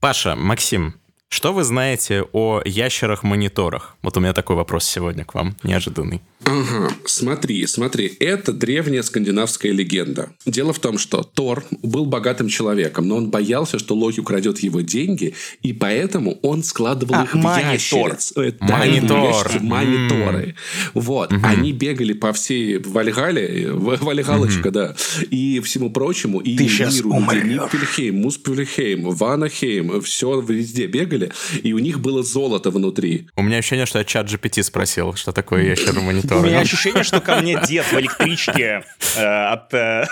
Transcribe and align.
Паша, 0.00 0.36
Максим, 0.36 0.94
что 1.30 1.52
вы 1.52 1.62
знаете 1.64 2.24
о 2.32 2.62
ящерах-мониторах? 2.64 3.96
Вот 4.02 4.16
у 4.16 4.20
меня 4.20 4.32
такой 4.32 4.56
вопрос 4.56 4.84
сегодня 4.84 5.24
к 5.24 5.34
вам, 5.34 5.56
неожиданный. 5.62 6.20
Ага, 6.44 6.90
смотри, 7.04 7.66
смотри, 7.66 8.06
это 8.20 8.52
древняя 8.54 9.02
скандинавская 9.02 9.72
легенда. 9.72 10.30
Дело 10.46 10.72
в 10.72 10.78
том, 10.78 10.96
что 10.96 11.22
Тор 11.22 11.64
был 11.82 12.06
богатым 12.06 12.48
человеком, 12.48 13.06
но 13.08 13.16
он 13.16 13.28
боялся, 13.28 13.78
что 13.78 13.94
Локи 13.94 14.20
украдет 14.20 14.60
его 14.60 14.80
деньги, 14.80 15.34
и 15.62 15.72
поэтому 15.74 16.38
он 16.42 16.62
складывал 16.62 17.16
А, 17.16 17.24
их 17.24 17.34
в 17.34 17.38
манитор. 17.38 17.72
ящериц. 17.74 18.32
Э, 18.36 18.52
да, 18.60 18.78
Манитор. 18.78 19.18
ящерицы, 19.28 19.64
Мониторы. 19.64 20.54
Вот. 20.94 21.32
Они 21.42 21.72
бегали 21.72 22.14
по 22.14 22.32
всей 22.32 22.78
Вальгале, 22.78 23.64
э, 23.64 23.72
В- 23.72 24.02
Вальгалочка, 24.02 24.70
да, 24.70 24.96
и 25.30 25.60
всему 25.60 25.90
прочему, 25.90 26.38
и 26.40 26.56
Ты 26.56 26.64
миру. 26.64 27.12
Ниппельхейм, 27.44 28.16
Муспельхейм, 28.22 29.10
Ванахейм, 29.10 30.00
все 30.00 30.40
везде 30.40 30.86
бегали, 30.86 31.17
и 31.62 31.72
у 31.72 31.78
них 31.78 32.00
было 32.00 32.22
золото 32.22 32.70
внутри. 32.70 33.28
У 33.36 33.42
меня 33.42 33.58
ощущение, 33.58 33.86
что 33.86 33.98
я 33.98 34.04
чат 34.04 34.26
GPT 34.26 34.62
спросил, 34.62 35.14
что 35.14 35.32
такое 35.32 35.64
ящер-монитор. 35.64 36.38
У 36.38 36.42
меня 36.42 36.60
ощущение, 36.60 37.04
что 37.04 37.20
ко 37.20 37.36
мне 37.36 37.60
дед 37.66 37.84
в 37.86 37.94
электричке 37.98 38.84
э, 39.16 39.22
от 39.24 39.74
э, 39.74 40.04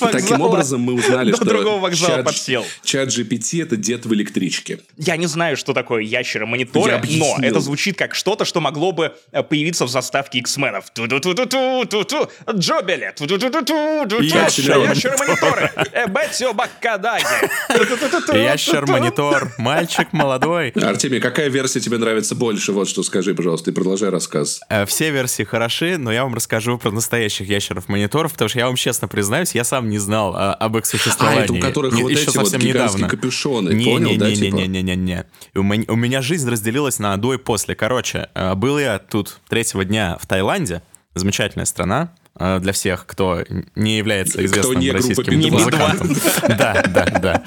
от 0.00 0.12
Таким 0.12 0.40
образом, 0.40 0.80
мы 0.80 0.94
узнали, 0.94 1.32
что 1.32 1.44
другого 1.44 1.80
вокзала 1.80 2.16
чат, 2.16 2.24
подсел. 2.24 2.64
чат 2.84 3.08
GPT– 3.08 3.62
это 3.64 3.76
дед 3.76 4.06
в 4.06 4.14
электричке. 4.14 4.80
Я 4.96 5.16
не 5.16 5.26
знаю, 5.26 5.56
что 5.56 5.72
такое 5.74 6.02
ящеры-мониторы, 6.02 6.92
Я 6.92 6.96
объяснил. 6.96 7.36
но 7.38 7.46
это 7.46 7.60
звучит 7.60 7.96
как 7.96 8.14
что-то, 8.14 8.44
что 8.44 8.60
могло 8.60 8.92
бы 8.92 9.14
э, 9.32 9.42
появиться 9.42 9.84
в 9.84 9.90
заставке 9.90 10.38
X-менов. 10.38 10.90
Ту-ду-ту-ту-ту-ту. 10.90 12.30
Ящер. 14.20 14.78
Ящеры-мониторы. 14.78 15.70
Эбетио 15.92 16.52
Баккадаги. 16.52 17.24
Ту-ту-ту-ту-ту. 17.68 18.36
Ящер-монитор, 18.36 19.52
мальчик 19.58 20.09
молодой. 20.16 20.70
Артемий, 20.70 21.20
какая 21.20 21.48
версия 21.48 21.80
тебе 21.80 21.98
нравится 21.98 22.34
больше? 22.34 22.72
Вот 22.72 22.88
что 22.88 23.02
скажи, 23.02 23.34
пожалуйста, 23.34 23.70
и 23.70 23.74
продолжай 23.74 24.10
рассказ. 24.10 24.60
Э, 24.68 24.86
Все 24.86 25.10
версии 25.10 25.42
хороши, 25.44 25.96
но 25.98 26.12
я 26.12 26.24
вам 26.24 26.34
расскажу 26.34 26.78
про 26.78 26.90
настоящих 26.90 27.48
ящеров-мониторов, 27.48 28.32
потому 28.32 28.48
что 28.48 28.58
я 28.58 28.66
вам 28.66 28.76
честно 28.76 29.08
признаюсь, 29.08 29.54
я 29.54 29.64
сам 29.64 29.88
не 29.88 29.98
знал 29.98 30.34
а, 30.36 30.54
об 30.54 30.76
их 30.76 30.84
А, 30.84 30.86
существовании. 30.86 31.44
это 31.44 31.52
у 31.54 31.60
которых 31.60 31.94
вот 31.94 32.10
эти 32.12 32.24
вот 32.26 32.34
совсем 32.34 32.60
гигантские 32.60 32.72
недавно. 33.04 33.08
капюшоны, 33.08 33.70
не, 33.70 33.84
понял, 33.84 34.10
не, 34.10 34.16
да, 34.18 34.28
не, 34.28 34.36
типа? 34.36 34.54
не, 34.56 34.66
не, 34.68 34.82
не, 34.82 34.96
не, 34.96 34.96
не. 34.96 35.24
И 35.54 35.58
У 35.58 35.62
меня, 35.62 35.84
у 35.88 35.96
меня 35.96 36.22
жизнь 36.22 36.48
разделилась 36.50 36.98
на 36.98 37.16
до 37.16 37.34
и 37.34 37.38
после. 37.38 37.74
Короче, 37.74 38.28
э, 38.34 38.54
был 38.54 38.78
я 38.78 38.98
тут 38.98 39.40
третьего 39.48 39.84
дня 39.84 40.16
в 40.20 40.26
Таиланде, 40.26 40.82
замечательная 41.14 41.66
страна, 41.66 42.12
для 42.60 42.72
всех, 42.72 43.06
кто 43.06 43.44
не 43.74 43.98
является 43.98 44.38
Кто 44.38 44.46
известным 44.46 44.78
не 44.80 44.90
группа 44.90 44.96
российским 45.08 45.40
Би-2. 45.40 45.50
музыкантом. 45.50 46.16
Да, 46.56 46.82
да, 46.88 47.04
да. 47.04 47.44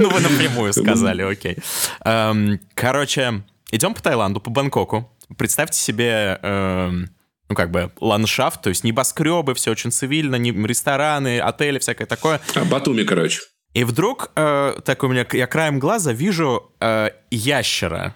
Ну, 0.00 0.10
вы 0.10 0.20
напрямую 0.20 0.72
сказали, 0.72 1.22
окей. 1.22 1.56
Эм, 2.04 2.60
Короче, 2.74 3.42
идем 3.70 3.94
по 3.94 4.02
Таиланду, 4.02 4.40
по 4.40 4.50
Бангкоку. 4.50 5.10
Представьте 5.38 5.78
себе 5.78 6.38
эм, 6.42 7.08
ну, 7.48 7.54
как 7.54 7.70
бы, 7.70 7.90
ландшафт, 8.00 8.62
то 8.62 8.68
есть 8.68 8.84
небоскребы, 8.84 9.54
все 9.54 9.70
очень 9.72 9.90
цивильно, 9.92 10.36
не- 10.36 10.52
рестораны, 10.52 11.40
отели, 11.40 11.78
всякое 11.78 12.06
такое. 12.06 12.40
А, 12.54 12.64
Батуми, 12.64 13.02
короче. 13.04 13.40
И 13.74 13.84
вдруг, 13.84 14.30
э, 14.36 14.74
так 14.84 15.02
у 15.04 15.08
меня, 15.08 15.24
я 15.32 15.46
краем 15.46 15.78
глаза 15.78 16.12
вижу 16.12 16.72
э, 16.80 17.10
ящера. 17.30 18.14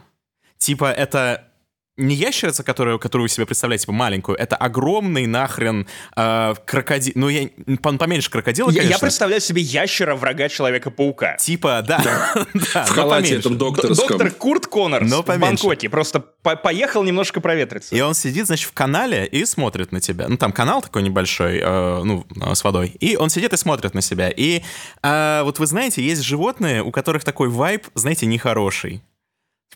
Типа 0.59 0.91
это 0.91 1.49
не 1.97 2.15
ящерица, 2.17 2.65
которую, 2.65 2.99
которую 2.99 3.25
вы 3.25 3.29
себе 3.29 3.47
представляете, 3.47 3.83
типа 3.83 3.93
маленькую, 3.93 4.37
это 4.37 4.57
огромный 4.57 5.27
нахрен 5.27 5.87
э, 6.17 6.55
крокодил. 6.67 7.13
Ну, 7.15 7.29
я 7.29 7.45
пом- 7.45 7.99
поменьше 7.99 8.31
крокодила, 8.31 8.69
Я, 8.71 8.77
я 8.77 8.83
конечно. 8.83 9.01
представляю 9.07 9.41
себе 9.41 9.63
ящера 9.63 10.17
врага 10.17 10.49
Человека-паука. 10.49 11.37
Типа, 11.37 11.85
да. 11.87 12.03
да, 12.03 12.85
В 12.85 12.89
халате 12.89 13.37
этом 13.37 13.57
докторском. 13.59 14.09
Доктор 14.09 14.31
Курт 14.33 14.67
Коннорс 14.67 15.09
Но 15.09 15.23
в 15.23 15.25
поменьше. 15.25 15.65
Бангкоке 15.67 15.89
просто 15.89 16.21
по- 16.21 16.57
поехал 16.57 17.05
немножко 17.05 17.41
проветриться. 17.41 17.95
И 17.95 18.01
он 18.01 18.15
сидит, 18.15 18.47
значит, 18.47 18.69
в 18.69 18.73
канале 18.73 19.25
и 19.27 19.45
смотрит 19.45 19.93
на 19.93 20.01
тебя. 20.01 20.27
Ну, 20.29 20.37
там 20.37 20.51
канал 20.53 20.83
такой 20.83 21.03
небольшой, 21.03 21.59
э, 21.63 22.03
ну, 22.03 22.27
э, 22.41 22.55
с 22.55 22.65
водой. 22.65 22.89
И 22.99 23.17
он 23.17 23.31
сидит 23.31 23.53
и 23.53 23.57
смотрит 23.57 23.95
на 23.95 24.01
себя. 24.01 24.31
И 24.31 24.63
э, 25.03 25.43
вот 25.45 25.61
вы 25.61 25.67
знаете, 25.67 26.03
есть 26.03 26.23
животные, 26.23 26.83
у 26.83 26.91
которых 26.91 27.23
такой 27.23 27.49
вайб, 27.49 27.87
знаете, 27.95 28.27
нехороший. 28.27 29.01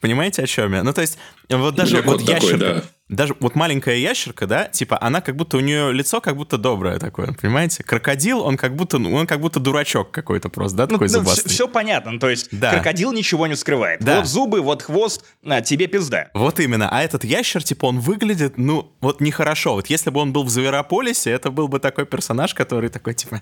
Понимаете, 0.00 0.42
о 0.42 0.47
чем 0.47 0.75
я? 0.75 0.82
Ну, 0.82 0.92
то 0.92 1.00
есть, 1.00 1.19
вот 1.48 1.75
даже 1.75 1.97
меня 1.97 2.06
вот 2.06 2.19
такой, 2.20 2.34
ящерка, 2.34 2.59
да. 2.59 2.82
Даже 3.09 3.35
вот 3.41 3.55
маленькая 3.55 3.97
ящерка, 3.97 4.47
да, 4.47 4.65
типа, 4.65 4.99
она 5.01 5.21
как 5.21 5.35
будто, 5.35 5.57
у 5.57 5.61
нее 5.61 5.93
лицо 5.93 6.21
как 6.21 6.37
будто 6.37 6.59
доброе 6.59 6.99
такое, 6.99 7.33
понимаете? 7.33 7.83
Крокодил, 7.83 8.41
он 8.41 8.57
как 8.57 8.77
будто, 8.77 8.99
ну, 8.99 9.15
он 9.15 9.27
как 9.27 9.41
будто 9.41 9.61
дурачок 9.61 10.11
какой-то 10.11 10.51
просто, 10.51 10.77
да, 10.79 10.87
такой 10.87 11.09
зубастый. 11.09 11.51
все, 11.51 11.69
понятно. 11.69 12.13
Ну, 12.13 12.19
То 12.19 12.29
есть 12.29 12.49
Да. 12.53 12.71
крокодил 12.73 13.13
ничего 13.13 13.47
не 13.47 13.57
скрывает. 13.57 14.01
Да. 14.01 14.19
Вот 14.19 14.27
зубы, 14.27 14.61
вот 14.61 14.83
хвост, 14.83 15.25
а, 15.45 15.63
тебе 15.63 15.87
пизда. 15.87 16.29
Вот 16.35 16.61
именно. 16.61 16.89
А 16.91 17.03
этот 17.03 17.25
ящер, 17.25 17.63
типа, 17.63 17.87
он 17.87 18.01
выглядит, 18.01 18.59
ну, 18.59 18.93
вот 19.01 19.21
нехорошо. 19.21 19.75
Вот 19.75 19.87
если 19.89 20.11
бы 20.11 20.21
он 20.21 20.33
был 20.33 20.45
в 20.45 20.51
Зверополисе, 20.51 21.31
это 21.31 21.51
был 21.51 21.69
бы 21.69 21.79
такой 21.81 22.05
персонаж, 22.05 22.53
который 22.53 22.91
такой, 22.91 23.15
типа, 23.15 23.41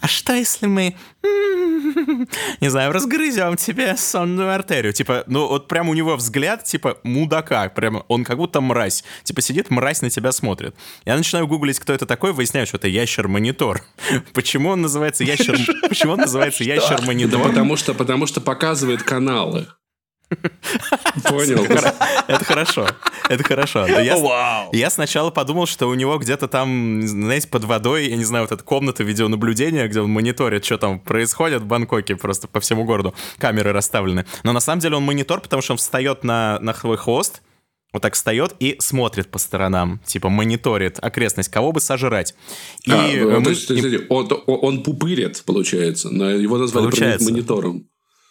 а 0.00 0.06
что 0.08 0.32
если 0.32 0.66
мы, 0.66 0.96
не 2.60 2.68
знаю, 2.70 2.92
разгрызем 2.92 3.56
тебе 3.56 3.96
сонную 3.96 4.54
артерию? 4.54 4.92
Типа, 4.92 5.24
ну, 5.26 5.48
вот 5.48 5.68
прям 5.68 5.88
у 5.88 5.94
него 5.94 6.16
взгляд, 6.16 6.64
типа, 6.64 6.98
мудака. 7.02 7.68
Прям 7.68 8.04
он 8.08 8.24
как 8.24 8.37
будто 8.38 8.60
мразь. 8.60 9.04
Типа, 9.24 9.42
сидит, 9.42 9.70
мразь 9.70 10.00
на 10.00 10.10
тебя 10.10 10.32
смотрит. 10.32 10.74
Я 11.04 11.16
начинаю 11.16 11.46
гуглить, 11.46 11.78
кто 11.78 11.92
это 11.92 12.06
такой, 12.06 12.32
выясняю, 12.32 12.66
что 12.66 12.78
это 12.78 12.88
ящер-монитор. 12.88 13.82
Почему 14.32 14.70
он 14.70 14.80
называется 14.80 15.24
ящер... 15.24 15.58
Почему 15.88 16.12
он 16.12 16.20
называется 16.20 16.64
Да 16.64 16.74
ящер-монитор? 16.74 17.42
потому 17.42 17.76
что, 17.76 17.94
потому 17.94 18.26
что 18.26 18.40
показывает 18.40 19.02
каналы. 19.02 19.66
Понял? 21.24 21.64
Это 21.64 22.44
хорошо. 22.44 22.86
Это 23.28 23.44
хорошо. 23.44 23.86
Я 24.72 24.90
сначала 24.90 25.30
подумал, 25.30 25.66
что 25.66 25.88
у 25.88 25.94
него 25.94 26.18
где-то 26.18 26.48
там, 26.48 27.02
знаете, 27.02 27.48
под 27.48 27.64
водой, 27.64 28.08
я 28.08 28.16
не 28.16 28.24
знаю, 28.24 28.44
вот 28.44 28.52
эта 28.52 28.62
комната 28.62 29.02
видеонаблюдения, 29.02 29.86
где 29.88 30.00
он 30.00 30.10
мониторит, 30.10 30.64
что 30.64 30.78
там 30.78 31.00
происходит 31.00 31.62
в 31.62 31.66
Бангкоке, 31.66 32.16
просто 32.16 32.48
по 32.48 32.60
всему 32.60 32.84
городу. 32.84 33.14
Камеры 33.38 33.72
расставлены. 33.72 34.26
Но 34.42 34.52
на 34.52 34.60
самом 34.60 34.80
деле 34.80 34.96
он 34.96 35.04
монитор, 35.04 35.40
потому 35.40 35.62
что 35.62 35.72
он 35.72 35.78
встает 35.78 36.24
на, 36.24 36.58
на 36.60 36.74
свой 36.74 36.96
хвост, 36.96 37.42
вот 37.92 38.02
так 38.02 38.14
встает 38.14 38.54
и 38.60 38.76
смотрит 38.80 39.28
по 39.28 39.38
сторонам, 39.38 40.00
типа 40.04 40.28
мониторит 40.28 40.98
окрестность, 41.00 41.48
кого 41.48 41.72
бы 41.72 41.80
сожрать. 41.80 42.34
И 42.84 42.90
А, 42.90 42.96
мы- 43.38 43.42
то 43.44 43.50
есть, 43.50 43.66
смотри, 43.66 44.00
он, 44.08 44.28
он 44.46 44.82
пупырит, 44.82 45.42
получается. 45.46 46.10
Но 46.10 46.30
его 46.30 46.58
назвали 46.58 46.84
Получается. 46.84 47.30
монитором. 47.30 47.86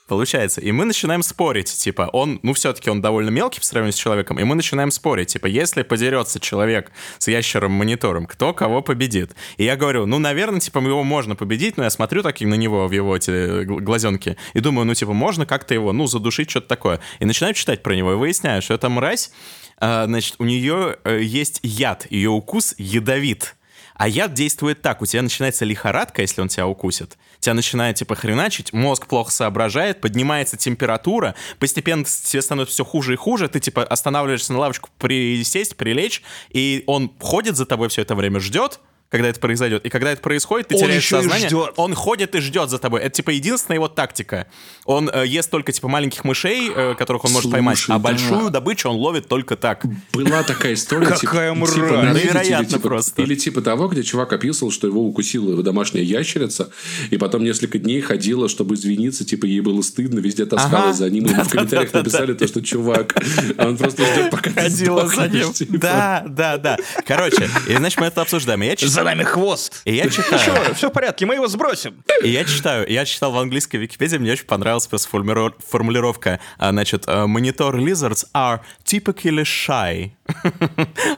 Получается. 0.08 0.62
И 0.62 0.72
мы 0.72 0.86
начинаем 0.86 1.22
спорить, 1.22 1.68
типа, 1.68 2.10
он, 2.14 2.40
ну, 2.42 2.54
все-таки 2.54 2.90
он 2.90 3.02
довольно 3.02 3.30
мелкий 3.30 3.60
по 3.60 3.66
сравнению 3.66 3.92
с 3.92 3.98
человеком, 3.98 4.40
и 4.40 4.44
мы 4.46 4.56
начинаем 4.56 4.90
спорить, 4.90 5.34
типа, 5.34 5.48
если 5.48 5.84
подерется 5.84 6.40
человек 6.40 6.92
с 7.18 7.28
ящером-монитором, 7.28 8.26
кто 8.26 8.54
кого 8.54 8.82
победит? 8.82 9.36
И 9.58 9.66
я 9.66 9.76
говорю, 9.76 10.06
ну, 10.06 10.18
наверное, 10.18 10.62
типа, 10.62 10.80
его 10.80 11.04
можно 11.04 11.36
победить, 11.36 11.76
но 11.76 11.84
я 11.84 11.90
смотрю 11.90 12.24
так 12.24 12.42
и 12.42 12.46
на 12.46 12.56
него, 12.56 12.88
в 12.88 12.92
его 12.94 13.18
эти 13.18 13.66
гл- 13.66 13.80
глазенки, 13.80 14.38
и 14.54 14.62
думаю, 14.62 14.86
ну, 14.86 14.94
типа, 14.94 15.12
можно 15.12 15.46
как-то 15.46 15.74
его, 15.74 15.92
ну, 15.92 16.08
задушить, 16.08 16.50
что-то 16.50 16.70
такое. 16.70 17.02
И 17.20 17.26
начинаю 17.26 17.54
читать 17.54 17.84
про 17.84 17.94
него, 17.94 18.14
и 18.14 18.16
выясняю, 18.16 18.62
что 18.62 18.76
эта 18.76 18.88
мразь, 18.88 19.32
а, 19.78 20.06
значит, 20.06 20.36
у 20.40 20.46
нее 20.46 20.98
э, 21.04 21.20
есть 21.22 21.60
яд, 21.64 22.08
ее 22.10 22.30
укус 22.30 22.74
ядовит. 22.78 23.58
А 23.96 24.08
яд 24.08 24.34
действует 24.34 24.82
так, 24.82 25.02
у 25.02 25.06
тебя 25.06 25.22
начинается 25.22 25.66
лихорадка, 25.66 26.22
если 26.22 26.40
он 26.40 26.48
тебя 26.48 26.68
укусит. 26.68 27.18
Тебя 27.40 27.54
начинает, 27.54 27.98
типа, 27.98 28.16
хреначить, 28.16 28.74
мозг 28.74 29.08
плохо 29.08 29.32
соображает, 29.32 30.02
поднимается 30.02 30.58
температура, 30.58 31.36
постепенно 31.60 32.04
тебе 32.04 32.42
становится 32.42 32.74
все 32.74 32.86
хуже 32.86 33.14
и 33.14 33.16
хуже, 33.16 33.48
ты, 33.48 33.60
типа, 33.60 33.84
останавливаешься 33.84 34.54
на 34.54 34.60
лавочку 34.60 34.90
присесть, 34.98 35.78
прилечь, 35.78 36.24
и 36.50 36.84
он 36.88 37.12
ходит 37.20 37.56
за 37.56 37.66
тобой 37.66 37.90
все 37.90 38.02
это 38.02 38.16
время, 38.16 38.40
ждет, 38.40 38.80
когда 39.10 39.30
это 39.30 39.40
произойдет. 39.40 39.86
И 39.86 39.90
когда 39.90 40.12
это 40.12 40.22
происходит, 40.22 40.68
ты 40.68 40.76
Он 40.76 40.82
теряешь 40.82 41.04
еще 41.04 41.20
и 41.20 41.22
сознание. 41.22 41.48
ждет. 41.48 41.74
Он 41.78 41.94
ходит 41.94 42.36
и 42.36 42.40
ждет 42.40 42.70
за 42.70 42.78
тобой. 42.78 43.02
Это, 43.02 43.16
типа, 43.16 43.30
единственная 43.30 43.78
его 43.78 43.88
тактика. 43.88 44.48
Он 44.86 45.10
э, 45.12 45.26
ест 45.26 45.50
только, 45.50 45.72
типа, 45.72 45.88
маленьких 45.88 46.24
мышей, 46.26 46.70
э, 46.76 46.96
которых 46.96 47.24
он 47.26 47.32
может 47.32 47.44
Слушай, 47.44 47.54
поймать, 47.54 47.84
а 47.88 47.94
да. 47.94 48.00
большую 48.00 48.50
добычу 48.50 48.90
он 48.90 48.98
ловит 48.98 49.28
только 49.28 49.56
так. 49.56 49.86
Была 50.12 50.44
такая 50.44 50.74
история. 50.74 51.08
Какая 51.08 51.52
типа, 51.54 51.56
мразь. 51.56 51.76
Невероятно 51.76 52.64
или, 52.64 52.66
типа, 52.66 52.82
просто. 52.82 53.22
Или 53.22 53.36
типа 53.36 53.62
того, 53.62 53.88
где 53.88 54.04
чувак 54.04 54.34
описывал, 54.34 54.72
что 54.72 54.88
его 54.88 55.02
укусила 55.06 55.62
домашняя 55.64 56.04
ящерица, 56.04 56.70
и 57.10 57.18
потом 57.18 57.44
несколько 57.44 57.80
дней 57.80 58.02
ходила, 58.02 58.50
чтобы 58.50 58.76
извиниться, 58.76 59.24
типа 59.24 59.46
ей 59.46 59.62
было 59.62 59.82
стыдно, 59.82 60.20
везде 60.20 60.46
таскалась 60.46 60.98
за 60.98 61.10
ним, 61.10 61.26
и 61.26 61.34
в 61.34 61.50
комментариях 61.50 61.94
написали 61.94 62.34
то, 62.34 62.48
что 62.48 62.62
чувак, 62.62 63.16
а 63.58 63.68
он 63.68 63.78
просто 63.78 64.06
ждет, 64.06 64.32
пока 64.32 64.50
ты 64.50 64.62
Ходила 64.62 65.08
за 65.08 65.28
ним. 65.30 65.54
типа. 65.54 65.78
Да, 65.78 66.26
да, 66.28 66.58
да. 66.58 66.78
Короче, 67.06 67.50
и 67.68 67.76
значит, 67.76 68.00
мы 68.00 68.08
это 68.08 68.22
обсуждаем. 68.22 68.62
И 68.64 68.66
я 68.66 68.76
читаю, 68.76 68.97
За 68.98 69.04
нами 69.04 69.24
хвост. 69.24 69.82
И 69.86 69.94
я 69.94 70.10
читаю. 70.10 70.42
Ничего, 70.42 70.74
все 70.74 70.90
в 70.90 70.92
порядке, 70.92 71.28
мы 71.28 71.36
его 71.36 71.48
сбросим. 71.48 72.04
И 72.24 72.30
я 72.30 72.44
читаю, 72.46 72.84
я 72.92 73.06
читал 73.06 73.32
в 73.32 73.38
английской 73.38 73.78
Википедии, 73.78 74.18
мне 74.18 74.32
очень 74.32 74.46
понравилась 74.46 74.88
просто 74.88 75.08
формулиров- 75.16 75.54
формулировка. 75.70 76.40
А, 76.58 76.72
Значит, 76.72 77.04
э, 77.06 77.28
монитор 77.28 77.78
lizards 77.78 78.26
are 78.34 78.62
typically 78.84 79.44
shy. 79.44 80.14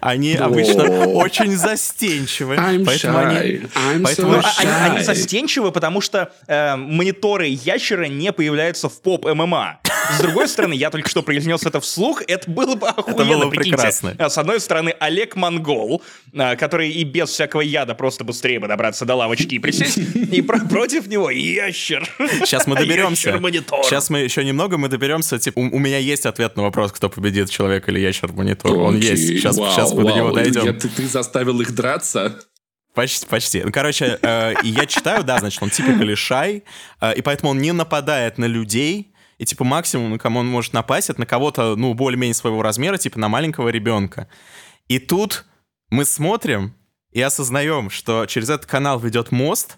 Они 0.02 0.36
обычно 0.36 0.84
очень 1.08 1.56
застенчивы. 1.56 2.56
Поэтому 2.86 3.18
они- 3.20 3.62
поэтому- 4.04 4.34
so 4.36 4.44
они, 4.58 4.70
они 4.72 4.98
Shy. 5.00 5.04
застенчивы, 5.04 5.72
потому 5.72 6.02
что 6.02 6.32
э, 6.48 6.76
мониторы 6.76 7.48
ящера 7.48 8.06
не 8.06 8.32
появляются 8.32 8.90
в 8.90 9.02
поп 9.02 9.26
ММА. 9.26 9.80
С 10.18 10.22
другой 10.22 10.48
стороны, 10.48 10.74
я 10.74 10.90
только 10.90 11.10
что 11.10 11.22
произнес 11.22 11.64
это 11.66 11.80
вслух, 11.80 12.24
это 12.28 12.50
было 12.50 12.76
бы 12.76 12.88
охуенно, 12.88 13.26
было 13.26 13.46
бы 13.46 13.52
прикиньте. 13.52 13.78
прекрасно. 13.78 14.16
А, 14.18 14.30
С 14.30 14.38
одной 14.38 14.60
стороны, 14.60 14.94
Олег 15.00 15.36
Монгол, 15.36 16.02
э, 16.34 16.56
который 16.56 16.90
и 16.90 17.04
без 17.04 17.30
всякого 17.30 17.62
яда 17.62 17.94
просто 17.96 18.24
быстрее 18.24 18.60
бы 18.60 18.68
добраться 18.68 19.06
до 19.06 19.16
лавочки 19.16 19.56
и 19.56 19.60
присесть, 19.60 19.98
и 20.16 20.42
про- 20.42 20.60
против 20.66 21.08
него 21.08 21.30
ящер. 21.30 22.08
Сейчас 22.18 22.66
мы 22.68 22.76
доберемся. 22.80 23.30
Ящер-монитор. 23.30 23.84
Сейчас 23.86 24.10
мы 24.10 24.20
еще 24.20 24.44
немного 24.44 24.78
мы 24.78 24.88
доберемся. 24.88 25.38
Типа, 25.40 25.60
у, 25.60 25.64
у 25.76 25.80
меня 25.80 25.98
есть 25.98 26.26
ответ 26.26 26.56
на 26.58 26.64
вопрос, 26.64 26.92
кто 26.92 27.10
победит, 27.10 27.50
человек 27.50 27.88
или 27.90 28.00
ящер 28.00 28.32
монитор. 28.34 28.72
Он 28.78 28.99
есть. 29.00 29.28
Сейчас, 29.28 29.58
вау, 29.58 29.72
сейчас 29.72 29.94
мы 29.94 30.04
до 30.04 30.12
него 30.12 30.26
вау. 30.28 30.36
дойдем. 30.36 30.66
Я- 30.66 30.74
ты, 30.74 30.90
ты 30.90 31.08
заставил 31.08 31.60
их 31.62 31.74
драться? 31.74 32.40
Почти, 32.94 33.26
почти. 33.28 33.64
Ну, 33.64 33.72
короче, 33.72 34.20
э, 34.22 34.54
я 34.64 34.86
читаю, 34.86 35.24
да, 35.24 35.40
значит, 35.40 35.62
он 35.64 35.70
типа 35.70 35.90
лишай, 35.92 36.64
э, 37.02 37.16
и 37.16 37.22
поэтому 37.22 37.52
он 37.52 37.60
не 37.60 37.72
нападает 37.72 38.38
на 38.38 38.46
людей, 38.46 39.14
и 39.38 39.46
типа 39.46 39.64
максимум, 39.64 40.12
на 40.12 40.18
кому 40.20 40.40
он 40.40 40.48
может 40.48 40.74
напасть, 40.74 41.10
это 41.10 41.20
на 41.20 41.26
кого-то, 41.26 41.76
ну, 41.76 41.94
более-менее 41.94 42.34
своего 42.36 42.62
размера, 42.62 42.98
типа 42.98 43.18
на 43.20 43.30
маленького 43.30 43.70
ребенка. 43.70 44.28
И 44.88 45.00
тут 45.00 45.46
мы 45.90 46.06
смотрим 46.06 46.76
и 47.12 47.22
осознаем, 47.22 47.90
что 47.90 48.26
через 48.28 48.50
этот 48.50 48.68
канал 48.68 49.00
ведет 49.00 49.32
мост, 49.32 49.78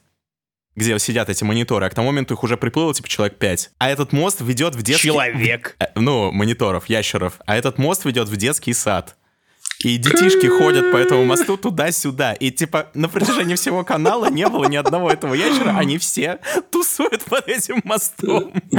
где 0.75 0.97
сидят 0.99 1.29
эти 1.29 1.43
мониторы, 1.43 1.85
а 1.85 1.89
к 1.89 1.95
тому 1.95 2.07
моменту 2.07 2.33
их 2.33 2.43
уже 2.43 2.57
приплыло, 2.57 2.93
типа, 2.93 3.09
человек 3.09 3.37
5. 3.37 3.71
А 3.77 3.89
этот 3.89 4.13
мост 4.13 4.41
ведет 4.41 4.75
в 4.75 4.81
детский... 4.81 5.07
Человек. 5.07 5.75
Э, 5.79 5.87
Ну, 5.95 6.31
мониторов, 6.31 6.85
ящеров. 6.87 7.33
А 7.45 7.55
этот 7.57 7.77
мост 7.77 8.05
ведет 8.05 8.29
в 8.29 8.37
детский 8.37 8.73
сад. 8.73 9.15
И 9.83 9.97
детишки 9.97 10.45
ходят 10.45 10.91
по 10.91 10.97
этому 10.97 11.25
мосту 11.25 11.57
туда-сюда. 11.57 12.33
И 12.33 12.51
типа 12.51 12.89
на 12.93 13.09
протяжении 13.09 13.55
всего 13.55 13.83
канала 13.83 14.29
не 14.29 14.47
было 14.47 14.65
ни 14.65 14.75
одного 14.75 15.09
этого 15.09 15.33
ящера. 15.33 15.75
Они 15.75 15.97
все 15.97 16.39
тусуют 16.69 17.23
под 17.23 17.47
этим 17.47 17.81
мостом. 17.83 18.53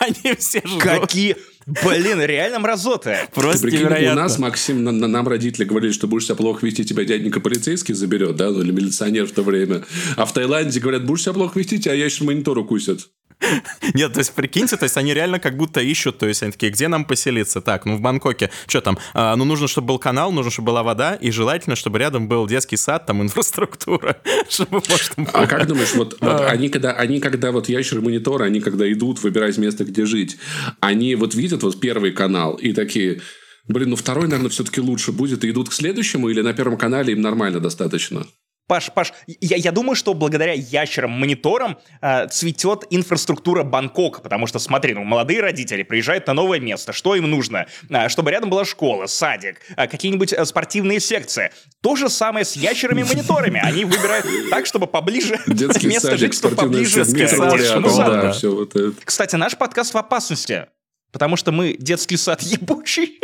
Они 0.00 0.34
все 0.38 0.62
ждут. 0.64 0.82
Какие... 0.82 1.36
Блин, 1.84 2.20
реально 2.22 2.58
мразоты. 2.58 3.16
Ты 3.34 3.40
Просто 3.40 3.62
прикинь, 3.62 3.80
у 3.80 3.82
невероятно. 3.84 4.22
нас, 4.22 4.38
Максим, 4.38 4.82
на- 4.84 4.92
на- 4.92 5.06
нам 5.08 5.28
родители 5.28 5.64
говорили, 5.64 5.92
что 5.92 6.06
будешь 6.06 6.24
себя 6.26 6.34
плохо 6.34 6.64
вести, 6.66 6.84
тебя 6.84 7.04
дяденька 7.04 7.40
полицейский 7.40 7.94
заберет, 7.94 8.36
да, 8.36 8.50
ну 8.50 8.62
или 8.62 8.72
милиционер 8.72 9.26
в 9.26 9.32
то 9.32 9.42
время. 9.42 9.82
А 10.16 10.24
в 10.26 10.32
Таиланде 10.32 10.80
говорят, 10.80 11.04
будешь 11.06 11.22
себя 11.22 11.32
плохо 11.34 11.58
вести, 11.58 11.78
тебя 11.78 11.94
ящер 11.94 12.24
монитор 12.24 12.58
укусит. 12.58 13.08
Нет, 13.94 14.12
то 14.12 14.18
есть 14.18 14.32
прикиньте, 14.32 14.76
то 14.76 14.84
есть 14.84 14.96
они 14.96 15.14
реально 15.14 15.38
как 15.38 15.56
будто 15.56 15.80
ищут, 15.80 16.18
то 16.18 16.26
есть 16.26 16.42
они 16.42 16.52
такие, 16.52 16.72
где 16.72 16.88
нам 16.88 17.04
поселиться? 17.04 17.60
Так, 17.60 17.84
ну 17.84 17.96
в 17.96 18.00
Бангкоке, 18.00 18.50
что 18.66 18.80
там? 18.80 18.98
А, 19.14 19.36
ну 19.36 19.44
нужно, 19.44 19.68
чтобы 19.68 19.88
был 19.88 19.98
канал, 19.98 20.32
нужно, 20.32 20.50
чтобы 20.50 20.66
была 20.66 20.82
вода, 20.82 21.14
и 21.14 21.30
желательно, 21.30 21.76
чтобы 21.76 21.98
рядом 21.98 22.28
был 22.28 22.46
детский 22.46 22.76
сад, 22.76 23.06
там 23.06 23.22
инфраструктура, 23.22 24.16
чтобы 24.48 24.82
можно 24.88 25.30
А 25.32 25.38
было... 25.38 25.46
как 25.46 25.66
думаешь, 25.66 25.94
вот, 25.94 26.18
вот 26.20 26.40
они, 26.42 26.68
когда, 26.68 26.92
они 26.92 27.20
когда 27.20 27.52
вот 27.52 27.68
ящеры 27.68 28.00
мониторы, 28.00 28.44
они 28.44 28.60
когда 28.60 28.90
идут 28.90 29.22
выбирать 29.22 29.58
место, 29.58 29.84
где 29.84 30.06
жить, 30.06 30.36
они 30.80 31.14
вот 31.14 31.34
видят 31.34 31.62
вот 31.62 31.78
первый 31.80 32.12
канал 32.12 32.54
и 32.54 32.72
такие, 32.72 33.20
блин, 33.68 33.90
ну 33.90 33.96
второй, 33.96 34.24
наверное, 34.24 34.50
все-таки 34.50 34.80
лучше 34.80 35.12
будет, 35.12 35.44
и 35.44 35.50
идут 35.50 35.68
к 35.68 35.72
следующему, 35.72 36.28
или 36.28 36.40
на 36.40 36.52
первом 36.52 36.76
канале 36.76 37.12
им 37.12 37.20
нормально 37.20 37.60
достаточно? 37.60 38.26
Паш, 38.68 38.92
Паш, 38.92 39.12
я, 39.26 39.56
я 39.56 39.72
думаю, 39.72 39.96
что 39.96 40.14
благодаря 40.14 40.52
ящерам-мониторам 40.52 41.78
э, 42.00 42.28
цветет 42.28 42.84
инфраструктура 42.90 43.64
Бангкока, 43.64 44.20
потому 44.20 44.46
что, 44.46 44.58
смотри, 44.58 44.94
ну, 44.94 45.04
молодые 45.04 45.40
родители 45.40 45.82
приезжают 45.82 46.26
на 46.28 46.32
новое 46.32 46.60
место, 46.60 46.92
что 46.92 47.14
им 47.14 47.28
нужно? 47.28 47.66
Э, 47.90 48.08
чтобы 48.08 48.30
рядом 48.30 48.50
была 48.50 48.64
школа, 48.64 49.06
садик, 49.06 49.60
э, 49.76 49.88
какие-нибудь 49.88 50.32
э, 50.32 50.44
спортивные 50.44 51.00
секции. 51.00 51.50
То 51.80 51.96
же 51.96 52.08
самое 52.08 52.44
с 52.44 52.54
ящерами-мониторами. 52.54 53.60
Они 53.62 53.84
выбирают 53.84 54.26
так, 54.50 54.66
чтобы 54.66 54.86
поближе 54.86 55.40
Детский 55.46 55.88
место 55.88 56.08
садик, 56.08 56.20
жительства 56.20 56.50
поближе 56.50 57.04
к 57.04 57.80
ну. 57.80 58.94
Кстати, 59.04 59.36
наш 59.36 59.56
подкаст 59.56 59.92
в 59.92 59.98
опасности. 59.98 60.66
Потому 61.10 61.36
что 61.36 61.52
мы 61.52 61.76
детский 61.78 62.16
сад 62.16 62.40
ебучий. 62.42 63.20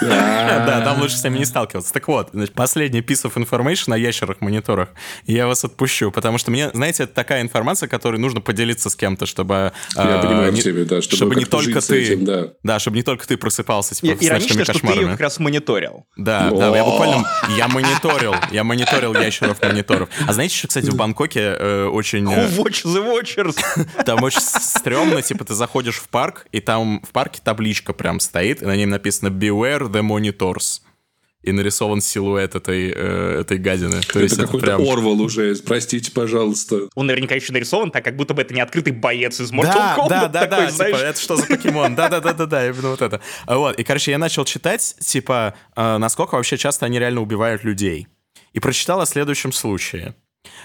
Да, 0.00 0.82
там 0.84 1.00
лучше 1.00 1.16
с 1.16 1.24
ними 1.24 1.38
не 1.38 1.44
сталкиваться. 1.44 1.92
Так 1.92 2.08
вот, 2.08 2.30
значит, 2.32 2.54
последний 2.54 3.00
piece 3.00 3.24
of 3.24 3.34
information 3.34 3.94
о 3.94 3.98
ящерах-мониторах. 3.98 4.90
Я 5.26 5.46
вас 5.46 5.64
отпущу, 5.64 6.10
потому 6.10 6.38
что 6.38 6.50
мне, 6.50 6.70
знаете, 6.72 7.04
это 7.04 7.14
такая 7.14 7.42
информация, 7.42 7.88
которой 7.88 8.16
нужно 8.16 8.40
поделиться 8.40 8.90
с 8.90 8.96
кем-то, 8.96 9.26
чтобы... 9.26 9.72
Я 9.96 10.16
э, 10.18 10.22
понимаю 10.22 10.52
тебя, 10.52 10.84
да, 10.84 11.02
чтобы 11.02 11.34
не 11.36 11.44
только 11.44 11.80
ты... 11.80 12.16
да. 12.62 12.78
Чтобы 12.78 12.96
не 12.96 13.02
только 13.02 13.26
ты 13.26 13.36
просыпался, 13.36 13.94
типа, 13.94 14.06
с 14.06 14.10
ночными 14.10 14.30
Иронично, 14.30 14.64
что 14.64 14.72
ты 14.72 14.80
кошмарами. 14.80 15.10
как 15.12 15.20
раз 15.20 15.38
мониторил. 15.38 16.06
Да, 16.16 16.50
да, 16.50 16.76
я 16.76 16.84
буквально, 16.84 17.24
я 17.56 17.68
мониторил, 17.68 18.34
я 18.50 18.64
мониторил 18.64 19.14
ящеров-мониторов. 19.14 20.08
А 20.26 20.32
знаете, 20.32 20.56
что, 20.56 20.68
кстати, 20.68 20.86
в 20.86 20.96
Бангкоке 20.96 21.56
э, 21.58 21.84
очень... 21.86 22.30
э, 22.30 22.48
Who 22.48 22.64
watch 22.64 22.84
the 22.84 23.04
watchers? 23.04 23.56
Там 24.04 24.22
очень 24.22 24.40
стрёмно, 24.40 25.22
типа, 25.22 25.44
ты 25.44 25.54
заходишь 25.54 25.96
в 25.96 26.08
парк, 26.08 26.46
и 26.52 26.60
там 26.60 27.02
в 27.02 27.10
парке 27.10 27.40
табличка 27.42 27.92
прям 27.92 28.20
стоит, 28.20 28.62
и 28.62 28.66
на 28.66 28.76
ней 28.76 28.86
написано 28.86 29.28
«Beware 29.28 29.89
the 29.90 30.02
monitors». 30.02 30.80
И 31.42 31.52
нарисован 31.52 32.02
силуэт 32.02 32.54
этой, 32.54 32.92
э, 32.94 33.40
этой 33.40 33.56
гадины. 33.56 34.02
То 34.02 34.20
есть 34.20 34.34
Это 34.34 34.42
это 34.42 34.52
какой-то 34.52 34.66
прям... 34.66 34.82
Орвал 34.82 35.22
уже, 35.22 35.56
простите, 35.64 36.12
пожалуйста. 36.12 36.90
Он 36.94 37.06
наверняка 37.06 37.34
еще 37.34 37.54
нарисован 37.54 37.90
так, 37.90 38.04
как 38.04 38.16
будто 38.16 38.34
бы 38.34 38.42
это 38.42 38.52
не 38.52 38.60
открытый 38.60 38.92
боец 38.92 39.40
из 39.40 39.50
Mortal 39.50 39.72
Да, 39.72 39.96
Kombat. 39.98 40.08
да, 40.10 40.28
да, 40.28 40.40
такой, 40.46 40.66
да, 40.66 40.70
знаешь. 40.70 40.96
типа, 40.96 41.06
это 41.06 41.18
что 41.18 41.36
за 41.36 41.46
покемон? 41.46 41.94
Да, 41.94 42.10
да, 42.10 42.20
да, 42.20 42.34
да, 42.34 42.44
да, 42.44 42.68
именно 42.68 42.90
вот 42.90 43.00
это. 43.00 43.22
А 43.46 43.56
Вот, 43.56 43.78
и, 43.78 43.84
короче, 43.84 44.10
я 44.10 44.18
начал 44.18 44.44
читать, 44.44 44.96
типа, 45.00 45.54
э, 45.76 45.96
насколько 45.96 46.34
вообще 46.34 46.58
часто 46.58 46.84
они 46.84 46.98
реально 46.98 47.22
убивают 47.22 47.64
людей. 47.64 48.06
И 48.52 48.60
прочитал 48.60 49.00
о 49.00 49.06
следующем 49.06 49.52
случае. 49.52 50.14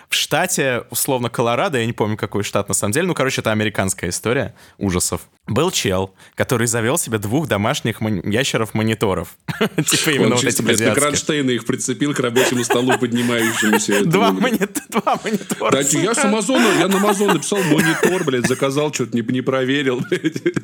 В 0.07 0.16
штате, 0.16 0.83
условно, 0.89 1.30
Колорадо, 1.30 1.77
я 1.77 1.86
не 1.86 1.92
помню, 1.92 2.16
какой 2.16 2.44
штат 2.44 2.69
на 2.69 2.74
самом 2.74 2.94
деле, 2.94 3.07
ну, 3.07 3.13
короче, 3.13 3.42
это 3.42 3.51
американская 3.51 4.10
история 4.10 4.56
ужасов. 4.77 5.22
Был 5.48 5.69
чел, 5.69 6.13
который 6.36 6.68
завел 6.68 6.98
себе 6.98 7.18
двух 7.18 7.48
домашних 7.48 8.00
мон- 8.00 8.22
ящеров-мониторов. 8.22 9.36
Типа 9.86 10.12
именно 10.12 10.36
вот 10.36 10.42
чисто, 10.42 10.63
блядь, 10.63 10.80
как 10.80 10.98
их 11.13 11.66
прицепил 11.66 12.13
к 12.13 12.19
рабочему 12.19 12.63
столу 12.63 12.98
поднимающемуся. 12.98 14.06
Два 14.10 14.31
монитора. 14.31 15.72
Да, 15.72 15.80
я 15.81 16.16
с 16.16 16.24
Амазона, 16.24 16.68
я 16.80 16.88
на 16.88 16.98
Амазон 16.98 17.33
написал 17.33 17.60
монитор, 17.63 18.24
блядь, 18.24 18.48
заказал, 18.48 18.94
что-то 18.94 19.16
не, 19.16 19.24
не 19.24 19.42
проверил. 19.42 20.01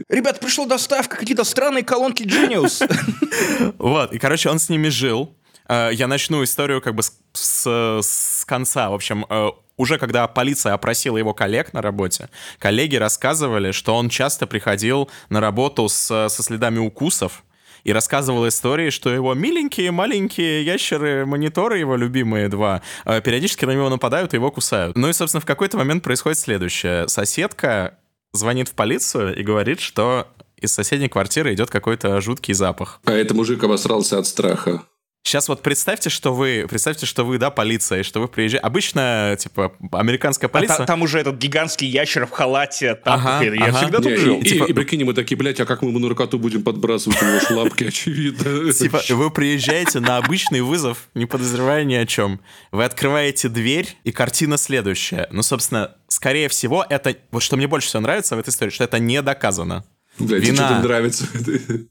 Ребят, 0.09 0.39
пришла 0.39 0.65
доставка, 0.65 1.17
какие-то 1.17 1.43
странные 1.43 1.83
колонки 1.83 2.23
Genius. 2.23 2.81
Вот, 3.77 4.13
и, 4.13 4.19
короче, 4.19 4.49
он 4.49 4.59
с 4.59 4.69
ними 4.69 4.89
жил. 4.89 5.35
Э, 5.71 5.89
Я 5.93 6.07
начну 6.07 6.43
историю 6.43 6.81
как 6.81 6.95
бы 6.95 7.01
с, 7.03 7.13
с- 7.33 7.99
с 8.01 8.45
конца. 8.45 8.89
В 8.89 8.93
общем, 8.93 9.25
э, 9.29 9.49
уже 9.77 9.97
когда 9.97 10.27
полиция 10.27 10.73
опросила 10.73 11.17
его 11.17 11.33
коллег 11.33 11.71
на 11.73 11.81
работе, 11.81 12.29
коллеги 12.59 12.97
рассказывали, 12.97 13.71
что 13.71 13.95
он 13.95 14.09
часто 14.09 14.45
приходил 14.47 15.09
на 15.29 15.39
работу 15.39 15.87
с, 15.89 16.29
со 16.29 16.43
следами 16.43 16.79
укусов, 16.79 17.43
и 17.83 17.93
рассказывал 17.93 18.47
истории, 18.47 18.91
что 18.91 19.09
его 19.11 19.33
миленькие 19.33 19.89
маленькие 19.89 20.63
ящеры-мониторы, 20.63 21.79
его 21.79 21.95
любимые 21.95 22.47
два, 22.47 22.83
э, 23.05 23.21
периодически 23.21 23.65
на 23.65 23.71
него 23.71 23.89
нападают 23.89 24.33
и 24.33 24.37
его 24.37 24.51
кусают. 24.51 24.95
Ну 24.95 25.09
и, 25.09 25.13
собственно, 25.13 25.41
в 25.41 25.45
какой-то 25.45 25.77
момент 25.77 26.03
происходит 26.03 26.37
следующее. 26.37 27.07
Соседка 27.07 27.97
звонит 28.33 28.69
в 28.69 28.73
полицию 28.73 29.35
и 29.35 29.41
говорит, 29.41 29.79
что 29.79 30.27
из 30.57 30.71
соседней 30.71 31.09
квартиры 31.09 31.53
идет 31.55 31.71
какой-то 31.71 32.21
жуткий 32.21 32.53
запах. 32.53 33.01
А 33.05 33.13
это 33.13 33.33
мужик 33.33 33.63
обосрался 33.63 34.19
от 34.19 34.27
страха. 34.27 34.83
Сейчас 35.23 35.47
вот 35.47 35.61
представьте, 35.61 36.09
что 36.09 36.33
вы, 36.33 36.65
представьте, 36.67 37.05
что 37.05 37.23
вы, 37.23 37.37
да, 37.37 37.51
полиция, 37.51 37.99
и 37.99 38.03
что 38.03 38.19
вы 38.19 38.27
приезжаете. 38.27 38.65
Обычно, 38.65 39.35
типа, 39.39 39.71
американская 39.91 40.49
А 40.49 40.51
полиция... 40.51 40.77
та- 40.77 40.85
Там 40.85 41.03
уже 41.03 41.19
этот 41.19 41.37
гигантский 41.37 41.87
ящер 41.87 42.25
в 42.25 42.31
халате. 42.31 42.95
Там, 42.95 43.19
Ага, 43.23 43.43
я 43.45 43.65
ага. 43.67 43.77
всегда 43.77 43.99
тут 43.99 44.17
жил. 44.17 44.39
и, 44.39 44.43
Типа- 44.43 44.65
и, 44.65 44.71
и 44.71 44.73
прикинь, 44.73 45.03
мы 45.03 45.13
такие, 45.13 45.37
блядь, 45.37 45.59
а 45.59 45.65
как 45.67 45.83
мы 45.83 45.89
ему 45.89 45.99
наркоту 45.99 46.39
будем 46.39 46.63
подбрасывать? 46.63 47.21
У 47.21 47.25
него 47.25 47.39
ж 47.39 47.49
лапки, 47.51 47.83
очевидно. 47.87 48.73
Типа, 48.73 49.01
вы 49.09 49.29
приезжаете 49.29 49.99
на 49.99 50.17
обычный 50.17 50.61
вызов, 50.61 51.07
не 51.13 51.27
подозревая 51.27 51.83
ни 51.83 51.93
о 51.93 52.05
чем. 52.07 52.41
Вы 52.71 52.83
открываете 52.83 53.47
дверь, 53.47 53.95
и 54.03 54.11
картина 54.11 54.57
следующая. 54.57 55.27
Ну, 55.31 55.43
собственно, 55.43 55.95
скорее 56.07 56.49
всего, 56.49 56.83
это... 56.89 57.15
Вот 57.29 57.43
что 57.43 57.57
мне 57.57 57.67
больше 57.67 57.87
всего 57.87 58.01
нравится 58.01 58.35
в 58.35 58.39
этой 58.39 58.49
истории, 58.49 58.71
что 58.71 58.83
это 58.85 58.97
не 58.97 59.21
доказано. 59.21 59.85
Блядь, 60.19 60.43
Вина. 60.43 60.67
что-то 60.67 60.81
нравится. 60.81 61.25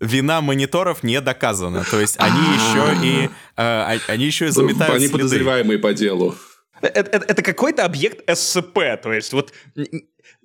Вина 0.00 0.41
мониторов 0.41 1.03
не 1.03 1.21
доказана. 1.21 1.85
То 1.91 2.00
есть 2.00 2.17
они 2.19 2.39
еще 2.41 3.07
и... 3.07 3.25
э, 3.27 3.29
а- 3.57 3.99
они 4.09 4.25
еще 4.27 4.47
и 4.47 4.50
заметают 4.50 4.95
Они 4.97 5.07
следы. 5.07 5.12
подозреваемые 5.12 5.79
по 5.79 5.93
делу. 5.95 6.35
Это, 6.83 7.00
это- 7.11 7.25
это 7.27 7.43
какой-то 7.43 7.85
объект 7.85 8.23
СЦП, 8.33 8.79
то 9.03 9.12
есть 9.12 9.33
вот 9.33 9.53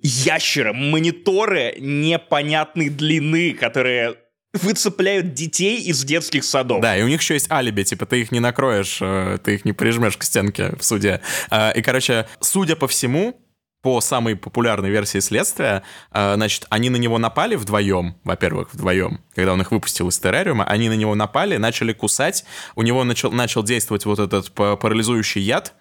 ящеры, 0.02 0.72
мониторы 0.72 1.74
непонятной 1.78 2.88
длины, 2.88 3.52
которые 3.54 4.16
выцепляют 4.52 5.34
детей 5.34 5.82
из 5.82 6.02
детских 6.04 6.42
садов. 6.44 6.80
Да, 6.80 6.96
и 6.96 7.02
у 7.02 7.08
них 7.08 7.20
еще 7.20 7.34
есть 7.34 7.50
алиби, 7.50 7.82
типа 7.82 8.06
ты 8.06 8.22
их 8.22 8.32
не 8.32 8.40
накроешь, 8.40 8.98
э, 9.02 9.38
ты 9.44 9.56
их 9.56 9.64
не 9.66 9.72
прижмешь 9.72 10.16
к 10.16 10.22
стенке 10.22 10.74
в 10.78 10.82
суде. 10.84 11.20
Э, 11.50 11.72
и, 11.74 11.82
короче, 11.82 12.26
судя 12.40 12.74
по 12.74 12.88
всему, 12.88 13.38
по 13.86 14.00
самой 14.00 14.34
популярной 14.34 14.90
версии 14.90 15.20
следствия, 15.20 15.84
э, 16.10 16.34
значит, 16.34 16.66
они 16.70 16.90
на 16.90 16.96
него 16.96 17.18
напали 17.18 17.54
вдвоем, 17.54 18.16
во-первых, 18.24 18.74
вдвоем, 18.74 19.20
когда 19.32 19.52
он 19.52 19.60
их 19.60 19.70
выпустил 19.70 20.08
из 20.08 20.18
террариума, 20.18 20.64
они 20.64 20.88
на 20.88 20.96
него 20.96 21.14
напали, 21.14 21.56
начали 21.56 21.92
кусать, 21.92 22.44
у 22.74 22.82
него 22.82 23.04
начал, 23.04 23.30
начал 23.30 23.62
действовать 23.62 24.04
вот 24.04 24.18
этот 24.18 24.50
парализующий 24.52 25.40
яд, 25.40 25.72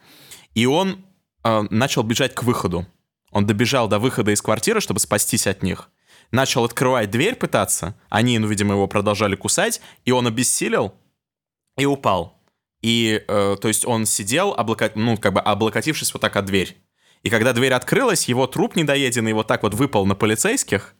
и 0.54 0.68
он 0.68 1.04
э, 1.44 1.64
начал 1.72 2.04
бежать 2.04 2.36
к 2.36 2.44
выходу. 2.44 2.86
Он 3.32 3.48
добежал 3.48 3.88
до 3.88 3.98
выхода 3.98 4.30
из 4.30 4.42
квартиры, 4.44 4.82
чтобы 4.82 5.00
спастись 5.00 5.48
от 5.48 5.64
них. 5.64 5.90
Начал 6.30 6.64
открывать 6.64 7.10
дверь 7.10 7.34
пытаться, 7.34 7.96
они, 8.10 8.38
ну, 8.38 8.46
видимо, 8.46 8.76
его 8.76 8.88
продолжали 8.88 9.36
кусать, 9.36 9.82
и 10.06 10.12
он 10.12 10.28
обессилел 10.28 10.94
и 11.76 11.88
упал. 11.88 12.40
И, 12.84 13.24
э, 13.28 13.56
то 13.60 13.68
есть, 13.68 13.84
он 13.84 14.06
сидел, 14.06 14.54
облока... 14.54 14.92
ну, 14.94 15.18
как 15.18 15.34
бы 15.34 15.40
облокотившись 15.40 16.14
вот 16.14 16.22
так 16.22 16.36
от 16.36 16.46
дверь. 16.46 16.78
И 17.26 17.30
когда 17.32 17.54
дверь 17.54 17.74
открылась, 17.74 18.30
его 18.30 18.46
труп 18.46 18.76
недоеденный 18.76 19.34
вот 19.34 19.48
так 19.48 19.64
вот 19.64 19.74
выпал 19.74 20.06
на 20.06 20.14
полицейских, 20.14 20.94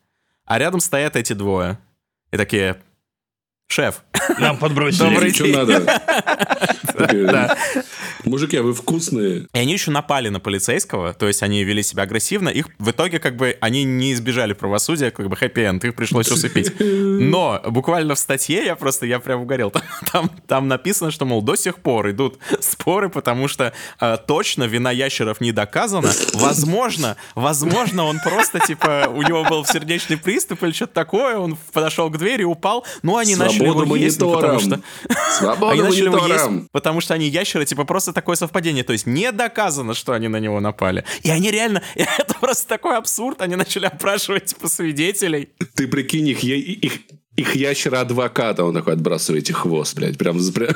а 0.44 0.58
рядом 0.58 0.80
стоят 0.80 1.16
эти 1.16 1.34
двое. 1.34 1.78
И 2.32 2.38
такие, 2.38 2.82
Шеф. 3.68 4.04
Нам 4.40 4.58
подбросили. 4.58 5.10
Добрый 5.10 5.34
Что 5.34 5.46
надо? 5.48 6.02
Мужики, 8.24 8.58
а 8.58 8.64
вы 8.64 8.74
вкусные. 8.74 9.48
И 9.54 9.58
они 9.58 9.74
еще 9.74 9.92
напали 9.92 10.30
на 10.30 10.40
полицейского, 10.40 11.14
то 11.14 11.28
есть 11.28 11.44
они 11.44 11.64
вели 11.64 11.84
себя 11.84 12.04
агрессивно. 12.04 12.50
Их 12.50 12.68
в 12.80 12.90
итоге 12.90 13.20
как 13.20 13.36
бы 13.36 13.58
они 13.62 13.84
не 13.84 14.14
избежали 14.14 14.54
правосудия, 14.54 15.12
как 15.12 15.30
бы 15.30 15.36
хэппи-энд, 15.36 15.84
их 15.86 15.96
пришлось 15.96 16.30
усыпить. 16.32 16.74
Но 16.80 17.62
буквально 17.66 18.16
в 18.16 18.20
статье 18.20 18.66
я 18.66 18.76
просто, 18.76 19.06
я 19.06 19.20
прям 19.20 19.42
угорел. 19.42 19.72
Там, 20.12 20.30
там, 20.48 20.68
написано, 20.68 21.12
что, 21.12 21.26
мол, 21.26 21.42
до 21.42 21.56
сих 21.56 21.78
пор 21.78 22.10
идут 22.12 22.40
споры, 22.60 23.10
потому 23.10 23.48
что 23.48 23.74
э, 24.00 24.18
точно 24.28 24.64
вина 24.64 24.92
ящеров 24.92 25.42
не 25.42 25.52
доказана. 25.52 26.10
Возможно, 26.34 27.18
возможно, 27.34 28.06
он 28.06 28.20
просто, 28.20 28.60
типа, 28.60 29.12
у 29.14 29.22
него 29.22 29.44
был 29.44 29.66
сердечный 29.66 30.18
приступ 30.18 30.64
или 30.64 30.72
что-то 30.72 30.94
такое, 30.94 31.38
он 31.38 31.58
подошел 31.74 32.10
к 32.10 32.18
двери, 32.18 32.44
упал. 32.44 32.86
Ну, 33.04 33.18
они 33.18 33.36
начали 33.60 33.86
его 33.86 33.96
есть, 33.96 34.20
потому 34.20 34.60
что... 34.60 34.82
Свобода 35.38 35.74
они 35.74 35.82
начали 35.82 36.06
его 36.06 36.28
есть, 36.28 36.72
потому 36.72 37.02
что 37.02 37.14
они 37.14 37.28
ящеры, 37.28 37.66
типа, 37.66 37.84
просто 37.86 38.14
такое 38.14 38.36
совпадение. 38.36 38.84
То 38.84 38.94
есть 38.94 39.06
не 39.06 39.32
доказано, 39.32 39.94
что 39.94 40.14
они 40.14 40.28
на 40.28 40.40
него 40.40 40.60
напали. 40.60 41.04
И 41.24 41.30
они 41.30 41.52
реально... 41.52 41.82
Это 41.96 42.36
просто 42.40 42.68
такой 42.68 42.98
абсурд. 42.98 43.42
Они 43.42 43.56
начали 43.56 43.86
опрашивать, 43.86 44.46
типа, 44.46 44.68
свидетелей. 44.68 45.50
Ты 45.74 45.88
прикинь, 45.88 46.28
их, 46.28 46.44
их, 46.44 46.94
их 47.36 47.56
ящера-адвоката, 47.56 48.64
он 48.64 48.74
такой, 48.74 48.94
отбрасываете 48.94 49.54
хвост, 49.54 49.96
блядь, 49.96 50.18
прям... 50.18 50.40
прям 50.52 50.76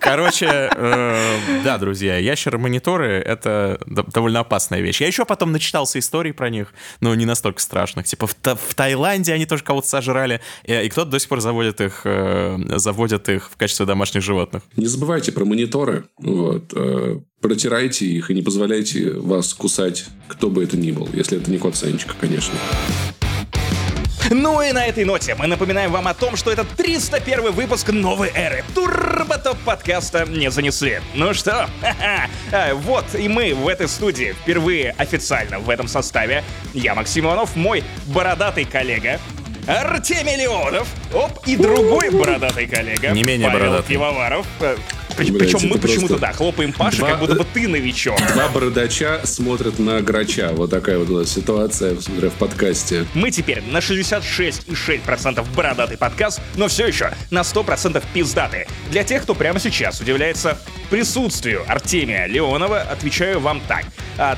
Короче, 0.00 0.46
э, 0.46 1.38
да, 1.64 1.78
друзья, 1.78 2.18
ящеры-мониторы— 2.18 3.06
это 3.26 3.80
довольно 3.86 4.40
опасная 4.40 4.80
вещь. 4.80 5.00
Я 5.00 5.06
еще 5.06 5.24
потом 5.24 5.52
начитался 5.52 5.98
историй 5.98 6.32
про 6.32 6.50
них, 6.50 6.74
но 7.00 7.14
не 7.14 7.24
настолько 7.24 7.60
страшных. 7.60 8.06
Типа 8.06 8.26
в, 8.26 8.34
в 8.34 8.74
Таиланде 8.74 9.32
они 9.32 9.46
тоже 9.46 9.62
кого-то 9.62 9.88
сожрали, 9.88 10.40
и, 10.64 10.74
и 10.74 10.88
кто-то 10.88 11.10
до 11.10 11.18
сих 11.18 11.28
пор 11.28 11.40
заводит 11.40 11.80
их, 11.80 12.02
э, 12.04 12.58
заводит 12.76 13.28
их 13.28 13.50
в 13.50 13.56
качестве 13.56 13.86
домашних 13.86 14.22
животных. 14.22 14.62
Не 14.76 14.86
забывайте 14.86 15.32
про 15.32 15.44
мониторы. 15.44 16.04
Вот. 16.18 16.72
Э, 16.74 17.20
протирайте 17.40 18.06
их 18.06 18.30
и 18.30 18.34
не 18.34 18.42
позволяйте 18.42 19.12
вас 19.12 19.54
кусать 19.54 20.06
кто 20.32 20.48
бы 20.48 20.64
это 20.64 20.76
ни 20.76 20.92
был, 20.92 21.08
если 21.12 21.38
это 21.38 21.50
не 21.50 21.58
кот 21.58 21.76
Санечка, 21.76 22.14
конечно. 22.18 22.54
Ну 24.34 24.62
и 24.62 24.72
на 24.72 24.86
этой 24.86 25.04
ноте 25.04 25.34
мы 25.34 25.46
напоминаем 25.46 25.92
вам 25.92 26.08
о 26.08 26.14
том, 26.14 26.36
что 26.36 26.50
это 26.50 26.64
301 26.64 27.52
выпуск 27.52 27.90
новой 27.90 28.30
эры 28.34 28.64
Турботоп 28.74 29.58
подкаста 29.58 30.24
не 30.26 30.50
занесли. 30.50 31.00
Ну 31.14 31.34
что, 31.34 31.68
а, 32.50 32.74
вот 32.74 33.04
и 33.14 33.28
мы 33.28 33.54
в 33.54 33.68
этой 33.68 33.88
студии 33.88 34.34
впервые 34.40 34.94
официально 34.96 35.58
в 35.58 35.68
этом 35.68 35.86
составе. 35.86 36.42
Я 36.72 36.94
Максим 36.94 37.26
Иванов, 37.26 37.56
мой 37.56 37.84
бородатый 38.06 38.64
коллега, 38.64 39.20
Артемий 39.66 40.36
Леонов, 40.36 40.88
оп, 41.12 41.46
и 41.46 41.56
другой 41.56 42.10
бородатый 42.10 42.66
коллега. 42.66 43.10
Не 43.10 43.22
менее 43.22 43.48
Павел 43.48 43.66
бородатый. 43.66 43.88
Пивоваров. 43.88 44.46
Причем 45.16 45.34
Блядь, 45.34 45.62
мы 45.64 45.78
почему-то, 45.78 46.18
да, 46.18 46.32
хлопаем 46.32 46.72
Паше, 46.72 46.98
два, 46.98 47.10
как 47.10 47.20
будто 47.20 47.34
бы 47.34 47.46
ты 47.52 47.68
новичок. 47.68 48.18
Два 48.34 48.48
бородача 48.48 49.20
смотрят 49.24 49.78
на 49.78 50.00
грача. 50.00 50.50
Вот 50.52 50.70
такая 50.70 50.98
вот 50.98 51.10
у 51.10 51.18
нас 51.18 51.30
ситуация, 51.30 51.98
смотря 52.00 52.30
в 52.30 52.34
подкасте. 52.34 53.06
Мы 53.14 53.30
теперь 53.30 53.62
на 53.62 53.78
66,6% 53.78 55.46
бородатый 55.54 55.96
подкаст, 55.96 56.40
но 56.56 56.68
все 56.68 56.86
еще 56.86 57.12
на 57.30 57.40
100% 57.40 58.02
пиздатый. 58.12 58.66
Для 58.90 59.04
тех, 59.04 59.22
кто 59.22 59.34
прямо 59.34 59.58
сейчас 59.58 60.00
удивляется 60.00 60.58
присутствию 60.90 61.64
Артемия 61.66 62.26
Леонова, 62.26 62.80
отвечаю 62.80 63.40
вам 63.40 63.60
так. 63.66 63.84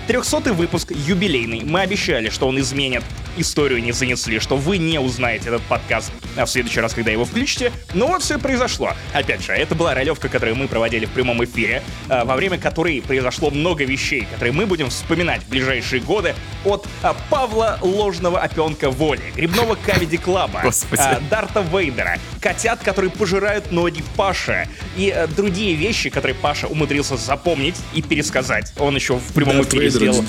300 0.06 0.36
а, 0.36 0.52
выпуск 0.52 0.92
юбилейный. 0.92 1.62
Мы 1.64 1.80
обещали, 1.80 2.30
что 2.30 2.46
он 2.46 2.58
изменит 2.60 3.02
историю 3.36 3.82
не 3.82 3.92
занесли, 3.92 4.38
что 4.38 4.56
вы 4.56 4.78
не 4.78 4.98
узнаете 4.98 5.48
этот 5.48 5.62
подкаст 5.62 6.12
в 6.36 6.46
следующий 6.46 6.80
раз, 6.80 6.94
когда 6.94 7.10
его 7.10 7.24
включите. 7.24 7.72
Но 7.92 8.06
вот 8.06 8.22
все 8.22 8.38
произошло. 8.38 8.92
Опять 9.12 9.44
же, 9.44 9.52
это 9.52 9.74
была 9.74 9.94
ролевка, 9.94 10.28
которую 10.28 10.56
мы 10.56 10.63
проводили 10.68 11.06
в 11.06 11.10
прямом 11.10 11.44
эфире, 11.44 11.82
а, 12.08 12.24
во 12.24 12.36
время 12.36 12.58
которой 12.58 13.02
произошло 13.02 13.50
много 13.50 13.84
вещей, 13.84 14.26
которые 14.32 14.52
мы 14.52 14.66
будем 14.66 14.90
вспоминать 14.90 15.42
в 15.42 15.48
ближайшие 15.48 16.00
годы 16.00 16.34
от 16.64 16.86
а, 17.02 17.16
Павла 17.30 17.78
Ложного 17.82 18.40
Опенка 18.40 18.90
Воли, 18.90 19.22
Грибного 19.36 19.76
Камеди 19.84 20.16
Клаба, 20.16 20.62
а, 20.98 21.20
Дарта 21.30 21.60
Вейдера, 21.60 22.18
котят, 22.40 22.80
которые 22.82 23.10
пожирают 23.10 23.70
ноги 23.72 24.02
Паша 24.16 24.68
и 24.96 25.26
другие 25.36 25.74
вещи, 25.74 26.10
которые 26.10 26.34
Паша 26.34 26.66
умудрился 26.66 27.16
запомнить 27.16 27.76
и 27.94 28.02
пересказать. 28.02 28.72
Он 28.78 28.94
еще 28.94 29.16
в 29.16 29.32
прямом 29.32 29.56
Дарт 29.58 29.68
эфире 29.68 29.88
Вейдер 29.88 30.00
сделал 30.00 30.22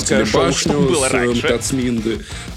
держал 0.00 0.24
шоу, 0.26 0.52
что 0.52 0.72
было 0.72 1.08
раньше. 1.08 1.60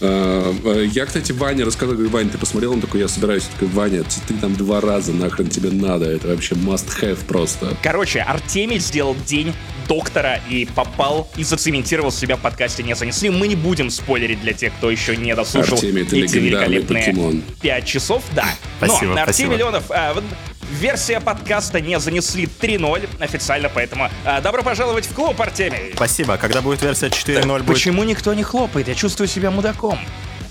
Я, 0.01 1.05
кстати, 1.05 1.31
Ваня 1.31 1.65
рассказал, 1.65 1.95
говорю, 1.95 2.09
Ваня, 2.09 2.29
ты 2.29 2.37
посмотрел? 2.37 2.73
Он 2.73 2.81
такой, 2.81 3.01
я 3.01 3.07
собираюсь. 3.07 3.43
Такой, 3.43 3.67
Ваня, 3.69 4.03
ты 4.27 4.33
там 4.35 4.55
два 4.55 4.81
раза, 4.81 5.11
нахрен 5.13 5.49
тебе 5.49 5.71
надо. 5.71 6.05
Это 6.05 6.27
вообще 6.27 6.55
must 6.55 6.87
have 7.01 7.18
просто. 7.25 7.75
Короче, 7.81 8.19
Артемий 8.21 8.79
сделал 8.79 9.15
день 9.25 9.53
доктора 9.87 10.39
и 10.49 10.65
попал 10.65 11.27
и 11.35 11.43
зацементировал 11.43 12.11
себя 12.11 12.35
в 12.35 12.41
подкасте 12.41 12.83
«Не 12.83 12.95
занесли». 12.95 13.29
Мы 13.29 13.47
не 13.47 13.55
будем 13.55 13.89
спойлерить 13.89 14.41
для 14.41 14.53
тех, 14.53 14.73
кто 14.75 14.91
еще 14.91 15.17
не 15.17 15.35
дослушал 15.35 15.75
Артемий, 15.75 16.03
эти 16.03 16.37
великолепные 16.37 17.03
покемон. 17.03 17.43
5 17.61 17.85
часов. 17.85 18.23
Да. 18.35 18.45
Спасибо, 18.77 19.13
Но 19.15 19.21
Артемий 19.21 19.57
Леонов, 19.57 19.85
а, 19.89 20.15
версия 20.71 21.19
подкаста 21.19 21.81
«Не 21.81 21.99
занесли» 21.99 22.45
3.0 22.45 23.09
официально, 23.19 23.69
поэтому 23.69 24.09
а, 24.25 24.41
добро 24.41 24.61
пожаловать 24.61 25.05
в 25.07 25.13
клуб, 25.13 25.41
Артемий. 25.41 25.93
Спасибо. 25.95 26.37
Когда 26.37 26.61
будет 26.61 26.81
версия 26.81 27.07
4.0 27.07 27.45
будет... 27.47 27.65
Почему 27.65 28.03
никто 28.03 28.33
не 28.33 28.43
хлопает? 28.43 28.87
Я 28.87 28.95
чувствую 28.95 29.27
себя 29.27 29.51
мудаком 29.51 29.99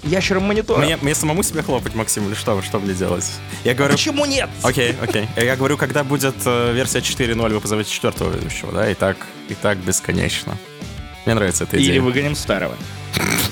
ящером 0.03 0.45
монитора. 0.45 0.81
Мне, 0.81 0.97
мне 0.97 1.15
самому 1.15 1.43
себе 1.43 1.63
хлопать, 1.63 1.95
Максим, 1.95 2.27
или 2.27 2.35
что, 2.35 2.61
что 2.63 2.79
мне 2.79 2.95
делать? 2.95 3.31
Я 3.65 3.75
говорю... 3.75 3.95
Почему 3.95 4.25
нет? 4.27 4.49
Окей, 4.63 4.95
окей. 5.03 5.29
Я 5.37 5.57
говорю, 5.57 5.77
когда 5.77 6.05
будет 6.05 6.35
э, 6.45 6.73
версия 6.73 6.99
4.0, 6.99 7.49
вы 7.49 7.61
позовете 7.61 7.91
четвертого 7.91 8.31
ведущего, 8.31 8.73
да? 8.73 8.91
И 8.91 8.95
так, 8.95 9.17
и 9.49 9.55
так 9.55 9.79
бесконечно. 9.79 10.57
Мне 11.27 11.35
нравится 11.35 11.65
эта 11.65 11.77
идея. 11.77 11.91
Или 11.91 11.99
выгоним 11.99 12.35
старого 12.35 12.75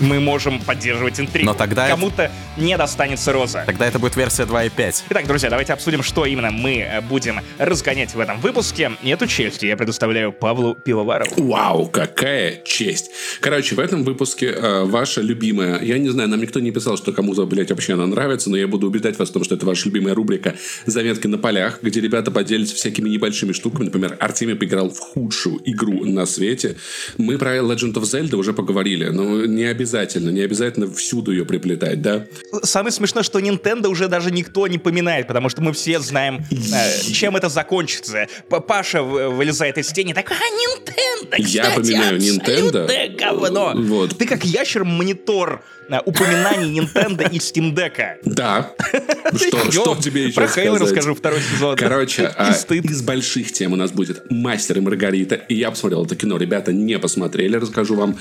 мы 0.00 0.20
можем 0.20 0.61
поддерживать 0.61 1.20
интригу. 1.20 1.46
Но 1.46 1.54
тогда 1.54 1.88
Кому-то 1.88 2.30
не 2.56 2.76
достанется 2.76 3.32
роза. 3.32 3.64
Тогда 3.66 3.87
это 3.87 3.99
будет 3.99 4.16
версия 4.16 4.44
2.5. 4.44 5.04
Итак, 5.11 5.26
друзья, 5.26 5.50
давайте 5.50 5.73
обсудим, 5.73 6.02
что 6.02 6.26
именно 6.26 6.50
мы 6.50 6.78
э, 6.78 7.00
будем 7.00 7.40
разгонять 7.58 8.14
в 8.14 8.20
этом 8.20 8.40
выпуске. 8.40 8.92
И 9.02 9.11
эту 9.11 9.26
честь 9.26 9.62
я 9.62 9.76
предоставляю 9.76 10.32
Павлу 10.32 10.75
Пивоварову. 10.75 11.30
Вау, 11.42 11.87
какая 11.88 12.62
честь. 12.64 13.11
Короче, 13.40 13.75
в 13.75 13.78
этом 13.78 14.04
выпуске 14.04 14.46
э, 14.46 14.85
ваша 14.85 15.20
любимая, 15.20 15.80
я 15.82 15.99
не 15.99 16.08
знаю, 16.08 16.28
нам 16.28 16.40
никто 16.40 16.61
не 16.61 16.70
писал, 16.70 16.96
что 16.96 17.12
кому-то, 17.12 17.46
блядь, 17.46 17.70
вообще 17.70 17.94
она 17.94 18.06
нравится, 18.06 18.50
но 18.50 18.56
я 18.56 18.66
буду 18.66 18.87
убеждать 18.87 19.18
вас 19.18 19.30
в 19.30 19.32
том, 19.32 19.44
что 19.44 19.54
это 19.54 19.66
ваша 19.66 19.87
любимая 19.87 20.14
рубрика 20.14 20.54
«Заметки 20.87 21.26
на 21.26 21.38
полях», 21.38 21.80
где 21.82 22.00
ребята 22.00 22.30
поделятся 22.30 22.75
всякими 22.75 23.08
небольшими 23.08 23.52
штуками. 23.52 23.85
Например, 23.85 24.16
Артемий 24.20 24.54
поиграл 24.54 24.90
в 24.90 24.99
худшую 24.99 25.61
игру 25.64 26.04
на 26.04 26.26
свете. 26.26 26.76
Мы 27.18 27.38
про 27.38 27.56
Legend 27.56 27.94
of 27.94 28.02
Zelda 28.02 28.37
уже 28.37 28.52
поговорили, 28.52 29.08
но 29.08 29.46
не 29.56 29.64
обязательно, 29.64 30.30
не 30.30 30.42
обязательно 30.42 30.86
всюду 30.92 31.32
ее 31.32 31.44
приплетать, 31.44 32.02
да? 32.02 32.26
Самое 32.62 32.92
смешное, 32.92 33.22
что 33.22 33.40
Nintendo 33.40 33.88
уже 33.88 34.06
даже 34.06 34.30
никто 34.30 34.66
не 34.66 34.78
поминает, 34.78 35.26
потому 35.26 35.48
что 35.48 35.62
мы 35.62 35.72
все 35.72 35.98
знаем, 35.98 36.44
э, 36.50 37.00
чем 37.12 37.36
это 37.36 37.48
закончится. 37.48 38.28
Паша 38.48 39.02
вылезает 39.02 39.78
из 39.78 39.88
тени, 39.88 40.12
так, 40.12 40.30
а, 40.30 40.34
Nintendo, 40.34 41.34
Я 41.38 41.70
поминаю 41.70 42.18
Nintendo. 42.18 43.16
говно. 43.16 43.72
Вот. 43.75 44.18
Ты 44.18 44.26
как 44.26 44.44
ящер-монитор 44.44 45.62
э, 45.88 45.98
упоминаний 46.04 46.78
Nintendo 46.78 47.28
и 47.30 47.38
Steam 47.38 47.75
Deck. 47.75 48.18
Да. 48.25 48.72
Что, 49.34 49.72
что 49.72 49.96
тебе 49.96 50.25
еще 50.25 50.34
Про 50.34 50.48
Хейл 50.48 50.76
расскажу 50.76 51.14
второй 51.14 51.40
сезон. 51.40 51.76
Короче, 51.76 52.26
а, 52.36 52.52
из 52.52 53.02
больших 53.02 53.52
тем 53.52 53.72
у 53.72 53.76
нас 53.76 53.90
будет 53.90 54.30
«Мастер 54.30 54.78
и 54.78 54.80
Маргарита». 54.80 55.34
И 55.34 55.54
я 55.54 55.70
посмотрел 55.70 56.04
это 56.04 56.14
кино. 56.14 56.36
Ребята 56.36 56.72
не 56.72 56.98
посмотрели, 56.98 57.56
расскажу 57.56 57.96
вам 57.96 58.18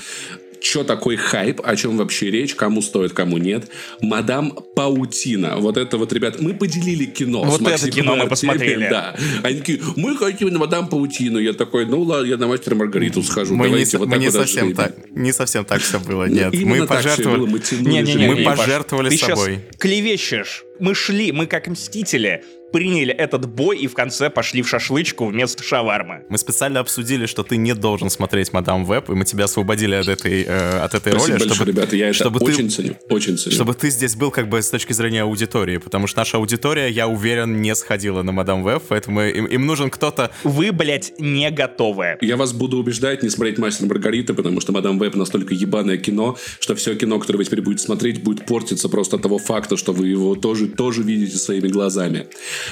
что 0.60 0.84
такой 0.84 1.16
хайп, 1.16 1.60
о 1.64 1.76
чем 1.76 1.96
вообще 1.96 2.30
речь, 2.30 2.54
кому 2.54 2.82
стоит, 2.82 3.12
кому 3.12 3.38
нет. 3.38 3.68
Мадам 4.00 4.52
Паутина. 4.74 5.56
Вот 5.58 5.76
это 5.76 5.98
вот, 5.98 6.12
ребят, 6.12 6.40
мы 6.40 6.54
поделили 6.54 7.04
кино. 7.04 7.44
Вот 7.44 7.62
это 7.62 7.90
кино 7.90 8.16
мы 8.16 8.28
посмотрели. 8.28 8.88
Да. 8.88 9.16
Они 9.42 9.58
такие, 9.60 9.80
мы 9.96 10.16
хотим 10.16 10.48
на 10.48 10.58
Мадам 10.58 10.88
Паутину. 10.88 11.38
Я 11.38 11.52
такой, 11.52 11.86
ну 11.86 12.02
ладно, 12.02 12.26
я 12.26 12.36
на 12.36 12.46
Мастер 12.46 12.74
Маргариту 12.74 13.22
схожу. 13.22 13.54
Мы, 13.54 13.66
Давайте 13.66 13.96
не, 13.96 13.98
вот 13.98 14.08
мы 14.08 14.18
не, 14.18 14.26
вот 14.26 14.34
совсем 14.34 14.74
так, 14.74 14.94
не 15.10 15.32
совсем 15.32 15.64
так 15.64 15.80
все 15.80 15.98
было, 15.98 16.24
нет. 16.24 16.52
Именно 16.54 16.82
мы 16.82 16.86
пожертвовали, 16.86 17.40
было, 17.40 17.46
мы 17.46 17.58
тянули 17.58 17.90
Не-не-не, 17.90 18.28
мы 18.28 18.36
же. 18.36 18.44
Паш, 18.44 18.58
пожертвовали 18.58 19.10
ты 19.10 19.18
собой. 19.18 19.60
клевещешь. 19.78 20.64
Мы 20.78 20.94
шли, 20.94 21.32
мы 21.32 21.46
как 21.46 21.68
мстители 21.68 22.42
приняли 22.72 23.12
этот 23.12 23.48
бой 23.48 23.78
и 23.78 23.86
в 23.86 23.94
конце 23.94 24.30
пошли 24.30 24.62
в 24.62 24.68
шашлычку 24.68 25.26
вместо 25.26 25.62
шавармы. 25.62 26.24
Мы 26.28 26.38
специально 26.38 26.80
обсудили, 26.80 27.26
что 27.26 27.42
ты 27.42 27.56
не 27.56 27.74
должен 27.74 28.10
смотреть 28.10 28.52
Мадам 28.52 28.84
Веб, 28.84 29.08
и 29.10 29.14
мы 29.14 29.24
тебя 29.24 29.44
освободили 29.44 29.94
от 29.94 30.08
этой, 30.08 30.44
э, 30.44 30.78
от 30.80 30.94
этой 30.94 31.12
Спасибо 31.12 31.18
роли, 31.18 31.30
большое, 31.32 31.54
чтобы, 31.54 31.70
ребята, 31.70 31.96
я 31.96 32.06
это 32.06 32.14
чтобы 32.14 32.40
очень 32.40 32.68
ты, 32.68 32.74
ценю, 32.74 32.96
очень 33.08 33.38
ценю. 33.38 33.54
чтобы 33.54 33.74
ты 33.74 33.90
здесь 33.90 34.16
был 34.16 34.30
как 34.30 34.48
бы 34.48 34.60
с 34.60 34.70
точки 34.70 34.92
зрения 34.92 35.22
аудитории, 35.22 35.78
потому 35.78 36.06
что 36.06 36.20
наша 36.20 36.38
аудитория, 36.38 36.88
я 36.88 37.08
уверен, 37.08 37.60
не 37.60 37.74
сходила 37.74 38.22
на 38.22 38.32
Мадам 38.32 38.62
Веб, 38.62 38.82
поэтому 38.88 39.22
им, 39.22 39.46
им 39.46 39.66
нужен 39.66 39.90
кто-то... 39.90 40.30
Вы, 40.44 40.72
блядь, 40.72 41.14
не 41.18 41.50
готовы. 41.50 42.18
Я 42.20 42.36
вас 42.36 42.52
буду 42.52 42.78
убеждать 42.78 43.22
не 43.22 43.30
смотреть 43.30 43.58
«Мастер 43.58 43.86
Маргарита», 43.86 44.34
потому 44.34 44.60
что 44.60 44.72
«Мадам 44.72 44.98
Веб» 44.98 45.14
настолько 45.14 45.54
ебаное 45.54 45.98
кино, 45.98 46.36
что 46.60 46.74
все 46.74 46.94
кино, 46.94 47.18
которое 47.18 47.38
вы 47.38 47.44
теперь 47.44 47.62
будете 47.62 47.84
смотреть, 47.84 48.22
будет 48.22 48.46
портиться 48.46 48.88
просто 48.88 49.16
от 49.16 49.22
того 49.22 49.38
факта, 49.38 49.76
что 49.76 49.92
вы 49.92 50.08
его 50.08 50.34
тоже, 50.34 50.66
тоже 50.68 51.02
видите 51.02 51.36
своими 51.36 51.68
глазами. 51.68 52.26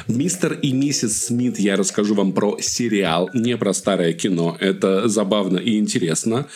«Мистер 0.09 0.53
и 0.55 0.73
миссис 0.73 1.27
Смит» 1.27 1.59
я 1.59 1.77
расскажу 1.77 2.15
вам 2.15 2.33
про 2.33 2.59
сериал, 2.61 3.31
не 3.35 3.57
про 3.57 3.73
старое 3.73 4.13
кино. 4.13 4.57
Это 4.61 5.09
забавно 5.09 5.59
и 5.59 5.79
интересно. 5.79 6.47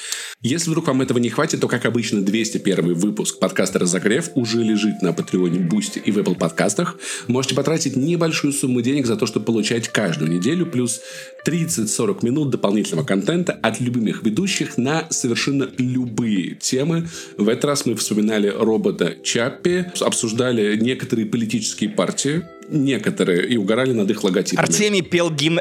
Если 0.41 0.71
вдруг 0.71 0.87
вам 0.87 1.03
этого 1.03 1.19
не 1.19 1.31
хватит, 1.31 1.61
то, 1.61 1.69
как 1.69 1.85
обычно, 1.85 2.23
201 2.23 2.95
выпуск 2.95 3.39
подкаста 3.39 3.81
«Разогрев» 3.81 4.31
уже 4.35 4.63
лежит 4.63 5.03
на 5.03 5.13
Патреоне, 5.13 5.59
Бусти 5.59 5.99
и 5.99 6.13
в 6.13 6.19
Apple 6.19 6.37
подкастах. 6.37 6.97
Можете 7.27 7.55
потратить 7.55 7.97
небольшую 7.97 8.53
сумму 8.53 8.81
денег 8.81 9.07
за 9.07 9.17
то, 9.17 9.27
чтобы 9.27 9.47
получать 9.47 9.89
каждую 9.89 10.31
неделю 10.31 10.67
плюс 10.67 11.01
30-40 11.47 12.25
минут 12.25 12.51
дополнительного 12.51 13.05
контента 13.05 13.53
от 13.53 13.81
любимых 13.81 14.23
ведущих 14.23 14.77
на 14.79 15.07
совершенно 15.11 15.69
любые 15.79 16.55
темы. 16.55 17.09
В 17.37 17.49
этот 17.49 17.65
раз 17.65 17.87
мы 17.87 17.95
вспоминали 17.97 18.49
робота 18.49 19.17
Чаппи, 19.23 19.87
обсуждали 20.01 20.77
некоторые 20.77 21.27
политические 21.27 21.91
партии, 21.91 22.45
некоторые, 22.69 23.47
и 23.47 23.57
угорали 23.57 23.93
над 23.93 24.11
их 24.11 24.23
логотипами. 24.25 24.67
Артемий 24.67 25.03
пел 25.03 25.31
гимн... 25.31 25.61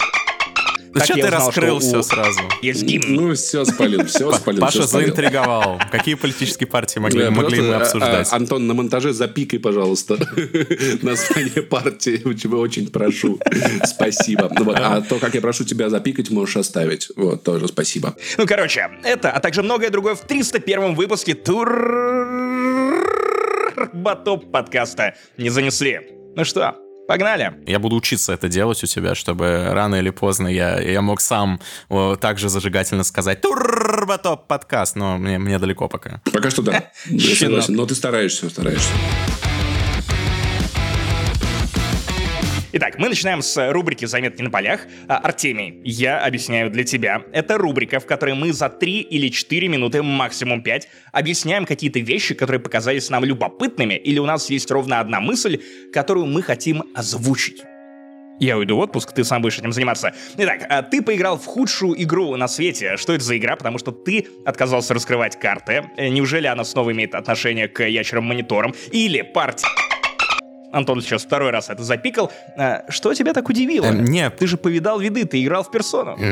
Зачем 0.94 1.18
я 1.18 1.24
ты 1.26 1.30
узнал, 1.30 1.48
раскрыл 1.48 1.80
что 1.80 1.88
все 1.90 2.02
сразу? 2.02 2.40
Есть 2.64 2.84
гимн. 2.84 3.14
Ну, 3.14 3.34
все 3.36 3.66
спалил, 3.66 4.06
все 4.06 4.32
спалил. 4.32 4.62
Паша 4.62 4.88
спалил. 4.88 5.08
заинтриговал. 5.08 5.80
Какие 5.92 6.16
политические 6.16 6.66
партии 6.66 6.98
могли, 6.98 7.26
Да, 7.26 7.30
могли 7.32 7.58
просто, 7.58 7.64
мы 7.66 7.74
а, 7.76 7.78
обсуждать? 7.82 8.28
а, 8.32 8.36
Антон, 8.36 8.66
на 8.66 8.74
монтаже 8.74 9.14
запикай, 9.14 9.60
пожалуйста, 9.60 10.18
название 11.04 11.62
партии. 11.62 12.18
Тебя 12.34 12.58
очень 12.58 12.90
прошу. 12.90 13.40
Спасибо. 13.84 14.50
Ну 14.58 14.64
вот, 14.66 14.78
А 14.80 15.02
то, 15.02 15.20
как 15.20 15.36
я 15.36 15.42
прошу 15.42 15.66
тебя 15.66 15.90
запикать, 15.90 16.32
можешь 16.32 16.58
оставить. 16.58 17.10
Вот, 17.16 17.44
тоже 17.44 17.68
спасибо. 17.68 18.16
Ну, 18.40 18.48
короче, 18.48 18.90
это, 19.04 19.30
а 19.30 19.40
также 19.40 19.62
многое 19.62 19.92
другое 19.92 20.16
в 20.16 20.22
301 20.22 20.96
выпуске 20.96 21.36
Турботоп 23.78 24.52
подкаста 24.52 25.14
не 25.38 25.50
занесли. 25.50 26.00
Ну 26.36 26.44
что, 26.44 26.76
погнали. 27.08 27.54
Я 27.66 27.80
буду 27.80 27.96
учиться 27.96 28.34
это 28.34 28.48
делать 28.50 28.84
у 28.84 28.88
тебя, 28.88 29.16
чтобы 29.16 29.70
рано 29.72 29.96
или 29.96 30.10
поздно 30.10 30.48
я, 30.48 30.80
я 30.80 31.02
мог 31.02 31.22
сам 31.22 31.60
э, 31.90 32.18
также 32.20 32.50
зажигательно 32.50 33.04
сказать 33.04 33.42
«Турботоп 33.42 34.48
подкаст», 34.48 34.96
но 34.96 35.18
мне, 35.18 35.38
мне 35.38 35.60
далеко 35.60 35.88
пока. 35.88 36.22
Пока 36.32 36.50
что 36.50 36.62
да. 36.62 36.92
Я 37.06 37.36
согласен. 37.36 37.76
Но 37.76 37.86
ты 37.86 37.96
стараешься, 37.96 38.50
стараешься. 38.50 38.92
Итак, 42.74 43.00
мы 43.00 43.08
начинаем 43.08 43.42
с 43.42 43.72
рубрики 43.72 44.04
«Заметки 44.04 44.42
на 44.42 44.50
полях». 44.50 44.82
А, 45.08 45.20
Артемий, 45.20 45.80
я 45.86 46.20
объясняю 46.20 46.70
для 46.70 46.84
тебя. 46.84 47.24
Это 47.32 47.58
рубрика, 47.58 48.02
в 48.02 48.06
которой 48.06 48.36
мы 48.36 48.52
за 48.52 48.68
3 48.68 49.00
или 49.00 49.30
4 49.30 49.70
минуты, 49.70 50.04
максимум 50.04 50.62
5, 50.62 50.90
объясняем 51.14 51.66
какие-то 51.66 52.00
вещи, 52.00 52.36
которые 52.36 52.60
показались 52.60 53.10
нам 53.10 53.24
любопытными, 53.24 53.94
или 53.94 54.20
у 54.20 54.26
нас 54.26 54.50
есть 54.50 54.70
ровно 54.70 55.00
одна 55.00 55.22
мысль, 55.22 55.62
которую 55.94 56.26
мы 56.26 56.42
хотим 56.42 56.84
озвучить. 56.94 57.64
Я 58.42 58.58
уйду 58.58 58.76
в 58.76 58.80
отпуск, 58.80 59.14
ты 59.14 59.24
сам 59.24 59.42
будешь 59.42 59.58
этим 59.58 59.72
заниматься. 59.72 60.14
Итак, 60.38 60.66
а 60.70 60.84
ты 60.84 61.02
поиграл 61.02 61.40
в 61.40 61.46
худшую 61.46 62.00
игру 62.04 62.36
на 62.36 62.50
свете. 62.50 62.98
Что 62.98 63.14
это 63.14 63.24
за 63.24 63.38
игра? 63.38 63.56
Потому 63.56 63.78
что 63.78 63.94
ты 63.94 64.28
отказался 64.46 64.94
раскрывать 64.94 65.40
карты. 65.40 65.86
Э, 65.96 66.10
Неужели 66.10 66.48
она 66.48 66.66
снова 66.66 66.92
имеет 66.92 67.16
отношение 67.16 67.70
к 67.70 67.82
ящерам-мониторам? 67.84 68.76
Или 68.92 69.22
партия? 69.22 69.70
Антон 70.72 71.02
сейчас 71.02 71.24
второй 71.24 71.52
раз 71.52 71.70
это 71.70 71.84
запикал. 71.84 72.32
А, 72.58 72.84
Что 72.90 73.14
тебя 73.14 73.34
так 73.34 73.48
удивило? 73.50 73.86
Эм, 73.86 74.04
нет. 74.06 74.36
Ты 74.38 74.48
же 74.48 74.58
повидал 74.58 75.00
виды, 75.00 75.26
ты 75.26 75.44
играл 75.44 75.64
в 75.64 75.72
персону. 75.72 76.18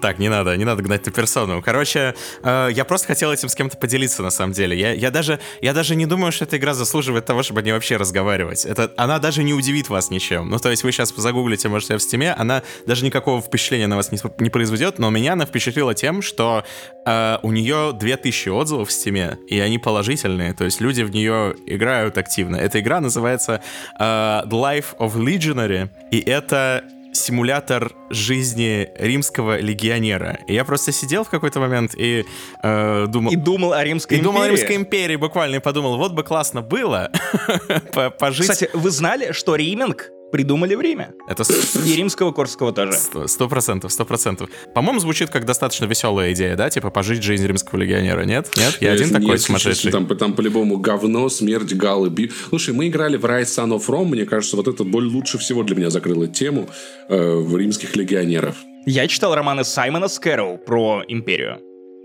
Так, 0.00 0.18
не 0.18 0.28
надо, 0.28 0.56
не 0.56 0.64
надо 0.64 0.82
гнать 0.82 1.06
на 1.06 1.12
персону. 1.12 1.62
Короче, 1.62 2.14
э, 2.42 2.68
я 2.72 2.84
просто 2.84 3.08
хотел 3.08 3.32
этим 3.32 3.48
с 3.48 3.54
кем-то 3.54 3.76
поделиться, 3.76 4.22
на 4.22 4.30
самом 4.30 4.52
деле. 4.52 4.78
Я, 4.78 4.92
я, 4.92 5.10
даже, 5.10 5.40
я 5.60 5.72
даже 5.72 5.96
не 5.96 6.06
думаю, 6.06 6.32
что 6.32 6.44
эта 6.44 6.58
игра 6.58 6.74
заслуживает 6.74 7.24
того, 7.24 7.42
чтобы 7.42 7.62
не 7.62 7.72
вообще 7.72 7.96
разговаривать. 7.96 8.64
Это, 8.64 8.92
она 8.96 9.18
даже 9.18 9.42
не 9.42 9.54
удивит 9.54 9.88
вас 9.88 10.10
ничем. 10.10 10.50
Ну, 10.50 10.58
то 10.58 10.70
есть 10.70 10.84
вы 10.84 10.92
сейчас 10.92 11.14
загуглите, 11.16 11.68
может, 11.68 11.88
в 11.88 11.98
стиме, 11.98 12.32
она 12.32 12.62
даже 12.86 13.04
никакого 13.04 13.40
впечатления 13.40 13.86
на 13.86 13.96
вас 13.96 14.12
не, 14.12 14.18
не 14.38 14.50
произведет, 14.50 14.98
но 14.98 15.10
меня 15.10 15.32
она 15.32 15.46
впечатлила 15.46 15.94
тем, 15.94 16.20
что 16.22 16.64
э, 17.06 17.38
у 17.42 17.52
нее 17.52 17.92
2000 17.94 18.48
отзывов 18.50 18.88
в 18.88 18.92
стиме, 18.92 19.38
и 19.48 19.58
они 19.58 19.78
положительные, 19.78 20.52
то 20.52 20.64
есть 20.64 20.80
люди 20.80 21.02
в 21.02 21.10
нее 21.10 21.54
играют 21.66 22.18
активно. 22.18 22.56
Эта 22.56 22.80
игра 22.80 23.00
называется 23.00 23.45
э, 23.54 23.62
The 23.98 24.50
Life 24.50 24.96
of 24.98 25.16
Legionary, 25.16 25.88
и 26.10 26.20
это 26.20 26.84
симулятор 27.16 27.92
жизни 28.10 28.88
римского 28.98 29.58
легионера. 29.58 30.38
И 30.46 30.54
я 30.54 30.64
просто 30.64 30.92
сидел 30.92 31.24
в 31.24 31.30
какой-то 31.30 31.60
момент 31.60 31.94
и 31.96 32.24
э, 32.62 33.06
думал... 33.08 33.32
И 33.32 33.36
думал 33.36 33.72
о 33.72 33.82
Римской 33.82 34.18
и 34.18 34.20
думал 34.20 34.42
о 34.42 34.44
империи. 34.44 34.56
Римской 34.58 34.76
империи 34.76 35.16
буквально 35.16 35.56
и 35.56 35.58
подумал, 35.60 35.96
вот 35.96 36.12
бы 36.12 36.22
классно 36.22 36.62
было 36.62 37.10
по- 37.92 38.10
пожить. 38.10 38.50
Кстати, 38.50 38.70
вы 38.74 38.90
знали, 38.90 39.32
что 39.32 39.56
риминг 39.56 40.10
придумали 40.32 40.74
в 40.74 40.80
Риме? 40.80 41.12
Это 41.28 41.44
с- 41.44 41.76
И 41.86 41.96
римского 41.96 42.32
Корского 42.32 42.72
тоже. 42.72 42.92
сто 43.26 43.48
процентов, 43.48 43.92
сто 43.92 44.04
процентов. 44.04 44.48
По-моему, 44.74 45.00
звучит 45.00 45.30
как 45.30 45.44
достаточно 45.44 45.84
веселая 45.86 46.32
идея, 46.32 46.56
да? 46.56 46.68
Типа 46.70 46.90
пожить 46.90 47.22
жизнь 47.22 47.46
римского 47.46 47.78
легионера, 47.78 48.22
нет? 48.24 48.50
Нет? 48.56 48.78
Я 48.80 48.92
один 48.92 49.04
Если- 49.04 49.14
такой 49.14 49.30
если 49.32 49.46
сумасшедший. 49.46 49.92
Там, 49.92 50.06
там 50.06 50.34
по-любому 50.34 50.78
говно, 50.78 51.28
смерть, 51.28 51.72
галы, 51.74 52.10
би. 52.10 52.30
Слушай, 52.48 52.74
мы 52.74 52.88
играли 52.88 53.16
в 53.16 53.24
Rise 53.24 53.44
Son 53.44 53.70
of 53.76 53.86
Rome. 53.88 54.06
Мне 54.06 54.24
кажется, 54.26 54.56
вот 54.56 54.68
это 54.68 54.84
боль 54.84 55.06
лучше 55.06 55.38
всего 55.38 55.62
для 55.62 55.76
меня 55.76 55.90
закрыла 55.90 56.26
тему 56.26 56.68
э, 57.08 57.34
в 57.36 57.56
римских 57.56 57.96
легионеров. 57.96 58.56
Я 58.88 59.08
читал 59.08 59.34
романы 59.34 59.64
Саймона 59.64 60.06
Скэроу 60.08 60.58
про 60.58 61.02
империю 61.08 61.58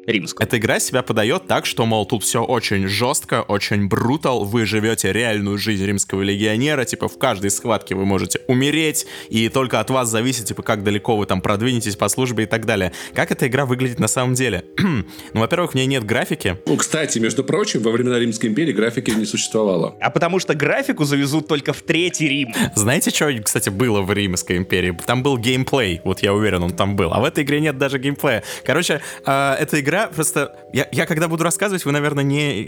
римскую. 0.06 0.48
Эта 0.48 0.58
игра 0.58 0.80
себя 0.80 1.02
подает 1.02 1.48
так, 1.48 1.66
что, 1.66 1.86
мол, 1.86 2.06
тут 2.06 2.24
все 2.24 2.44
очень 2.44 2.88
жестко, 2.88 3.42
очень 3.42 3.88
брутал, 3.88 4.46
вы 4.46 4.66
живете 4.66 5.12
реальную 5.12 5.58
жизнь 5.58 5.86
римского 5.86 6.22
легионера, 6.22 6.86
типа 6.86 7.08
в 7.08 7.18
каждой 7.18 7.52
схватке 7.52 7.96
вы 7.96 8.06
можете 8.06 8.42
умереть, 8.48 9.06
и 9.30 9.50
только 9.50 9.80
от 9.80 9.90
вас 9.90 10.10
зависит, 10.10 10.46
типа, 10.46 10.64
как 10.64 10.84
далеко 10.84 11.18
вы 11.18 11.26
там 11.26 11.42
продвинетесь 11.42 11.96
по 11.96 12.08
службе 12.10 12.44
и 12.44 12.48
так 12.48 12.66
далее. 12.66 12.92
Как 13.14 13.32
эта 13.32 13.48
игра 13.48 13.66
выглядит 13.66 14.00
на 14.00 14.08
самом 14.08 14.34
деле? 14.34 14.66
ну, 14.78 15.04
во-первых, 15.34 15.72
в 15.72 15.76
ней 15.76 15.86
нет 15.86 16.04
графики, 16.04 16.58
Ну, 16.66 16.78
кстати, 16.78 17.20
между 17.20 17.44
прочим, 17.44 17.82
во 17.82 17.92
времена 17.92 18.20
Римской 18.20 18.50
империи 18.50 18.74
графики 18.74 19.12
не 19.12 19.26
существовало. 19.26 19.96
А 20.02 20.10
потому 20.10 20.40
что 20.40 20.54
графику 20.56 21.04
завезут 21.04 21.48
только 21.48 21.74
в 21.74 21.82
Третий 21.82 22.28
Рим. 22.28 22.54
Знаете, 22.76 23.12
что, 23.12 23.32
кстати, 23.44 23.70
было 23.70 24.02
в 24.02 24.12
Римской 24.12 24.58
империи? 24.58 24.98
Там 25.06 25.24
был 25.24 25.38
геймплей, 25.38 26.02
вот 26.04 26.22
я 26.22 26.34
уверен, 26.34 26.64
он 26.64 26.72
там 26.72 26.96
был. 26.96 27.14
А 27.14 27.20
в 27.20 27.24
этой 27.24 27.44
игре 27.44 27.60
нет 27.60 27.78
даже 27.78 28.00
геймплея. 28.00 28.44
Короче, 28.66 29.02
э, 29.26 29.56
эта 29.60 29.80
игра 29.80 29.91
просто... 30.08 30.56
Я, 30.74 30.88
я 30.92 31.06
когда 31.06 31.28
буду 31.28 31.44
рассказывать, 31.44 31.86
вы, 31.86 31.92
наверное, 31.92 32.24
не 32.24 32.64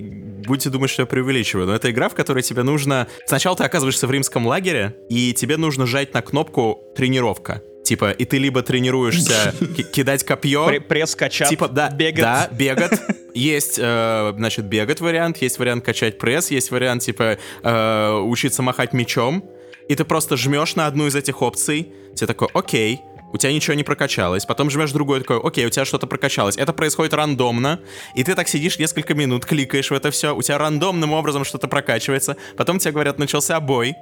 будете 0.45 0.69
думать, 0.69 0.89
что 0.89 1.03
я 1.03 1.05
преувеличиваю, 1.05 1.67
но 1.67 1.75
это 1.75 1.89
игра, 1.91 2.09
в 2.09 2.15
которой 2.15 2.43
тебе 2.43 2.63
нужно... 2.63 3.07
Сначала 3.25 3.55
ты 3.55 3.63
оказываешься 3.63 4.07
в 4.07 4.11
римском 4.11 4.45
лагере, 4.47 4.95
и 5.09 5.33
тебе 5.33 5.57
нужно 5.57 5.85
жать 5.85 6.13
на 6.13 6.21
кнопку 6.21 6.83
«Тренировка». 6.95 7.61
Типа, 7.83 8.11
и 8.11 8.23
ты 8.23 8.37
либо 8.37 8.61
тренируешься 8.61 9.53
ки- 9.75 9.83
кидать 9.83 10.23
копье, 10.23 10.69
Пре- 10.69 10.79
Пресс-качап, 10.79 11.49
Типа, 11.49 11.67
да, 11.67 11.89
бегать. 11.89 12.21
да, 12.21 12.47
бегать. 12.51 12.99
Есть, 13.33 13.77
э, 13.77 14.33
значит, 14.37 14.65
бегать 14.65 15.01
вариант, 15.01 15.37
есть 15.41 15.59
вариант 15.59 15.83
качать 15.83 16.17
пресс, 16.17 16.49
есть 16.49 16.71
вариант, 16.71 17.03
типа, 17.03 17.37
э, 17.61 18.11
учиться 18.19 18.61
махать 18.61 18.93
мечом. 18.93 19.43
И 19.89 19.95
ты 19.95 20.05
просто 20.05 20.37
жмешь 20.37 20.75
на 20.75 20.87
одну 20.87 21.07
из 21.07 21.15
этих 21.15 21.41
опций, 21.41 21.91
тебе 22.15 22.27
такой, 22.27 22.47
окей, 22.53 23.01
у 23.33 23.37
тебя 23.37 23.51
ничего 23.51 23.73
не 23.73 23.83
прокачалось, 23.83 24.45
потом 24.45 24.69
жмешь 24.69 24.91
другой, 24.91 25.19
такой, 25.19 25.39
окей, 25.39 25.65
у 25.65 25.69
тебя 25.69 25.83
что-то 25.83 26.07
прокачалось. 26.07 26.55
Это 26.55 26.71
происходит 26.71 27.13
рандомно, 27.13 27.79
и 28.15 28.23
ты 28.23 28.35
так 28.35 28.47
сидишь 28.47 28.79
несколько 28.79 29.15
минут, 29.15 29.45
кликаешь 29.45 29.89
в 29.89 29.93
это 29.93 30.11
все, 30.11 30.35
у 30.35 30.41
тебя 30.41 30.57
рандомным 30.59 31.11
образом 31.11 31.43
что-то 31.43 31.67
прокачивается, 31.67 32.37
потом 32.55 32.79
тебе 32.79 32.91
говорят, 32.91 33.17
начался 33.17 33.59
бой, 33.59 33.95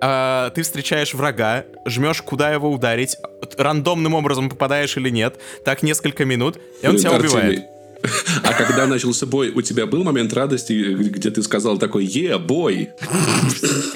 а, 0.00 0.50
ты 0.50 0.62
встречаешь 0.62 1.14
врага, 1.14 1.64
жмешь, 1.86 2.22
куда 2.22 2.52
его 2.52 2.70
ударить, 2.70 3.16
рандомным 3.56 4.14
образом 4.14 4.50
попадаешь 4.50 4.96
или 4.96 5.10
нет, 5.10 5.40
так 5.64 5.84
несколько 5.84 6.24
минут, 6.24 6.58
и 6.82 6.88
он 6.88 6.96
тебя 6.96 7.12
Артемий, 7.12 7.28
убивает. 7.28 7.64
А 8.42 8.52
когда 8.54 8.86
начался 8.86 9.26
бой, 9.26 9.50
у 9.50 9.62
тебя 9.62 9.86
был 9.86 10.02
момент 10.04 10.32
радости, 10.32 10.72
где 10.94 11.30
ты 11.30 11.42
сказал 11.42 11.78
такой 11.78 12.04
«Е, 12.04 12.38
бой!» 12.38 12.90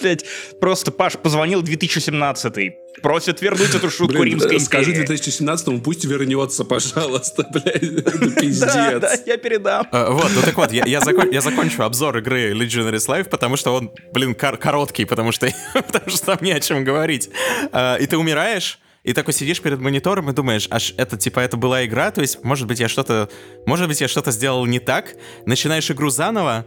Блять, 0.00 0.24
просто 0.60 0.90
Паш 0.92 1.14
позвонил 1.14 1.62
2017 1.62 2.54
просит 3.02 3.42
вернуть 3.42 3.74
эту 3.74 3.90
шутку 3.90 4.14
Блин, 4.22 4.38
Римской 4.38 4.58
Скажи 4.58 4.92
империи. 4.92 5.18
2017-му, 5.20 5.80
пусть 5.82 6.04
вернется, 6.06 6.64
пожалуйста, 6.64 7.46
блядь. 7.52 8.36
Пиздец. 8.40 8.60
Да, 8.74 8.98
да, 9.00 9.12
я 9.26 9.36
передам. 9.36 9.86
Э, 9.92 10.10
Вот, 10.10 10.30
ну 10.34 10.40
так 10.40 10.56
вот, 10.56 10.72
я, 10.72 10.84
я, 10.86 11.00
закон- 11.00 11.30
я 11.30 11.42
закончу 11.42 11.82
обзор 11.82 12.16
игры 12.18 12.52
Legionaries 12.52 13.06
Life, 13.06 13.28
потому 13.28 13.56
что 13.56 13.74
он, 13.74 13.90
блин, 14.14 14.34
кор- 14.34 14.56
короткий, 14.56 15.04
потому 15.04 15.30
что, 15.32 15.46
потому 15.74 16.08
что 16.10 16.24
там 16.26 16.38
не 16.40 16.52
о 16.52 16.60
чем 16.60 16.84
говорить. 16.84 17.28
Э, 17.72 17.98
И 18.00 18.06
ты 18.06 18.16
умираешь, 18.16 18.78
и 19.06 19.12
такой 19.12 19.32
сидишь 19.32 19.62
перед 19.62 19.78
монитором 19.78 20.28
и 20.28 20.32
думаешь, 20.32 20.66
аж 20.68 20.92
это 20.96 21.16
типа 21.16 21.38
это 21.38 21.56
была 21.56 21.86
игра, 21.86 22.10
то 22.10 22.20
есть, 22.20 22.42
может 22.42 22.66
быть, 22.66 22.80
я 22.80 22.88
что-то, 22.88 23.30
может 23.64 23.86
быть, 23.86 24.00
я 24.00 24.08
что-то 24.08 24.32
сделал 24.32 24.66
не 24.66 24.80
так. 24.80 25.14
Начинаешь 25.46 25.88
игру 25.92 26.10
заново, 26.10 26.66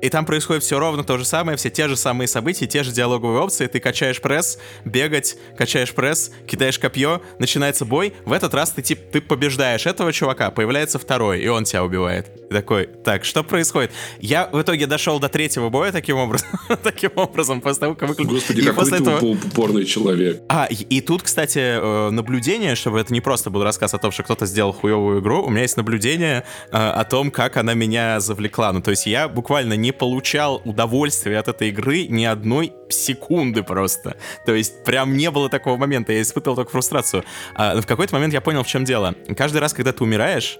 и 0.00 0.08
там 0.08 0.24
происходит 0.26 0.62
все 0.62 0.78
ровно 0.78 1.04
то 1.04 1.18
же 1.18 1.24
самое, 1.24 1.56
все 1.56 1.70
те 1.70 1.88
же 1.88 1.96
самые 1.96 2.26
события, 2.28 2.66
те 2.66 2.82
же 2.82 2.92
диалоговые 2.92 3.40
опции. 3.40 3.66
Ты 3.66 3.80
качаешь 3.80 4.20
пресс, 4.20 4.58
бегать, 4.84 5.36
качаешь 5.56 5.92
пресс, 5.92 6.30
кидаешь 6.46 6.78
копье, 6.78 7.20
начинается 7.38 7.84
бой. 7.84 8.14
В 8.24 8.32
этот 8.32 8.54
раз 8.54 8.70
ты, 8.70 8.82
тип, 8.82 8.98
ты 9.12 9.20
побеждаешь 9.20 9.86
этого 9.86 10.12
чувака, 10.12 10.50
появляется 10.50 10.98
второй, 10.98 11.40
и 11.40 11.48
он 11.48 11.64
тебя 11.64 11.84
убивает. 11.84 12.30
И 12.50 12.52
такой, 12.54 12.86
так, 13.04 13.24
что 13.24 13.44
происходит? 13.44 13.92
Я 14.20 14.48
в 14.50 14.60
итоге 14.60 14.86
дошел 14.86 15.20
до 15.20 15.28
третьего 15.28 15.68
боя 15.68 15.92
таким 15.92 16.16
образом, 16.16 16.48
таким 16.82 17.10
образом, 17.16 17.60
после 17.60 17.80
того, 17.80 17.94
как 17.94 18.08
выключил. 18.08 18.30
Господи, 18.34 18.60
И 18.60 18.64
какой 18.64 18.84
после 18.84 18.98
ты 18.98 19.02
этого- 19.04 19.20
упо- 19.20 19.46
упорный 19.46 19.84
человек. 19.84 20.42
а, 20.48 20.66
и, 20.70 20.74
и 20.74 21.00
тут, 21.00 21.22
кстати, 21.22 21.58
э, 21.58 22.10
наблюдение, 22.10 22.74
чтобы 22.74 23.00
это 23.00 23.12
не 23.12 23.20
просто 23.20 23.50
был 23.50 23.62
рассказ 23.62 23.94
о 23.94 23.98
том, 23.98 24.10
что 24.10 24.22
кто-то 24.22 24.46
сделал 24.46 24.72
хуевую 24.72 25.20
игру, 25.20 25.42
у 25.44 25.50
меня 25.50 25.62
есть 25.62 25.76
наблюдение 25.76 26.44
э, 26.70 26.76
о 26.76 27.04
том, 27.04 27.30
как 27.30 27.56
она 27.56 27.74
меня 27.74 28.18
завлекла. 28.20 28.72
Ну, 28.72 28.80
то 28.82 28.90
есть 28.90 29.06
я 29.06 29.28
буквально 29.28 29.74
не 29.74 29.89
получал 29.92 30.60
удовольствия 30.64 31.38
от 31.38 31.48
этой 31.48 31.68
игры 31.68 32.06
ни 32.06 32.24
одной 32.24 32.72
секунды 32.88 33.62
просто. 33.62 34.16
То 34.46 34.54
есть 34.54 34.84
прям 34.84 35.16
не 35.16 35.30
было 35.30 35.48
такого 35.48 35.76
момента, 35.76 36.12
я 36.12 36.22
испытывал 36.22 36.56
только 36.56 36.70
фрустрацию. 36.70 37.24
А 37.54 37.80
в 37.80 37.86
какой-то 37.86 38.14
момент 38.14 38.32
я 38.32 38.40
понял, 38.40 38.62
в 38.62 38.66
чем 38.66 38.84
дело. 38.84 39.14
Каждый 39.36 39.58
раз, 39.58 39.72
когда 39.72 39.92
ты 39.92 40.02
умираешь, 40.04 40.58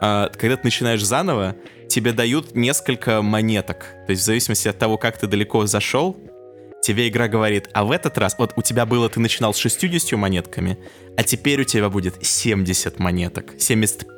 а, 0.00 0.30
когда 0.30 0.56
ты 0.56 0.62
начинаешь 0.64 1.04
заново, 1.04 1.54
тебе 1.88 2.12
дают 2.12 2.54
несколько 2.54 3.22
монеток. 3.22 3.86
То 4.06 4.10
есть 4.10 4.22
в 4.22 4.24
зависимости 4.24 4.68
от 4.68 4.78
того, 4.78 4.98
как 4.98 5.18
ты 5.18 5.26
далеко 5.26 5.66
зашел, 5.66 6.16
тебе 6.82 7.08
игра 7.08 7.28
говорит, 7.28 7.68
а 7.72 7.84
в 7.84 7.92
этот 7.92 8.18
раз, 8.18 8.34
вот 8.38 8.52
у 8.56 8.62
тебя 8.62 8.84
было, 8.84 9.08
ты 9.08 9.20
начинал 9.20 9.54
с 9.54 9.58
60 9.58 10.18
монетками, 10.18 10.78
а 11.16 11.22
теперь 11.22 11.60
у 11.60 11.64
тебя 11.64 11.88
будет 11.88 12.24
70 12.24 12.98
монеток, 12.98 13.54
75, 13.58 14.08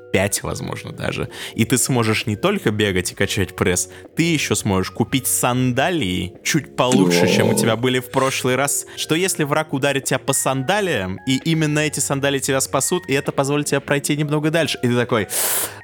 возможно, 0.42 0.92
даже. 0.92 1.29
И 1.55 1.64
ты 1.64 1.79
сможешь 1.79 2.27
не 2.27 2.37
только 2.37 2.70
бегать 2.70 3.12
и 3.12 3.14
качать 3.14 3.57
пресс, 3.57 3.88
ты 4.16 4.22
еще 4.22 4.55
сможешь 4.55 4.90
купить 4.90 5.27
сандалии 5.27 6.35
чуть 6.42 6.77
получше, 6.77 7.27
чем 7.29 7.48
у 7.48 7.55
тебя 7.55 7.77
были 7.77 7.98
в 7.98 8.11
прошлый 8.11 8.57
раз. 8.57 8.87
Что 8.96 9.14
если 9.14 9.44
враг 9.44 9.72
ударит 9.72 10.05
тебя 10.05 10.18
по 10.18 10.33
сандалиям, 10.33 11.18
и 11.27 11.37
именно 11.44 11.81
эти 11.81 12.00
сандалии 12.00 12.38
тебя 12.38 12.61
спасут, 12.61 13.03
и 13.09 13.12
это 13.14 13.33
позволит 13.33 13.66
тебе 13.66 13.81
пройти 13.81 14.16
немного 14.16 14.50
дальше. 14.50 14.79
И 14.83 14.88
ты 14.88 14.94
такой, 14.94 15.29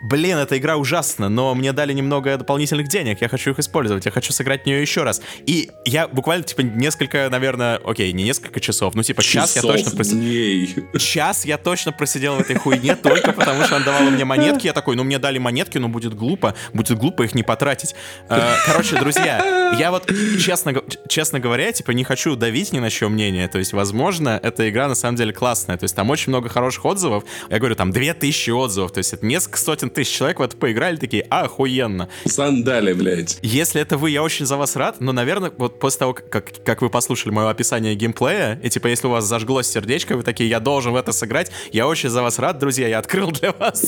блин, 0.03 0.39
эта 0.39 0.59
игра 0.59 0.77
ужасна, 0.77 1.29
но 1.29 1.55
мне 1.55 1.73
дали 1.73 1.93
немного 1.93 2.37
дополнительных 2.37 2.89
денег, 2.89 3.21
я 3.21 3.29
хочу 3.29 3.51
их 3.51 3.59
использовать, 3.59 4.07
я 4.07 4.13
хочу 4.13 4.33
сыграть 4.33 4.63
в 4.63 4.67
нее 4.67 4.81
еще 4.81 5.03
раз. 5.03 5.21
И 5.47 5.71
я 5.85 6.07
буквально, 6.09 6.45
типа, 6.45 6.61
несколько, 6.61 7.29
наверное, 7.31 7.77
окей, 7.85 8.13
не 8.13 8.25
несколько 8.25 8.61
часов, 8.61 8.95
ну, 8.95 9.03
типа, 9.03 9.23
час 9.23 9.57
я 9.57 9.63
точно 9.63 9.91
просидел. 9.91 10.99
Час 10.99 11.45
я 11.45 11.59
точно 11.59 11.93
просидел 11.93 12.37
в 12.37 12.41
этой 12.41 12.57
хуйне 12.57 12.95
только 12.95 13.33
потому, 13.33 13.65
что 13.65 13.77
она 13.77 13.85
давала 13.85 14.11
мне 14.11 14.20
монетки. 14.25 14.67
Я 14.67 14.73
такой, 14.73 14.97
ну 14.97 15.05
мне 15.05 15.19
дали 15.19 15.39
монетки, 15.39 15.79
но 15.79 15.89
будет 15.89 16.15
глупо, 16.15 16.55
будет 16.73 16.99
глупо 16.99 17.23
их 17.23 17.35
не 17.35 17.43
потратить. 17.43 17.95
Э, 18.29 18.55
Короче, 18.67 18.97
друзья, 18.99 19.75
я 19.79 19.91
вот 19.91 20.11
честно, 20.41 20.75
честно 21.09 21.41
говоря, 21.41 21.73
типа 21.73 21.93
не 21.93 22.05
хочу 22.05 22.37
давить 22.37 22.73
ни 22.73 22.79
на 22.79 22.91
чье 22.91 23.09
мнение. 23.09 23.49
То 23.49 23.59
есть, 23.59 23.73
возможно, 23.73 24.39
эта 24.43 24.69
игра 24.69 24.89
на 24.89 24.95
самом 24.95 25.17
деле 25.17 25.33
классная. 25.33 25.77
То 25.77 25.85
есть 25.85 25.95
там 25.95 26.11
очень 26.11 26.31
много 26.31 26.49
хороших 26.49 26.85
отзывов. 26.85 27.25
Я 27.51 27.59
говорю, 27.59 27.75
там 27.75 27.91
2000 27.91 28.51
отзывов. 28.51 28.93
То 28.93 28.99
есть 28.99 29.13
это 29.13 29.25
несколько 29.27 29.59
сотен 29.59 29.91
тысяч 29.91 30.17
человек 30.17 30.39
в 30.41 30.43
это 30.43 30.57
поиграли, 30.57 30.97
такие, 30.97 31.23
охуенно. 31.23 32.09
Сандали, 32.27 32.93
блядь. 32.93 33.39
Если 33.43 33.81
это 33.81 33.97
вы, 33.97 34.11
я 34.11 34.23
очень 34.23 34.47
за 34.47 34.57
вас 34.57 34.77
рад, 34.77 35.01
но, 35.01 35.13
наверное, 35.13 35.53
вот 35.57 35.79
после 35.79 35.99
того, 36.01 36.15
как, 36.15 36.51
как 36.65 36.83
вы 36.83 36.91
послушали 36.91 37.33
мое 37.33 37.51
описание 37.51 37.95
геймплея, 37.95 38.59
и 38.63 38.69
типа, 38.69 38.89
если 38.89 39.07
у 39.07 39.11
вас 39.11 39.25
зажглось 39.25 39.67
сердечко, 39.69 40.17
вы 40.17 40.23
такие, 40.23 40.49
я 40.49 40.61
должен 40.61 40.93
в 40.93 40.97
это 40.97 41.13
сыграть, 41.13 41.51
я 41.73 41.87
очень 41.87 42.09
за 42.09 42.23
вас 42.23 42.39
рад, 42.39 42.59
друзья, 42.59 42.89
я 42.89 42.99
открыл 42.99 43.31
для 43.31 43.53
вас 43.53 43.81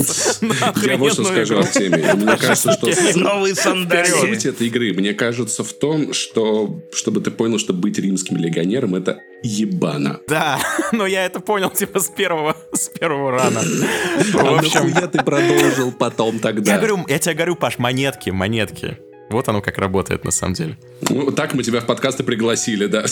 Я 0.86 0.96
вот 0.96 1.12
что 1.12 1.24
скажу. 1.24 1.58
Артемий. 1.58 2.12
Мне 2.14 2.36
кажется, 2.36 2.72
что 2.72 2.88
Новые 3.18 3.54
сандалии. 3.54 4.10
суть 4.10 4.46
этой 4.46 4.66
игры, 4.68 4.92
мне 4.92 5.14
кажется, 5.14 5.64
в 5.64 5.72
том, 5.72 6.12
что, 6.12 6.82
чтобы 6.92 7.20
ты 7.20 7.30
понял, 7.30 7.58
что 7.58 7.72
быть 7.72 7.98
римским 7.98 8.36
легионером— 8.36 8.94
это 8.96 9.20
ебано. 9.42 10.20
Да, 10.28 10.58
но 10.92 11.06
я 11.06 11.24
это 11.26 11.40
понял, 11.40 11.70
типа, 11.70 12.00
с 12.00 12.08
первого, 12.08 12.56
с 12.72 12.88
первого 12.88 13.32
рана. 13.32 13.60
В 13.60 14.36
А 14.36 14.58
общем, 14.58 14.86
нахуя 14.90 15.06
ты 15.08 15.22
продолжил 15.22 15.92
потом 15.92 16.38
тогда? 16.38 16.72
я 16.72 16.78
говорю, 16.78 17.04
я 17.08 17.18
тебе 17.18 17.34
говорю, 17.34 17.56
Паш, 17.56 17.78
монетки, 17.78 18.30
монетки. 18.30 18.98
Вот 19.32 19.48
оно 19.48 19.60
как 19.60 19.78
работает 19.78 20.24
на 20.24 20.30
самом 20.30 20.54
деле. 20.54 20.76
Ну, 21.08 21.30
так 21.30 21.54
мы 21.54 21.62
тебя 21.62 21.80
в 21.80 21.86
подкасты 21.86 22.22
пригласили, 22.22 22.86
да. 22.86 23.04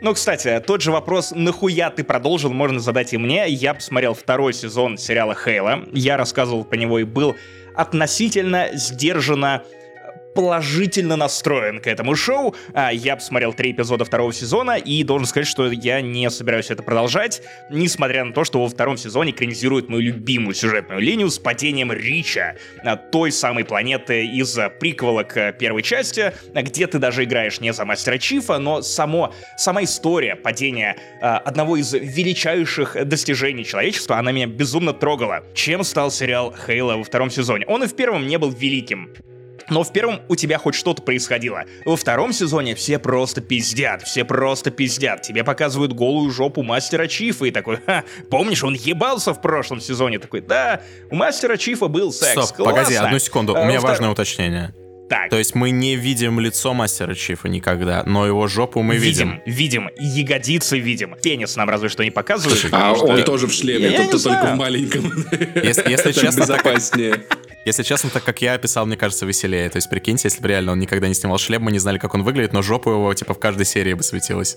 Ну, 0.00 0.14
кстати, 0.14 0.62
тот 0.66 0.82
же 0.82 0.92
вопрос, 0.92 1.32
нахуя 1.34 1.90
ты 1.90 2.04
продолжил, 2.04 2.52
можно 2.52 2.80
задать 2.80 3.12
и 3.12 3.18
мне. 3.18 3.48
Я 3.48 3.74
посмотрел 3.74 4.14
второй 4.14 4.52
сезон 4.52 4.98
сериала 4.98 5.34
Хейла. 5.34 5.84
Я 5.92 6.16
рассказывал 6.16 6.64
про 6.64 6.76
него 6.76 6.98
и 6.98 7.04
был 7.04 7.36
относительно 7.74 8.68
сдержанно 8.72 9.62
положительно 10.34 11.16
настроен 11.16 11.80
к 11.80 11.86
этому 11.86 12.14
шоу. 12.16 12.54
А, 12.72 12.92
Я 12.92 13.16
посмотрел 13.16 13.52
три 13.52 13.72
эпизода 13.72 14.04
второго 14.04 14.32
сезона 14.32 14.76
и 14.76 15.02
должен 15.04 15.26
сказать, 15.26 15.46
что 15.46 15.70
я 15.70 16.00
не 16.00 16.28
собираюсь 16.30 16.70
это 16.70 16.82
продолжать, 16.82 17.42
несмотря 17.70 18.24
на 18.24 18.32
то, 18.32 18.44
что 18.44 18.60
во 18.60 18.68
втором 18.68 18.96
сезоне 18.96 19.30
экранизирует 19.30 19.88
мою 19.88 20.02
любимую 20.02 20.54
сюжетную 20.54 21.00
линию 21.00 21.30
с 21.30 21.38
падением 21.38 21.92
Рича, 21.92 22.56
а, 22.82 22.96
той 22.96 23.32
самой 23.32 23.64
планеты 23.64 24.26
из 24.26 24.58
а, 24.58 24.68
приквела 24.68 25.22
к 25.22 25.52
первой 25.52 25.82
части, 25.82 26.32
где 26.54 26.86
ты 26.86 26.98
даже 26.98 27.24
играешь 27.24 27.60
не 27.60 27.72
за 27.72 27.84
Мастера 27.84 28.18
Чифа, 28.18 28.58
но 28.58 28.82
само, 28.82 29.32
сама 29.56 29.84
история 29.84 30.36
падения 30.36 30.96
одного 31.20 31.76
из 31.76 31.92
величайших 31.92 32.96
достижений 33.06 33.64
человечества, 33.64 34.18
она 34.18 34.32
меня 34.32 34.46
безумно 34.46 34.92
трогала. 34.92 35.44
Чем 35.54 35.84
стал 35.84 36.10
сериал 36.10 36.54
Хейла 36.66 36.96
во 36.96 37.04
втором 37.04 37.30
сезоне? 37.30 37.66
Он 37.66 37.84
и 37.84 37.86
в 37.86 37.94
первом 37.94 38.26
не 38.26 38.38
был 38.38 38.50
великим. 38.50 39.10
Но 39.70 39.82
в 39.82 39.92
первом 39.92 40.20
у 40.28 40.36
тебя 40.36 40.58
хоть 40.58 40.74
что-то 40.74 41.02
происходило. 41.02 41.64
Во 41.84 41.96
втором 41.96 42.32
сезоне 42.32 42.74
все 42.74 42.98
просто 42.98 43.40
пиздят, 43.40 44.02
все 44.02 44.24
просто 44.24 44.70
пиздят. 44.70 45.22
Тебе 45.22 45.44
показывают 45.44 45.92
голую 45.92 46.30
жопу 46.30 46.62
мастера 46.62 47.06
Чифа 47.06 47.46
и 47.46 47.50
такой, 47.50 47.78
ха, 47.86 48.04
помнишь, 48.30 48.62
он 48.64 48.74
ебался 48.74 49.32
в 49.34 49.40
прошлом 49.40 49.80
сезоне? 49.80 50.18
Такой, 50.18 50.40
да, 50.40 50.82
у 51.10 51.16
мастера 51.16 51.56
Чифа 51.56 51.88
был 51.88 52.12
секс, 52.12 52.32
Стоп, 52.48 52.66
погоди, 52.66 52.86
классно». 52.90 53.06
одну 53.06 53.18
секунду, 53.18 53.52
у 53.52 53.56
А, 53.56 53.64
меня 53.64 53.78
втор- 53.78 53.82
важное 53.88 54.10
уточнение. 54.10 54.74
Так, 55.06 55.28
То 55.28 55.36
есть 55.36 55.54
мы 55.54 55.70
не 55.70 55.96
видим 55.96 56.40
лицо 56.40 56.72
мастера 56.72 57.14
Чифа 57.14 57.46
никогда, 57.46 58.02
но 58.06 58.26
его 58.26 58.46
жопу 58.48 58.80
мы 58.80 58.96
видим. 58.96 59.42
видим, 59.44 59.86
видим, 59.86 59.90
ягодицы 59.98 60.78
видим. 60.78 61.14
Пенис 61.22 61.56
нам 61.56 61.68
разве 61.68 61.90
что 61.90 62.02
не 62.04 62.10
показывают. 62.10 62.58
А 62.64 62.68
потому 62.70 62.96
что- 62.96 63.06
он 63.06 63.22
тоже 63.24 63.46
в 63.46 63.52
шлеме, 63.52 63.90
не 63.90 64.08
только 64.18 64.46
в 64.46 64.56
маленьком. 64.56 65.12
Если- 65.62 65.90
если 65.90 66.12
Так 66.12 66.14
честно, 66.14 66.46
так- 66.46 66.64
безопаснее. 66.64 67.24
Если 67.64 67.82
честно, 67.82 68.10
так 68.10 68.24
как 68.24 68.42
я 68.42 68.54
описал, 68.54 68.84
мне 68.84 68.96
кажется, 68.96 69.24
веселее. 69.24 69.70
То 69.70 69.76
есть, 69.76 69.88
прикиньте, 69.88 70.28
если 70.28 70.42
бы 70.42 70.48
реально 70.48 70.72
он 70.72 70.78
никогда 70.78 71.08
не 71.08 71.14
снимал 71.14 71.38
шлем, 71.38 71.62
мы 71.62 71.72
не 71.72 71.78
знали, 71.78 71.98
как 71.98 72.14
он 72.14 72.22
выглядит, 72.22 72.52
но 72.52 72.60
жопа 72.60 72.90
его, 72.90 73.12
типа, 73.14 73.32
в 73.34 73.38
каждой 73.38 73.64
серии 73.64 73.94
бы 73.94 74.02
светилась. 74.02 74.56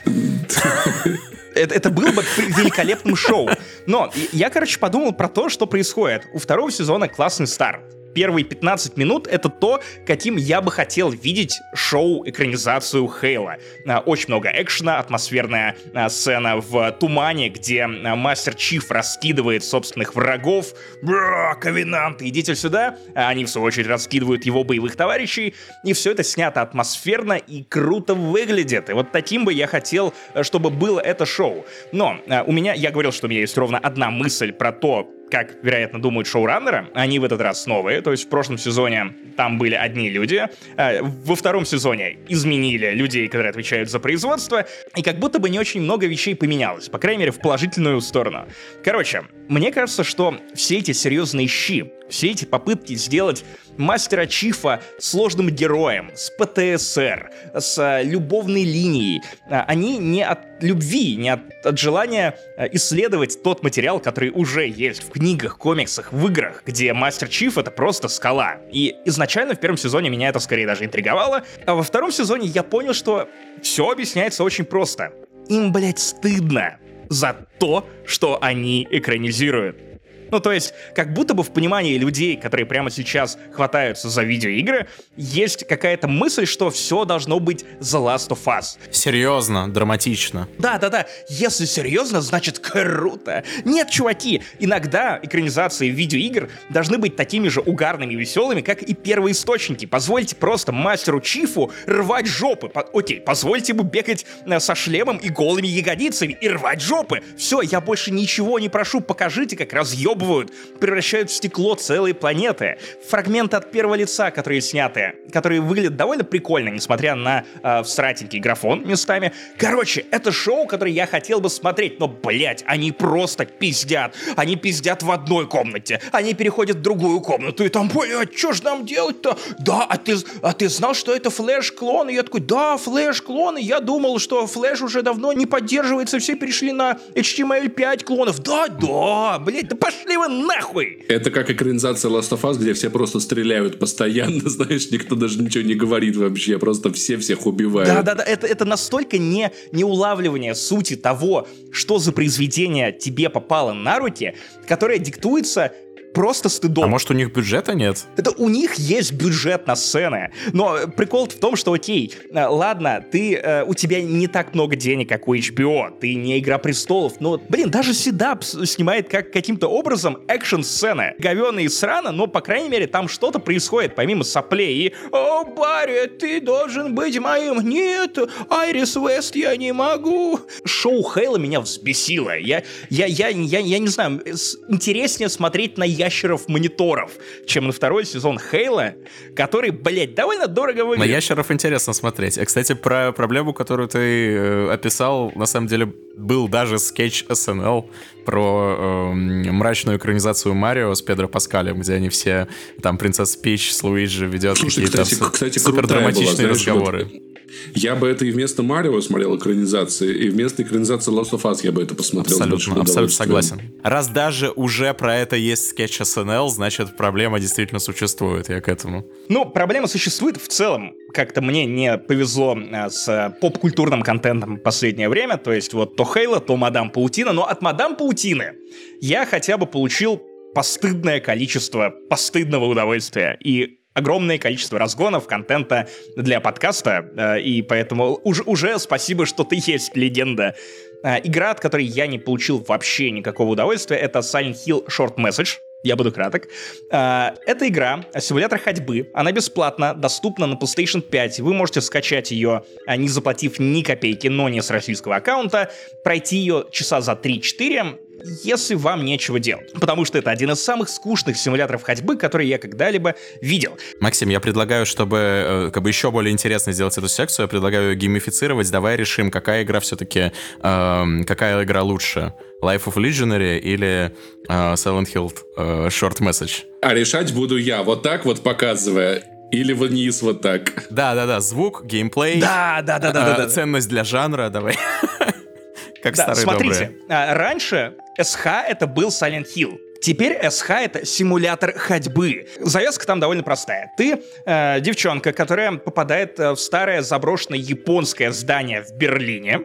это, 1.56 1.74
это 1.74 1.90
было 1.90 2.12
бы 2.12 2.24
великолепным 2.38 3.16
шоу. 3.16 3.50
Но 3.86 4.12
я, 4.34 4.50
короче, 4.50 4.78
подумал 4.78 5.14
про 5.14 5.30
то, 5.30 5.50
что 5.50 5.68
происходит. 5.68 6.28
У 6.34 6.40
второго 6.40 6.72
сезона 6.72 7.08
классный 7.08 7.48
старт. 7.48 7.97
Первые 8.18 8.46
15 8.46 8.98
минут— 8.98 9.28
это 9.32 9.48
то, 9.48 9.80
каким 10.08 10.38
я 10.38 10.60
бы 10.60 10.72
хотел 10.72 11.12
видеть 11.12 11.62
шоу-экранизацию 11.76 13.08
Хейла. 13.08 13.58
А, 13.88 14.00
Очень 14.00 14.30
много 14.30 14.50
экшена, 14.52 14.98
атмосферная 14.98 15.76
а, 15.94 16.10
сцена 16.10 16.58
в 16.58 16.94
тумане, 16.94 17.50
где 17.50 17.84
а, 17.84 18.16
мастер 18.16 18.56
Чиф 18.56 18.90
раскидывает 18.90 19.64
собственных 19.64 20.16
врагов. 20.16 20.74
Бра, 21.04 21.54
ковенанты, 21.62 22.28
идите 22.28 22.56
сюда. 22.56 22.98
Они, 23.14 23.46
в 23.46 23.52
свою 23.52 23.68
очередь, 23.68 23.86
раскидывают 23.86 24.48
его 24.48 24.64
боевых 24.64 24.96
товарищей. 24.96 25.54
И 25.84 25.94
все 25.94 26.14
это 26.14 26.24
снято 26.24 26.64
атмосферно 26.64 27.34
и 27.34 27.62
круто 27.62 28.16
выглядит. 28.16 28.90
И 28.90 28.94
вот 28.94 29.12
таким 29.12 29.46
бы 29.46 29.54
я 29.54 29.68
хотел, 29.68 30.12
э, 30.34 30.42
чтобы 30.42 30.72
было 30.72 31.00
это 31.00 31.28
шоу. 31.28 31.68
Но 31.92 32.18
у 32.48 32.52
меня, 32.52 32.74
я 32.74 32.90
говорил, 32.90 33.12
что 33.12 33.28
у 33.28 33.30
меня 33.30 33.42
есть 33.42 33.56
ровно 33.60 33.78
одна 33.78 34.10
мысль 34.10 34.52
про 34.54 34.72
то, 34.72 35.08
как, 35.30 35.58
вероятно, 35.62 36.02
думают 36.02 36.28
шоураннеры, 36.28 36.88
они 36.94 37.20
в 37.20 37.24
этот 37.24 37.42
раз 37.42 37.66
новые, 37.68 38.02
то 38.02 38.12
есть 38.12 38.26
в 38.26 38.30
прошлом 38.30 38.58
сезоне 38.58 39.14
там 39.36 39.58
были 39.58 39.76
одни 39.76 40.10
люди, 40.10 40.48
э, 40.78 41.02
во 41.02 41.36
втором 41.36 41.66
сезоне 41.66 42.18
изменили 42.28 42.92
людей, 42.92 43.28
которые 43.28 43.50
отвечают 43.50 43.90
за 43.90 44.00
производство, 44.00 44.66
и 44.96 45.02
как 45.02 45.20
будто 45.20 45.40
бы 45.40 45.50
не 45.50 45.60
очень 45.60 45.82
много 45.82 46.08
вещей 46.08 46.36
поменялось, 46.36 46.90
по 46.90 46.98
крайней 46.98 47.20
мере, 47.20 47.32
в 47.32 47.40
положительную 47.40 48.02
сторону. 48.02 48.48
Короче, 48.84 49.24
мне 49.48 49.72
кажется, 49.72 50.04
что 50.04 50.38
все 50.54 50.78
эти 50.80 50.92
серьезные 50.92 51.48
щи, 51.48 51.92
все 52.10 52.32
эти 52.32 52.46
попытки 52.46 52.96
сделать 52.96 53.46
мастера 53.78 54.26
Чифа 54.26 54.82
сложным 55.00 55.50
героем, 55.50 56.12
с 56.16 56.30
ПТСР, 56.32 57.32
с 57.54 57.78
а, 57.78 58.02
любовной 58.02 58.64
линией, 58.64 59.22
а, 59.50 59.64
они 59.68 59.98
не 59.98 60.24
от 60.24 60.40
любви, 60.62 61.16
не 61.16 61.30
от, 61.30 61.42
от 61.64 61.78
желания 61.80 62.38
а, 62.58 62.66
исследовать 62.68 63.42
тот 63.44 63.64
материал, 63.64 64.00
который 64.00 64.32
уже 64.32 64.68
есть 64.68 65.04
в 65.04 65.12
книгах, 65.12 65.58
комиксах, 65.58 66.12
в 66.12 66.28
играх, 66.28 66.64
где 66.66 66.94
мастер 66.94 67.28
Чиф 67.30 67.58
это 67.58 67.72
просто 67.72 68.08
скала. 68.08 68.58
И 68.72 68.96
изначально 69.06 69.56
в 69.56 69.60
первом 69.60 69.78
сезоне 69.78 70.10
меня 70.10 70.30
это 70.30 70.40
скорее 70.40 70.66
даже 70.66 70.86
интриговало, 70.86 71.44
а 71.66 71.76
во 71.76 71.84
втором 71.84 72.12
сезоне 72.12 72.48
я 72.48 72.64
понял, 72.64 72.94
что 72.94 73.30
все 73.62 73.90
объясняется 73.90 74.44
очень 74.44 74.66
просто. 74.66 75.14
Им, 75.48 75.72
блядь, 75.72 76.00
стыдно 76.00 76.80
за 77.10 77.48
то, 77.60 77.88
что 78.06 78.38
они 78.42 78.88
экранизируют. 78.90 79.87
Ну, 80.32 80.40
то 80.40 80.52
есть, 80.52 80.74
как 80.96 81.14
будто 81.14 81.34
бы 81.34 81.44
в 81.44 81.52
понимании 81.52 81.98
людей, 81.98 82.38
которые 82.38 82.66
прямо 82.66 82.90
сейчас 82.90 83.38
хватаются 83.54 84.10
за 84.10 84.24
видеоигры, 84.24 84.88
есть 85.16 85.68
какая-то 85.68 86.08
мысль, 86.08 86.46
что 86.46 86.70
все 86.70 87.06
должно 87.06 87.40
быть 87.40 87.64
The 87.80 88.00
Last 88.04 88.30
of 88.30 88.44
Us. 88.46 88.78
Серьезно, 88.92 89.72
драматично. 89.72 90.48
Да-да-да, 90.58 91.08
если 91.30 91.66
серьезно, 91.66 92.22
значит 92.22 92.60
круто. 92.60 93.44
Нет, 93.66 93.90
чуваки, 93.90 94.42
иногда 94.60 95.20
экранизации 95.22 95.90
видеоигр 95.90 96.50
должны 96.70 96.98
быть 96.98 97.16
такими 97.16 97.48
же 97.48 97.62
угарными 97.62 98.14
и 98.14 98.18
веселыми, 98.18 98.62
как 98.62 98.82
и 98.84 98.94
первые 98.94 99.32
источники. 99.34 99.86
Позвольте 99.86 100.36
просто 100.36 100.72
мастеру 100.72 101.22
Чифу 101.22 101.72
рвать 101.86 102.28
жопы. 102.28 102.70
По 102.70 102.82
окей, 102.82 103.20
позвольте 103.22 103.74
ему 103.74 103.84
бегать 103.84 104.26
э, 104.46 104.60
со 104.60 104.76
шлемом 104.76 105.18
и 105.18 105.30
голыми 105.30 105.68
ягодицами 105.68 106.38
и 106.40 106.48
рвать 106.50 106.82
жопы. 106.82 107.22
Все, 107.38 107.62
я 107.62 107.82
больше 107.82 108.12
ничего 108.12 108.60
не 108.60 108.70
прошу, 108.70 109.02
покажите, 109.02 109.56
как 109.56 109.74
разъеб 109.74 110.17
разъебывают, 110.18 110.52
превращают 110.80 111.30
в 111.30 111.34
стекло 111.34 111.76
целые 111.76 112.14
планеты. 112.14 112.78
Фрагменты 113.08 113.58
от 113.58 113.72
первого 113.72 113.96
лица, 113.96 114.32
которые 114.32 114.62
сняты, 114.62 115.16
которые 115.32 115.62
выглядят 115.62 115.96
довольно 115.96 116.24
прикольно, 116.24 116.70
несмотря 116.70 117.16
на 117.16 117.44
э, 117.64 117.84
всратенький 117.84 118.40
графон 118.40 118.88
местами. 118.88 119.32
Короче, 119.58 120.06
это 120.12 120.32
шоу, 120.32 120.66
которое 120.68 120.92
я 120.92 121.08
хотел 121.08 121.40
бы 121.40 121.50
смотреть, 121.50 122.00
но, 122.00 122.08
блять, 122.08 122.64
они 122.68 122.92
просто 122.92 123.46
пиздят. 123.46 124.16
Они 124.36 124.56
пиздят 124.56 125.04
в 125.04 125.12
одной 125.12 125.48
комнате, 125.48 126.02
они 126.12 126.34
переходят 126.34 126.78
в 126.78 126.82
другую 126.82 127.22
комнату, 127.22 127.64
и 127.64 127.70
там, 127.70 127.90
блять, 127.90 128.38
что 128.38 128.54
ж 128.54 128.62
нам 128.64 128.86
делать-то? 128.86 129.38
Да, 129.60 129.86
а 129.90 129.98
ты, 129.98 130.16
а 130.42 130.54
ты 130.54 130.70
знал, 130.70 130.94
что 130.94 131.14
это 131.14 131.30
флеш-клон? 131.30 132.10
И 132.10 132.14
я 132.14 132.24
такой, 132.24 132.42
да, 132.42 132.78
флеш-клон, 132.78 133.58
и 133.58 133.64
я 133.64 133.80
думал, 133.80 134.20
что 134.20 134.48
флеш 134.48 134.82
уже 134.82 135.02
давно 135.02 135.34
не 135.34 135.46
поддерживается, 135.46 136.20
все 136.20 136.36
перешли 136.36 136.72
на 136.72 136.98
HTML5 137.16 138.04
клонов. 138.04 138.40
Да, 138.40 138.68
да, 138.68 139.40
блять, 139.40 139.68
да 139.68 139.76
пошли 139.76 140.07
пошли 140.08 140.18
вы 140.18 140.28
нахуй! 140.46 141.06
Это 141.08 141.32
как 141.32 141.50
экранизация 141.50 142.10
Last 142.10 142.32
of 142.32 142.42
Us, 142.42 142.58
где 142.58 142.74
все 142.74 142.90
просто 142.90 143.20
стреляют 143.20 143.80
постоянно, 143.80 144.42
знаешь, 144.50 144.90
никто 144.92 145.16
даже 145.16 145.42
ничего 145.42 145.64
не 145.64 145.76
говорит 145.76 146.16
вообще, 146.16 146.58
просто 146.58 146.92
все 146.94 147.18
всех 147.18 147.46
убивают. 147.46 147.90
Да-да-да, 147.90 148.24
это, 148.24 148.48
это 148.48 148.66
настолько 148.66 149.18
не, 149.18 149.52
не 149.72 149.84
улавливание 149.84 150.56
сути 150.56 150.96
того, 150.96 151.48
что 151.72 152.00
за 152.00 152.12
произведение 152.12 152.92
тебе 152.92 153.30
попало 153.30 153.74
на 153.74 154.00
руки, 154.00 154.36
которое 154.68 155.00
диктуется 155.00 155.74
просто 156.18 156.50
стыдом. 156.50 156.86
А 156.86 156.88
может 156.88 157.12
у 157.12 157.14
них 157.14 157.32
бюджета 157.32 157.76
нет? 157.76 158.06
Это 158.18 158.32
у 158.32 158.50
них 158.50 158.74
есть 158.76 159.14
бюджет 159.14 159.68
на 159.68 159.76
сцены. 159.76 160.32
Но 160.52 160.88
прикол 160.96 161.28
в 161.28 161.36
том, 161.36 161.56
что 161.56 161.74
окей, 161.74 162.12
э, 162.34 162.46
ладно, 162.48 163.06
ты, 163.12 163.36
э, 163.36 163.64
у 163.64 163.76
тебя 163.76 164.02
не 164.02 164.28
так 164.28 164.56
много 164.56 164.76
денег, 164.76 165.10
как 165.10 165.28
у 165.28 165.36
HBO, 165.36 165.92
ты 166.00 166.16
не 166.16 166.40
Игра 166.40 166.58
Престолов, 166.58 167.20
но, 167.20 167.40
блин, 167.50 167.70
даже 167.70 167.94
Седап 167.94 168.44
снимает 168.44 169.10
как 169.10 169.32
каким-то 169.32 169.68
образом 169.68 170.18
экшн-сцены. 170.28 171.14
Говёно 171.20 171.60
и 171.60 171.70
срано, 171.70 172.12
но, 172.12 172.26
по 172.26 172.42
крайней 172.42 172.70
мере, 172.70 172.88
там 172.88 173.08
что-то 173.08 173.38
происходит, 173.38 173.94
помимо 173.94 174.24
соплей 174.24 174.88
и 174.88 174.94
«О, 175.12 175.44
Барри, 175.44 176.08
ты 176.08 176.42
должен 176.42 176.96
быть 176.96 177.20
моим!» 177.20 177.60
«Нет, 177.60 178.18
Айрис 178.50 178.96
Вест, 178.96 179.36
я 179.36 179.56
не 179.56 179.72
могу!» 179.72 180.40
Шоу 180.66 181.04
Хейла 181.04 181.38
меня 181.38 181.62
взбесило. 181.62 182.36
Я, 182.36 182.64
я, 182.90 183.06
я, 183.06 183.28
я, 183.28 183.60
я 183.60 183.78
не 183.78 183.88
знаю, 183.88 184.24
интереснее 184.68 185.30
смотреть 185.30 185.78
на 185.78 185.84
ящеров-мониторов, 186.08 187.12
чем 187.46 187.68
на 187.68 187.74
второй 187.74 188.06
сезон 188.06 188.40
Хейла, 188.40 188.96
который, 189.36 189.72
блядь, 189.72 190.16
довольно 190.16 190.48
дорого 190.48 190.86
выглядит. 190.86 191.10
На 191.12 191.16
ящеров 191.16 191.52
интересно 191.52 191.94
смотреть. 191.94 192.38
А, 192.38 192.46
кстати, 192.46 192.74
про 192.74 193.12
проблему, 193.12 193.54
которую 193.54 193.90
ты 193.90 194.00
э, 194.00 194.70
описал, 194.72 195.32
на 195.36 195.46
самом 195.46 195.68
деле 195.68 195.94
был 196.16 196.48
даже 196.48 196.80
скетч 196.80 197.26
SNL 197.30 197.90
про 198.26 199.14
э, 199.14 199.14
мрачную 199.52 199.98
экранизацию 199.98 200.56
Марио 200.56 200.94
с 200.94 201.02
Педро 201.02 201.28
Паскалем, 201.28 201.80
где 201.80 201.94
они 201.94 202.10
все, 202.10 202.48
там, 202.82 202.98
принцесса 202.98 203.40
Пич 203.40 203.74
с 203.74 203.84
Луиджи 203.84 204.26
ведет 204.26 204.60
какие-то 204.60 205.06
супер 205.06 205.88
драматичные 205.88 206.48
разговоры. 206.48 207.04
Вот 207.04 207.27
я 207.74 207.96
бы 207.96 208.08
это 208.08 208.26
и 208.26 208.32
вместо 208.32 208.64
Марио 208.64 209.00
смотрел 209.02 209.38
экранизации, 209.38 210.14
и 210.14 210.30
вместо 210.30 210.64
экранизации 210.64 211.12
Last 211.12 211.32
of 211.32 211.44
Us 211.44 211.60
я 211.64 211.72
бы 211.72 211.82
это 211.82 211.96
посмотрел. 211.96 212.38
Абсолютно, 212.38 212.82
абсолютно 212.82 213.16
согласен. 213.16 213.62
Раз 213.84 214.08
даже 214.08 214.52
уже 214.52 214.94
про 214.94 215.16
это 215.16 215.36
есть 215.36 215.70
скетч 215.70 216.00
СНЛ, 216.00 216.50
значит, 216.50 216.98
проблема 216.98 217.40
действительно 217.40 217.80
существует, 217.80 218.50
я 218.50 218.62
к 218.62 218.68
этому. 218.68 219.06
Ну, 219.30 219.46
проблема 219.46 219.88
существует 219.88 220.38
в 220.38 220.48
целом. 220.48 220.94
Как-то 221.14 221.42
мне 221.42 221.66
не 221.66 221.98
повезло 221.98 222.58
а, 222.72 222.90
с 222.90 223.38
поп-культурным 223.42 224.02
контентом 224.02 224.58
в 224.58 224.60
последнее 224.60 225.10
время, 225.10 225.38
то 225.38 225.54
есть 225.54 225.74
вот 225.74 225.96
то 225.96 226.06
Хейла, 226.06 226.40
то 226.40 226.56
Мадам 226.58 226.90
Паутина, 226.90 227.34
но 227.34 227.46
от 227.46 227.62
Мадам 227.62 227.96
Паутины 227.96 228.54
я 229.02 229.26
хотя 229.26 229.58
бы 229.58 229.66
получил 229.66 230.22
постыдное 230.54 231.20
количество 231.20 231.94
постыдного 232.10 232.66
удовольствия. 232.66 233.38
И 233.44 233.77
огромное 233.98 234.38
количество 234.38 234.78
разгонов, 234.78 235.28
контента 235.28 235.88
для 236.16 236.40
подкаста, 236.40 237.10
э, 237.18 237.42
и 237.42 237.62
поэтому 237.64 238.20
уже, 238.24 238.44
уже 238.44 238.78
спасибо, 238.78 239.26
что 239.26 239.44
ты 239.44 239.58
есть, 239.66 239.96
легенда. 239.96 240.56
Э, 241.04 241.18
игра, 241.24 241.52
от 241.52 241.60
которой 241.60 241.86
я 241.86 242.06
не 242.06 242.20
получил 242.20 242.64
вообще 242.68 243.10
никакого 243.10 243.50
удовольствия, 243.50 243.98
это 243.98 244.20
Silent 244.20 244.58
Hill 244.68 244.88
Short 244.88 245.16
Message. 245.16 245.58
Я 245.84 245.96
буду 245.96 246.12
краток. 246.12 246.48
Э, 246.92 247.32
это 247.48 247.68
игра, 247.68 248.06
симулятор 248.20 248.60
ходьбы. 248.60 249.10
Она 249.16 249.32
бесплатна, 249.32 249.96
доступна 249.96 250.46
на 250.46 250.54
PlayStation 250.54 251.02
5. 251.02 251.40
Вы 251.40 251.56
можете 251.56 251.82
скачать 251.82 252.30
ее, 252.30 252.64
не 252.88 253.08
заплатив 253.08 253.58
ни 253.58 253.82
копейки, 253.82 254.28
но 254.28 254.48
не 254.48 254.62
с 254.62 254.70
российского 254.70 255.16
аккаунта. 255.16 255.72
Пройти 256.04 256.38
ее 256.38 256.66
часа 256.72 257.02
за 257.02 257.14
3-4 257.14 257.98
если 258.44 258.76
вам 258.76 259.06
нечего 259.06 259.40
делать. 259.40 259.72
Потому 259.74 260.06
что 260.06 260.18
это 260.18 260.32
один 260.32 260.52
из 260.52 260.64
самых 260.64 260.90
скучных 260.90 261.38
симуляторов 261.38 261.84
ходьбы, 261.84 262.18
которые 262.18 262.50
я 262.50 262.58
когда-либо 262.58 263.16
видел. 263.42 263.78
Максим, 264.00 264.30
я 264.30 264.40
предлагаю, 264.40 264.86
чтобы 264.86 265.18
э, 265.18 265.72
как 265.74 265.84
бы 265.84 265.90
еще 265.90 266.12
более 266.12 266.32
интересно 266.32 266.74
сделать 266.74 266.98
эту 266.98 267.08
секцию, 267.08 267.46
я 267.46 267.48
предлагаю 267.48 267.96
геймифицировать. 267.96 268.70
Давай 268.72 268.96
решим, 268.96 269.32
какая 269.32 269.64
игра 269.64 269.80
все-таки, 269.80 270.32
э, 270.62 271.06
какая 271.26 271.64
игра 271.64 271.84
лучше. 271.84 272.34
Life 272.62 272.86
of 272.86 272.96
Legionary 272.96 273.60
или 273.60 274.12
э, 274.48 274.74
Silent 274.74 275.14
Hill 275.14 275.34
э, 275.58 275.88
Short 275.88 276.20
Message? 276.20 276.64
А 276.82 276.94
решать 276.94 277.34
буду 277.34 277.58
я, 277.58 277.84
вот 277.84 278.04
так 278.04 278.26
вот 278.26 278.42
показывая. 278.42 279.24
Или 279.52 279.72
вниз 279.72 280.22
вот 280.22 280.42
так. 280.42 280.88
Да-да-да, 280.90 281.40
звук, 281.40 281.86
геймплей. 281.86 282.42
Да-да-да-да. 282.42 283.46
Э, 283.46 283.48
ценность 283.48 283.88
для 283.88 284.04
жанра, 284.04 284.50
давай. 284.50 284.76
Как 286.04 286.16
да, 286.16 286.24
старые 286.24 286.44
смотрите, 286.44 286.92
добрые. 287.08 287.34
раньше 287.34 287.94
СХ 288.22 288.48
это 288.68 288.88
был 288.88 289.10
Silent 289.10 289.48
Hill. 289.56 289.80
Теперь 290.02 290.38
СХ— 290.50 290.70
это 290.72 291.06
симулятор 291.06 291.74
ходьбы. 291.74 292.48
Завязка 292.60 293.06
там 293.06 293.20
довольно 293.20 293.44
простая. 293.44 293.92
Ты 293.98 294.22
э, 294.46 294.80
девчонка, 294.82 295.34
которая 295.34 295.74
попадает 295.74 296.40
э, 296.40 296.52
в 296.52 296.58
старое 296.58 297.02
заброшенное 297.02 297.60
японское 297.60 298.32
здание 298.32 298.84
в 298.84 298.94
Берлине, 298.94 299.62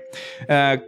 э, 0.48 0.78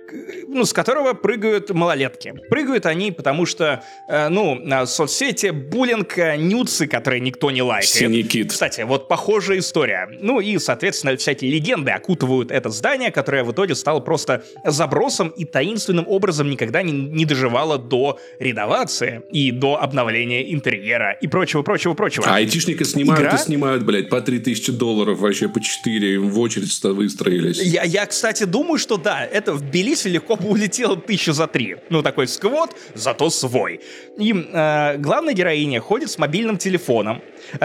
ну, 0.48 0.64
с 0.64 0.72
которого 0.72 1.14
прыгают 1.14 1.70
малолетки. 1.70 2.34
Прыгают 2.48 2.86
они, 2.86 3.12
потому 3.12 3.46
что, 3.46 3.82
э, 4.08 4.28
ну, 4.28 4.54
на 4.54 4.86
соцсети 4.86 5.50
буллинг, 5.50 6.18
э, 6.18 6.36
нюцы, 6.36 6.86
которые 6.86 7.20
никто 7.20 7.50
не 7.50 7.62
лайкает. 7.62 7.90
Синий 7.90 8.44
Кстати, 8.44 8.82
вот 8.82 9.08
похожая 9.08 9.58
история. 9.58 10.08
Ну 10.20 10.40
и, 10.40 10.58
соответственно, 10.58 11.16
всякие 11.16 11.50
легенды 11.50 11.90
окутывают 11.90 12.50
это 12.50 12.70
здание, 12.70 13.10
которое 13.10 13.44
в 13.44 13.52
итоге 13.52 13.74
стало 13.74 14.00
просто 14.00 14.44
забросом 14.64 15.28
и 15.28 15.44
таинственным 15.44 16.06
образом 16.08 16.50
никогда 16.50 16.82
не, 16.82 16.92
не 16.92 17.24
доживало 17.24 17.78
до 17.78 18.18
редовации 18.38 19.22
и 19.34 19.50
до 19.50 19.82
обновления 19.82 20.52
интерьера 20.52 21.12
и 21.20 21.26
прочего-прочего-прочего. 21.26 22.24
А 22.26 22.36
айтишники 22.36 22.84
снимают 22.84 23.20
Игра... 23.20 23.34
и 23.34 23.38
снимают, 23.38 23.84
блядь, 23.84 24.08
по 24.08 24.20
3000 24.20 24.70
долларов, 24.72 25.18
вообще 25.18 25.48
по 25.48 25.60
4, 25.60 26.20
в 26.20 26.38
очередь 26.38 26.72
выстроились. 26.84 27.60
Я, 27.60 27.82
я, 27.82 28.06
кстати, 28.06 28.44
думаю, 28.44 28.78
что 28.78 28.96
да, 28.96 29.24
это 29.24 29.52
в 29.52 29.68
Тбилиси 29.68 30.08
легко 30.08 30.36
бы 30.36 30.48
улетело 30.48 30.96
тысячу 30.96 31.32
за 31.32 31.48
три. 31.48 31.76
Ну, 31.90 32.02
такой 32.02 32.28
сквот, 32.28 32.76
зато 32.94 33.28
свой. 33.28 33.80
И 34.16 34.32
э, 34.32 34.98
главная 34.98 35.34
героиня 35.34 35.80
ходит 35.80 36.10
с 36.12 36.18
мобильным 36.18 36.56
телефоном, 36.56 37.20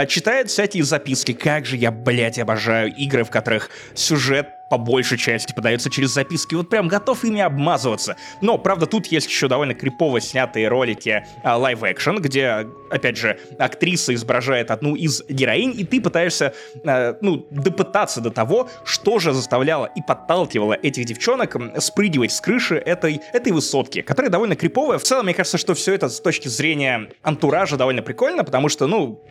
читает 0.08 0.50
всякие 0.50 0.84
записки. 0.84 1.34
Как 1.34 1.66
же 1.66 1.78
я, 1.78 1.92
блядь, 1.92 2.40
обожаю 2.40 2.94
игры, 2.96 3.24
в 3.24 3.30
которых 3.30 3.70
сюжет 3.94 4.48
по 4.70 4.78
большей 4.78 5.18
части 5.18 5.54
подается 5.54 5.90
через 5.90 6.12
записки. 6.12 6.56
Вот 6.56 6.70
прям 6.70 6.88
готов 6.88 7.24
ими 7.26 7.42
обмазываться. 7.42 8.16
Но, 8.42 8.58
правда, 8.58 8.86
тут 8.86 9.08
есть 9.08 9.28
еще 9.28 9.48
довольно 9.48 9.74
крипово 9.74 10.22
снятые 10.22 10.68
ролики 10.68 11.26
live-action, 11.44 12.18
а, 12.18 12.20
где, 12.20 12.68
опять 12.90 13.18
же, 13.18 13.40
актриса 13.58 14.14
изображает 14.14 14.72
одну 14.72 14.96
из 14.96 15.24
героинь, 15.28 15.74
и 15.78 15.84
ты 15.84 16.00
пытаешься, 16.00 16.54
а, 16.86 17.18
ну, 17.22 17.46
допытаться 17.50 18.22
до 18.22 18.32
того, 18.32 18.70
что 18.86 19.20
же 19.20 19.34
заставляло 19.34 19.90
и 19.96 20.02
подталкивало 20.02 20.74
этих 20.74 21.06
девчонок 21.06 21.58
спрыгивать 21.82 22.32
с 22.32 22.42
крыши 22.42 22.76
этой, 22.76 23.22
этой 23.34 23.52
высотки, 23.52 24.02
которая 24.02 24.32
довольно 24.32 24.56
криповая. 24.56 25.00
В 25.00 25.04
целом, 25.04 25.26
мне 25.26 25.34
кажется, 25.34 25.58
что 25.58 25.74
все 25.74 25.94
это 25.94 26.10
с 26.10 26.22
точки 26.22 26.48
зрения 26.48 27.10
антуража 27.24 27.78
довольно 27.78 28.02
прикольно, 28.02 28.44
потому 28.44 28.70
что, 28.70 28.86
ну, 28.88 29.24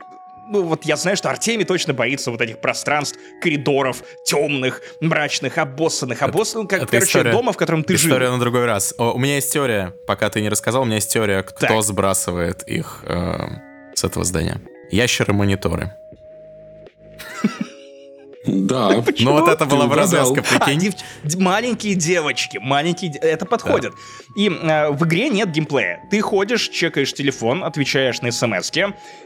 ну 0.49 0.63
вот 0.63 0.85
я 0.85 0.97
знаю, 0.97 1.17
что 1.17 1.31
Артемий 1.31 1.65
точно 1.65 1.95
боится 1.95 2.31
вот 2.31 2.41
этих 2.41 2.59
пространств, 2.59 3.19
коридоров, 3.43 4.03
темных, 4.25 4.83
мрачных, 5.01 5.59
обоссанных, 5.59 6.23
обоссанных, 6.23 6.69
как, 6.69 6.83
это 6.83 6.91
короче, 6.91 7.07
история, 7.07 7.33
дома, 7.33 7.53
в 7.53 7.57
котором 7.57 7.85
ты 7.85 7.97
жил. 7.97 8.11
История 8.11 8.31
на 8.31 8.39
другой 8.39 8.65
раз. 8.65 8.95
О, 8.99 9.13
у 9.13 9.19
меня 9.19 9.37
есть 9.37 9.53
теория, 9.53 9.95
пока 10.07 10.31
ты 10.31 10.41
не 10.41 10.49
рассказал, 10.49 10.83
у 10.83 10.85
меня 10.85 10.97
есть 10.97 11.13
теория, 11.13 11.43
кто 11.43 11.67
так. 11.67 11.83
сбрасывает 11.83 12.63
их 12.63 13.01
э, 13.05 13.39
с 13.95 14.05
этого 14.05 14.25
здания. 14.25 14.61
Ящеры-мониторы. 14.91 15.93
Да. 18.49 19.05
Ну 19.21 19.33
вот 19.33 19.49
это 19.49 19.65
была 19.67 19.87
бы 19.87 19.95
развязка, 19.95 20.43
прикинь. 20.43 20.95
А, 20.95 21.43
маленькие 21.43 21.95
девочки, 21.95 22.59
маленькие... 22.59 23.13
Это 23.13 23.45
подходит. 23.47 23.93
И 24.37 24.49
э, 24.49 24.91
в 24.91 25.05
игре 25.05 25.29
нет 25.29 25.51
геймплея. 25.51 26.01
Ты 26.11 26.21
ходишь, 26.21 26.69
чекаешь 26.69 27.13
телефон, 27.13 27.65
отвечаешь 27.65 28.21
на 28.23 28.31
смс 28.31 28.71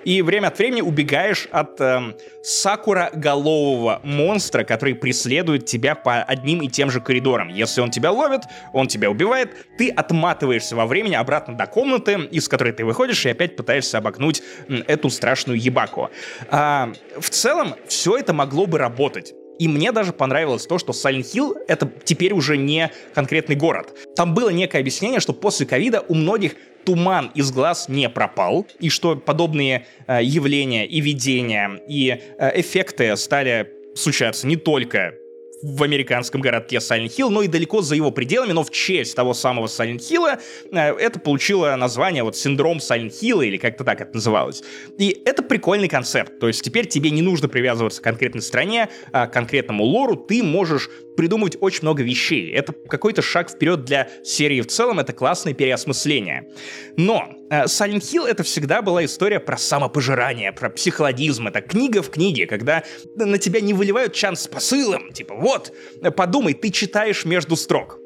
и 0.05 0.23
время 0.23 0.49
от 0.49 0.59
времени 0.59 0.81
убегаешь 0.81 1.47
от 1.53 1.81
э, 1.81 2.15
сакура-голового 2.43 4.01
монстра, 4.03 4.65
который 4.65 4.95
преследует 4.95 5.67
тебя 5.67 5.95
по 5.95 6.23
одним 6.23 6.63
и 6.63 6.69
тем 6.69 6.91
же 6.91 7.01
коридорам. 7.01 7.49
Если 7.49 7.81
он 7.81 7.91
тебя 7.91 8.11
ловит, 8.11 8.43
он 8.73 8.89
тебя 8.89 9.11
убивает, 9.11 9.51
ты 9.79 9.91
отматываешься 9.91 10.77
во 10.77 10.87
времени 10.87 11.15
обратно 11.15 11.55
до 11.55 11.67
комнаты, 11.67 12.29
из 12.31 12.49
которой 12.49 12.73
ты 12.73 12.85
выходишь, 12.85 13.25
и 13.27 13.31
опять 13.31 13.57
пытаешься 13.57 13.99
обогнуть 13.99 14.43
эту 14.87 15.11
страшную 15.11 15.61
ебаку. 15.61 16.11
А, 16.51 16.93
в 17.19 17.31
целом, 17.31 17.75
все 17.87 18.17
это 18.17 18.33
могло 18.33 18.67
бы 18.67 18.79
работать. 18.79 19.12
И 19.59 19.69
мне 19.69 19.93
даже 19.93 20.13
понравилось 20.13 20.67
то, 20.67 20.79
что 20.79 20.93
Silent 20.93 21.33
Hill— 21.35 21.55
это 21.69 21.91
теперь 22.05 22.33
уже 22.33 22.57
не 22.57 22.91
конкретный 23.15 23.55
город. 23.55 23.97
Там 24.17 24.35
было 24.35 24.49
некое 24.49 24.79
объяснение, 24.79 25.21
что 25.21 25.33
после 25.33 25.67
ковида 25.67 26.05
у 26.09 26.15
многих 26.15 26.57
туман 26.85 27.31
из 27.35 27.53
глаз 27.53 27.89
не 27.89 28.09
пропал, 28.09 28.67
и 28.81 28.89
что 28.89 29.15
подобные 29.15 29.87
э, 30.07 30.21
явления 30.23 30.87
и 30.87 31.01
видения, 31.01 31.81
и 31.87 32.21
э, 32.39 32.61
эффекты 32.61 33.17
стали 33.17 33.71
случаться 33.95 34.47
не 34.47 34.57
только 34.57 35.15
в 35.63 35.83
американском 35.83 36.41
городке 36.41 36.77
Silent 36.77 37.17
Hill, 37.17 37.29
но 37.29 37.43
и 37.43 37.49
далеко 37.49 37.83
за 37.83 37.95
его 37.95 38.11
пределами, 38.11 38.53
но 38.53 38.65
в 38.65 38.71
честь 38.71 39.15
того 39.15 39.33
самого 39.33 39.67
Silent 39.67 40.01
Hill 40.01 40.39
э, 40.73 40.77
это 40.77 41.21
получило 41.21 41.75
название 41.77 42.25
вот 42.25 42.37
синдром 42.37 42.79
Silent 42.79 43.13
Hill 43.23 43.47
или 43.47 43.57
как-то 43.57 43.85
так 43.85 44.01
это 44.01 44.15
называлось. 44.15 44.63
И 44.99 45.23
это 45.25 45.43
прикольный 45.43 45.89
концепт, 45.89 46.39
то 46.41 46.49
есть 46.49 46.63
теперь 46.63 46.87
тебе 46.87 47.11
не 47.11 47.23
нужно 47.23 47.49
привязываться 47.49 48.01
к 48.01 48.05
конкретной 48.05 48.43
стране, 48.43 48.89
а 49.13 49.27
к 49.27 49.33
конкретному 49.33 49.85
лору, 49.85 50.17
ты 50.17 50.43
можешь 50.43 50.91
придумывать 51.17 51.57
очень 51.61 51.83
много 51.83 52.03
вещей. 52.03 52.51
Это 52.53 52.73
какой-то 52.73 53.23
шаг 53.23 53.51
вперед 53.51 53.85
для 53.85 54.09
серии 54.23 54.61
в 54.61 54.67
целом, 54.67 55.01
это 55.01 55.13
классное 55.13 55.55
переосмысление. 55.55 56.49
Но 56.97 57.29
э, 57.51 57.65
Silent 57.65 58.01
Hill 58.01 58.27
это 58.27 58.43
всегда 58.43 58.83
была 58.83 59.05
история 59.05 59.41
про 59.41 59.57
самопожирание, 59.57 60.53
про 60.53 60.71
психологизм. 60.71 61.49
Это 61.49 61.61
книга 61.61 62.03
в 62.03 62.11
книге, 62.11 62.47
когда 62.47 62.85
на 63.17 63.39
тебя 63.39 63.61
не 63.61 63.75
выливают 63.75 64.15
чан 64.15 64.37
с 64.37 64.47
посылом. 64.47 65.13
Типа, 65.13 65.35
вот, 65.35 65.73
подумай, 66.17 66.55
ты 66.55 66.71
читаешь 66.71 67.25
между 67.25 67.57
строк 67.57 67.99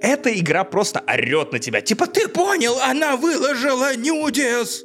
эта 0.00 0.36
игра 0.38 0.64
просто 0.64 1.02
орет 1.06 1.52
на 1.52 1.58
тебя. 1.58 1.80
Типа, 1.80 2.06
ты 2.06 2.28
понял, 2.28 2.76
она 2.82 3.16
выложила 3.16 3.96
нюдис. 3.96 4.84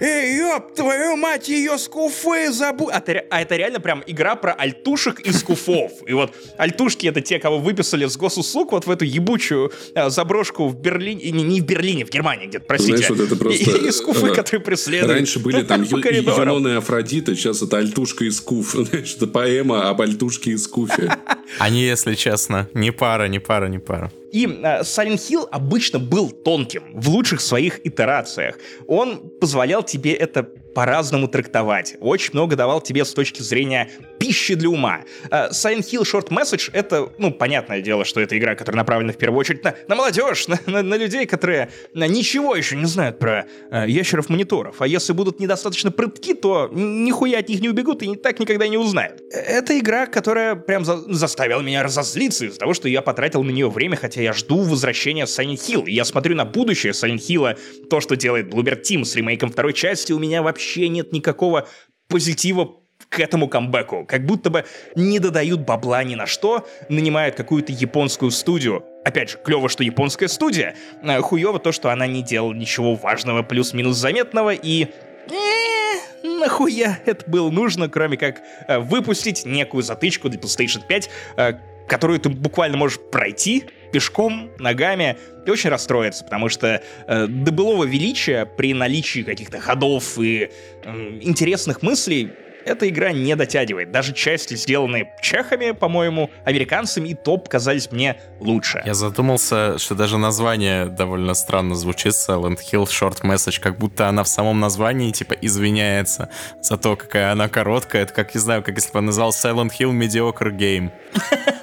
Эй, 0.00 0.38
ёб 0.38 0.74
твою 0.74 1.16
мать, 1.16 1.48
ее 1.48 1.78
скуфы 1.78 2.50
забудь. 2.52 2.92
А, 2.92 3.02
а 3.30 3.42
это 3.42 3.56
реально 3.56 3.80
прям 3.80 4.02
игра 4.06 4.36
про 4.36 4.52
альтушек 4.52 5.20
и 5.20 5.32
скуфов. 5.32 5.92
И 6.06 6.12
вот 6.12 6.34
альтушки 6.56 7.06
это 7.06 7.20
те, 7.20 7.38
кого 7.38 7.58
выписали 7.58 8.06
с 8.06 8.16
госуслуг 8.16 8.72
вот 8.72 8.86
в 8.86 8.90
эту 8.90 9.04
ебучую 9.04 9.72
а, 9.94 10.10
заброшку 10.10 10.68
в 10.68 10.80
Берлине, 10.80 11.30
не, 11.30 11.42
не 11.42 11.60
в 11.60 11.66
Берлине, 11.66 12.04
в 12.04 12.10
Германии 12.10 12.46
где-то, 12.46 12.64
простите. 12.66 12.96
Знаешь, 12.96 13.10
вот 13.10 13.20
это 13.20 13.36
просто... 13.36 13.70
И, 13.70 13.88
и 13.88 13.90
скуфы, 13.90 14.34
которые 14.34 14.60
преследуют. 14.60 15.12
Раньше 15.12 15.38
были 15.38 15.62
там 15.62 15.82
Юнона 15.82 16.68
и 16.68 16.74
Афродита, 16.76 17.34
сейчас 17.34 17.62
это 17.62 17.78
альтушка 17.78 18.24
и 18.24 18.30
скуф. 18.30 18.72
Знаешь, 18.74 19.14
это 19.16 19.26
поэма 19.26 19.88
об 19.88 20.00
альтушке 20.00 20.52
и 20.52 20.56
скуфе. 20.56 21.12
Они, 21.58 21.82
если 21.82 22.14
честно, 22.14 22.68
не 22.74 22.90
пара, 22.90 23.28
не 23.28 23.38
пара, 23.38 23.66
не 23.66 23.78
пара. 23.78 24.10
И 24.32 24.46
э, 24.46 24.80
Silent 24.80 25.18
Hill 25.18 25.48
обычно 25.50 25.98
был 25.98 26.30
тонким 26.30 26.82
в 26.94 27.08
лучших 27.08 27.40
своих 27.40 27.86
итерациях. 27.86 28.58
Он 28.86 29.30
позволял 29.40 29.82
тебе 29.82 30.14
это 30.14 30.48
по-разному 30.76 31.26
трактовать. 31.26 31.96
Очень 32.00 32.32
много 32.34 32.54
давал 32.54 32.82
тебе 32.82 33.06
с 33.06 33.14
точки 33.14 33.40
зрения 33.40 33.88
пищи 34.18 34.54
для 34.54 34.68
ума. 34.68 35.00
Uh, 35.30 35.50
Silent 35.50 35.90
Hill 35.90 36.02
Short 36.02 36.28
Message— 36.28 36.68
это, 36.74 37.08
ну, 37.16 37.30
понятное 37.30 37.80
дело, 37.80 38.04
что 38.04 38.20
это 38.20 38.36
игра, 38.36 38.54
которая 38.54 38.76
направлена 38.76 39.14
в 39.14 39.16
первую 39.16 39.40
очередь 39.40 39.64
на, 39.64 39.74
на 39.88 39.94
молодежь, 39.94 40.48
на, 40.48 40.58
на, 40.66 40.82
на 40.82 40.96
людей, 40.98 41.24
которые 41.24 41.70
на, 41.94 42.06
ничего 42.06 42.54
еще 42.54 42.76
не 42.76 42.84
знают 42.84 43.18
про 43.18 43.46
uh, 43.70 43.88
ящеров-мониторов. 43.88 44.82
А 44.82 44.86
если 44.86 45.14
будут 45.14 45.40
недостаточно 45.40 45.90
прытки, 45.90 46.34
то 46.34 46.68
нихуя 46.70 47.38
от 47.38 47.48
них 47.48 47.62
не 47.62 47.70
убегут 47.70 48.02
и 48.02 48.14
так 48.14 48.38
никогда 48.38 48.68
не 48.68 48.76
узнают. 48.76 49.22
Это 49.30 49.78
игра, 49.78 50.04
которая 50.04 50.56
прям 50.56 50.84
за 50.84 50.98
заставила 51.14 51.62
меня 51.62 51.82
разозлиться 51.82 52.44
из-за 52.44 52.58
того, 52.58 52.74
что 52.74 52.86
я 52.86 53.00
потратил 53.00 53.42
на 53.42 53.50
нее 53.50 53.70
время, 53.70 53.96
хотя 53.96 54.20
я 54.20 54.34
жду 54.34 54.60
возвращения 54.60 55.24
Silent 55.24 55.54
Hill. 55.54 55.86
И 55.86 55.94
я 55.94 56.04
смотрю 56.04 56.34
на 56.34 56.44
будущее 56.44 56.92
Silent 56.92 57.26
Hill, 57.26 57.58
то, 57.88 58.02
что 58.02 58.14
делает 58.14 58.48
Bloober 58.48 58.78
Team 58.82 59.06
с 59.06 59.16
ремейком 59.16 59.50
второй 59.50 59.72
части, 59.72 60.12
у 60.12 60.18
меня 60.18 60.42
вообще 60.42 60.65
вообще 60.66 60.88
нет 60.88 61.12
никакого 61.12 61.68
позитива 62.08 62.76
к 63.08 63.20
этому 63.20 63.48
камбэку. 63.48 64.04
Как 64.04 64.26
будто 64.26 64.50
бы 64.50 64.64
не 64.96 65.20
додают 65.20 65.60
бабла 65.60 66.02
ни 66.02 66.16
на 66.16 66.26
что, 66.26 66.66
нанимают 66.88 67.36
какую-то 67.36 67.72
японскую 67.72 68.30
студию. 68.32 68.84
Опять 69.04 69.30
же, 69.30 69.38
клево, 69.44 69.68
что 69.68 69.84
японская 69.84 70.28
студия. 70.28 70.74
А 71.02 71.20
хуево 71.20 71.60
то, 71.60 71.70
что 71.70 71.90
она 71.90 72.06
не 72.08 72.22
делала 72.22 72.52
ничего 72.52 72.94
важного, 72.96 73.42
плюс-минус 73.42 73.96
заметного, 73.96 74.52
и... 74.54 74.86
Э, 75.28 76.26
нахуя 76.40 76.98
это 77.06 77.28
было 77.30 77.50
нужно, 77.50 77.88
кроме 77.88 78.16
как 78.16 78.42
э, 78.66 78.78
выпустить 78.78 79.44
некую 79.44 79.84
затычку 79.84 80.28
для 80.28 80.40
PlayStation 80.40 80.82
5, 80.86 81.10
э, 81.36 81.52
которую 81.86 82.18
ты 82.18 82.28
буквально 82.28 82.76
можешь 82.76 82.98
пройти 82.98 83.66
пешком, 83.96 84.50
ногами, 84.58 85.16
и 85.46 85.50
очень 85.50 85.70
расстроиться, 85.70 86.22
потому 86.22 86.50
что 86.50 86.82
э, 87.06 87.26
до 87.26 87.50
былого 87.50 87.84
величия 87.84 88.44
при 88.44 88.74
наличии 88.74 89.22
каких-то 89.22 89.58
ходов 89.58 90.18
и 90.18 90.50
э, 90.84 91.18
интересных 91.22 91.80
мыслей 91.80 92.30
эта 92.66 92.86
игра 92.90 93.12
не 93.12 93.34
дотягивает. 93.36 93.90
Даже 93.90 94.12
части, 94.12 94.52
сделанные 94.54 95.14
чехами, 95.22 95.70
по-моему, 95.70 96.30
американцами, 96.44 97.08
и 97.08 97.14
топ 97.14 97.48
казались 97.48 97.90
мне 97.90 98.20
лучше. 98.38 98.82
Я 98.84 98.92
задумался, 98.92 99.78
что 99.78 99.94
даже 99.94 100.18
название 100.18 100.86
довольно 100.86 101.32
странно 101.32 101.74
звучит, 101.74 102.12
Silent 102.12 102.58
Hill 102.70 102.84
Short 102.84 103.22
Message, 103.22 103.60
как 103.60 103.78
будто 103.78 104.08
она 104.08 104.24
в 104.24 104.28
самом 104.28 104.60
названии, 104.60 105.10
типа, 105.10 105.34
извиняется 105.40 106.28
за 106.60 106.76
то, 106.76 106.96
какая 106.96 107.32
она 107.32 107.48
короткая. 107.48 108.02
Это 108.02 108.12
как, 108.12 108.34
не 108.34 108.40
знаю, 108.40 108.62
как 108.62 108.74
если 108.74 108.92
бы 108.92 108.98
она 108.98 109.06
назвал 109.06 109.30
Silent 109.30 109.70
Hill 109.78 109.92
Mediocre 109.92 110.50
Game. 110.50 110.90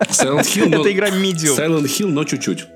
Silent 0.00 0.42
Hill, 0.42 0.68
но... 0.68 0.80
Это 0.80 0.92
игра 0.92 1.08
Medium. 1.08 1.56
Silent 1.56 1.84
Hill, 1.84 2.08
но 2.08 2.24
чуть-чуть. 2.24 2.66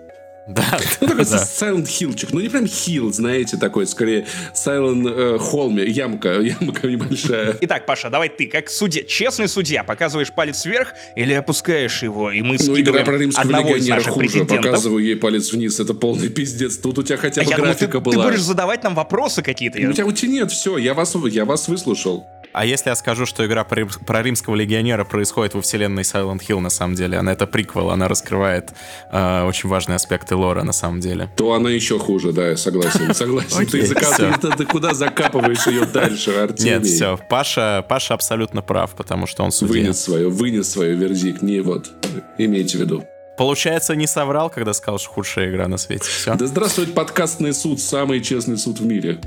Да. 0.48 0.64
Ну, 1.02 1.08
такой 1.08 1.24
да. 1.26 1.36
Silent 1.36 1.84
Hillчик. 1.84 2.28
Ну, 2.32 2.40
не 2.40 2.48
прям 2.48 2.66
хил, 2.66 3.12
знаете, 3.12 3.58
такой, 3.58 3.86
скорее, 3.86 4.26
Silent 4.54 5.06
э, 5.06 5.38
Холме, 5.38 5.84
ямка, 5.84 6.40
ямка 6.40 6.88
небольшая. 6.88 7.56
Итак, 7.60 7.84
Паша, 7.84 8.08
давай 8.08 8.30
ты, 8.30 8.46
как 8.46 8.70
судья, 8.70 9.02
честный 9.02 9.46
судья, 9.46 9.84
показываешь 9.84 10.32
палец 10.32 10.64
вверх 10.64 10.94
или 11.16 11.34
опускаешь 11.34 12.02
его, 12.02 12.30
и 12.32 12.40
мы 12.40 12.56
ну, 12.58 12.74
скидываем 12.74 13.04
про 13.04 13.16
одного 13.40 13.76
из 13.76 13.86
наших 13.86 14.14
хуже. 14.14 14.46
Показываю 14.46 15.04
ей 15.04 15.16
палец 15.16 15.52
вниз, 15.52 15.80
это 15.80 15.92
полный 15.92 16.30
пиздец. 16.30 16.78
Тут 16.78 16.98
у 16.98 17.02
тебя 17.02 17.18
хотя 17.18 17.42
бы 17.42 17.52
а 17.52 17.56
графика 17.56 17.92
думал, 17.92 18.04
ты, 18.04 18.16
была. 18.16 18.24
Ты 18.24 18.30
будешь 18.30 18.42
задавать 18.42 18.82
нам 18.82 18.94
вопросы 18.94 19.42
какие-то. 19.42 19.78
У 19.78 19.92
тебя, 19.92 20.06
у 20.06 20.12
тебя 20.12 20.32
нет, 20.32 20.50
все, 20.50 20.78
я 20.78 20.94
вас, 20.94 21.14
я 21.30 21.44
вас 21.44 21.68
выслушал. 21.68 22.26
А 22.58 22.64
если 22.64 22.88
я 22.90 22.96
скажу, 22.96 23.24
что 23.24 23.46
игра 23.46 23.62
про, 23.62 23.86
про 23.86 24.20
римского 24.20 24.56
легионера 24.56 25.04
происходит 25.04 25.54
во 25.54 25.62
вселенной 25.62 26.02
Silent 26.02 26.40
Hill, 26.40 26.58
на 26.58 26.70
самом 26.70 26.96
деле, 26.96 27.16
она 27.16 27.32
это 27.32 27.46
приквел, 27.46 27.90
она 27.90 28.08
раскрывает 28.08 28.72
э, 29.12 29.44
очень 29.44 29.68
важные 29.68 29.94
аспекты 29.94 30.34
лора, 30.34 30.64
на 30.64 30.72
самом 30.72 30.98
деле. 30.98 31.30
То 31.36 31.52
она 31.52 31.70
еще 31.70 32.00
хуже, 32.00 32.32
да, 32.32 32.48
я 32.48 32.56
согласен. 32.56 33.14
Согласен. 33.14 33.64
Ты, 33.64 33.86
закап... 33.86 34.56
ты 34.56 34.64
куда 34.64 34.92
закапываешь 34.92 35.68
ее 35.68 35.86
дальше, 35.86 36.32
Артемий? 36.32 36.72
Нет, 36.72 36.84
все, 36.84 37.16
Паша, 37.30 37.86
Паша 37.88 38.14
абсолютно 38.14 38.60
прав, 38.60 38.90
потому 38.96 39.28
что 39.28 39.44
он 39.44 39.52
судья. 39.52 39.74
Вынес 39.74 40.00
свое, 40.00 40.28
вынес 40.28 40.68
свое 40.68 40.96
вердикт, 40.96 41.42
не 41.42 41.60
вот, 41.60 41.92
имейте 42.38 42.76
в 42.76 42.80
виду. 42.80 43.04
Получается, 43.36 43.94
не 43.94 44.08
соврал, 44.08 44.50
когда 44.50 44.72
сказал, 44.72 44.98
что 44.98 45.10
худшая 45.10 45.48
игра 45.48 45.68
на 45.68 45.76
свете. 45.76 46.02
Все. 46.08 46.34
Да 46.34 46.44
здравствует 46.48 46.92
подкастный 46.92 47.54
суд, 47.54 47.80
самый 47.80 48.20
честный 48.20 48.58
суд 48.58 48.80
в 48.80 48.84
мире. 48.84 49.20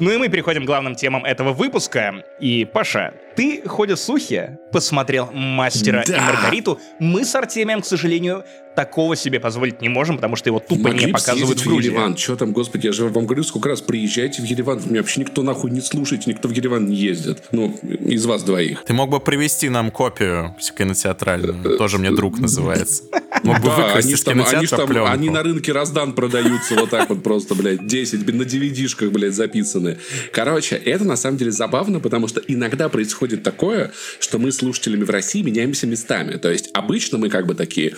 Ну 0.00 0.10
и 0.10 0.16
мы 0.16 0.28
переходим 0.28 0.64
к 0.64 0.66
главным 0.66 0.96
темам 0.96 1.24
этого 1.24 1.52
выпуска. 1.52 2.24
И, 2.40 2.64
Паша, 2.64 3.14
ты, 3.36 3.62
ходят 3.66 4.00
слухи, 4.00 4.58
посмотрел 4.72 5.30
«Мастера 5.32 6.02
Да. 6.06 6.16
и 6.16 6.20
Маргариту». 6.20 6.80
Мы 6.98 7.24
с 7.24 7.34
Артемием, 7.34 7.80
к 7.80 7.86
сожалению, 7.86 8.44
такого 8.74 9.16
себе 9.16 9.40
позволить 9.40 9.80
не 9.80 9.88
можем, 9.88 10.16
потому 10.16 10.36
что 10.36 10.48
его 10.48 10.60
тупо 10.60 10.88
Могли 10.88 11.06
не 11.06 11.12
показывают 11.12 11.60
в 11.60 11.66
Грузии. 11.66 11.90
Ереван. 11.90 12.16
Что 12.16 12.36
там, 12.36 12.52
господи, 12.52 12.86
я 12.86 12.92
же 12.92 13.06
вам 13.08 13.26
говорю, 13.26 13.42
сколько 13.44 13.68
раз 13.68 13.80
приезжайте 13.80 14.42
в 14.42 14.44
Ереван. 14.44 14.80
Меня 14.86 15.00
вообще 15.00 15.20
никто 15.20 15.42
нахуй 15.42 15.70
не 15.70 15.80
слушает, 15.80 16.26
никто 16.26 16.48
в 16.48 16.52
Ереван 16.52 16.86
не 16.86 16.96
ездит. 16.96 17.44
Ну, 17.52 17.78
из 17.82 18.24
вас 18.26 18.42
двоих. 18.42 18.84
Ты 18.84 18.92
мог 18.92 19.10
бы 19.10 19.20
привести 19.20 19.68
нам 19.68 19.90
копию 19.90 20.56
кинотеатральную. 20.76 21.78
Тоже 21.78 21.98
мне 21.98 22.10
друг 22.10 22.38
называется. 22.38 23.04
Мог 23.42 23.60
бы 23.60 23.70
Да, 23.76 23.94
они 23.94 24.16
там, 24.16 24.44
там, 24.88 25.24
на 25.26 25.42
рынке 25.42 25.72
раздан 25.72 26.12
продаются 26.12 26.74
вот 26.74 26.90
так 26.90 27.08
вот 27.08 27.22
просто, 27.22 27.54
блядь, 27.54 27.86
10 27.86 28.26
на 28.34 28.42
DVD-шках, 28.42 29.10
блядь, 29.10 29.34
записаны. 29.34 29.98
Короче, 30.32 30.76
это 30.76 31.04
на 31.04 31.16
самом 31.16 31.38
деле 31.38 31.50
забавно, 31.50 32.00
потому 32.00 32.28
что 32.28 32.40
иногда 32.46 32.88
происходит 32.88 33.42
такое, 33.42 33.92
что 34.18 34.38
мы 34.38 34.52
слушателями 34.52 35.04
в 35.04 35.10
России 35.10 35.42
меняемся 35.42 35.86
местами. 35.86 36.36
То 36.36 36.50
есть 36.50 36.70
обычно 36.72 37.18
мы 37.18 37.28
как 37.28 37.46
бы 37.46 37.54
такие, 37.54 37.94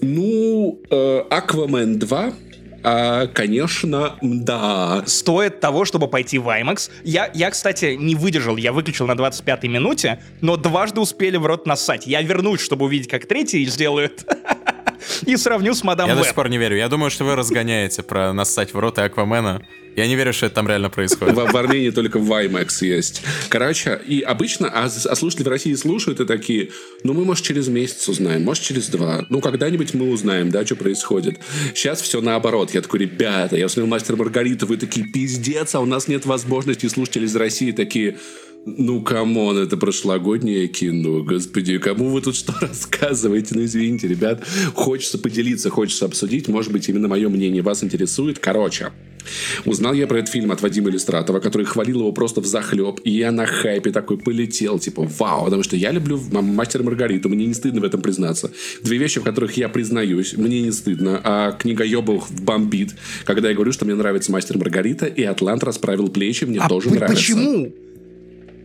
ну, 0.00 0.80
э, 0.90 1.24
Аквамен 1.30 1.98
2, 1.98 2.32
а, 2.86 3.28
конечно, 3.28 4.18
да. 4.20 5.02
Стоит 5.06 5.60
того, 5.60 5.86
чтобы 5.86 6.06
пойти 6.06 6.38
в 6.38 6.48
IMAX. 6.48 6.90
Я, 7.02 7.30
я, 7.32 7.50
кстати, 7.50 7.96
не 7.98 8.14
выдержал, 8.14 8.58
я 8.58 8.72
выключил 8.72 9.06
на 9.06 9.12
25-й 9.12 9.68
минуте, 9.68 10.22
но 10.42 10.58
дважды 10.58 11.00
успели 11.00 11.38
в 11.38 11.46
рот 11.46 11.66
нассать. 11.66 12.06
Я 12.06 12.20
вернусь, 12.20 12.60
чтобы 12.60 12.84
увидеть, 12.84 13.08
как 13.08 13.24
третий 13.24 13.64
сделают. 13.64 14.26
И 15.26 15.36
сравню 15.36 15.74
с 15.74 15.82
мадам 15.82 16.08
Я 16.08 16.14
до 16.14 16.20
Веб. 16.20 16.26
сих 16.26 16.34
пор 16.34 16.48
не 16.48 16.58
верю. 16.58 16.76
Я 16.76 16.88
думаю, 16.88 17.10
что 17.10 17.24
вы 17.24 17.34
разгоняете 17.34 18.02
про 18.02 18.32
нассать 18.32 18.74
в 18.74 18.78
рот 18.78 18.98
и 18.98 19.02
Аквамена. 19.02 19.62
Я 19.96 20.08
не 20.08 20.16
верю, 20.16 20.32
что 20.32 20.46
это 20.46 20.56
там 20.56 20.66
реально 20.66 20.90
происходит. 20.90 21.34
В, 21.34 21.52
в 21.52 21.56
Армении 21.56 21.90
только 21.90 22.18
в 22.18 22.30
IMAX 22.32 22.84
есть. 22.84 23.22
Короче, 23.48 24.00
и 24.06 24.22
обычно, 24.22 24.68
а, 24.68 24.86
а 24.86 25.16
слушатели 25.16 25.44
в 25.44 25.48
России 25.48 25.74
слушают 25.74 26.18
и 26.18 26.26
такие, 26.26 26.70
ну 27.04 27.12
мы, 27.12 27.24
может, 27.24 27.44
через 27.44 27.68
месяц 27.68 28.08
узнаем, 28.08 28.42
может, 28.42 28.64
через 28.64 28.88
два. 28.88 29.24
Ну, 29.28 29.40
когда-нибудь 29.40 29.94
мы 29.94 30.10
узнаем, 30.10 30.50
да, 30.50 30.66
что 30.66 30.74
происходит. 30.76 31.38
Сейчас 31.74 32.02
все 32.02 32.20
наоборот. 32.20 32.72
Я 32.74 32.80
такой, 32.80 33.00
ребята, 33.00 33.56
я 33.56 33.68
смотрел 33.68 33.86
«Мастер 33.86 34.16
Маргариту», 34.16 34.66
вы 34.66 34.78
такие, 34.78 35.06
пиздец, 35.06 35.74
а 35.76 35.80
у 35.80 35.86
нас 35.86 36.08
нет 36.08 36.26
возможности. 36.26 36.86
И 36.86 36.88
слушатели 36.88 37.26
из 37.26 37.36
России 37.36 37.70
такие, 37.70 38.18
ну, 38.66 39.02
come 39.02 39.34
on, 39.34 39.58
это 39.58 39.76
прошлогоднее 39.76 40.68
кино, 40.68 41.22
господи, 41.22 41.78
кому 41.78 42.08
вы 42.10 42.20
тут 42.22 42.34
что 42.36 42.54
рассказываете? 42.60 43.54
Ну, 43.54 43.64
извините, 43.64 44.08
ребят, 44.08 44.42
хочется 44.74 45.18
поделиться, 45.18 45.70
хочется 45.70 46.06
обсудить, 46.06 46.48
может 46.48 46.72
быть, 46.72 46.88
именно 46.88 47.08
мое 47.08 47.28
мнение 47.28 47.62
вас 47.62 47.84
интересует. 47.84 48.38
Короче, 48.38 48.92
Узнал 49.64 49.94
я 49.94 50.06
про 50.06 50.18
этот 50.18 50.30
фильм 50.30 50.52
от 50.52 50.60
Вадима 50.60 50.90
Иллюстратова, 50.90 51.40
который 51.40 51.64
хвалил 51.64 52.00
его 52.00 52.12
просто 52.12 52.42
в 52.42 52.46
захлеб, 52.46 53.00
и 53.04 53.10
я 53.10 53.32
на 53.32 53.46
хайпе 53.46 53.90
такой 53.90 54.18
полетел, 54.18 54.78
типа, 54.78 55.08
вау, 55.18 55.46
потому 55.46 55.62
что 55.62 55.76
я 55.76 55.92
люблю 55.92 56.20
«М- 56.30 56.44
«Мастер 56.54 56.82
Маргариту», 56.82 57.30
мне 57.30 57.46
не 57.46 57.54
стыдно 57.54 57.80
в 57.80 57.84
этом 57.84 58.02
признаться. 58.02 58.50
Две 58.82 58.98
вещи, 58.98 59.20
в 59.20 59.22
которых 59.24 59.56
я 59.56 59.70
признаюсь, 59.70 60.34
мне 60.36 60.60
не 60.60 60.72
стыдно, 60.72 61.22
а 61.24 61.52
книгоёбов 61.52 62.30
бомбит, 62.42 62.94
когда 63.24 63.48
я 63.48 63.54
говорю, 63.54 63.72
что 63.72 63.86
мне 63.86 63.94
нравится 63.94 64.30
«Мастер 64.30 64.58
Маргарита», 64.58 65.06
и 65.06 65.22
«Атлант 65.22 65.64
расправил 65.64 66.08
плечи», 66.08 66.44
мне 66.44 66.58
А 66.60 66.68
тоже 66.68 66.90
п- 66.90 66.96
нравится. 66.96 67.16
почему? 67.16 67.72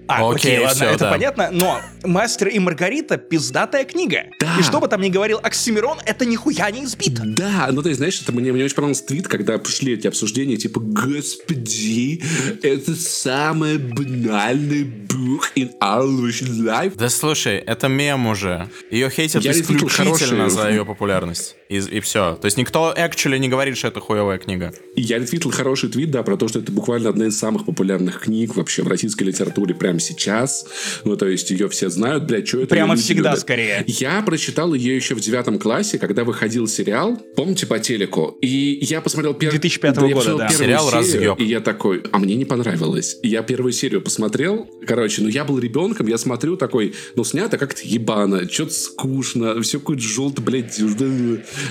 А, 0.09 0.27
окей, 0.27 0.53
Окей, 0.53 0.65
ладно, 0.65 0.75
всё, 0.75 0.85
это 0.85 0.99
да. 1.05 1.11
понятно, 1.11 1.49
но 1.51 1.79
«Мастер 2.03 2.47
и 2.47 2.57
Маргарита»— 2.57 3.17
пиздатая 3.17 3.85
книга. 3.85 4.23
Да. 4.39 4.55
И 4.59 4.63
что 4.63 4.79
бы 4.79 4.87
там 4.87 5.01
ни 5.01 5.09
говорил 5.09 5.39
Оксимирон, 5.43 5.99
это 6.03 6.25
нихуя 6.25 6.71
не 6.71 6.85
избито. 6.85 7.23
Да, 7.25 7.69
ну 7.71 7.83
есть, 7.83 7.97
знаешь, 7.97 8.19
это 8.21 8.31
мне, 8.31 8.51
мне 8.51 8.63
очень 8.63 8.75
понравился 8.75 9.05
твит, 9.05 9.27
когда 9.27 9.57
пришли 9.59 9.93
эти 9.93 10.07
обсуждения, 10.07 10.57
типа, 10.57 10.79
господи, 10.79 12.23
это 12.63 12.95
самый 12.95 13.77
банальный 13.77 14.83
book 14.83 15.51
in 15.55 15.71
our 15.79 16.07
life. 16.07 16.93
Да 16.95 17.09
слушай, 17.09 17.57
это 17.57 17.87
мем 17.87 18.25
уже. 18.27 18.69
Ее 18.89 19.09
хейтят 19.09 19.43
Я 19.43 19.51
исключительно 19.51 20.49
за 20.49 20.69
ее 20.69 20.85
популярность. 20.87 21.55
И, 21.69 21.77
и 21.77 21.99
все. 21.99 22.35
То 22.35 22.45
есть 22.45 22.57
никто 22.57 22.93
actually 22.97 23.37
не 23.37 23.47
говорит, 23.47 23.77
что 23.77 23.89
это 23.89 23.99
хуевая 23.99 24.39
книга. 24.39 24.73
Я 24.95 25.19
ретвитил 25.19 25.51
хороший 25.51 25.89
твит, 25.89 26.09
да, 26.09 26.23
про 26.23 26.35
то, 26.35 26.47
что 26.47 26.59
это 26.59 26.71
буквально 26.71 27.09
одна 27.09 27.27
из 27.27 27.37
самых 27.37 27.65
популярных 27.65 28.21
книг 28.21 28.55
вообще 28.55 28.81
в 28.81 28.87
российской 28.87 29.25
литературе 29.25 29.75
прямо 29.99 30.01
сейчас. 30.01 30.65
Ну, 31.03 31.15
то 31.15 31.27
есть 31.27 31.49
ее 31.51 31.67
все 31.69 31.89
знают, 31.89 32.25
блядь, 32.25 32.47
что 32.47 32.59
это 32.59 32.69
Прямо 32.69 32.95
всегда, 32.95 33.31
любят. 33.31 33.41
скорее. 33.41 33.83
Я 33.87 34.21
прочитал 34.21 34.73
ее 34.73 34.95
еще 34.95 35.15
в 35.15 35.19
девятом 35.19 35.59
классе, 35.59 35.97
когда 35.99 36.23
выходил 36.23 36.67
сериал, 36.67 37.17
помните, 37.35 37.67
по 37.67 37.79
телеку. 37.79 38.37
И 38.41 38.79
я 38.81 39.01
посмотрел 39.01 39.33
первый... 39.33 39.59
2005 39.59 39.97
я 39.97 40.13
года, 40.13 40.37
да. 40.37 40.49
Сериал 40.49 40.85
серию, 40.85 40.99
«Разъеб». 40.99 41.39
И 41.39 41.45
я 41.45 41.59
такой, 41.59 42.03
а 42.11 42.19
мне 42.19 42.35
не 42.35 42.45
понравилось. 42.45 43.17
И 43.23 43.27
я 43.27 43.41
первую 43.41 43.73
серию 43.73 44.01
посмотрел. 44.01 44.67
Короче, 44.87 45.21
ну 45.21 45.27
я 45.27 45.43
был 45.43 45.59
ребенком, 45.59 46.07
я 46.07 46.17
смотрю 46.17 46.55
такой, 46.55 46.93
ну 47.15 47.23
снято 47.23 47.57
как-то 47.57 47.81
ебано, 47.83 48.49
что-то 48.49 48.73
скучно, 48.73 49.61
все 49.61 49.79
какой-то 49.79 50.01
желтый, 50.01 50.43
блядь, 50.43 50.79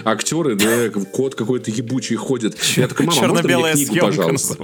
актеры, 0.04 0.54
да, 0.54 0.90
кот 1.12 1.34
какой-то 1.34 1.70
ебучий 1.70 2.16
ходит. 2.16 2.56
Я 2.76 2.88
такой, 2.88 3.06
мама, 3.06 3.28
можно 3.28 3.42
мне 3.42 3.72
книгу, 3.72 4.06
пожалуйста? 4.06 4.56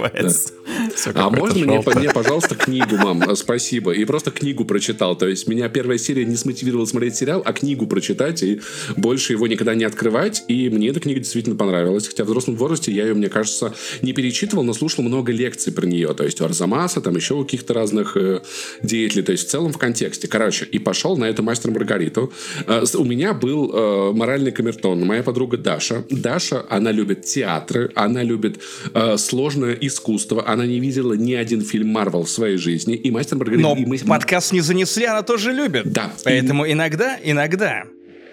А 1.15 1.29
какое-то 1.29 1.29
можно 1.29 1.65
мне, 1.65 1.81
мне, 1.95 2.09
пожалуйста, 2.09 2.55
книгу, 2.55 2.97
мам? 2.97 3.23
А, 3.27 3.35
Спасибо. 3.55 3.91
И 3.91 4.03
просто 4.03 4.31
книгу 4.31 4.65
прочитал. 4.65 5.17
То 5.17 5.29
есть 5.29 5.47
меня 5.47 5.69
первая 5.69 5.97
серия 5.97 6.25
не 6.25 6.35
смотивировала 6.35 6.85
смотреть 6.85 7.15
сериал, 7.15 7.41
а 7.45 7.53
книгу 7.53 7.87
прочитать 7.87 8.43
и 8.43 8.59
больше 8.97 9.31
его 9.31 9.47
никогда 9.47 9.73
не 9.75 9.85
открывать. 9.85 10.43
И 10.49 10.69
мне 10.69 10.89
эта 10.89 10.99
книга 10.99 11.21
действительно 11.21 11.55
понравилась. 11.55 12.05
Хотя 12.05 12.25
в 12.25 12.27
взрослом 12.27 12.57
возрасте 12.57 12.91
я 12.91 13.07
ее, 13.07 13.13
мне 13.13 13.29
кажется, 13.29 13.73
не 14.01 14.11
перечитывал, 14.11 14.63
но 14.63 14.73
слушал 14.73 15.05
много 15.05 15.31
лекций 15.31 15.71
про 15.71 15.85
нее. 15.85 16.13
То 16.13 16.25
есть 16.25 16.41
у 16.41 16.43
Арзамаса, 16.43 16.99
там 16.99 17.15
еще 17.15 17.35
у 17.35 17.45
каких-то 17.45 17.73
разных 17.73 18.17
э, 18.17 18.41
деятелей. 18.83 19.23
То 19.23 19.31
есть 19.31 19.47
в 19.47 19.49
целом 19.49 19.71
в 19.71 19.77
контексте. 19.77 20.27
Короче, 20.27 20.65
и 20.65 20.77
пошел 20.77 21.15
на 21.15 21.23
эту 21.23 21.41
мастер 21.41 21.71
Маргариту. 21.71 22.33
Э, 22.67 22.83
у 22.93 23.05
меня 23.05 23.33
был 23.33 23.71
э, 23.71 24.11
моральный 24.11 24.51
камертон. 24.51 24.99
Моя 25.05 25.23
подруга 25.23 25.55
Даша. 25.55 26.03
Даша, 26.09 26.65
она 26.69 26.91
любит 26.91 27.23
театры, 27.23 27.89
она 27.95 28.21
любит 28.21 28.59
э, 28.93 29.15
сложное 29.15 29.77
искусство. 29.79 30.45
Она 30.45 30.65
не 30.65 30.81
видела 30.81 31.13
ни 31.13 31.33
один 31.33 31.61
фильм 31.61 31.87
Марвел 31.87 32.23
в 32.23 32.29
своей 32.29 32.57
жизни. 32.57 32.95
И 32.95 33.11
мастер 33.11 33.34
Но 33.37 33.75
и 33.75 33.85
мы- 33.85 33.97
подкаст 33.99 34.51
не 34.53 34.61
занесли, 34.61 35.05
она 35.05 35.21
тоже 35.21 35.51
любит. 35.51 35.91
Да. 35.91 36.11
Поэтому 36.23 36.69
иногда, 36.69 37.17
иногда 37.23 37.83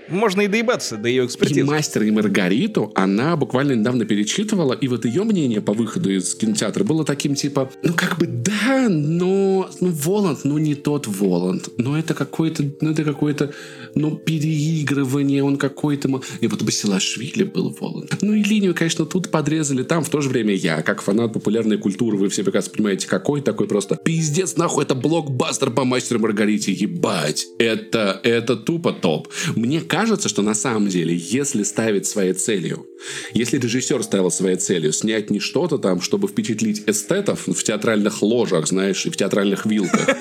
можно 0.09 0.42
и 0.42 0.48
доебаться 0.48 0.96
до 0.96 1.09
ее 1.09 1.24
И 1.24 1.26
экспертизы. 1.26 1.64
«Мастер 1.64 2.03
и 2.03 2.11
Маргариту» 2.11 2.92
она 2.94 3.36
буквально 3.36 3.72
недавно 3.72 4.05
перечитывала, 4.05 4.74
и 4.74 4.88
вот 4.88 5.05
ее 5.05 5.24
мнение 5.24 5.61
по 5.61 5.72
выходу 5.72 6.11
из 6.11 6.34
кинотеатра 6.34 6.84
было 6.84 7.05
таким, 7.05 7.34
типа, 7.34 7.70
ну, 7.82 7.94
как 7.94 8.18
бы, 8.18 8.26
да, 8.26 8.88
но, 8.88 9.70
ну, 9.80 9.88
Воланд, 9.90 10.40
ну, 10.44 10.59
не 10.59 10.74
тот 10.74 11.07
Воланд. 11.07 11.68
Ну, 11.78 11.96
это 11.96 12.14
какой-то, 12.14 12.64
ну, 12.80 12.90
это 12.90 13.05
какой-то, 13.05 13.53
ну, 13.95 14.16
переигрывание, 14.16 15.43
он 15.45 15.57
какой-то... 15.57 16.20
И 16.40 16.47
вот 16.47 16.62
Басилашвили 16.62 17.45
был 17.45 17.76
Воланд. 17.78 18.18
Ну, 18.22 18.32
и 18.32 18.43
линию, 18.43 18.74
конечно, 18.74 19.07
тут 19.07 19.30
подрезали, 19.30 19.82
там, 19.82 20.05
в 20.05 20.09
то 20.09 20.20
же 20.20 20.28
время 20.28 20.55
я, 20.55 20.82
как 20.82 21.03
фанат 21.03 21.32
популярной 21.32 21.78
культуры, 21.78 22.16
вы 22.16 22.28
все 22.28 22.45
прекрасно 22.45 22.72
понимаете, 22.72 23.09
какой 23.09 23.40
такой 23.40 23.66
просто 23.66 23.97
пиздец, 23.97 24.57
нахуй, 24.57 24.84
это 24.84 24.95
блокбастер 24.95 25.70
по 25.70 25.84
«Мастеру 25.84 26.20
Маргарите», 26.20 26.72
ебать. 26.72 27.47
Это, 27.59 28.20
это 28.22 28.57
тупо 28.57 28.93
топ. 28.93 29.28
Мне 29.57 29.80
кажется, 29.80 30.28
что 30.28 30.43
на 30.43 30.55
самом 30.55 30.88
деле, 30.88 31.16
если 31.16 31.62
ставить 31.62 32.07
своей 32.07 32.32
целью, 32.32 32.86
если 33.32 33.59
режиссер 33.59 34.03
ставил 34.03 34.30
своей 34.30 34.57
целью 34.57 34.92
снять 34.92 35.30
не 35.30 35.40
что-то 35.40 35.78
там, 35.78 36.00
чтобы 36.00 36.28
впечатлить 36.28 36.82
эстетов 36.86 37.46
в 37.46 37.62
театральных 37.62 38.22
ложах, 38.22 38.66
знаешь, 38.68 39.05
и 39.07 39.11
в 39.11 39.16
театральных 39.16 39.66
вилках, 39.66 40.09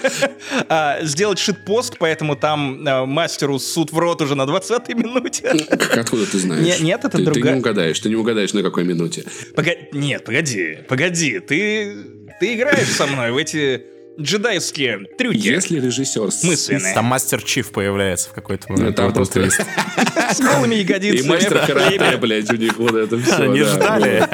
А, 0.67 0.99
сделать 1.03 1.39
шитпост, 1.39 1.95
поэтому 1.99 2.35
там 2.35 2.83
а, 2.87 3.05
мастеру 3.05 3.59
суд 3.59 3.91
в 3.91 3.97
рот 3.97 4.21
уже 4.21 4.35
на 4.35 4.43
20-й 4.43 4.93
минуте. 4.93 5.49
откуда 5.93 6.25
ты 6.25 6.37
знаешь? 6.39 6.79
Не- 6.79 6.85
нет, 6.85 6.99
это 7.03 7.17
ты, 7.17 7.25
ты 7.25 7.31
другая- 7.31 7.53
не 7.53 7.59
угадаешь, 7.59 7.99
ты 7.99 8.09
не 8.09 8.15
угадаешь 8.15 8.53
на 8.53 8.63
какой 8.63 8.83
минуте. 8.83 9.23
Нет, 9.93 10.23
погоди, 10.25 10.79
погоди, 10.87 11.39
ты, 11.39 11.95
ты 12.39 12.55
играешь 12.55 12.87
со 12.89 13.07
мной 13.07 13.31
в 13.31 13.37
эти 13.37 13.83
джедайские 14.19 15.05
трюки. 15.17 15.37
Если 15.37 15.79
режиссер... 15.79 16.31
с- 16.31 16.43
Мысленные. 16.43 16.93
Там 16.93 17.05
мастер 17.05 17.41
Чиф 17.41 17.71
появляется 17.71 18.29
в 18.29 18.33
какой-то 18.33 18.65
Ну, 18.69 18.77
момент. 18.77 18.95
там 18.95 19.13
просто-. 19.13 19.49
С 20.31 20.39
голыми 20.39 20.75
И 20.75 20.79
ягодицами. 20.83 21.29
мастер 21.29 21.65
карате, 21.65 22.17
блядь, 22.17 22.49
у 22.51 22.55
них 22.55 22.77
вот 22.77 22.93
это 22.95 23.17
все. 23.19 23.45
Не 23.45 23.63
ждали. 23.63 24.27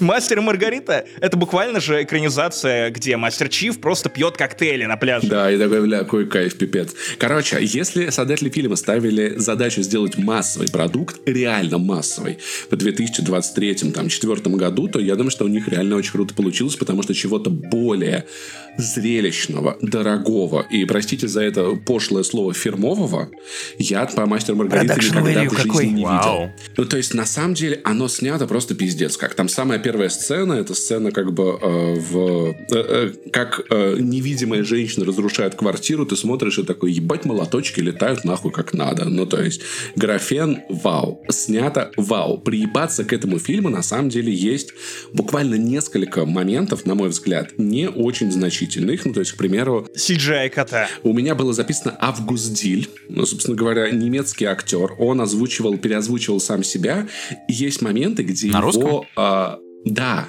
Мастер 0.00 0.38
и 0.38 0.40
Маргарита— 0.40 1.04
это 1.20 1.36
буквально 1.36 1.80
же 1.80 2.02
экранизация, 2.02 2.90
где 2.90 3.16
мастер 3.16 3.48
Чиф 3.48 3.80
просто 3.80 4.08
пьет 4.10 4.36
коктейли 4.36 4.84
на 4.84 4.96
пляже. 4.96 5.26
Да, 5.28 5.50
и 5.50 5.58
такой, 5.58 5.82
бля, 5.82 5.98
какой 6.00 6.26
кайф, 6.26 6.56
пипец. 6.56 6.94
Короче, 7.18 7.58
если 7.60 8.10
создатели 8.10 8.50
фильма 8.50 8.76
ставили 8.76 9.34
задачу 9.38 9.82
сделать 9.82 10.18
массовый 10.18 10.68
продукт, 10.68 11.20
реально 11.26 11.78
массовый, 11.78 12.38
в 12.70 12.74
2023-2024 12.74 14.56
году, 14.56 14.88
то 14.88 14.98
я 15.00 15.14
думаю, 15.16 15.30
что 15.30 15.44
у 15.44 15.48
них 15.48 15.68
реально 15.68 15.96
очень 15.96 16.12
круто 16.12 16.34
получилось, 16.34 16.76
потому 16.76 17.02
что 17.02 17.14
чего-то 17.14 17.50
более 17.50 18.26
зрелищного, 19.18 19.76
дорогого 19.82 20.66
и, 20.70 20.84
простите 20.84 21.28
за 21.28 21.42
это 21.42 21.74
пошлое 21.74 22.22
слово, 22.22 22.54
фирмового, 22.54 23.30
я 23.78 24.06
по 24.06 24.26
«Мастеру 24.26 24.58
Маргариту» 24.58 25.00
никогда 25.00 25.44
в 25.44 25.56
жизни 25.56 25.68
какой? 25.68 25.86
не 25.88 26.04
Вау. 26.04 26.42
видел. 26.42 26.52
Ну, 26.76 26.84
то 26.84 26.96
есть, 26.96 27.14
на 27.14 27.26
самом 27.26 27.54
деле, 27.54 27.80
оно 27.84 28.08
снято 28.08 28.46
просто 28.46 28.74
пиздец. 28.74 29.16
Как 29.16 29.34
там 29.34 29.48
самая 29.48 29.78
первая 29.78 30.08
сцена, 30.08 30.54
это 30.54 30.74
сцена 30.74 31.10
как 31.10 31.32
бы 31.32 31.58
э, 31.60 31.94
в... 31.94 32.54
Э, 32.70 32.74
э, 32.74 33.12
как 33.32 33.60
э, 33.70 33.96
невидимая 33.98 34.62
женщина 34.62 35.04
разрушает 35.04 35.54
квартиру, 35.54 36.06
ты 36.06 36.16
смотришь 36.16 36.58
и 36.58 36.62
такой, 36.62 36.92
ебать, 36.92 37.24
молоточки 37.24 37.80
летают 37.80 38.24
нахуй 38.24 38.52
как 38.52 38.72
надо. 38.74 39.04
Ну, 39.06 39.26
то 39.26 39.42
есть, 39.42 39.62
графен, 39.96 40.60
вау. 40.68 41.22
Снято, 41.28 41.90
вау. 41.96 42.38
Приебаться 42.38 43.04
к 43.04 43.12
этому 43.12 43.38
фильму, 43.38 43.68
на 43.68 43.82
самом 43.82 44.08
деле, 44.08 44.32
есть 44.32 44.72
буквально 45.12 45.56
несколько 45.56 46.24
моментов, 46.24 46.86
на 46.86 46.94
мой 46.94 47.08
взгляд, 47.08 47.58
не 47.58 47.88
очень 47.88 48.30
значительных. 48.30 49.07
Ну, 49.08 49.14
то 49.14 49.20
есть, 49.20 49.32
к 49.32 49.36
примеру... 49.38 49.88
CGI 49.96 50.50
кота. 50.50 50.86
У 51.02 51.14
меня 51.14 51.34
было 51.34 51.54
записано 51.54 51.96
Август 51.98 52.52
Диль. 52.52 52.90
Ну, 53.08 53.24
собственно 53.24 53.56
говоря, 53.56 53.90
немецкий 53.90 54.44
актер. 54.44 54.92
Он 54.98 55.22
озвучивал, 55.22 55.78
переозвучивал 55.78 56.40
сам 56.40 56.62
себя. 56.62 57.08
И 57.48 57.54
есть 57.54 57.80
моменты, 57.80 58.22
где 58.22 58.48
на 58.48 58.58
его... 58.58 58.66
Русском? 58.66 59.04
А, 59.16 59.58
да, 59.86 60.28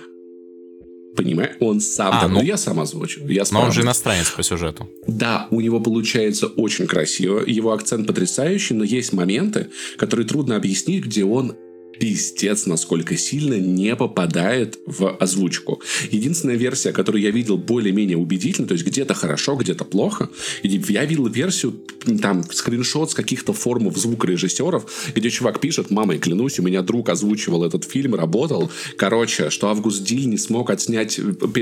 Понимаешь? 1.18 1.58
Он 1.60 1.82
сам. 1.82 2.14
А, 2.14 2.22
да, 2.22 2.28
ну, 2.30 2.36
ну, 2.36 2.46
я 2.46 2.56
сам 2.56 2.80
озвучу. 2.80 3.28
Я 3.28 3.44
но 3.52 3.64
он 3.64 3.74
же 3.74 3.82
иностранец 3.82 4.30
по 4.30 4.42
сюжету. 4.42 4.88
Да, 5.06 5.48
у 5.52 5.60
него 5.60 5.82
получается 5.82 6.48
очень 6.48 6.88
красиво. 6.88 7.44
Его 7.46 7.74
акцент 7.74 8.08
потрясающий, 8.08 8.76
но 8.76 8.86
есть 8.86 9.12
моменты, 9.12 9.68
которые 9.98 10.26
трудно 10.26 10.56
объяснить, 10.56 11.04
где 11.04 11.26
он 11.26 11.58
пиздец, 12.00 12.66
насколько 12.66 13.18
сильно 13.18 13.56
не 13.56 13.96
попадает 13.96 14.80
в 14.86 15.16
озвучку. 15.18 15.82
Единственная 16.12 16.56
версия, 16.56 16.92
которую 16.92 17.22
я 17.22 17.32
видел 17.32 17.58
более-менее 17.58 18.18
убедительно, 18.18 18.68
то 18.68 18.74
есть 18.74 18.86
где-то 18.86 19.14
хорошо, 19.14 19.56
где-то 19.56 19.86
плохо, 19.86 20.30
я 20.64 21.06
видел 21.06 21.28
версию, 21.28 21.76
там, 22.22 22.44
скриншот 22.52 23.12
с 23.12 23.14
каких-то 23.14 23.54
форумов 23.54 23.98
звукорежиссеров, 23.98 25.12
где 25.14 25.30
чувак 25.30 25.60
пишет, 25.60 25.92
мамой 25.92 26.20
клянусь, 26.20 26.60
у 26.60 26.64
меня 26.64 26.82
друг 26.82 27.10
озвучивал 27.10 27.64
этот 27.64 27.84
фильм, 27.84 28.16
работал. 28.16 28.72
Короче, 28.98 29.50
что 29.50 29.68
Август 29.70 30.04
Диль 30.04 30.28
не 30.28 30.38
смог 30.38 30.70
отснять, 30.70 31.20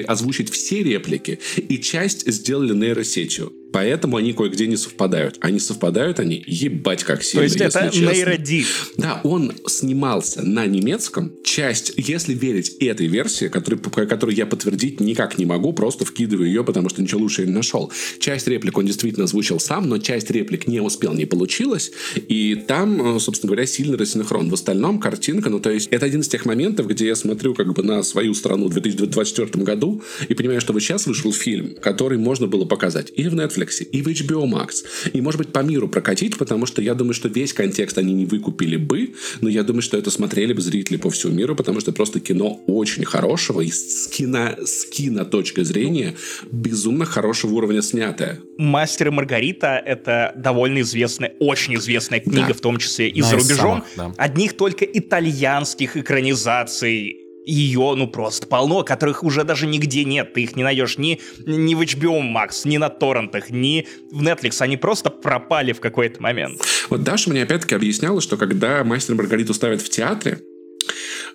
озвучить 0.07 0.49
все 0.51 0.83
реплики, 0.83 1.39
и 1.57 1.79
часть 1.79 2.31
сделали 2.31 2.73
нейросетью. 2.73 3.51
Поэтому 3.72 4.18
они 4.18 4.34
кое-где 4.34 4.68
не 4.68 4.78
совпадают. 4.78 5.38
Они 5.41 5.59
совпадают, 5.59 6.20
они 6.20 6.43
ебать 6.45 7.03
как 7.03 7.24
сильно. 7.24 7.47
То 7.47 7.53
есть 7.53 7.76
это 7.76 7.91
нейродик. 7.93 8.68
Да, 8.97 9.22
он 9.24 9.53
снимался 9.68 10.41
на 10.41 10.65
немецком. 10.65 11.34
Часть, 11.43 11.93
если 11.95 12.34
верить 12.34 12.78
этой 12.80 13.07
версии, 13.07 13.47
которую, 13.47 13.82
которую 13.82 14.36
я 14.36 14.45
подтвердить 14.45 14.99
никак 14.99 15.38
не 15.38 15.45
могу, 15.45 15.74
просто 15.74 16.05
вкидываю 16.05 16.47
ее, 16.47 16.63
потому 16.63 16.89
что 16.89 17.01
ничего 17.01 17.22
лучше 17.22 17.45
не 17.45 17.51
нашел. 17.51 17.91
Часть 18.20 18.47
реплик 18.47 18.78
он 18.78 18.86
действительно 18.86 19.26
озвучил 19.26 19.59
сам, 19.59 19.88
но 19.88 19.97
часть 19.97 20.32
реплик 20.32 20.68
не 20.68 20.80
успел, 20.80 21.13
не 21.13 21.26
получилось. 21.26 21.91
И 22.15 22.55
там, 22.55 23.18
э, 23.18 23.20
собственно 23.20 23.49
говоря, 23.49 23.65
сильный 23.65 23.97
рассинхрон. 23.97 24.49
В 24.49 24.53
остальном 24.53 24.99
картинка, 24.99 25.49
ну 25.49 25.59
то 25.59 25.70
есть 25.70 25.88
это 25.91 26.05
один 26.05 26.22
из 26.22 26.28
тех 26.28 26.45
моментов, 26.45 26.88
где 26.88 27.07
я 27.07 27.15
смотрю 27.15 27.53
как 27.53 27.74
бы 27.74 27.84
на 27.84 28.03
свою 28.03 28.34
страну 28.34 28.68
в 28.68 28.74
2024 28.74 29.63
году 29.63 30.01
и 30.28 30.34
понимаю, 30.34 30.61
что 30.61 30.74
вот 30.74 30.82
сейчас 30.82 31.05
вышел 31.07 31.34
фильм, 31.34 31.76
который 31.76 32.18
можно 32.18 32.47
было 32.47 32.65
показать 32.65 33.11
и 33.15 33.28
в 33.28 33.34
Netflix, 33.34 33.57
Netflix, 33.58 33.84
и 33.84 34.01
в 34.01 34.08
HBO 34.08 34.45
Max. 34.45 34.86
И, 35.14 35.22
может 35.22 35.39
быть, 35.39 35.53
по 35.53 35.60
миру 35.60 35.88
прокатить, 35.88 36.38
потому 36.38 36.66
что 36.66 36.82
я 36.82 36.93
думаю, 36.93 37.14
что 37.14 37.28
весь 37.28 37.53
контекст 37.53 37.97
они 37.97 38.14
не 38.14 38.26
выкупили 38.26 38.78
бы, 38.78 39.14
но 39.41 39.49
я 39.49 39.64
думаю, 39.64 39.82
что 39.82 39.97
это 39.97 40.12
смотрели 40.12 40.53
бы 40.53 40.62
зрители 40.62 40.97
по 40.97 41.10
всему 41.10 41.34
миру, 41.34 41.55
потому 41.55 41.80
что 41.80 41.91
просто 41.91 42.20
кино 42.20 42.62
очень 42.68 43.05
хорошего 43.05 43.62
и 43.62 43.72
с, 43.72 44.08
кино, 44.08 44.55
с 44.64 44.86
кино 44.86 45.26
точки 45.26 45.64
зрения 45.64 46.16
безумно 46.51 47.05
хорошего 47.05 47.55
уровня 47.55 47.82
снятое. 47.82 48.39
«Мастер 48.58 49.08
и 49.08 49.12
Маргарита»— 49.12 49.82
это 49.86 50.34
довольно 50.36 50.82
известная, 50.82 51.34
очень 51.39 51.76
известная 51.76 52.20
книга, 52.20 52.47
да. 52.49 52.53
в 52.53 52.62
том 52.62 52.78
числе 52.78 53.10
и 53.10 53.22
да, 53.22 53.28
за 53.28 53.36
рубежом. 53.38 53.84
Самых, 53.95 54.16
да. 54.18 54.24
Одних 54.24 54.53
только 54.53 54.86
итальянских 54.86 55.97
экранизаций 55.97 57.26
ее, 57.48 57.93
ну, 57.95 58.08
просто 58.08 58.45
полно, 58.45 58.84
которых 58.84 59.24
уже 59.24 59.43
даже 59.43 59.68
нигде 59.68 60.04
нет. 60.04 60.34
Ты 60.34 60.43
их 60.43 60.56
не 60.56 60.64
найдешь 60.64 60.98
ни, 60.98 61.20
ни 61.45 61.76
в 61.76 61.82
HBO 61.82 62.22
Max, 62.22 62.62
ни 62.68 62.78
на 62.78 62.89
торрентах, 62.89 63.50
ни 63.50 63.88
в 64.12 64.22
Netflix. 64.22 64.62
Они 64.62 64.78
просто 64.78 65.10
пропали 65.10 65.72
в 65.72 65.80
какой-то 65.80 66.22
момент. 66.22 66.62
Вот 66.89 67.04
Даша 67.04 67.30
мне 67.30 67.43
опять-таки 67.43 67.76
объясняла, 67.76 68.22
что 68.22 68.38
когда 68.38 68.84
«Мастер 68.84 69.16
Маргариту» 69.16 69.54
ставят 69.54 69.82
в 69.82 69.89
театре, 69.89 70.39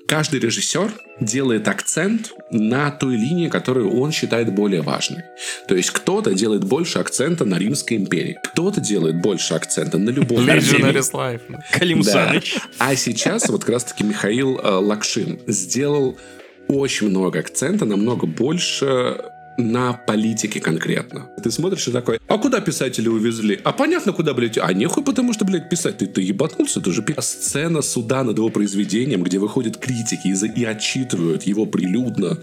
каждый 0.07 0.41
режиссер 0.41 0.93
делает 1.21 1.69
акцент 1.69 2.33
на 2.51 2.91
той 2.91 3.17
линии, 3.17 3.49
которую 3.49 3.99
он 3.99 4.13
считает 4.13 4.55
более 4.55 4.83
важной. 4.83 5.23
То 5.69 5.75
есть 5.75 5.91
кто-то 5.91 6.35
делает 6.35 6.65
больше 6.65 6.99
акцента 6.99 7.45
на 7.45 7.59
Римской 7.59 7.97
империи, 7.97 8.39
кто-то 8.43 8.81
делает 8.81 9.21
больше 9.21 9.55
акцента 9.55 9.99
на 9.99 10.11
любовь. 10.11 10.45
Калим 11.73 12.03
да. 12.03 12.41
А 12.79 12.97
сейчас 12.97 13.49
вот 13.49 13.63
как 13.63 13.71
раз-таки 13.71 14.05
Михаил 14.05 14.59
э, 14.59 14.69
Лакшин 14.71 15.39
сделал 15.47 16.19
очень 16.69 17.09
много 17.09 17.41
акцента, 17.41 17.85
намного 17.85 18.27
больше 18.27 19.32
на 19.59 19.93
политике 19.93 20.61
конкретно. 20.61 21.29
Ты 21.43 21.51
смотришь 21.51 21.89
и 21.89 21.93
такой, 21.93 22.19
а 22.29 22.39
куда 22.39 22.61
писатели 22.61 23.09
увезли? 23.09 23.61
А 23.65 23.73
понятно, 23.73 24.13
куда, 24.13 24.35
блядь, 24.35 24.59
а 24.59 24.73
нехуй, 24.73 25.05
потому 25.05 25.33
что, 25.33 25.45
блядь, 25.45 25.69
писать. 25.69 25.99
Ты, 25.99 26.07
ты 26.07 26.23
ебанулся, 26.23 26.81
ты 26.81 26.93
же 26.93 27.05
сцена 27.19 27.83
суда 27.83 28.25
над 28.25 28.39
его 28.39 28.49
произведением, 28.49 29.23
где 29.23 29.39
выходят 29.39 29.77
критики 29.77 30.29
и, 30.29 30.35
за, 30.35 30.47
и 30.47 30.65
отчитывают 30.65 31.43
его 31.45 31.67
прилюдно 31.67 32.39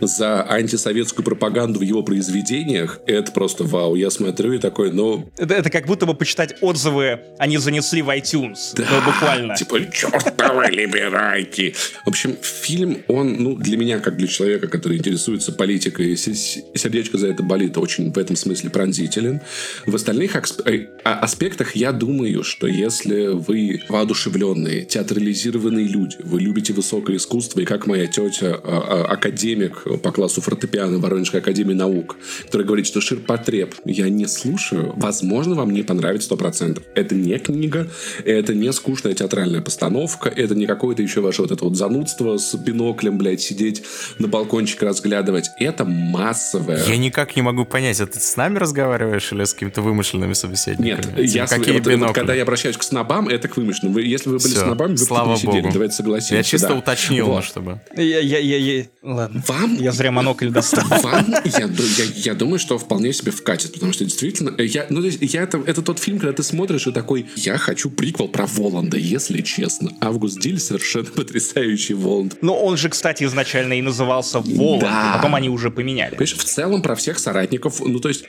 за 0.00 0.42
антисоветскую 0.42 1.24
пропаганду 1.24 1.80
в 1.80 1.82
его 1.82 2.02
произведениях, 2.02 3.00
это 3.06 3.32
просто 3.32 3.64
вау. 3.64 3.94
Я 3.94 4.10
смотрю 4.10 4.52
и 4.52 4.58
такой, 4.58 4.92
ну... 4.92 5.30
Это, 5.36 5.54
это 5.54 5.70
как 5.70 5.86
будто 5.86 6.06
бы 6.06 6.14
почитать 6.14 6.56
отзывы 6.60 7.20
они 7.38 7.58
занесли 7.58 8.02
в 8.02 8.08
iTunes. 8.10 8.74
Да, 8.74 8.86
ну, 8.90 9.12
буквально. 9.12 9.56
Типа, 9.56 9.80
чертовы 9.90 10.66
либерайки. 10.66 11.74
В 12.04 12.08
общем, 12.08 12.36
фильм, 12.40 12.98
он, 13.08 13.34
ну, 13.42 13.56
для 13.56 13.76
меня, 13.76 13.98
как 13.98 14.16
для 14.16 14.26
человека, 14.26 14.68
который 14.68 14.98
интересуется 14.98 15.52
политикой 15.52 16.16
сердечко 16.74 17.18
за 17.18 17.28
это 17.28 17.42
болит 17.42 17.76
очень 17.78 18.12
в 18.12 18.18
этом 18.18 18.36
смысле 18.36 18.70
пронзителен. 18.70 19.40
В 19.86 19.94
остальных 19.94 20.36
э, 20.36 20.88
а, 21.04 21.18
аспектах 21.20 21.76
я 21.76 21.92
думаю, 21.92 22.42
что 22.42 22.66
если 22.66 23.28
вы 23.28 23.82
воодушевленные, 23.88 24.84
театрализированные 24.84 25.86
люди, 25.86 26.16
вы 26.22 26.40
любите 26.40 26.72
высокое 26.72 27.16
искусство, 27.16 27.60
и 27.60 27.64
как 27.64 27.86
моя 27.86 28.06
тетя, 28.06 28.60
а, 28.62 29.04
а, 29.08 29.12
академик 29.12 29.84
по 30.02 30.12
классу 30.12 30.40
фортепиано 30.40 30.98
Воронежской 30.98 31.40
академии 31.40 31.74
наук, 31.74 32.16
которая 32.44 32.66
говорит, 32.66 32.86
что 32.86 33.00
ширпотреб 33.00 33.74
я 33.84 34.08
не 34.08 34.26
слушаю, 34.26 34.92
возможно, 34.96 35.54
вам 35.54 35.72
не 35.72 35.82
понравится 35.82 36.34
100%. 36.34 36.82
Это 36.94 37.14
не 37.14 37.38
книга, 37.38 37.88
это 38.24 38.54
не 38.54 38.72
скучная 38.72 39.14
театральная 39.14 39.60
постановка, 39.60 40.28
это 40.28 40.54
не 40.54 40.66
какое-то 40.66 41.02
еще 41.02 41.20
ваше 41.20 41.42
вот 41.42 41.50
это 41.50 41.64
вот 41.64 41.76
занудство 41.76 42.36
с 42.38 42.54
биноклем, 42.54 43.18
блядь, 43.18 43.40
сидеть 43.40 43.82
на 44.18 44.28
балкончике 44.28 44.86
разглядывать. 44.86 45.50
Это 45.58 45.84
масса 45.84 46.33
массовая. 46.34 46.84
Я 46.84 46.96
никак 46.96 47.36
не 47.36 47.42
могу 47.42 47.64
понять, 47.64 48.00
это 48.00 48.14
ты 48.14 48.20
с 48.20 48.36
нами 48.36 48.58
разговариваешь 48.58 49.32
или 49.32 49.44
с 49.44 49.52
какими-то 49.52 49.82
вымышленными 49.82 50.32
собеседниками? 50.32 51.20
Нет, 51.20 51.30
я, 51.30 51.46
какие 51.46 51.78
вот, 51.78 51.86
вот, 51.86 52.14
когда 52.14 52.34
я 52.34 52.42
обращаюсь 52.42 52.76
к 52.76 52.82
снобам, 52.82 53.28
это 53.28 53.48
к 53.48 53.56
вымышленным. 53.56 53.94
Вы, 53.94 54.02
если 54.02 54.28
вы 54.28 54.38
были 54.38 54.54
Все, 54.54 54.64
снобами, 54.64 54.92
вы 54.92 54.98
слава 54.98 55.32
бы 55.32 55.38
сидели, 55.38 55.60
Богу. 55.62 55.72
давайте 55.72 55.94
согласимся. 55.94 56.36
Я 56.36 56.42
чисто 56.42 56.68
да. 56.68 56.74
уточнил, 56.74 57.26
вот. 57.26 57.44
чтобы... 57.44 57.80
Я, 57.96 58.20
я, 58.20 58.38
я, 58.38 58.58
я... 58.58 58.86
Ладно. 59.02 59.42
Вам? 59.46 59.76
Я 59.76 59.92
зря 59.92 60.10
монокль 60.10 60.48
достал. 60.50 60.84
Вам, 61.02 61.34
я, 61.44 61.66
я, 61.66 62.04
я 62.14 62.34
думаю, 62.34 62.58
что 62.58 62.78
вполне 62.78 63.12
себе 63.12 63.32
вкатит, 63.32 63.72
потому 63.74 63.92
что 63.92 64.04
действительно, 64.04 64.54
я, 64.58 64.86
ну, 64.90 65.02
я, 65.02 65.42
это, 65.42 65.62
это 65.66 65.82
тот 65.82 65.98
фильм, 65.98 66.18
когда 66.18 66.32
ты 66.32 66.42
смотришь 66.42 66.86
и 66.86 66.92
такой, 66.92 67.26
я 67.36 67.58
хочу 67.58 67.90
приквел 67.90 68.28
про 68.28 68.46
Воланда, 68.46 68.96
если 68.96 69.42
честно. 69.42 69.92
Август 70.00 70.40
Диль 70.40 70.58
совершенно 70.58 71.04
потрясающий 71.16 71.94
Воланд. 71.94 72.38
Но 72.40 72.58
он 72.58 72.76
же, 72.76 72.88
кстати, 72.88 73.24
изначально 73.24 73.74
и 73.74 73.82
назывался 73.82 74.40
Воланд, 74.40 74.82
да. 74.82 75.12
потом 75.16 75.34
они 75.34 75.48
уже 75.48 75.70
поменяли. 75.70 76.16
Понимаешь, 76.24 76.42
в 76.42 76.44
целом 76.44 76.80
про 76.80 76.94
всех 76.94 77.18
соратников, 77.18 77.80
ну, 77.80 78.00
то 78.00 78.08
есть 78.08 78.24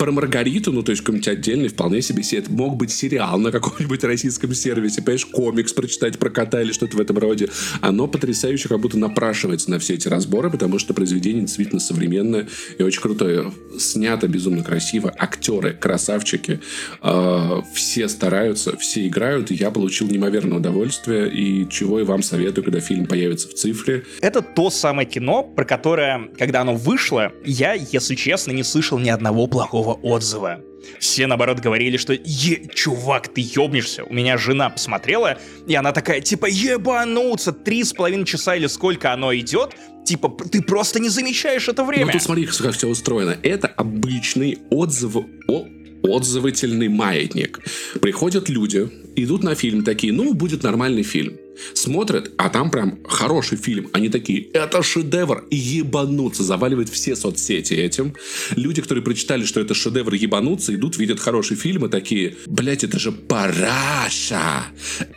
про 0.00 0.12
Маргариту, 0.12 0.72
ну, 0.72 0.82
то 0.82 0.92
есть 0.92 1.02
какой-нибудь 1.02 1.28
отдельный, 1.28 1.68
вполне 1.68 2.00
себе. 2.00 2.22
Это 2.32 2.50
мог 2.50 2.76
быть 2.76 2.90
сериал 2.90 3.38
на 3.38 3.52
каком-нибудь 3.52 4.02
российском 4.02 4.54
сервисе, 4.54 5.02
понимаешь, 5.02 5.26
комикс 5.26 5.74
прочитать 5.74 6.18
про 6.18 6.30
кота 6.30 6.62
или 6.62 6.72
что-то 6.72 6.96
в 6.96 7.00
этом 7.02 7.18
роде. 7.18 7.50
Оно 7.82 8.06
потрясающе 8.06 8.70
как 8.70 8.80
будто 8.80 8.96
напрашивается 8.96 9.70
на 9.70 9.78
все 9.78 9.94
эти 9.94 10.08
разборы, 10.08 10.50
потому 10.50 10.78
что 10.78 10.94
произведение 10.94 11.42
действительно 11.42 11.80
современное 11.80 12.48
и 12.78 12.82
очень 12.82 13.02
крутое. 13.02 13.52
Снято 13.78 14.26
безумно 14.26 14.64
красиво, 14.64 15.14
актеры 15.18 15.74
красавчики, 15.74 16.60
э, 17.02 17.62
все 17.74 18.08
стараются, 18.08 18.78
все 18.78 19.06
играют, 19.06 19.50
я 19.50 19.70
получил 19.70 20.08
неимоверное 20.08 20.56
удовольствие, 20.56 21.30
и 21.30 21.68
чего 21.68 22.00
и 22.00 22.04
вам 22.04 22.22
советую, 22.22 22.64
когда 22.64 22.80
фильм 22.80 23.04
появится 23.04 23.48
в 23.48 23.52
цифре. 23.52 24.04
Это 24.22 24.40
то 24.40 24.70
самое 24.70 25.06
кино, 25.06 25.42
про 25.42 25.66
которое, 25.66 26.30
когда 26.38 26.62
оно 26.62 26.74
вышло, 26.74 27.32
я, 27.44 27.74
если 27.74 28.14
честно, 28.14 28.52
не 28.52 28.62
слышал 28.62 28.98
ни 28.98 29.10
одного 29.10 29.46
плохого 29.46 29.89
отзыва. 29.94 30.60
Все, 30.98 31.26
наоборот, 31.26 31.60
говорили, 31.60 31.96
что 31.96 32.12
«Е, 32.12 32.66
чувак, 32.74 33.28
ты 33.28 33.42
ёбнешься». 33.42 34.04
У 34.04 34.12
меня 34.12 34.38
жена 34.38 34.70
посмотрела, 34.70 35.38
и 35.66 35.74
она 35.74 35.92
такая, 35.92 36.20
типа, 36.20 36.46
ебануться, 36.46 37.52
три 37.52 37.84
с 37.84 37.92
половиной 37.92 38.24
часа 38.24 38.56
или 38.56 38.66
сколько 38.66 39.12
оно 39.12 39.34
идет, 39.34 39.74
Типа, 40.02 40.34
ты 40.50 40.62
просто 40.62 40.98
не 40.98 41.08
замечаешь 41.08 41.68
это 41.68 41.84
время. 41.84 42.06
Ну 42.06 42.12
тут 42.12 42.22
смотри, 42.22 42.46
как 42.46 42.74
все 42.74 42.88
устроено. 42.88 43.36
Это 43.42 43.68
обычный 43.68 44.58
отзыв... 44.70 45.16
О, 45.46 45.66
отзывательный 46.02 46.88
маятник. 46.88 47.60
Приходят 48.00 48.48
люди, 48.48 48.90
идут 49.16 49.42
на 49.42 49.54
фильм 49.54 49.84
такие, 49.84 50.12
ну, 50.12 50.34
будет 50.34 50.62
нормальный 50.62 51.02
фильм. 51.02 51.36
Смотрят, 51.74 52.32
а 52.38 52.48
там 52.48 52.70
прям 52.70 52.98
хороший 53.04 53.58
фильм. 53.58 53.88
Они 53.92 54.08
такие, 54.08 54.44
это 54.52 54.82
шедевр, 54.82 55.44
и 55.50 55.56
ебанутся. 55.56 56.42
Заваливают 56.42 56.88
все 56.88 57.16
соцсети 57.16 57.74
этим. 57.74 58.14
Люди, 58.56 58.82
которые 58.82 59.04
прочитали, 59.04 59.44
что 59.44 59.60
это 59.60 59.74
шедевр, 59.74 60.14
ебанутся, 60.14 60.74
идут, 60.74 60.96
видят 60.98 61.20
хороший 61.20 61.56
фильм 61.56 61.86
и 61.86 61.88
такие, 61.88 62.36
блять, 62.46 62.84
это 62.84 62.98
же 62.98 63.12
параша. 63.12 64.66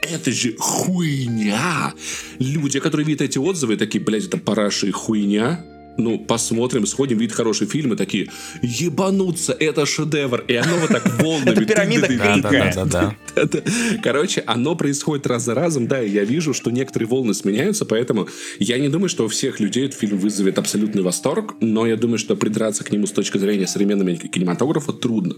Это 0.02 0.32
же 0.32 0.56
хуйня. 0.58 1.94
Люди, 2.40 2.80
которые 2.80 3.08
видят 3.08 3.22
эти 3.22 3.38
отзывы, 3.38 3.78
такие, 3.78 4.04
блять, 4.04 4.26
это 4.26 4.38
параша 4.38 4.88
и 4.88 4.92
хуйня 4.92 5.66
ну, 5.98 6.20
посмотрим, 6.20 6.86
сходим, 6.86 7.18
видит 7.18 7.36
хороший 7.36 7.68
фильм, 7.68 7.94
и 7.94 7.96
такие, 7.96 8.30
ебануться, 8.62 9.54
это 9.54 9.86
шедевр. 9.86 10.44
И 10.48 10.56
оно 10.56 10.78
вот 10.78 10.90
так 10.90 11.22
волнами. 11.22 11.52
Это 11.52 11.66
пирамида 11.66 12.08
Да, 12.44 12.86
да, 12.86 13.46
да. 13.46 13.62
Короче, 14.02 14.44
оно 14.46 14.76
происходит 14.76 15.28
раз 15.28 15.44
за 15.44 15.54
разом, 15.54 15.88
да, 15.88 16.02
и 16.02 16.10
я 16.10 16.24
вижу, 16.24 16.54
что 16.54 16.72
некоторые 16.72 17.08
волны 17.08 17.34
сменяются, 17.34 17.86
поэтому 17.86 18.28
я 18.60 18.80
не 18.80 18.90
думаю, 18.90 19.10
что 19.10 19.26
у 19.26 19.28
всех 19.28 19.60
людей 19.60 19.86
этот 19.86 20.00
фильм 20.00 20.18
вызовет 20.18 20.58
абсолютный 20.58 21.04
восторг, 21.04 21.56
но 21.60 21.86
я 21.86 21.98
думаю, 21.98 22.18
что 22.18 22.36
придраться 22.36 22.84
к 22.84 22.92
нему 22.92 23.08
с 23.08 23.12
точки 23.12 23.38
зрения 23.38 23.68
современного 23.68 24.16
кинематографа 24.16 24.94
трудно. 24.94 25.36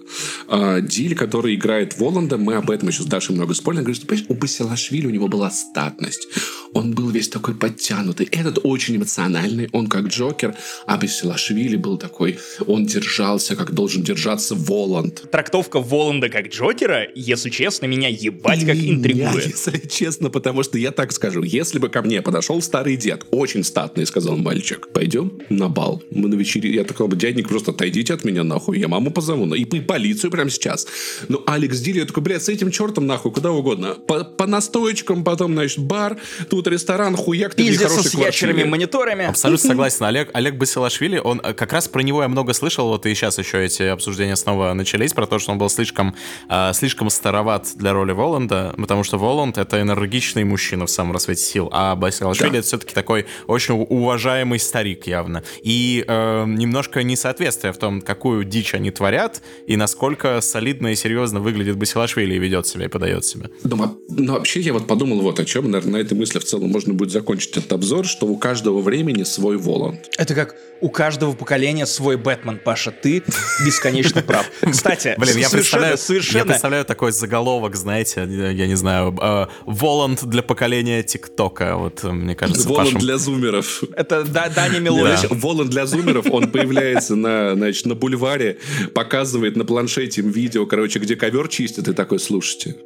А, 0.48 0.82
Диль, 0.82 1.16
который 1.16 1.56
играет 1.56 1.98
Воланда, 2.00 2.38
мы 2.38 2.56
об 2.56 2.70
этом 2.70 2.90
еще 2.90 3.04
с 3.04 3.06
Дашей 3.06 3.36
много 3.36 3.54
спорили, 3.54 3.82
говорит, 3.82 3.98
что, 3.98 4.08
понимаешь, 4.08 4.30
у 4.30 4.34
Басилашвили 4.36 5.08
у 5.08 5.12
него 5.12 5.28
была 5.28 5.52
статность. 5.52 6.28
Он 6.74 6.94
был 6.94 7.10
весь 7.10 7.30
такой 7.30 7.56
подтянутый. 7.56 8.28
Этот 8.32 8.60
очень 8.64 8.98
эмоциональный, 8.98 9.70
он 9.72 9.88
как 9.88 10.08
Джокер, 10.08 10.45
Джокер, 10.46 10.56
а 10.86 10.98
Басилашвили 10.98 11.76
был 11.76 11.98
такой, 11.98 12.40
он 12.68 12.86
держался, 12.86 13.56
как 13.56 13.72
должен 13.72 14.04
держаться 14.04 14.56
Воланд. 14.56 15.30
Трактовка 15.32 15.80
Воланда 15.80 16.30
как 16.30 16.50
Джокера, 16.50 17.08
если 17.16 17.50
честно, 17.50 17.86
меня 17.86 18.10
ебать 18.10 18.66
как 18.66 18.76
интригует. 18.76 19.46
Если 19.48 19.88
честно, 19.88 20.30
потому 20.30 20.64
что 20.64 20.78
я 20.78 20.92
так 20.92 21.12
скажу, 21.12 21.44
если 21.44 21.80
бы 21.80 21.90
ко 21.90 22.02
мне 22.02 22.22
подошел 22.22 22.62
старый 22.62 22.96
дед, 22.96 23.26
очень 23.32 23.64
статный, 23.64 24.06
сказал 24.06 24.38
мальчик, 24.38 24.88
пойдем 24.94 25.40
на 25.50 25.70
бал, 25.70 26.04
мы 26.12 26.28
на 26.30 26.36
вечере, 26.36 26.74
я 26.74 26.84
такой 26.84 27.08
бы, 27.08 27.16
дядник, 27.16 27.48
просто 27.50 27.72
отойдите 27.72 28.14
от 28.14 28.24
меня 28.24 28.44
нахуй, 28.44 28.80
я 28.80 28.88
маму 28.88 29.12
позову, 29.12 29.54
и, 29.54 29.62
и 29.62 29.82
полицию 29.82 30.32
прямо 30.32 30.50
сейчас. 30.50 30.88
Ну, 31.28 31.44
Алекс 31.46 31.80
Дилли, 31.80 32.00
я 32.00 32.06
такой, 32.06 32.24
блядь, 32.24 32.44
с 32.44 32.50
этим 32.50 32.72
чертом 32.72 33.08
нахуй, 33.08 33.32
куда 33.32 33.52
угодно. 33.52 33.96
По, 34.08 34.24
по 34.24 34.48
настоечкам, 34.48 35.24
потом, 35.24 35.54
значит, 35.54 35.80
бар, 35.80 36.18
тут 36.50 36.68
ресторан, 36.68 37.16
хуяк, 37.16 37.56
ты 37.56 37.76
хороший 37.76 38.10
с 38.10 38.14
ящерами 38.14 38.64
мониторами. 38.64 39.26
Абсолютно 39.26 39.70
согласен, 39.70 40.06
Олег. 40.06 40.30
Олег 40.36 40.56
Басилашвили, 40.56 41.18
он 41.18 41.40
э, 41.42 41.54
как 41.54 41.72
раз 41.72 41.88
про 41.88 42.02
него 42.02 42.22
я 42.22 42.28
много 42.28 42.52
слышал, 42.52 42.90
вот 42.90 43.06
и 43.06 43.16
сейчас 43.16 43.38
еще 43.38 43.64
эти 43.64 43.84
обсуждения 43.84 44.36
снова 44.36 44.74
начались, 44.74 45.14
про 45.14 45.28
то, 45.28 45.40
что 45.40 45.54
он 45.54 45.58
был 45.58 45.70
слишком, 45.70 46.14
э, 46.50 46.74
слишком 46.74 47.10
староват 47.10 47.70
для 47.76 47.94
роли 47.94 48.12
Воланда, 48.12 48.76
потому 48.78 49.06
что 49.06 49.18
Воланд— 49.18 49.58
это 49.58 49.80
энергичный 49.80 50.44
мужчина 50.44 50.88
в 50.88 50.90
самом 50.90 51.14
рассвете 51.14 51.42
сил, 51.42 51.70
а 51.72 51.96
Басилашвили 51.96 52.52
да.— 52.52 52.58
это 52.60 52.68
все-таки 52.68 52.94
такой 52.94 53.28
очень 53.48 53.76
уважаемый 53.76 54.60
старик 54.60 55.08
явно. 55.08 55.42
И 55.64 56.04
э, 56.06 56.44
немножко 56.46 57.02
несоответствие 57.02 57.72
в 57.72 57.78
том, 57.78 58.02
какую 58.02 58.44
дичь 58.44 58.74
они 58.74 58.92
творят, 58.92 59.42
и 59.68 59.78
насколько 59.78 60.42
солидно 60.42 60.88
и 60.88 60.96
серьезно 60.96 61.40
выглядит 61.40 61.78
Басилашвили 61.78 62.36
и 62.36 62.40
ведет 62.40 62.68
себя, 62.68 62.86
и 62.86 62.90
подает 62.90 63.24
себя. 63.24 63.50
Думаю, 63.64 63.98
ну, 64.10 64.34
вообще 64.34 64.60
я 64.60 64.74
вот 64.74 64.86
подумал 64.86 65.22
вот 65.22 65.40
о 65.40 65.46
чем, 65.46 65.72
наверное, 65.72 65.94
на 65.94 65.98
этой 66.06 66.18
мысли 66.18 66.40
в 66.40 66.44
целом 66.44 66.72
можно 66.72 66.94
будет 66.94 67.12
закончить 67.12 67.56
этот 67.56 67.72
обзор, 67.72 68.06
что 68.06 68.28
у 68.28 68.36
каждого 68.36 68.82
времени 68.82 69.24
свой 69.24 69.56
Воланд. 69.56 70.10
Это 70.26 70.34
как 70.34 70.56
у 70.82 70.90
каждого 70.90 71.34
поколения 71.34 71.86
свой 71.86 72.18
Бэтмен, 72.18 72.58
Паша. 72.58 72.90
Ты 72.90 73.22
бесконечно 73.64 74.24
прав. 74.24 74.50
Кстати, 74.72 75.14
Блин, 75.20 75.38
я 75.38 75.52
представляю, 75.52 76.00
совершенно... 76.00 76.40
я 76.40 76.46
представляю 76.46 76.84
такой 76.84 77.12
заголовок, 77.12 77.76
знаете, 77.76 78.26
я 78.28 78.66
не 78.66 78.74
знаю, 78.74 79.16
э, 79.22 79.46
Воланд 79.68 80.26
для 80.26 80.42
поколения 80.42 81.04
ТикТока. 81.04 81.76
Вот, 81.76 82.02
мне 82.02 82.34
кажется, 82.34 82.68
Воланд 82.68 82.88
Пашем... 82.88 83.02
для 83.02 83.20
зумеров. 83.20 83.84
Это 83.96 84.24
да, 84.24 84.50
Даня 84.50 84.80
Милович. 84.80 85.30
Да. 85.30 85.36
Воланд 85.36 85.70
для 85.70 85.86
зумеров, 85.86 86.26
он 86.32 86.50
появляется 86.50 87.16
на, 87.16 87.54
значит, 87.54 87.86
на 87.86 87.94
бульваре, 87.94 88.58
показывает 88.96 89.56
на 89.56 89.64
планшете 89.64 90.22
им 90.22 90.32
видео, 90.32 90.66
короче, 90.66 90.98
где 90.98 91.16
ковер 91.16 91.50
чистят, 91.50 91.88
и 91.88 91.94
такой, 91.94 92.18
слушайте, 92.18 92.78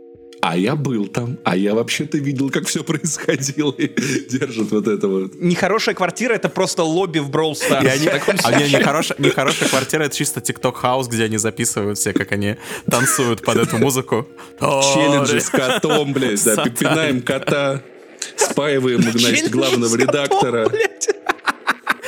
а 0.41 0.57
я 0.57 0.75
был 0.75 1.07
там, 1.07 1.37
а 1.43 1.55
я 1.55 1.73
вообще-то 1.73 2.17
видел, 2.17 2.49
как 2.49 2.65
все 2.65 2.83
происходило, 2.83 3.71
и 3.71 3.87
держит 4.29 4.71
вот 4.71 4.87
это 4.87 5.07
вот. 5.07 5.35
Нехорошая 5.35 5.95
квартира— 5.95 6.33
это 6.35 6.49
просто 6.49 6.83
лобби 6.83 7.19
в 7.19 7.29
Brawl 7.29 7.53
Stars. 7.53 7.87
Они, 7.87 8.07
а 8.07 8.59
не, 8.59 8.71
нехорошая, 8.71 9.17
нехорошая 9.19 9.69
квартира— 9.69 10.03
это 10.05 10.15
чисто 10.15 10.39
TikTok 10.39 10.73
house, 10.73 11.07
где 11.07 11.25
они 11.25 11.37
записывают 11.37 11.97
все, 11.97 12.13
как 12.13 12.31
они 12.31 12.55
танцуют 12.89 13.41
под 13.41 13.57
эту 13.57 13.77
музыку. 13.77 14.27
Челленджи 14.59 15.41
с 15.41 15.49
котом, 15.49 16.13
блядь, 16.13 16.43
да, 16.43 16.65
пинаем 16.65 17.21
кота, 17.21 17.81
спаиваем, 18.37 19.01
значит, 19.01 19.49
главного 19.49 19.95
редактора. 19.95 20.69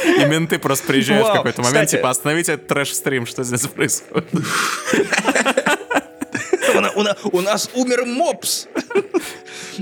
И 0.03 0.25
менты 0.25 0.57
просто 0.57 0.87
приезжают 0.87 1.27
в 1.27 1.31
какой-то 1.31 1.61
момент, 1.61 1.89
типа, 1.89 2.09
остановите 2.09 2.53
этот 2.53 2.67
трэш-стрим, 2.67 3.25
что 3.25 3.43
здесь 3.43 3.67
происходит 3.67 4.27
у, 6.95 7.37
у 7.37 7.41
нас 7.41 7.69
умер 7.73 8.05
мопс. 8.05 8.67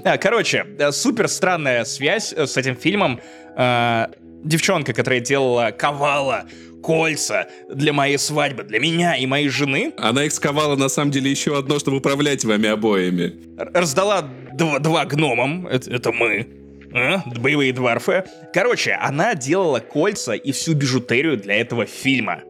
А, 0.04 0.18
короче, 0.18 0.66
э, 0.78 0.91
супер 0.91 1.28
странная 1.28 1.84
связь 1.84 2.34
э, 2.34 2.45
с 2.45 2.58
этим 2.58 2.76
фильмом. 2.76 3.20
Э, 3.58 4.08
девчонка, 4.43 4.93
которая 4.93 5.20
делала 5.20 5.72
ковала, 5.72 6.45
кольца 6.82 7.47
для 7.70 7.93
моей 7.93 8.18
свадьбы, 8.18 8.64
для 8.64 8.80
меня 8.80 9.16
и 9.16 9.26
моей 9.26 9.50
жены. 9.50 9.93
Она 9.97 10.26
их 10.26 10.32
сковала 10.32 10.76
на 10.76 10.89
самом 10.89 11.12
деле 11.12 11.30
еще 11.30 11.58
одно, 11.58 11.80
чтобы 11.80 11.97
управлять 11.97 12.45
вами 12.45 12.70
обоими. 12.70 13.34
Раздала 13.58 14.30
два, 14.54 14.80
два 14.80 15.06
гномам, 15.06 15.68
это, 15.68 15.91
это 15.91 16.12
мы. 16.12 16.47
А? 16.93 17.22
Боевые 17.38 17.74
дворфы. 17.74 18.24
Короче, 18.54 18.93
она 18.93 19.36
делала 19.36 19.80
кольца 19.80 20.34
и 20.34 20.52
всю 20.52 20.74
бижутерию 20.74 21.38
для 21.38 21.56
этого 21.56 21.86
фильма. 21.86 22.41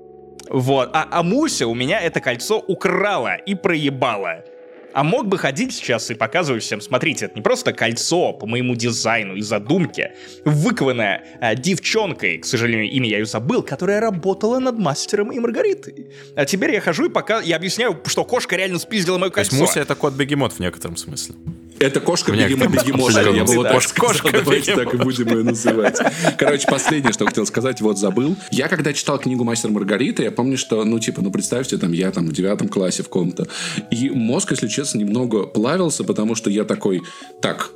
Вот. 0.49 0.89
А, 0.93 1.07
а 1.11 1.23
Муся 1.23 1.67
у 1.67 1.75
меня 1.75 1.99
это 1.99 2.19
кольцо 2.19 2.59
украла 2.59 3.35
и 3.35 3.55
проебала. 3.55 4.43
А 4.91 5.03
мог 5.03 5.27
бы 5.27 5.37
ходить 5.37 5.73
сейчас 5.73 6.09
и 6.09 6.15
показывать 6.15 6.63
всем, 6.63 6.81
смотрите, 6.81 7.25
это 7.25 7.35
не 7.35 7.41
просто 7.41 7.73
кольцо 7.73 8.33
по 8.33 8.47
моему 8.47 8.75
дизайну 8.75 9.35
и 9.35 9.41
задумке, 9.41 10.15
выкованное 10.45 11.23
а, 11.39 11.53
девчонкой, 11.53 12.39
к 12.39 12.45
сожалению, 12.45 12.89
имя 12.89 13.07
я 13.07 13.19
ее 13.19 13.25
забыл, 13.25 13.61
которая 13.61 13.99
работала 13.99 14.57
над 14.57 14.79
мастером 14.79 15.31
и 15.31 15.37
Маргаритой. 15.37 16.07
А 16.35 16.45
теперь 16.45 16.73
я 16.73 16.81
хожу 16.81 17.05
и 17.05 17.09
пока 17.09 17.39
я 17.39 17.55
объясняю, 17.55 18.01
что 18.07 18.25
кошка 18.25 18.55
реально 18.55 18.79
спиздила 18.79 19.19
мое 19.19 19.29
кольцо. 19.29 19.51
То 19.51 19.55
есть 19.57 19.69
Муся 19.75 19.79
это 19.81 19.93
кот-бегемот 19.93 20.53
в 20.53 20.59
некотором 20.59 20.97
смысле. 20.97 21.35
Это 21.79 21.99
кошка 21.99 22.31
бегемот 22.31 22.71
бегемот. 22.71 23.11
Я 23.13 23.43
бы 23.43 23.55
вот 23.55 23.67
так 23.67 23.83
сказал, 23.83 24.31
давайте 24.31 24.75
так 24.75 24.93
и 24.93 24.97
будем 24.97 25.27
ее 25.27 25.43
называть. 25.43 25.97
Короче, 26.37 26.67
последнее, 26.67 27.13
что 27.13 27.25
хотел 27.25 27.45
сказать, 27.45 27.81
вот 27.81 27.97
забыл. 27.97 28.35
Я 28.51 28.67
когда 28.67 28.93
читал 28.93 29.19
книгу 29.19 29.43
«Мастер 29.43 29.69
Маргарита», 29.69 30.23
я 30.23 30.31
помню, 30.31 30.57
что, 30.57 30.83
ну, 30.83 30.99
типа, 30.99 31.21
ну, 31.21 31.31
представьте, 31.31 31.77
там, 31.77 31.91
я 31.91 32.11
там 32.11 32.27
в 32.27 32.33
девятом 32.33 32.67
классе 32.67 33.03
в 33.03 33.09
ком-то. 33.09 33.47
И 33.91 34.09
мозг, 34.09 34.51
если 34.51 34.67
честно, 34.67 34.99
немного 34.99 35.45
плавился, 35.45 36.03
потому 36.03 36.35
что 36.35 36.49
я 36.49 36.63
такой, 36.63 37.01
так, 37.41 37.71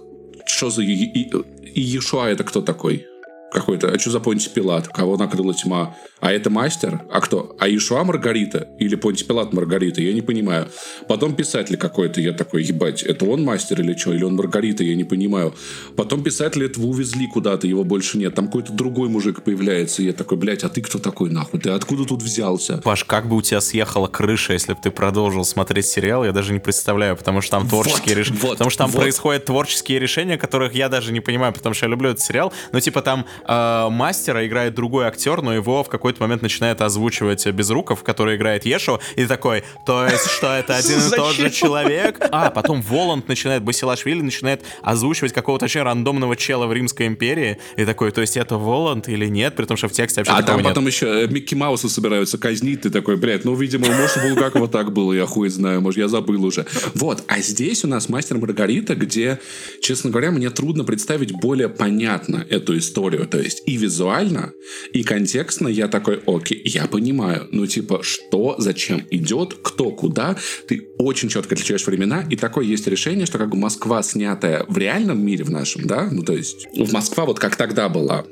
что 0.45 0.69
за... 0.69 0.83
И 0.83 1.29
Иешуа 1.75 2.29
это 2.29 2.43
кто 2.43 2.61
такой? 2.61 3.07
Какой-то, 3.53 3.89
а 3.89 3.99
что 3.99 4.11
за 4.11 4.19
Понти 4.19 4.49
Пилат? 4.49 4.87
Кого 4.87 5.17
накрыла 5.17 5.53
тьма? 5.53 5.95
А 6.19 6.31
это 6.31 6.49
мастер? 6.49 7.01
А 7.11 7.21
кто? 7.21 7.55
А 7.59 7.69
Ишуа 7.69 8.03
Маргарита? 8.03 8.69
Или 8.79 8.95
Понти 8.95 9.23
Пилат 9.23 9.53
Маргарита? 9.53 10.01
Я 10.01 10.13
не 10.13 10.21
понимаю. 10.21 10.67
Потом 11.07 11.35
писатель 11.35 11.77
какой-то, 11.77 12.21
я 12.21 12.33
такой, 12.33 12.63
ебать, 12.63 13.03
это 13.03 13.25
он 13.25 13.43
мастер 13.43 13.81
или 13.81 13.95
что? 13.95 14.13
Или 14.13 14.23
он 14.23 14.35
Маргарита? 14.35 14.83
Я 14.83 14.95
не 14.95 15.03
понимаю. 15.03 15.53
Потом 15.95 16.23
писателя 16.23 16.65
этого 16.65 16.85
увезли 16.85 17.27
куда-то, 17.27 17.67
его 17.67 17.83
больше 17.83 18.17
нет. 18.17 18.35
Там 18.35 18.47
какой-то 18.47 18.73
другой 18.73 19.09
мужик 19.09 19.43
появляется. 19.43 20.01
И 20.01 20.05
я 20.05 20.13
такой, 20.13 20.37
блядь, 20.37 20.63
а 20.63 20.69
ты 20.69 20.81
кто 20.81 20.99
такой 20.99 21.29
нахуй? 21.29 21.59
Ты 21.59 21.69
откуда 21.69 22.05
тут 22.05 22.21
взялся? 22.21 22.77
Паш, 22.77 23.03
как 23.03 23.27
бы 23.27 23.35
у 23.35 23.41
тебя 23.41 23.61
съехала 23.61 24.07
крыша, 24.07 24.53
если 24.53 24.73
бы 24.73 24.79
ты 24.81 24.91
продолжил 24.91 25.45
смотреть 25.45 25.85
сериал, 25.85 26.25
я 26.25 26.31
даже 26.31 26.53
не 26.53 26.59
представляю, 26.59 27.15
потому 27.15 27.41
что 27.41 27.51
там 27.51 27.67
творческие 27.67 28.15
вот, 28.15 28.17
решения. 28.17 28.39
Вот, 28.39 28.51
потому 28.51 28.69
что 28.69 28.79
там 28.79 28.91
вот. 28.91 29.01
происходят 29.01 29.45
творческие 29.45 29.99
решения, 29.99 30.37
которых 30.37 30.73
я 30.73 30.89
даже 30.89 31.11
не 31.11 31.19
понимаю, 31.19 31.53
потому 31.53 31.75
что 31.75 31.85
я 31.85 31.91
люблю 31.91 32.09
этот 32.09 32.21
сериал. 32.21 32.51
Но 32.71 32.79
типа 32.79 33.01
там 33.01 33.25
э, 33.47 33.87
мастера 33.89 34.45
играет 34.45 34.73
другой 34.75 35.05
актер, 35.05 35.41
но 35.41 35.53
его 35.53 35.83
в 35.83 35.89
какой-то 35.89 36.21
момент 36.21 36.41
начинает 36.41 36.81
озвучивать 36.81 37.45
Безруков, 37.47 38.03
который 38.03 38.35
играет 38.35 38.65
Ешу, 38.65 38.99
и 39.15 39.25
такой, 39.25 39.63
то 39.85 40.05
есть, 40.05 40.29
что 40.29 40.47
это 40.53 40.75
один 40.77 40.99
и 40.99 41.15
тот 41.15 41.35
же 41.35 41.49
человек? 41.49 42.17
А, 42.31 42.49
потом 42.49 42.81
Воланд 42.81 43.27
начинает, 43.27 43.63
Басилашвили 43.63 44.21
начинает 44.21 44.63
озвучивать 44.81 45.33
какого-то 45.33 45.65
вообще 45.65 45.83
рандомного 45.83 46.35
чела 46.35 46.67
в 46.67 46.73
Римской 46.73 47.07
империи, 47.07 47.57
и 47.77 47.85
такой, 47.85 48.11
то 48.11 48.21
есть, 48.21 48.37
это 48.37 48.57
Воланд 48.57 49.07
или 49.09 49.27
нет, 49.27 49.55
при 49.55 49.65
том, 49.65 49.77
что 49.77 49.87
в 49.87 49.91
тексте 49.91 50.21
вообще 50.21 50.33
А 50.33 50.43
там 50.43 50.57
нет. 50.57 50.65
потом 50.65 50.87
еще 50.87 51.23
э, 51.23 51.27
Микки 51.27 51.55
Мауса 51.55 51.89
собираются 51.89 52.37
казнить, 52.37 52.81
ты 52.81 52.89
такой, 52.89 53.17
блядь, 53.17 53.45
ну, 53.45 53.55
видимо, 53.55 53.87
может, 53.87 54.17
у 54.17 54.21
Булгакова 54.27 54.67
так 54.67 54.91
было, 54.91 55.13
я 55.13 55.25
хуй 55.25 55.49
знаю, 55.49 55.81
может, 55.81 55.97
я 55.99 56.07
забыл 56.07 56.45
уже. 56.45 56.65
Вот, 56.93 57.23
а 57.27 57.39
здесь 57.39 57.83
у 57.83 57.87
нас 57.87 58.09
Мастер 58.09 58.37
Маргарита, 58.37 58.95
где, 58.95 59.39
честно 59.81 60.09
говоря, 60.09 60.31
мне 60.31 60.49
трудно 60.49 60.83
представить 60.83 61.31
более 61.31 61.69
понятно 61.69 62.45
эту 62.49 62.77
историю. 62.77 63.27
То 63.33 63.39
есть 63.39 63.63
и 63.65 63.77
визуально, 63.77 64.53
и 64.91 65.01
контекстно 65.01 65.67
я 65.67 65.87
такой, 65.87 66.21
окей, 66.27 66.61
я 66.65 66.85
понимаю, 66.85 67.47
ну 67.51 67.65
типа, 67.65 68.03
что, 68.03 68.53
зачем 68.59 69.07
идет, 69.09 69.55
кто, 69.59 69.89
куда, 69.89 70.37
ты 70.67 70.89
очень 70.99 71.29
четко 71.29 71.55
отличаешь 71.55 71.87
времена, 71.87 72.23
и 72.29 72.35
такое 72.35 72.63
есть 72.63 72.85
решение, 72.85 73.25
что 73.25 73.39
как 73.39 73.49
бы 73.49 73.57
Москва, 73.57 74.03
снятая 74.03 74.67
в 74.69 74.77
реальном 74.77 75.25
мире 75.25 75.45
в 75.45 75.49
нашем, 75.49 75.87
да, 75.87 76.09
ну 76.11 76.21
то 76.21 76.33
есть 76.33 76.67
в 76.77 76.93
Москва 76.93 77.25
вот 77.25 77.39
как 77.39 77.55
тогда 77.55 77.89
была, 77.89 78.23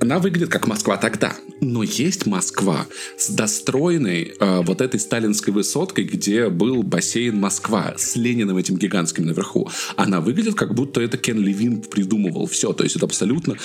она 0.00 0.18
выглядит 0.18 0.48
как 0.48 0.66
Москва 0.66 0.96
тогда, 0.96 1.36
но 1.60 1.82
есть 1.82 2.26
Москва 2.26 2.86
с 3.18 3.28
достроенной 3.28 4.32
э, 4.38 4.62
вот 4.62 4.80
этой 4.80 4.98
сталинской 4.98 5.52
высоткой, 5.52 6.04
где 6.04 6.48
был 6.48 6.82
бассейн 6.82 7.36
Москва 7.36 7.94
с 7.96 8.16
Лениным 8.16 8.56
этим 8.56 8.76
гигантским 8.76 9.26
наверху. 9.26 9.70
Она 9.96 10.20
выглядит 10.20 10.54
как 10.54 10.74
будто 10.74 11.00
это 11.00 11.18
Кен 11.18 11.38
Левин 11.38 11.82
придумывал. 11.82 12.46
Все, 12.46 12.72
то 12.72 12.82
есть 12.82 12.96
это 12.96 13.04
абсолютно 13.04 13.56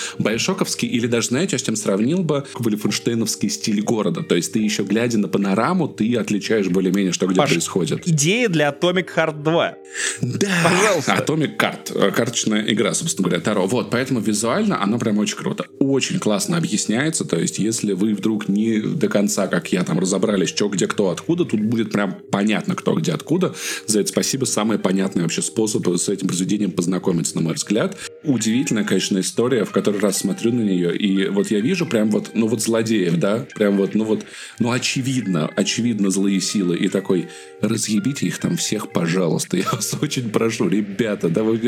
байшоковский 0.66 0.88
или 0.88 1.08
даже, 1.08 1.28
знаете, 1.28 1.56
я 1.56 1.60
с 1.60 1.62
чем 1.62 1.76
сравнил 1.76 2.24
бы, 2.24 2.44
Вольфенштейновский 2.56 3.50
стиль 3.50 3.82
города, 3.82 4.24
то 4.24 4.36
есть 4.36 4.54
ты 4.54 4.60
еще 4.60 4.84
глядя 4.84 5.18
на 5.18 5.28
панораму, 5.28 5.88
ты 5.88 6.16
отличаешь 6.16 6.68
более-менее, 6.68 7.14
что 7.14 7.28
где 7.28 7.38
Паш, 7.38 7.52
происходит. 7.52 8.08
Идея 8.08 8.50
для 8.50 8.70
Atomic 8.70 9.08
Heart 9.16 9.44
2. 9.44 9.76
Да, 10.22 10.48
Пожалуйста. 10.64 11.14
Atomic 11.14 11.58
Card, 11.58 12.12
карточная 12.12 12.66
игра, 12.68 12.94
собственно 12.94 13.28
говоря, 13.28 13.44
Таро. 13.44 13.68
Вот, 13.68 13.90
поэтому 13.90 14.20
визуально 14.20 14.82
оно 14.82 15.00
прям 15.00 15.18
очень 15.18 15.38
круто. 15.38 15.66
Очень 15.80 16.20
классно 16.20 16.58
объясняется, 16.58 17.26
то 17.26 17.38
есть 17.38 17.60
если 17.60 17.94
вы 17.94 18.14
вдруг 18.14 18.48
не 18.48 18.80
до 18.80 19.08
конца, 19.08 19.48
как 19.48 19.72
я, 19.72 19.84
там 19.84 20.00
разобрались, 20.00 20.50
что, 20.50 20.68
где, 20.68 20.88
кто, 20.88 21.10
откуда, 21.10 21.46
тут 21.46 21.62
будет 21.62 21.92
прям 21.92 22.18
понятно, 22.32 22.76
кто, 22.76 22.94
где, 22.96 23.14
откуда. 23.14 23.54
За 23.86 24.00
это 24.00 24.10
спасибо. 24.10 24.46
Самый 24.46 24.80
понятный 24.80 25.24
вообще 25.24 25.42
способ 25.42 25.88
с 25.88 26.10
этим 26.10 26.28
произведением 26.28 26.72
познакомиться, 26.72 27.36
на 27.36 27.42
мой 27.42 27.54
взгляд. 27.54 27.98
Удивительная, 28.24 28.84
конечно, 28.84 29.20
история, 29.20 29.66
в 29.66 29.72
который 29.72 30.00
раз 30.00 30.18
смотрю 30.18 30.52
на 30.56 30.62
нее, 30.62 30.96
и 30.96 31.28
вот 31.30 31.52
я 31.52 31.60
вижу 31.60 31.86
прям 31.86 32.10
вот, 32.10 32.32
ну 32.34 32.48
вот 32.48 32.62
злодеев, 32.62 33.18
да, 33.18 33.46
прям 33.56 33.78
вот, 33.78 33.96
ну 33.96 34.04
вот, 34.04 34.26
ну 34.60 34.72
очевидно, 34.72 35.50
очевидно 35.56 36.10
злые 36.10 36.42
силы, 36.42 36.78
и 36.78 36.90
такой, 36.90 37.28
разъебите 37.62 38.26
их 38.28 38.40
там 38.40 38.58
всех, 38.58 38.92
пожалуйста, 38.92 39.58
я 39.58 39.66
вас 39.72 39.96
очень 40.02 40.30
прошу, 40.30 40.68
ребята, 40.68 41.30
да 41.30 41.44
вы 41.44 41.60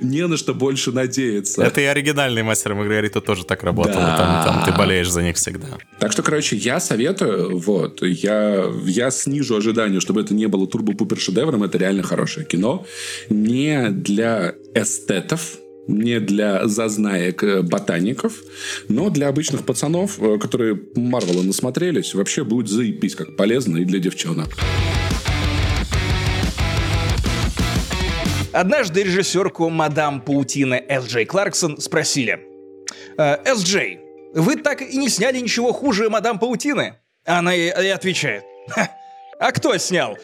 не 0.00 0.26
на 0.26 0.36
что 0.36 0.54
больше 0.54 0.92
надеяться. 0.92 1.62
Это 1.62 1.80
и 1.80 1.84
оригинальный 1.84 2.42
мастер 2.42 2.74
Маргарита 2.74 3.20
тоже 3.20 3.44
так 3.44 3.62
работал, 3.62 3.94
да. 3.94 4.16
там, 4.16 4.44
там 4.44 4.64
ты 4.64 4.76
болеешь 4.76 5.10
за 5.10 5.22
них 5.22 5.36
всегда. 5.36 5.78
Так 5.98 6.12
что, 6.12 6.22
короче, 6.22 6.56
я 6.56 6.80
советую, 6.80 7.58
вот, 7.58 8.02
я, 8.02 8.66
я 8.84 9.10
снижу 9.10 9.56
ожидания, 9.56 10.00
чтобы 10.00 10.20
это 10.20 10.34
не 10.34 10.46
было 10.46 10.66
турбо-пупер 10.66 11.18
шедевром, 11.18 11.62
это 11.62 11.78
реально 11.78 12.02
хорошее 12.02 12.46
кино. 12.46 12.86
Не 13.28 13.90
для 13.90 14.54
эстетов, 14.74 15.58
не 15.90 16.20
для 16.20 16.66
зазнаек 16.66 17.42
э, 17.42 17.62
ботаников, 17.62 18.34
но 18.88 19.10
для 19.10 19.28
обычных 19.28 19.64
пацанов, 19.64 20.20
э, 20.20 20.38
которые 20.38 20.80
Марвела 20.94 21.42
насмотрелись, 21.42 22.14
вообще 22.14 22.44
будет 22.44 22.68
заебись 22.68 23.14
как 23.14 23.36
полезно 23.36 23.78
и 23.78 23.84
для 23.84 23.98
девчонок. 23.98 24.48
Однажды 28.52 29.02
режиссерку 29.02 29.68
мадам 29.68 30.20
Паутины 30.20 30.82
С. 30.88 31.06
Джей 31.06 31.24
Кларксон 31.24 31.78
спросили. 31.78 32.40
«Э, 33.16 33.36
«С. 33.44 33.62
Джей, 33.62 34.00
вы 34.34 34.56
так 34.56 34.82
и 34.82 34.96
не 34.96 35.08
сняли 35.08 35.38
ничего 35.38 35.72
хуже 35.72 36.08
мадам 36.10 36.38
Паутины?» 36.38 36.94
Она 37.24 37.54
и, 37.54 37.66
и 37.66 37.88
отвечает. 37.88 38.44
«А 39.38 39.52
кто 39.52 39.76
снял?» 39.78 40.16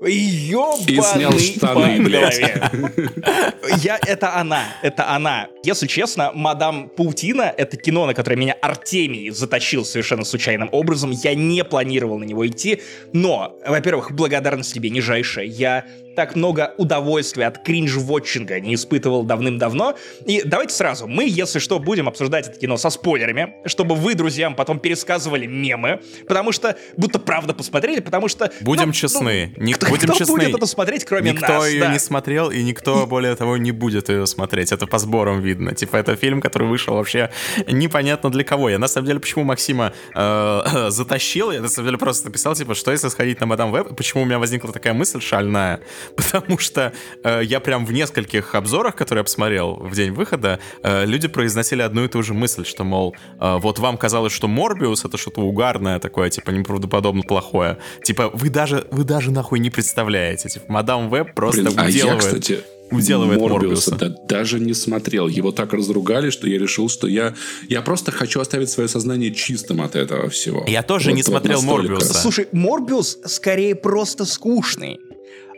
Ёбаный 0.00 0.94
И 0.94 1.00
снял 1.00 1.38
штаны, 1.38 2.00
блядь. 2.02 2.38
Я, 3.82 3.98
это 4.06 4.36
она, 4.36 4.76
это 4.82 5.08
она. 5.10 5.48
Если 5.64 5.88
честно, 5.88 6.30
«Мадам 6.32 6.88
Паутина»— 6.88 7.52
это 7.56 7.76
кино, 7.76 8.06
на 8.06 8.14
которое 8.14 8.36
меня 8.36 8.54
Артемий 8.60 9.30
затащил 9.30 9.84
совершенно 9.84 10.24
случайным 10.24 10.68
образом. 10.70 11.10
Я 11.10 11.34
не 11.34 11.64
планировал 11.64 12.18
на 12.18 12.24
него 12.24 12.46
идти, 12.46 12.80
но, 13.12 13.58
во-первых, 13.66 14.12
благодарность 14.12 14.72
тебе 14.72 14.90
нижайшая. 14.90 15.46
Я 15.46 15.84
так 16.18 16.34
много 16.34 16.74
удовольствия 16.78 17.46
от 17.46 17.58
кринж-вотчинга 17.64 18.58
не 18.58 18.74
испытывал 18.74 19.22
давным-давно. 19.22 19.94
И 20.26 20.42
давайте 20.44 20.74
сразу, 20.74 21.06
мы, 21.06 21.28
если 21.28 21.60
что, 21.60 21.78
будем 21.78 22.08
обсуждать 22.08 22.48
это 22.48 22.58
кино 22.58 22.76
со 22.76 22.90
спойлерами, 22.90 23.54
чтобы 23.66 23.94
вы, 23.94 24.16
друзьям, 24.16 24.56
потом 24.56 24.80
пересказывали 24.80 25.46
мемы, 25.46 26.00
потому 26.26 26.50
что 26.50 26.76
будто 26.96 27.20
правда 27.20 27.54
посмотрели, 27.54 28.00
потому 28.00 28.26
что... 28.26 28.50
Будем 28.62 28.86
ну, 28.86 28.92
честны. 28.92 29.54
Ну, 29.56 29.72
кто, 29.74 29.86
будем 29.86 30.08
кто 30.08 30.18
честны. 30.18 30.34
будет 30.34 30.56
это 30.56 30.66
смотреть, 30.66 31.04
кроме 31.04 31.30
никто 31.30 31.46
нас? 31.46 31.50
Никто 31.50 31.66
ее 31.66 31.80
да. 31.82 31.92
не 31.92 32.00
смотрел, 32.00 32.50
и 32.50 32.64
никто, 32.64 33.06
более 33.06 33.36
того, 33.36 33.56
не 33.56 33.70
будет 33.70 34.08
ее 34.08 34.26
смотреть. 34.26 34.72
Это 34.72 34.88
по 34.88 34.98
сборам 34.98 35.40
видно. 35.40 35.76
Типа, 35.76 35.98
это 35.98 36.16
фильм, 36.16 36.40
который 36.40 36.66
вышел 36.66 36.96
вообще 36.96 37.30
непонятно 37.68 38.32
для 38.32 38.42
кого. 38.42 38.70
Я, 38.70 38.80
на 38.80 38.88
самом 38.88 39.06
деле, 39.06 39.20
почему 39.20 39.44
Максима 39.44 39.92
э, 40.16 40.60
затащил, 40.88 41.52
я, 41.52 41.60
на 41.60 41.68
самом 41.68 41.86
деле, 41.86 41.98
просто 41.98 42.26
написал, 42.26 42.56
типа, 42.56 42.74
что 42.74 42.90
если 42.90 43.06
сходить 43.06 43.38
на 43.38 43.46
Мадам 43.46 43.70
Веб, 43.70 43.96
почему 43.96 44.24
у 44.24 44.26
меня 44.26 44.40
возникла 44.40 44.72
такая 44.72 44.94
мысль 44.94 45.20
шальная, 45.20 45.80
потому 46.16 46.58
что 46.58 46.92
э, 47.22 47.40
я 47.44 47.60
прям 47.60 47.86
в 47.86 47.92
нескольких 47.92 48.54
обзорах, 48.54 48.96
которые 48.96 49.20
я 49.20 49.24
посмотрел 49.24 49.74
в 49.76 49.94
день 49.94 50.12
выхода, 50.12 50.58
э, 50.82 51.04
люди 51.06 51.28
произносили 51.28 51.82
одну 51.82 52.04
и 52.04 52.08
ту 52.08 52.22
же 52.22 52.34
мысль, 52.34 52.64
что, 52.64 52.84
мол, 52.84 53.14
э, 53.40 53.58
вот 53.58 53.78
вам 53.78 53.96
казалось, 53.96 54.32
что 54.32 54.48
Морбиус 54.48 55.04
это 55.04 55.16
что-то 55.18 55.40
угарное 55.40 55.98
такое, 55.98 56.30
типа, 56.30 56.50
неправдоподобно 56.50 57.22
плохое. 57.22 57.78
Типа, 58.02 58.30
вы 58.32 58.50
даже, 58.50 58.86
вы 58.90 59.04
даже 59.04 59.30
нахуй 59.30 59.58
не 59.58 59.70
представляете. 59.70 60.48
Типа, 60.48 60.66
Мадам 60.68 61.10
Веб 61.10 61.34
просто 61.34 61.62
Блин, 61.62 61.80
уделывает... 61.80 62.04
А 62.04 62.14
я, 62.14 62.16
кстати, 62.18 62.64
уделывает 62.90 63.40
Морбиуса. 63.40 63.96
Да, 63.96 64.08
даже 64.28 64.60
не 64.60 64.74
смотрел. 64.74 65.28
Его 65.28 65.52
так 65.52 65.72
разругали, 65.72 66.30
что 66.30 66.48
я 66.48 66.58
решил, 66.58 66.88
что 66.88 67.06
я, 67.06 67.34
я 67.68 67.82
просто 67.82 68.12
хочу 68.12 68.40
оставить 68.40 68.70
свое 68.70 68.88
сознание 68.88 69.32
чистым 69.32 69.82
от 69.82 69.96
этого 69.96 70.28
всего. 70.30 70.64
Я 70.66 70.82
тоже 70.82 71.10
вот, 71.10 71.16
не 71.16 71.22
смотрел 71.22 71.62
Морбиуса. 71.62 72.14
Слушай, 72.14 72.48
Морбиус 72.52 73.18
скорее 73.26 73.74
просто 73.74 74.24
скучный 74.24 75.00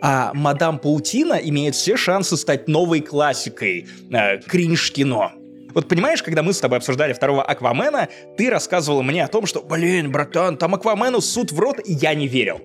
а 0.02 0.32
«Мадам 0.34 0.78
Паутина» 0.78 1.34
имеет 1.34 1.74
все 1.74 1.96
шансы 1.96 2.36
стать 2.36 2.68
новой 2.68 3.00
классикой 3.00 3.86
э, 4.10 4.38
кринж-кино. 4.38 5.32
Вот 5.74 5.88
понимаешь, 5.88 6.22
когда 6.22 6.42
мы 6.42 6.52
с 6.52 6.58
тобой 6.58 6.78
обсуждали 6.78 7.12
второго 7.12 7.42
Аквамена, 7.42 8.08
ты 8.36 8.50
рассказывал 8.50 9.02
мне 9.02 9.24
о 9.24 9.28
том, 9.28 9.46
что, 9.46 9.62
блин, 9.62 10.10
братан, 10.10 10.56
там 10.56 10.74
Аквамену 10.74 11.20
суд 11.20 11.52
в 11.52 11.58
рот, 11.58 11.78
и 11.84 11.92
я 11.92 12.14
не 12.14 12.26
верил. 12.26 12.60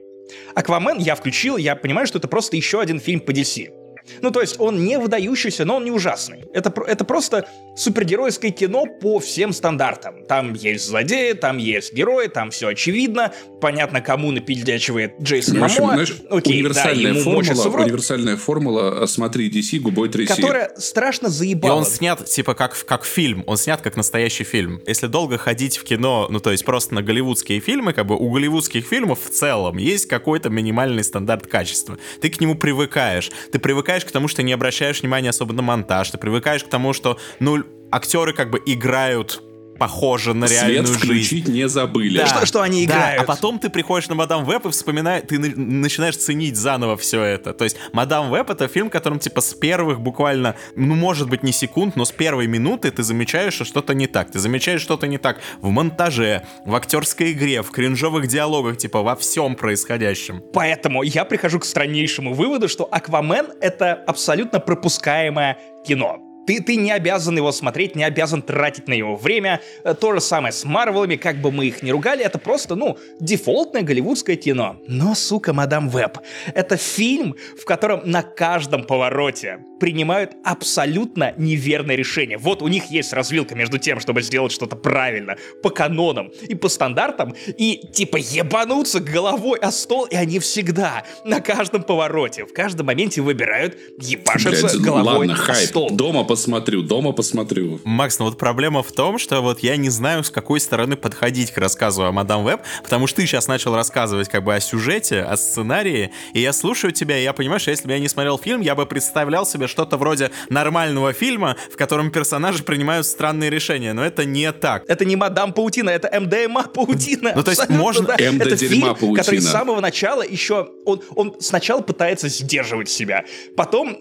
Аквамен 0.56 0.98
я 0.98 1.16
включил, 1.16 1.58
я 1.58 1.76
понимаю, 1.76 2.08
что 2.08 2.18
это 2.18 2.28
просто 2.28 2.56
еще 2.56 2.82
один 2.82 3.00
фильм 3.00 3.20
по 3.20 3.32
DC. 3.32 3.85
Ну, 4.22 4.32
то 4.32 4.42
есть 4.42 4.60
он 4.60 4.84
не 4.84 5.00
выдающийся, 5.00 5.66
но 5.66 5.78
он 5.78 5.86
не 5.86 5.92
ужасный. 5.92 6.46
Это, 6.54 6.74
это 6.88 7.04
просто 7.06 7.48
супергеройское 7.76 8.52
кино 8.52 8.86
по 8.86 9.20
всем 9.20 9.54
стандартам. 9.54 10.26
Там 10.26 10.54
есть 10.54 10.86
злодеи, 10.88 11.34
там 11.34 11.58
есть 11.58 11.94
герои, 11.94 12.28
там 12.28 12.52
все 12.52 12.70
очевидно. 12.70 13.34
Понятно, 13.62 14.02
кому 14.02 14.32
напильдячивает 14.32 15.14
Джейсон 15.22 15.60
Мамоа. 15.60 15.94
Знаешь, 15.94 16.16
Окей, 16.30 16.56
универсальная, 16.56 17.14
да, 17.14 17.20
формула, 17.20 17.84
универсальная 17.84 18.38
формула 18.38 19.06
«смотри 19.06 19.50
DC, 19.50 19.80
губой 19.80 20.10
тряси». 20.10 20.36
Которая 20.36 20.72
страшно 20.78 21.30
заебала. 21.30 21.74
И 21.74 21.78
он 21.78 21.86
снят, 21.86 22.26
типа, 22.26 22.54
как, 22.54 22.86
как 22.86 23.06
фильм. 23.06 23.44
Он 23.48 23.58
снят 23.58 23.82
как 23.82 23.96
настоящий 23.96 24.44
фильм. 24.44 24.82
Если 24.86 25.08
долго 25.08 25.38
ходить 25.38 25.78
в 25.78 25.84
кино, 25.84 26.28
ну, 26.30 26.40
то 26.40 26.52
есть 26.52 26.66
просто 26.66 26.94
на 26.96 27.02
голливудские 27.02 27.60
фильмы, 27.60 27.94
как 27.94 28.06
бы 28.06 28.16
у 28.16 28.30
голливудских 28.30 28.86
фильмов 28.86 29.20
в 29.24 29.30
целом 29.30 29.78
есть 29.78 30.08
какой-то 30.08 30.50
минимальный 30.50 31.04
стандарт 31.04 31.48
качества. 31.48 31.98
Ты 32.22 32.30
к 32.30 32.40
нему 32.40 32.56
привыкаешь. 32.56 33.32
Ты 33.52 33.60
привыкаешь 33.60 33.95
привыкаешь 33.96 34.06
к 34.06 34.12
тому, 34.12 34.28
что 34.28 34.44
не 34.44 34.52
обращаешь 34.52 35.02
внимания 35.02 35.30
особо 35.30 35.54
на 35.54 35.62
монтаж, 35.62 36.12
ты 36.12 36.18
привыкаешь 36.18 36.64
к 36.64 36.68
тому, 36.68 36.92
что, 36.92 37.18
ну, 37.40 37.64
актеры 37.92 38.34
как 38.34 38.50
бы 38.50 38.62
играют 38.66 39.42
похоже 39.78 40.34
на 40.34 40.46
реальную 40.46 40.88
Свет 40.88 40.98
включить 40.98 41.46
жизнь. 41.46 41.54
не 41.54 41.68
забыли. 41.68 42.18
Да, 42.18 42.28
что, 42.28 42.46
что 42.46 42.62
они 42.62 42.86
играют. 42.86 43.18
Да, 43.18 43.24
а 43.24 43.26
потом 43.26 43.60
ты 43.60 43.70
приходишь 43.70 44.08
на 44.10 44.16
Мадам 44.16 44.46
Веб 44.46 44.66
и 44.66 44.72
вспоминаешь, 44.72 45.24
ты 45.28 45.40
начинаешь 45.40 46.18
ценить 46.18 46.56
заново 46.56 46.98
все 46.98 47.22
это. 47.22 47.54
То 47.54 47.64
есть 47.64 47.78
Мадам 47.94 48.32
Веб 48.32 48.50
это 48.50 48.68
фильм, 48.68 48.90
которым 48.90 49.20
типа 49.20 49.42
с 49.42 49.54
первых 49.54 50.00
буквально, 50.00 50.56
ну 50.76 50.96
может 50.96 51.30
быть 51.30 51.44
не 51.44 51.52
секунд, 51.52 51.96
но 51.96 52.06
с 52.06 52.12
первой 52.12 52.48
минуты 52.48 52.92
ты 52.92 53.04
замечаешь, 53.04 53.54
что 53.54 53.66
что-то 53.66 53.94
не 53.94 54.08
так. 54.08 54.32
Ты 54.32 54.40
замечаешь 54.40 54.82
что-то 54.82 55.08
не 55.08 55.18
так 55.18 55.40
в 55.62 55.70
монтаже, 55.70 56.44
в 56.66 56.76
актерской 56.76 57.32
игре, 57.32 57.62
в 57.62 57.72
кринжовых 57.72 58.28
диалогах, 58.28 58.78
типа 58.78 59.02
во 59.02 59.16
всем 59.16 59.56
происходящем. 59.56 60.42
Поэтому 60.54 61.04
я 61.04 61.26
прихожу 61.26 61.60
к 61.60 61.66
страннейшему 61.66 62.34
выводу, 62.34 62.70
что 62.70 62.88
Аквамен 62.90 63.48
это 63.62 63.94
абсолютно 63.94 64.60
пропускаемое 64.60 65.58
кино. 65.86 66.20
Ты, 66.46 66.62
ты 66.62 66.76
не 66.76 66.92
обязан 66.92 67.38
его 67.38 67.52
смотреть, 67.52 67.96
не 67.96 68.04
обязан 68.04 68.42
тратить 68.42 68.88
на 68.88 68.94
него 68.94 69.16
время. 69.16 69.62
Э, 69.84 69.94
то 69.94 70.14
же 70.14 70.22
самое 70.22 70.52
с 70.52 70.64
Марвелами, 70.64 71.16
как 71.16 71.42
бы 71.42 71.52
мы 71.52 71.66
их 71.68 71.84
ни 71.84 71.92
ругали, 71.92 72.24
это 72.24 72.38
просто, 72.40 72.76
ну, 72.76 72.98
дефолтное 73.20 73.82
голливудское 73.82 74.36
кино. 74.36 74.78
Но, 74.88 75.16
сука, 75.16 75.54
мадам 75.54 75.90
Веб, 75.90 76.20
это 76.54 76.78
фильм, 76.78 77.36
в 77.60 77.66
котором 77.66 78.02
на 78.06 78.22
каждом 78.22 78.84
повороте 78.84 79.60
принимают 79.80 80.34
абсолютно 80.44 81.34
неверное 81.38 81.96
решение. 81.96 82.38
Вот 82.38 82.62
у 82.62 82.68
них 82.68 82.86
есть 82.86 83.14
развилка 83.14 83.56
между 83.56 83.78
тем, 83.78 84.00
чтобы 84.00 84.22
сделать 84.22 84.52
что-то 84.52 84.76
правильно, 84.76 85.38
по 85.62 85.70
канонам 85.70 86.32
и 86.48 86.56
по 86.56 86.70
стандартам, 86.70 87.36
и 87.58 87.88
типа 87.94 88.18
ебануться 88.18 89.00
головой 89.00 89.60
о 89.60 89.72
стол, 89.72 90.06
и 90.06 90.16
они 90.16 90.40
всегда 90.40 91.04
на 91.24 91.42
каждом 91.42 91.84
повороте, 91.84 92.46
в 92.46 92.54
каждом 92.54 92.88
моменте 92.88 93.22
выбирают 93.22 93.78
ебашиться 94.00 94.80
головой 94.80 95.28
ладно, 95.28 95.34
о 95.34 95.38
хайп. 95.38 95.70
стол. 95.70 95.90
Дома 95.92 96.24
посмотрю, 96.36 96.82
дома 96.82 97.14
посмотрю. 97.14 97.80
Макс, 97.86 98.20
ну 98.20 98.26
вот 98.26 98.38
проблема 98.38 98.84
в 98.84 98.92
том, 98.92 99.18
что 99.18 99.40
вот 99.40 99.60
я 99.60 99.78
не 99.78 99.90
знаю, 99.90 100.22
с 100.22 100.30
какой 100.30 100.60
стороны 100.60 100.98
подходить 100.98 101.52
к 101.52 101.58
рассказу 101.58 102.04
о 102.04 102.12
Мадам 102.12 102.44
Веб, 102.44 102.60
потому 102.84 103.08
что 103.08 103.22
ты 103.22 103.26
сейчас 103.26 103.48
начал 103.48 103.74
рассказывать 103.74 104.28
как 104.28 104.44
бы 104.44 104.54
о 104.54 104.60
сюжете, 104.60 105.22
о 105.22 105.38
сценарии, 105.38 106.12
и 106.34 106.42
я 106.42 106.52
слушаю 106.52 106.92
тебя, 106.92 107.18
и 107.18 107.24
я 107.24 107.32
понимаю, 107.32 107.62
что 107.62 107.72
если 107.72 107.88
бы 107.88 107.94
я 107.94 108.00
не 108.00 108.10
смотрел 108.10 108.38
фильм, 108.38 108.60
я 108.60 108.76
бы 108.76 108.86
представлял 108.86 109.46
себе 109.46 109.68
что-то 109.68 109.96
вроде 109.96 110.30
нормального 110.50 111.14
фильма, 111.14 111.56
в 111.72 111.78
котором 111.78 112.12
персонажи 112.12 112.64
принимают 112.64 113.06
странные 113.06 113.50
решения, 113.50 113.94
но 113.94 114.04
это 114.04 114.26
не 114.26 114.52
так. 114.52 114.84
Это 114.90 115.06
не 115.06 115.16
Мадам 115.16 115.54
Паутина, 115.54 115.90
это 115.90 116.12
МДМА 116.20 116.64
Паутина. 116.74 117.32
Ну, 117.34 117.44
то 117.44 117.52
есть 117.52 117.70
можно- 117.70 118.08
да. 118.08 118.16
МД 118.32 118.42
Это 118.42 118.58
фильм, 118.58 118.82
паутина. 118.90 119.16
который 119.16 119.40
с 119.40 119.50
самого 119.50 119.80
начала 119.80 120.22
еще... 120.22 120.68
Он, 120.86 121.02
он 121.16 121.36
сначала 121.40 121.80
пытается 121.82 122.28
сдерживать 122.28 122.90
себя, 122.90 123.24
потом 123.56 123.98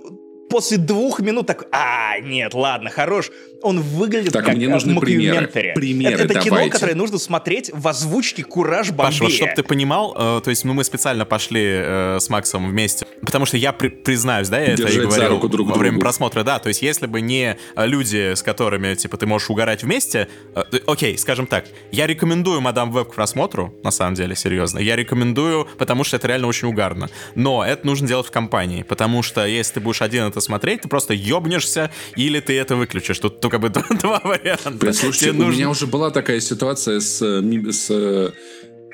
после 0.55 0.79
двух 0.79 1.19
минут 1.19 1.49
так, 1.49 1.67
а, 1.73 2.21
нет, 2.21 2.55
ладно, 2.55 2.89
хорош. 2.89 3.33
Он 3.65 3.81
выглядит 3.81 4.33
Так, 4.33 4.45
как 4.45 4.57
мне 4.57 4.67
э, 4.67 4.69
нужны 4.69 5.01
примеры. 5.01 5.47
Примеры 5.75 6.15
это, 6.15 6.25
это 6.25 6.41
кино, 6.41 6.69
которое 6.69 6.95
нужно 6.95 7.19
смотреть 7.19 7.71
в 7.73 7.89
озвучке 7.89 8.45
Кураж 8.45 8.91
Бомбея. 8.91 9.07
Паш, 9.07 9.21
вот 9.21 9.33
чтобы 9.33 9.53
ты 9.57 9.63
понимал, 9.63 10.15
э, 10.17 10.41
то 10.45 10.51
есть 10.51 10.65
ну, 10.65 10.75
мы 10.75 10.85
специально 10.85 11.25
пошли 11.25 11.63
э, 11.65 12.19
с 12.21 12.29
Максом 12.29 12.69
вместе, 12.69 13.07
потому 13.23 13.47
что 13.47 13.57
я 13.57 13.73
при- 13.73 13.89
признаюсь, 13.89 14.49
да, 14.51 14.59
я 14.61 14.75
это 14.75 14.83
и 14.83 14.87
Держать 14.87 14.95
за 14.95 15.07
говорил 15.09 15.29
руку 15.31 15.49
друг 15.49 15.69
во 15.69 15.75
время 15.77 15.93
другу. 15.93 16.03
просмотра, 16.03 16.43
да, 16.45 16.59
то 16.59 16.69
есть 16.69 16.83
если 16.83 17.07
бы 17.07 17.23
не 17.23 17.57
э, 17.77 17.87
люди, 17.87 18.35
с 18.35 18.43
которыми, 18.43 18.95
типа, 18.95 19.17
ты 19.17 19.25
можешь 19.27 19.49
угорать 19.49 19.83
вместе, 19.83 20.29
э, 20.55 20.63
окей, 20.87 21.17
скажем 21.17 21.47
так, 21.47 21.65
я 21.91 22.07
рекомендую 22.07 22.61
Мадам 22.61 22.93
Веб 22.93 23.13
к 23.13 23.15
просмотру, 23.15 23.75
на 23.83 23.91
самом 23.91 24.15
деле, 24.15 24.37
серьезно, 24.37 24.79
я 24.79 24.95
рекомендую, 24.95 25.67
потому 25.79 26.05
что 26.05 26.17
это 26.17 26.29
реально 26.29 26.49
очень 26.49 26.69
угарно, 26.69 27.09
но 27.35 27.65
это 27.65 27.87
нужно 27.87 28.07
делать 28.07 28.27
в 28.27 28.31
компании, 28.31 28.83
потому 28.83 29.23
что 29.23 29.47
если 29.47 29.75
ты 29.75 29.81
будешь 29.81 30.03
один 30.03 30.25
это 30.25 30.41
смотреть, 30.41 30.83
ты 30.83 30.89
просто 30.89 31.15
ёбнешься, 31.15 31.91
или 32.17 32.41
ты 32.41 32.59
это 32.59 32.77
выключишь, 32.77 33.19
тут 33.19 33.41
только 33.59 33.81
бы 33.93 33.99
два 34.01 34.21
варианта. 34.25 34.71
Блин, 34.71 34.95
слушайте, 34.95 35.27
Тебе 35.31 35.43
у 35.43 35.47
нужно- 35.47 35.57
меня 35.59 35.71
уже 35.71 35.87
была 35.87 36.11
такая 36.11 36.41
ситуация 36.41 37.01
с, 37.01 37.23
э, 37.23 37.43
с 37.73 37.87
э, 37.91 38.31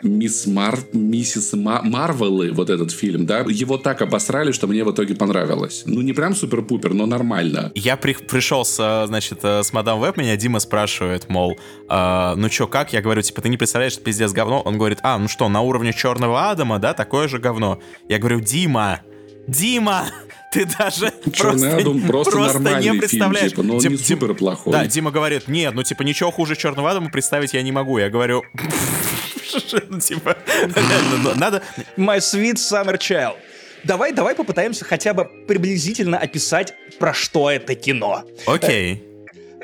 Мисс 0.02 0.46
Мар... 0.46 0.78
Миссис 0.94 1.52
Ма- 1.52 1.82
Марвелы, 1.82 2.52
вот 2.52 2.70
этот 2.70 2.90
фильм, 2.90 3.26
да, 3.26 3.40
его 3.40 3.76
так 3.76 4.00
обосрали, 4.00 4.50
что 4.52 4.66
мне 4.66 4.82
в 4.82 4.90
итоге 4.92 5.14
понравилось. 5.14 5.82
Ну, 5.84 6.00
не 6.00 6.14
прям 6.14 6.34
супер-пупер, 6.34 6.94
но 6.94 7.04
нормально. 7.06 7.70
Я 7.74 7.96
при- 7.96 8.14
пришел 8.14 8.64
с, 8.64 8.78
э, 8.80 9.06
значит, 9.06 9.44
с 9.44 9.72
мадам 9.72 10.00
Веб, 10.00 10.16
меня 10.16 10.36
Дима 10.36 10.58
спрашивает, 10.60 11.28
мол, 11.28 11.58
э, 11.88 12.34
ну 12.36 12.48
чё, 12.48 12.66
как? 12.66 12.92
Я 12.92 13.02
говорю, 13.02 13.20
типа, 13.22 13.42
ты 13.42 13.48
не 13.50 13.56
представляешь, 13.58 13.92
что 13.92 14.02
пиздец 14.02 14.32
говно? 14.32 14.62
Он 14.62 14.78
говорит, 14.78 14.98
а, 15.02 15.18
ну 15.18 15.28
что, 15.28 15.48
на 15.48 15.60
уровне 15.60 15.92
Черного 15.92 16.50
Адама, 16.50 16.78
да, 16.78 16.94
такое 16.94 17.28
же 17.28 17.38
говно. 17.38 17.80
Я 18.08 18.18
говорю, 18.18 18.40
Дима, 18.40 19.00
Дима, 19.46 20.06
ты 20.50 20.66
даже 20.66 21.12
«Черный 21.32 21.70
просто, 21.70 21.76
Адам» 21.76 22.02
просто 22.02 22.38
нормальный 22.38 22.80
не 22.80 22.88
фильм, 22.88 22.98
представляешь. 22.98 23.50
типа, 23.50 23.62
но 23.62 23.74
он 23.74 23.80
Дим- 23.80 23.92
не 23.92 23.98
супер 23.98 24.34
плохой. 24.34 24.72
Да, 24.72 24.86
Дима 24.86 25.10
говорит, 25.12 25.46
нет, 25.48 25.74
ну 25.74 25.82
типа 25.82 26.02
ничего 26.02 26.30
хуже 26.30 26.56
Черного 26.56 26.90
Адама 26.90 27.08
представить 27.10 27.54
я 27.54 27.62
не 27.62 27.72
могу. 27.72 27.98
Я 27.98 28.10
говорю, 28.10 28.42
ну, 29.88 30.00
типа, 30.00 30.36
ну, 31.22 31.34
надо... 31.36 31.62
My 31.96 32.18
Sweet 32.18 32.54
Summer 32.56 32.98
Child. 32.98 33.36
Давай, 33.84 34.12
давай 34.12 34.34
попытаемся 34.34 34.84
хотя 34.84 35.14
бы 35.14 35.24
приблизительно 35.24 36.18
описать, 36.18 36.74
про 36.98 37.14
что 37.14 37.50
это 37.50 37.74
кино. 37.74 38.24
Окей. 38.46 39.02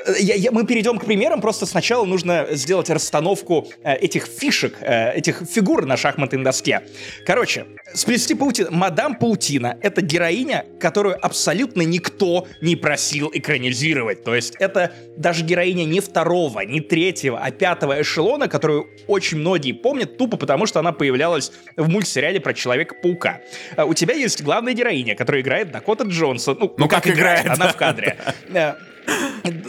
Э, 0.05 0.13
я- 0.19 0.35
я- 0.35 0.51
мы 0.51 0.65
перейдем 0.65 0.97
к 0.99 1.05
примерам, 1.05 1.41
просто 1.41 1.65
сначала 1.65 2.05
нужно 2.05 2.47
сделать 2.51 2.89
расстановку 2.89 3.67
э, 3.83 3.95
этих 3.95 4.25
фишек, 4.25 4.75
э, 4.81 5.13
этих 5.13 5.41
фигур 5.49 5.85
на 5.85 5.97
шахматной 5.97 6.43
доске. 6.43 6.81
Короче, 7.25 7.65
сплести 7.93 8.35
паутину. 8.35 8.69
Мадам 8.71 9.15
Паутина— 9.15 9.77
это 9.81 10.01
героиня, 10.01 10.65
которую 10.79 11.17
абсолютно 11.25 11.81
никто 11.81 12.47
не 12.61 12.75
просил 12.75 13.31
экранизировать. 13.33 14.23
То 14.23 14.35
есть 14.35 14.55
это 14.59 14.91
даже 15.17 15.43
героиня 15.43 15.85
не 15.85 15.99
второго, 15.99 16.61
не 16.61 16.79
третьего, 16.81 17.39
а 17.39 17.51
пятого 17.51 18.01
эшелона, 18.01 18.47
которую 18.47 18.87
очень 19.07 19.37
многие 19.37 19.71
помнят, 19.71 20.17
тупо 20.17 20.37
потому, 20.37 20.65
что 20.67 20.79
она 20.79 20.91
появлялась 20.91 21.51
в 21.75 21.89
мультсериале 21.89 22.39
про 22.39 22.53
Человека-паука. 22.53 23.41
Э, 23.75 23.83
У 23.83 23.93
тебя 23.93 24.13
есть 24.13 24.41
главная 24.43 24.73
героиня, 24.73 25.15
которая 25.15 25.41
играет 25.41 25.71
Дакота 25.71 26.03
Джонсон. 26.03 26.57
Ну, 26.59 26.73
Ну, 26.77 26.87
как 26.87 27.07
играет, 27.07 27.45
Она 27.45 27.55
да. 27.67 27.67
в 27.73 27.77
кадре. 27.77 28.17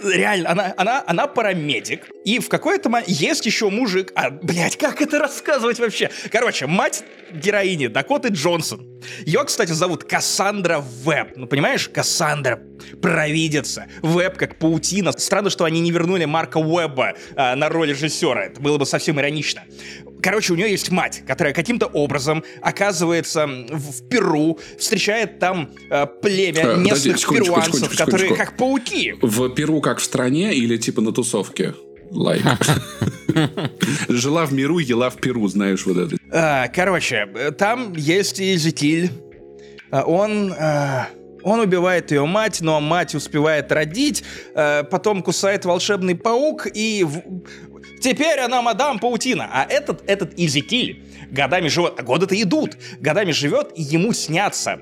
Реально, 0.04 0.50
она, 0.50 0.74
она, 0.76 1.04
она 1.06 1.26
парамедик. 1.26 2.08
И 2.24 2.38
в 2.40 2.48
какой-то 2.48 2.88
момент 2.88 3.08
есть 3.08 3.46
еще 3.46 3.70
мужик. 3.70 4.12
А, 4.14 4.30
блядь, 4.30 4.76
как 4.76 5.00
это 5.00 5.18
рассказывать 5.18 5.78
вообще? 5.78 6.10
Короче, 6.30 6.66
мать 6.66 7.04
героини 7.32 7.86
Дакоты 7.86 8.28
Джонсон. 8.28 9.00
Ее, 9.24 9.44
кстати, 9.44 9.72
зовут 9.72 10.04
Кассандра 10.04 10.84
Веб. 11.04 11.36
Ну, 11.36 11.46
понимаешь, 11.46 11.88
Кассандра 11.88 12.60
провидица. 13.00 13.86
Веб 14.02 14.36
как 14.36 14.58
паутина. 14.58 15.12
Странно, 15.12 15.50
что 15.50 15.64
они 15.64 15.80
не 15.80 15.90
вернули 15.90 16.24
Марка 16.24 16.58
Уэбба 16.58 17.14
а, 17.36 17.54
на 17.54 17.68
роль 17.68 17.90
режиссера. 17.90 18.46
Это 18.46 18.60
было 18.60 18.78
бы 18.78 18.86
совсем 18.86 19.20
иронично. 19.20 19.62
Короче, 20.22 20.52
у 20.52 20.56
нее 20.56 20.70
есть 20.70 20.90
мать, 20.90 21.22
которая 21.26 21.54
каким-то 21.54 21.86
образом 21.86 22.42
оказывается 22.60 23.46
в, 23.46 24.08
Перу, 24.08 24.58
встречает 24.78 25.38
там 25.38 25.70
э, 25.90 26.06
племя 26.22 26.58
Э, 26.60 26.62
подожди, 26.64 26.90
местных 26.90 27.18
секундочку, 27.18 27.34
перуанцев, 27.54 27.74
секундочку, 27.74 28.04
которые 28.04 28.28
секундочку. 28.28 28.50
как 28.50 28.56
пауки. 28.56 29.14
В 29.22 29.48
Перу 29.50 29.80
как 29.80 29.98
в 29.98 30.02
стране 30.04 30.54
или 30.54 30.76
типа 30.76 31.00
на 31.00 31.12
тусовке? 31.12 31.74
Like. 32.10 32.42
Жила 34.08 34.46
в 34.46 34.52
миру, 34.52 34.78
ела 34.78 35.10
в 35.10 35.16
Перу, 35.16 35.46
знаешь, 35.48 35.84
вот 35.86 35.96
это. 35.96 36.16
А, 36.32 36.68
короче, 36.68 37.28
э, 37.34 37.50
там 37.52 37.92
есть 37.94 38.38
Езекиль. 38.38 39.10
А, 39.90 40.02
Он... 40.02 40.52
а, 40.58 41.08
он 41.44 41.60
убивает 41.60 42.10
ее 42.10 42.26
мать, 42.26 42.60
но 42.60 42.80
мать 42.80 43.14
успевает 43.14 43.70
родить, 43.70 44.24
э, 44.56 44.82
потом 44.82 45.22
кусает 45.22 45.64
волшебный 45.64 46.16
паук, 46.16 46.66
и 46.74 47.04
в- 47.04 47.22
теперь 48.00 48.40
она 48.40 48.62
мадам 48.62 48.98
паутина. 48.98 49.48
А 49.52 49.66
этот, 49.68 50.08
этот 50.08 50.38
Изекиль 50.38 51.02
годами 51.30 51.68
живет, 51.68 51.94
а 51.98 52.02
годы-то 52.02 52.40
идут, 52.40 52.76
годами 53.00 53.32
живет, 53.32 53.72
и 53.74 53.82
ему 53.82 54.12
снятся 54.12 54.80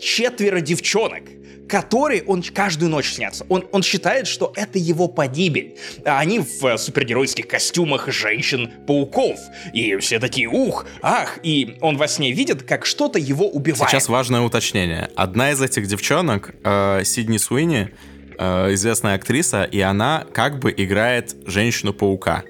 четверо 0.00 0.60
девчонок, 0.60 1.22
которые 1.68 2.22
он 2.24 2.42
каждую 2.42 2.90
ночь 2.90 3.12
снятся. 3.12 3.46
Он, 3.48 3.64
он 3.72 3.82
считает, 3.82 4.26
что 4.26 4.52
это 4.56 4.78
его 4.78 5.08
погибель. 5.08 5.78
А 6.04 6.18
они 6.18 6.40
в 6.40 6.64
э, 6.66 6.76
супергеройских 6.76 7.48
костюмах 7.48 8.08
женщин-пауков. 8.08 9.38
И 9.72 9.96
все 9.96 10.18
такие, 10.18 10.48
ух, 10.48 10.86
ах. 11.00 11.38
И 11.42 11.78
он 11.80 11.96
во 11.96 12.08
сне 12.08 12.32
видит, 12.32 12.64
как 12.64 12.84
что-то 12.84 13.18
его 13.18 13.48
убивает. 13.48 13.90
Сейчас 13.90 14.08
важное 14.08 14.42
уточнение. 14.42 15.10
Одна 15.16 15.52
из 15.52 15.62
этих 15.62 15.86
девчонок, 15.86 16.54
э, 16.62 17.02
Сидни 17.04 17.38
Суини, 17.38 17.90
э, 18.38 18.74
известная 18.74 19.14
актриса, 19.14 19.64
и 19.64 19.80
она 19.80 20.26
как 20.32 20.58
бы 20.58 20.72
играет 20.76 21.36
женщину-паука. 21.46 22.44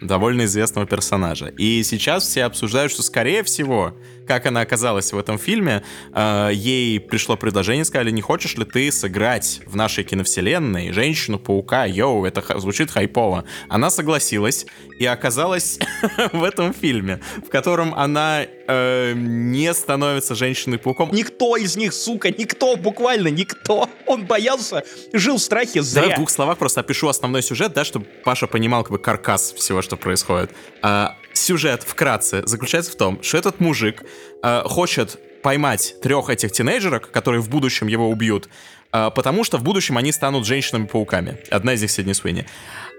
Довольно 0.00 0.44
известного 0.44 0.86
персонажа. 0.86 1.46
И 1.46 1.82
сейчас 1.82 2.24
все 2.24 2.44
обсуждают, 2.44 2.92
что, 2.92 3.02
скорее 3.02 3.42
всего, 3.42 3.96
как 4.26 4.46
она 4.46 4.60
оказалась 4.60 5.12
в 5.12 5.18
этом 5.18 5.38
фильме, 5.38 5.82
э, 6.12 6.50
ей 6.52 7.00
пришло 7.00 7.36
предложение, 7.36 7.84
сказали, 7.84 8.10
не 8.10 8.22
хочешь 8.22 8.56
ли 8.56 8.64
ты 8.64 8.90
сыграть 8.90 9.60
в 9.66 9.76
нашей 9.76 10.04
киновселенной 10.04 10.92
женщину-паука? 10.92 11.84
Йоу, 11.84 12.24
это 12.24 12.42
звучит 12.58 12.90
хайпово. 12.90 13.44
Она 13.68 13.90
согласилась 13.90 14.66
и 14.98 15.06
оказалась 15.06 15.78
в 16.32 16.42
этом 16.42 16.72
фильме, 16.74 17.20
в 17.44 17.48
котором 17.48 17.94
она 17.94 18.44
э, 18.44 19.12
не 19.14 19.72
становится 19.74 20.34
женщиной-пауком. 20.34 21.10
Никто 21.12 21.56
из 21.56 21.76
них, 21.76 21.92
сука, 21.92 22.30
никто, 22.30 22.76
буквально 22.76 23.28
никто. 23.28 23.88
Он 24.06 24.26
боялся, 24.26 24.84
жил 25.12 25.36
в 25.36 25.42
страхе 25.42 25.82
Давай 25.82 25.82
в 25.82 25.86
зря. 25.86 26.16
двух 26.16 26.30
словах 26.30 26.58
просто 26.58 26.80
опишу 26.80 27.08
основной 27.08 27.42
сюжет, 27.42 27.72
да, 27.72 27.84
чтобы 27.84 28.06
Паша 28.24 28.46
понимал 28.46 28.82
как 28.82 28.92
бы 28.92 28.98
каркас 28.98 29.52
всего, 29.52 29.82
что 29.82 29.96
происходит. 29.96 30.50
А, 30.82 31.16
сюжет 31.36 31.82
вкратце 31.82 32.46
заключается 32.46 32.92
в 32.92 32.96
том, 32.96 33.22
что 33.22 33.38
этот 33.38 33.60
мужик 33.60 34.02
а, 34.42 34.62
хочет 34.66 35.18
поймать 35.42 35.94
трех 36.02 36.28
этих 36.28 36.52
тинейджерок, 36.52 37.10
которые 37.10 37.40
в 37.40 37.48
будущем 37.48 37.86
его 37.86 38.08
убьют, 38.08 38.48
а, 38.92 39.10
потому 39.10 39.44
что 39.44 39.58
в 39.58 39.62
будущем 39.62 39.96
они 39.96 40.12
станут 40.12 40.46
женщинами-пауками. 40.46 41.38
Одна 41.50 41.74
из 41.74 41.82
них 41.82 41.90
Сидни 41.90 42.12
Суини. 42.12 42.46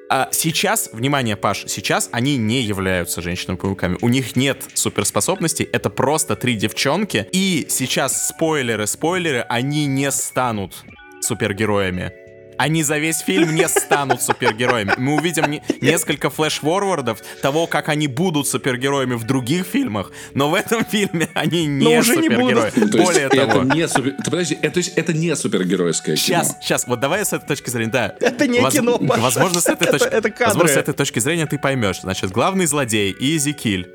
А 0.09 0.29
сейчас, 0.31 0.89
внимание, 0.93 1.35
Паш, 1.35 1.65
сейчас 1.67 2.07
они 2.13 2.38
не 2.38 2.61
являются 2.61 3.21
женщинами-пауками. 3.21 3.97
У 4.01 4.07
них 4.07 4.38
нет 4.38 4.63
суперспособностей, 4.73 5.65
это 5.65 5.89
просто 5.89 6.35
три 6.38 6.55
девчонки. 6.55 7.27
И 7.33 7.67
сейчас, 7.69 8.29
спойлеры, 8.29 8.88
спойлеры, 8.88 9.45
они 9.49 9.85
не 9.85 10.09
станут 10.11 10.85
супергероями. 11.21 12.26
Они 12.58 12.82
за 12.84 12.97
весь 12.97 13.20
фильм 13.20 13.53
не 13.55 13.68
станут 13.68 14.22
супергероями. 14.22 14.93
Мы 14.97 15.14
увидим 15.16 15.49
не- 15.49 15.62
несколько 15.82 16.30
флеш-форвардов 16.30 17.22
того, 17.41 17.68
как 17.68 17.89
они 17.89 18.08
будут 18.08 18.47
супергероями 18.47 19.14
в 19.14 19.26
других 19.26 19.66
фильмах, 19.66 20.12
но 20.34 20.49
в 20.49 20.55
этом 20.55 20.84
фильме 20.86 21.30
они 21.36 21.66
не 21.68 21.97
уже 21.99 22.18
не 22.18 22.24
супергерои. 22.30 22.72
Ну, 22.76 22.89
то 22.89 22.97
есть 22.97 23.10
Более 23.12 23.26
это 23.28 23.47
того, 23.47 23.64
не 23.64 23.88
супер... 23.88 24.12
Ты 24.24 24.32
подожди, 24.32 24.58
это, 24.62 24.72
то 24.72 24.78
есть 24.80 24.93
это 24.95 25.14
не 25.14 25.36
супергеройское 25.36 26.16
Сейчас, 26.16 26.47
кино. 26.49 26.60
сейчас, 26.62 26.88
вот 26.88 26.99
давай 26.99 27.24
с 27.26 27.34
этой 27.34 27.45
точки 27.47 27.70
зрения, 27.70 27.91
да. 27.91 28.16
Это 28.20 28.47
не 28.47 28.60
кино, 28.72 28.97
Паша. 28.97 29.22
Возможно, 29.22 29.62
с 29.62 29.68
этой 29.68 29.88
Это- 29.88 29.99
точки, 29.99 30.14
это 30.14 30.30
кадры. 30.32 30.45
возможно, 30.47 30.74
с 30.74 30.78
этой 30.78 30.93
точки 30.93 31.20
зрения 31.20 31.45
ты 31.45 31.60
поймешь. 31.60 32.01
Значит, 32.01 32.32
главный 32.32 32.66
злодей 32.66 33.16
Изи 33.20 33.53
Киль, 33.53 33.88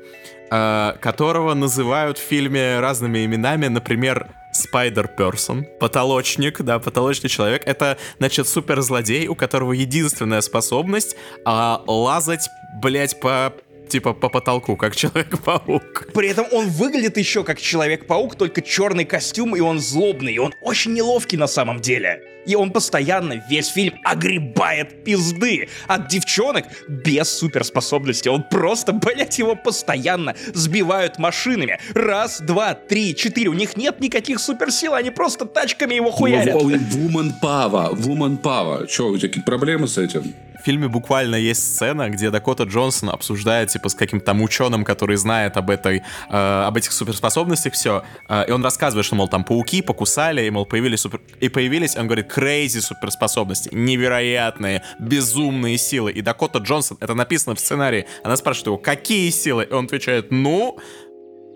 э, 0.51 0.93
которого 1.01 1.53
называют 1.53 2.17
в 2.17 2.21
фильме 2.21 2.79
разными 2.79 3.25
именами, 3.25 3.67
например, 3.67 4.27
Spider-Person, 4.53 5.63
потолочник, 5.79 6.61
да, 6.61 6.79
потолочный 6.79 7.29
человек. 7.29 7.63
Это, 7.65 7.97
значит, 8.19 8.47
суперзлодей, 8.47 9.27
у 9.27 9.35
которого 9.35 9.73
единственная 9.73 10.41
способность 10.41 11.15
а, 11.45 11.83
лазать, 11.87 12.47
блять, 12.81 13.19
по 13.19 13.53
типа 13.93 14.13
по 14.13 14.29
потолку, 14.29 14.75
как 14.75 14.95
Человек-паук. 14.95 16.07
При 16.13 16.27
этом 16.27 16.47
он 16.51 16.67
выглядит 16.69 17.17
еще 17.17 17.43
как 17.43 17.59
Человек-паук, 17.59 18.35
только 18.35 18.61
черный 18.61 19.05
костюм, 19.05 19.55
и 19.55 19.59
он 19.59 19.79
злобный, 19.79 20.33
и 20.33 20.39
он 20.39 20.53
очень 20.61 20.93
неловкий 20.93 21.37
на 21.37 21.47
самом 21.47 21.79
деле. 21.79 22.23
И 22.47 22.55
он 22.55 22.71
постоянно 22.71 23.43
весь 23.49 23.67
фильм 23.67 23.93
огребает 24.03 25.03
пизды 25.03 25.69
от 25.87 26.07
девчонок 26.07 26.65
без 26.89 27.29
суперспособности. 27.29 28.29
Он 28.29 28.43
просто, 28.43 28.93
блять, 28.93 29.39
его 29.39 29.55
постоянно 29.55 30.35
сбивают 30.53 31.19
машинами. 31.19 31.79
Раз, 31.93 32.41
два, 32.41 32.73
три, 32.73 33.15
четыре. 33.15 33.49
У 33.49 33.53
них 33.53 33.77
нет 33.77 34.01
никаких 34.01 34.39
суперсил, 34.39 34.95
они 34.95 35.11
просто 35.11 35.45
тачками 35.45 35.93
его 35.93 36.11
хуярят. 36.11 36.55
Woman 36.55 37.31
power, 37.41 37.93
woman 37.93 38.41
power. 38.41 38.87
Че, 38.87 39.09
у 39.09 39.17
тебя 39.17 39.29
какие-то 39.29 39.49
проблемы 39.49 39.87
с 39.87 39.97
этим? 39.99 40.33
В 40.63 40.65
фильме 40.65 40.87
буквально 40.87 41.35
есть 41.35 41.75
сцена, 41.75 42.09
где 42.09 42.29
Дакота 42.29 42.63
Джонсон 42.63 43.09
обсуждает, 43.09 43.67
типа, 43.67 43.89
с 43.89 43.95
каким-то 43.95 44.27
там 44.27 44.41
ученым, 44.41 44.85
который 44.85 45.17
знает 45.17 45.57
об 45.57 45.69
этой, 45.69 46.03
э, 46.29 46.63
об 46.65 46.77
этих 46.77 46.93
суперспособностях 46.93 47.73
все, 47.73 48.05
э, 48.29 48.45
и 48.47 48.51
он 48.51 48.63
рассказывает, 48.63 49.05
что, 49.05 49.15
мол, 49.15 49.27
там 49.27 49.43
пауки 49.43 49.81
покусали, 49.81 50.45
и, 50.45 50.49
мол, 50.49 50.65
появились 50.65 51.01
супер... 51.01 51.19
И 51.41 51.49
появились, 51.49 51.97
он 51.97 52.05
говорит, 52.05 52.31
crazy 52.31 52.79
суперспособности, 52.79 53.71
невероятные, 53.73 54.83
безумные 54.99 55.77
силы. 55.77 56.13
И 56.13 56.21
Дакота 56.21 56.59
Джонсон, 56.59 56.97
это 57.01 57.13
написано 57.13 57.55
в 57.55 57.59
сценарии, 57.59 58.05
она 58.23 58.37
спрашивает 58.37 58.67
его, 58.67 58.77
какие 58.77 59.31
силы? 59.31 59.67
И 59.69 59.73
он 59.73 59.83
отвечает, 59.83 60.31
ну, 60.31 60.79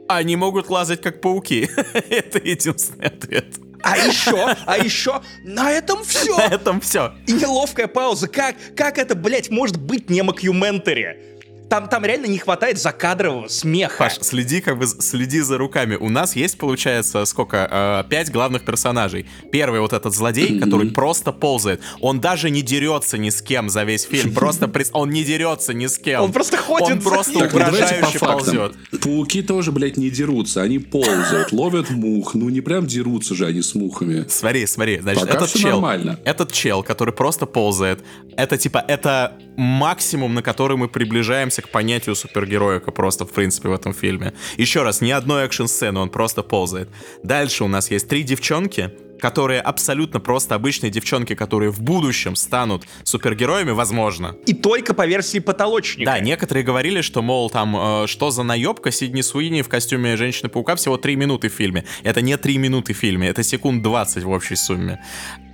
они 0.10 0.36
могут 0.36 0.70
лазать 0.70 1.01
как 1.01 1.22
пауки. 1.22 1.70
это 2.10 2.39
единственный 2.39 3.08
ответ. 3.08 3.66
А 3.88 3.97
еще, 3.97 4.55
а 4.65 4.77
еще, 4.77 5.21
на 5.43 5.71
этом 5.71 6.03
все. 6.03 6.35
На 6.35 6.43
этом 6.47 6.81
все. 6.81 7.13
И 7.25 7.33
неловкая 7.33 7.88
пауза. 7.88 8.27
Как, 8.27 8.55
как 8.75 8.97
это, 8.97 9.15
блядь, 9.15 9.49
может 9.49 9.79
быть 9.79 10.09
не 10.09 10.21
мокюментари? 10.21 11.36
Там, 11.70 11.89
там 11.89 12.05
реально 12.05 12.28
не 12.28 12.38
хватает 12.38 12.78
закадрового 12.78 13.47
смеха. 13.49 13.97
Паш, 13.97 14.20
следи, 14.22 14.61
как 14.61 14.78
бы, 14.78 14.88
следи 14.88 15.41
за 15.41 15.57
руками. 15.57 15.95
У 15.95 16.09
нас 16.09 16.36
есть, 16.36 16.57
получается, 16.57 17.26
сколько? 17.26 18.03
Э, 18.05 18.09
пять 18.09 18.32
главных 18.32 18.63
персонажей. 18.63 19.26
Первый 19.51 19.82
вот 19.82 19.91
этот 19.91 20.13
злодей, 20.13 20.51
mm-hmm. 20.51 20.59
который 20.59 20.91
просто 20.91 21.32
ползает. 21.32 21.82
Он 21.99 22.22
даже 22.22 22.49
не 22.49 22.61
дерется 22.61 23.18
ни 23.18 23.30
с 23.30 23.41
кем 23.41 23.70
за 23.70 23.84
весь 23.84 24.03
фильм. 24.03 24.34
Просто 24.34 24.72
он 24.93 25.09
не 25.09 25.24
дерется 25.24 25.74
ни 25.74 25.88
с 25.88 25.97
кем. 25.97 26.22
Он 26.22 26.32
просто 26.32 26.57
ходит. 26.57 26.89
Он 26.89 27.01
просто 27.01 27.39
так, 27.39 27.53
угрожающе 27.53 28.20
ползет. 28.20 28.74
Пауки 29.01 29.41
тоже, 29.41 29.72
блядь, 29.72 29.97
не 29.97 30.09
дерутся. 30.09 30.61
Они 30.61 30.80
ползают, 30.80 31.51
ловят 31.51 31.89
мух. 31.89 32.34
Ну 32.34 32.49
не 32.49 32.61
прям 32.61 32.86
дерутся 32.88 33.36
же 33.36 33.45
они 33.45 33.61
с 33.61 33.76
мухами. 33.76 34.26
Смотри, 34.30 34.65
смотри. 34.65 34.99
Значит, 34.99 35.22
Пока 35.22 35.34
этот 35.36 35.53
чел, 35.53 35.82
нормально. 35.82 36.20
этот 36.24 36.51
чел, 36.51 36.84
который 36.84 37.13
просто 37.13 37.45
ползает, 37.45 38.03
это 38.38 38.57
типа, 38.57 38.84
это 38.88 39.34
максимум, 39.57 40.36
на 40.36 40.41
который 40.41 40.78
мы 40.78 40.88
приближаемся 40.88 41.57
к 41.62 41.70
понятию 41.70 42.16
супергероика 42.16 42.91
просто, 42.91 43.26
в 43.26 43.32
принципе, 43.32 43.70
в 43.70 43.74
этом 43.74 43.93
фильме. 43.93 44.34
Еще 44.58 44.84
раз, 44.84 45.01
ни 45.01 45.12
одной 45.12 45.45
экшн-сцены, 45.45 45.99
он 45.99 46.10
просто 46.10 46.43
ползает. 46.43 46.89
Дальше 47.24 47.64
у 47.64 47.68
нас 47.68 47.91
есть 47.91 48.08
три 48.08 48.24
девчонки, 48.24 48.91
которые 49.20 49.62
абсолютно 49.62 50.20
просто 50.20 50.55
обычные 50.55 50.91
девчонки, 50.91 51.36
которые 51.36 51.72
в 51.72 51.82
будущем 51.82 52.36
станут 52.36 52.86
супергероями, 53.03 53.72
возможно. 53.72 54.36
И 54.45 54.53
только 54.53 54.93
по 54.93 55.05
версии 55.05 55.39
потолочника. 55.39 56.12
Да, 56.12 56.20
некоторые 56.20 56.64
говорили, 56.64 57.01
что, 57.01 57.22
мол, 57.22 57.49
там, 57.49 58.03
э, 58.03 58.08
что 58.08 58.32
за 58.32 58.43
наебка 58.43 58.91
Сидни 58.91 59.22
Суини 59.22 59.62
в 59.62 59.70
костюме 59.70 60.16
Женщины-паука 60.18 60.76
всего 60.76 60.97
3 60.97 61.16
минуты 61.16 61.49
в 61.49 61.53
фильме. 61.53 61.86
Это 62.03 62.22
не 62.22 62.38
3 62.38 62.58
минуты 62.58 62.93
в 62.93 62.97
фильме, 62.97 63.28
это 63.28 63.43
секунд 63.43 63.84
20 63.84 64.24
в 64.24 64.30
общей 64.30 64.55
сумме. 64.55 65.03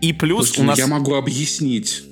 И 0.02 0.14
плюс 0.14 0.48
Слушайте, 0.48 0.62
у 0.62 0.66
нас... 0.66 0.78
Я 0.78 0.88
могу 0.88 1.16
объяснить. 1.16 2.04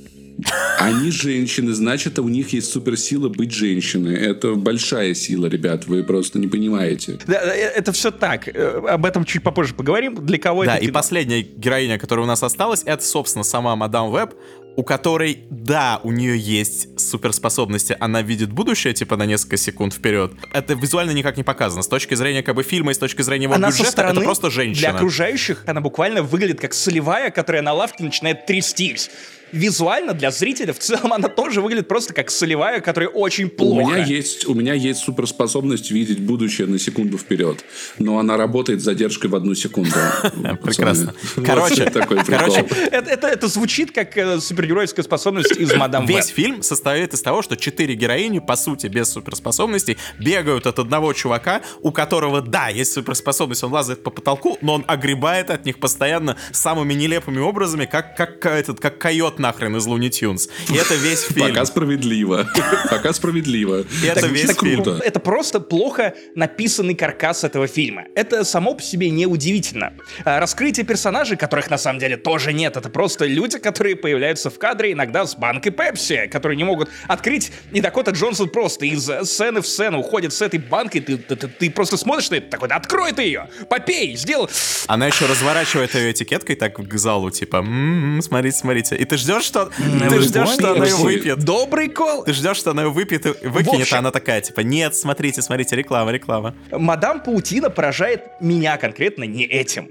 Они 0.80 1.12
женщины, 1.12 1.74
значит, 1.74 2.18
у 2.20 2.28
них 2.28 2.54
есть 2.54 2.72
суперсила 2.72 3.30
быть 3.30 3.52
женщиной. 3.52 4.16
Это 4.16 4.56
большая 4.56 5.14
сила, 5.14 5.46
ребят, 5.46 5.86
вы 5.86 6.04
просто 6.04 6.40
не 6.40 6.48
понимаете. 6.48 7.20
Да, 7.28 7.40
э, 7.56 7.72
это 7.76 7.92
все 7.92 8.12
так. 8.12 8.48
Э, 8.48 8.82
об 8.90 9.06
этом 9.06 9.26
чуть 9.26 9.44
попозже 9.44 9.74
поговорим. 9.74 10.26
Для 10.26 10.40
кого 10.40 10.66
да, 10.66 10.78
это 10.78 10.86
и 10.86 10.92
последняя 10.92 11.42
героиня, 11.42 12.00
которая 12.00 12.26
у 12.26 12.28
нас 12.28 12.42
осталась, 12.42 12.82
это, 12.86 13.04
собственно, 13.04 13.44
сама 13.44 13.76
мадам 13.76 14.12
Веб, 14.12 14.34
у 14.76 14.84
которой, 14.84 15.44
да, 15.50 16.00
у 16.04 16.12
нее 16.12 16.38
есть 16.38 17.00
суперспособности, 17.00 17.96
она 18.00 18.22
видит 18.22 18.52
будущее, 18.52 18.94
типа, 18.94 19.18
на 19.18 19.26
несколько 19.26 19.58
секунд 19.58 19.94
вперед. 19.94 20.32
Это 20.54 20.74
визуально 20.74 21.12
никак 21.12 21.38
не 21.38 21.44
показано. 21.44 21.84
С 21.84 21.88
точки 21.88 22.16
зрения, 22.16 22.42
как 22.42 22.56
бы, 22.56 22.64
фильма 22.64 22.92
и 22.92 22.94
с 22.94 22.98
точки 22.98 23.22
зрения 23.22 23.44
его 23.44 23.56
она 23.56 23.68
бюджета, 23.68 23.92
стороны, 23.92 24.18
это 24.18 24.22
просто 24.22 24.50
женщина. 24.50 24.90
Для 24.90 24.98
окружающих 24.98 25.64
она 25.68 25.82
буквально 25.82 26.24
выглядит 26.24 26.60
как 26.62 26.74
солевая, 26.74 27.32
которая 27.32 27.62
на 27.62 27.74
лавке 27.74 28.04
начинает 28.04 28.46
трястись 28.46 29.10
визуально 29.52 30.14
для 30.14 30.32
зрителя 30.32 30.74
в 30.74 30.80
целом 30.80 31.14
она 31.14 31.28
тоже 31.28 31.62
выглядит 31.62 31.88
просто 31.88 32.14
как 32.14 32.32
солевая, 32.32 32.82
которая 32.82 33.10
очень 33.10 33.50
плохо. 33.50 33.82
У 33.82 33.92
меня 33.92 34.06
есть, 34.06 34.48
у 34.48 34.54
меня 34.54 34.74
есть 34.74 35.02
суперспособность 35.02 35.92
видеть 35.92 36.20
будущее 36.20 36.68
на 36.68 36.80
секунду 36.80 37.18
вперед, 37.18 37.64
но 38.00 38.20
она 38.20 38.38
работает 38.38 38.82
с 38.82 38.84
задержкой 38.84 39.30
в 39.30 39.36
одну 39.36 39.56
секунду. 39.56 39.92
Прекрасно. 40.64 41.14
Короче, 41.46 41.90
короче 41.92 42.66
это, 42.92 43.28
это, 43.28 43.48
звучит 43.48 43.92
как 43.92 44.18
э, 44.18 44.40
супергеройская 44.40 45.04
способность 45.04 45.52
из 45.52 45.74
Мадам 45.74 46.06
Весь 46.06 46.28
фильм 46.28 46.62
состоит 46.64 47.14
из 47.14 47.22
того, 47.22 47.42
что 47.42 47.58
четыре 47.58 47.96
героини, 47.96 48.40
по 48.40 48.56
сути, 48.56 48.88
без 48.88 49.10
суперспособностей, 49.10 49.98
бегают 50.20 50.68
от 50.68 50.80
одного 50.80 51.14
чувака, 51.14 51.62
у 51.82 51.92
которого, 51.92 52.42
да, 52.42 52.70
есть 52.70 52.94
суперспособность, 52.94 53.64
он 53.64 53.72
лазает 53.72 54.04
по 54.04 54.12
потолку, 54.12 54.58
но 54.62 54.74
он 54.74 54.86
огребает 54.88 55.50
от 55.50 55.66
них 55.66 55.80
постоянно 55.80 56.38
самыми 56.52 56.94
нелепыми 56.94 57.40
образами, 57.40 57.86
как, 57.86 58.16
как 58.16 58.46
этот, 58.46 58.80
как 58.80 58.98
койот 58.98 59.40
нахрен 59.42 59.76
из 59.76 59.86
Луни 59.86 60.10
Тюнс. 60.10 60.48
И 60.70 60.76
это 60.76 60.96
весь 60.96 61.24
фильм. 61.24 61.50
Пока 61.50 61.66
справедливо. 61.66 62.48
Пока 62.90 63.14
справедливо. 63.14 63.86
И 64.04 64.06
это 64.06 64.28
весь 64.28 64.58
фильм. 64.58 64.84
Это 64.84 65.20
просто 65.20 65.60
плохо 65.60 66.14
написанный 66.36 66.96
каркас 66.96 67.44
этого 67.44 67.68
фильма. 67.68 68.06
Это 68.16 68.44
само 68.44 68.76
по 68.76 68.82
себе 68.82 69.10
неудивительно. 69.10 69.94
А, 70.24 70.40
раскрытие 70.40 70.86
персонажей, 70.86 71.38
которых 71.38 71.70
на 71.70 71.78
самом 71.78 72.00
деле 72.00 72.18
тоже 72.18 72.54
нет, 72.54 72.78
это 72.78 72.90
просто 72.90 73.26
люди, 73.26 73.58
которые 73.58 73.96
появляются 73.96 74.50
в 74.50 74.58
кадре 74.58 74.94
иногда 74.94 75.26
с 75.26 75.36
банкой 75.36 75.72
Пепси, 75.72 76.30
которые 76.32 76.58
не 76.58 76.64
могут 76.64 76.90
открыть. 77.08 77.52
И 77.72 77.82
Дакота 77.82 78.12
Джонсон 78.12 78.50
просто 78.50 78.86
из 78.86 79.10
сцены 79.24 79.62
в 79.62 79.68
сцену 79.68 80.00
уходит 80.00 80.34
с 80.34 80.42
этой 80.42 80.60
банкой, 80.60 81.02
ты, 81.02 81.18
ты, 81.18 81.36
ты, 81.36 81.48
ты 81.48 81.72
просто 81.72 81.98
смотришь 81.98 82.30
на 82.30 82.36
это 82.36 82.50
такой, 82.50 82.70
да 82.70 82.76
открой 82.76 83.12
ты 83.14 83.24
ее, 83.24 83.50
попей, 83.70 84.16
сделай. 84.16 84.48
Она 84.88 85.08
еще 85.08 85.26
разворачивает 85.26 85.94
ее 85.96 86.12
этикеткой 86.12 86.56
так 86.56 86.76
к 86.76 86.98
залу, 86.98 87.32
типа, 87.32 87.58
м-м, 87.58 88.22
смотрите, 88.22 88.58
смотрите. 88.58 88.96
И 88.96 89.06
ты 89.06 89.18
ждешь 89.18 89.31
ждешь, 89.32 89.44
что... 89.44 89.72
Ты 90.10 90.20
ждешь, 90.22 90.50
что 90.50 90.72
она 90.72 90.86
ее 90.86 90.96
выпьет. 90.96 91.40
Добрый 91.40 91.90
кол. 91.90 92.24
Ты 92.24 92.34
ждешь, 92.34 92.58
что 92.58 92.72
она 92.72 92.84
ее 92.84 92.90
выпьет 92.90 93.26
и 93.26 93.48
выкинет, 93.48 93.92
а 93.94 94.00
она 94.00 94.12
такая, 94.12 94.42
типа, 94.42 94.62
нет, 94.62 94.96
смотрите, 94.96 95.42
смотрите, 95.42 95.76
реклама, 95.76 96.12
реклама. 96.12 96.56
Мадам 96.72 97.22
Паутина 97.22 97.70
поражает 97.70 98.24
меня 98.40 98.78
конкретно 98.78 99.24
не 99.24 99.44
этим. 99.44 99.90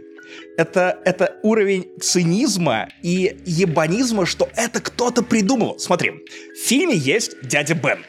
Это, 0.57 0.99
это 1.05 1.37
уровень 1.43 1.89
цинизма 2.01 2.89
и 3.03 3.37
ебанизма, 3.47 4.27
что 4.27 4.49
это 4.55 4.81
кто-то 4.81 5.23
придумал. 5.23 5.79
Смотри, 5.79 6.13
в 6.55 6.67
фильме 6.67 6.95
есть 6.97 7.41
дядя 7.43 7.75
Бен. 7.75 8.05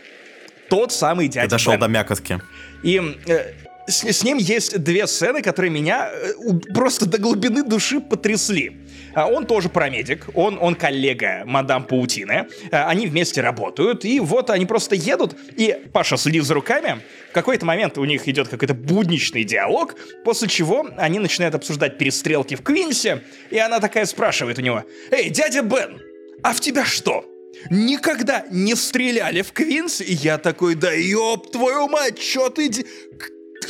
Тот 0.70 0.92
самый 0.92 1.28
дядя 1.28 1.48
Ты 1.48 1.52
дошел 1.52 1.74
Бен. 1.74 1.82
до 1.82 1.88
мякотки. 1.88 2.40
И 2.84 3.18
э, 3.26 3.54
с, 3.88 4.04
с 4.04 4.24
ним 4.24 4.38
есть 4.38 4.78
две 4.80 5.08
сцены, 5.08 5.42
которые 5.42 5.72
меня 5.72 6.12
э, 6.12 6.34
просто 6.74 7.08
до 7.08 7.18
глубины 7.18 7.64
души 7.64 8.00
потрясли. 8.00 8.81
А 9.14 9.28
он 9.28 9.46
тоже 9.46 9.70
парамедик, 9.70 10.28
он, 10.34 10.58
он 10.62 10.76
коллега 10.76 11.44
мадам 11.46 11.84
Паутины, 11.84 12.48
а, 12.72 12.90
они 12.90 13.08
вместе 13.08 13.42
работают, 13.42 14.06
и 14.06 14.20
вот 14.20 14.50
они 14.50 14.66
просто 14.66 14.96
едут, 14.96 15.36
и 15.56 15.76
Паша, 15.94 16.18
следи 16.18 16.40
за 16.40 16.54
руками, 16.54 17.02
в 17.30 17.34
какой-то 17.34 17.66
момент 17.66 17.98
у 17.98 18.06
них 18.06 18.28
идет 18.28 18.48
какой-то 18.48 18.74
будничный 18.74 19.44
диалог, 19.44 19.96
после 20.24 20.48
чего 20.48 20.88
они 20.98 21.20
начинают 21.20 21.56
обсуждать 21.56 21.98
перестрелки 21.98 22.56
в 22.56 22.62
Квинсе, 22.62 23.24
и 23.50 23.58
она 23.58 23.80
такая 23.80 24.06
спрашивает 24.06 24.58
у 24.60 24.62
него, 24.62 24.84
«Эй, 25.12 25.30
дядя 25.30 25.62
Бен, 25.62 26.02
а 26.44 26.54
в 26.54 26.60
тебя 26.60 26.86
что?» 26.86 27.26
Никогда 27.70 28.46
не 28.50 28.76
стреляли 28.76 29.42
в 29.42 29.52
Квинс, 29.52 30.02
и 30.02 30.14
я 30.14 30.38
такой, 30.38 30.76
да 30.76 30.92
ёб 30.92 31.52
твою 31.52 31.88
мать, 31.90 32.18
чё 32.20 32.50
ты... 32.50 32.72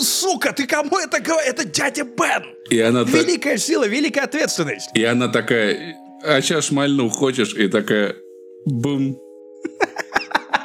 Сука, 0.02 0.54
ты 0.54 0.68
кому 0.68 0.98
это 0.98 1.20
говоришь? 1.20 1.50
Это 1.50 1.66
дядя 1.66 2.04
Бен! 2.04 2.44
И 2.70 2.80
она 2.80 3.04
Великая 3.04 3.52
так... 3.52 3.60
сила, 3.60 3.88
великая 3.88 4.22
ответственность. 4.22 4.90
И 4.94 5.04
она 5.04 5.28
такая, 5.28 5.96
а 6.24 6.42
сейчас 6.42 6.66
шмальну 6.66 7.10
хочешь? 7.10 7.54
И 7.54 7.68
такая, 7.68 8.16
бум. 8.66 9.18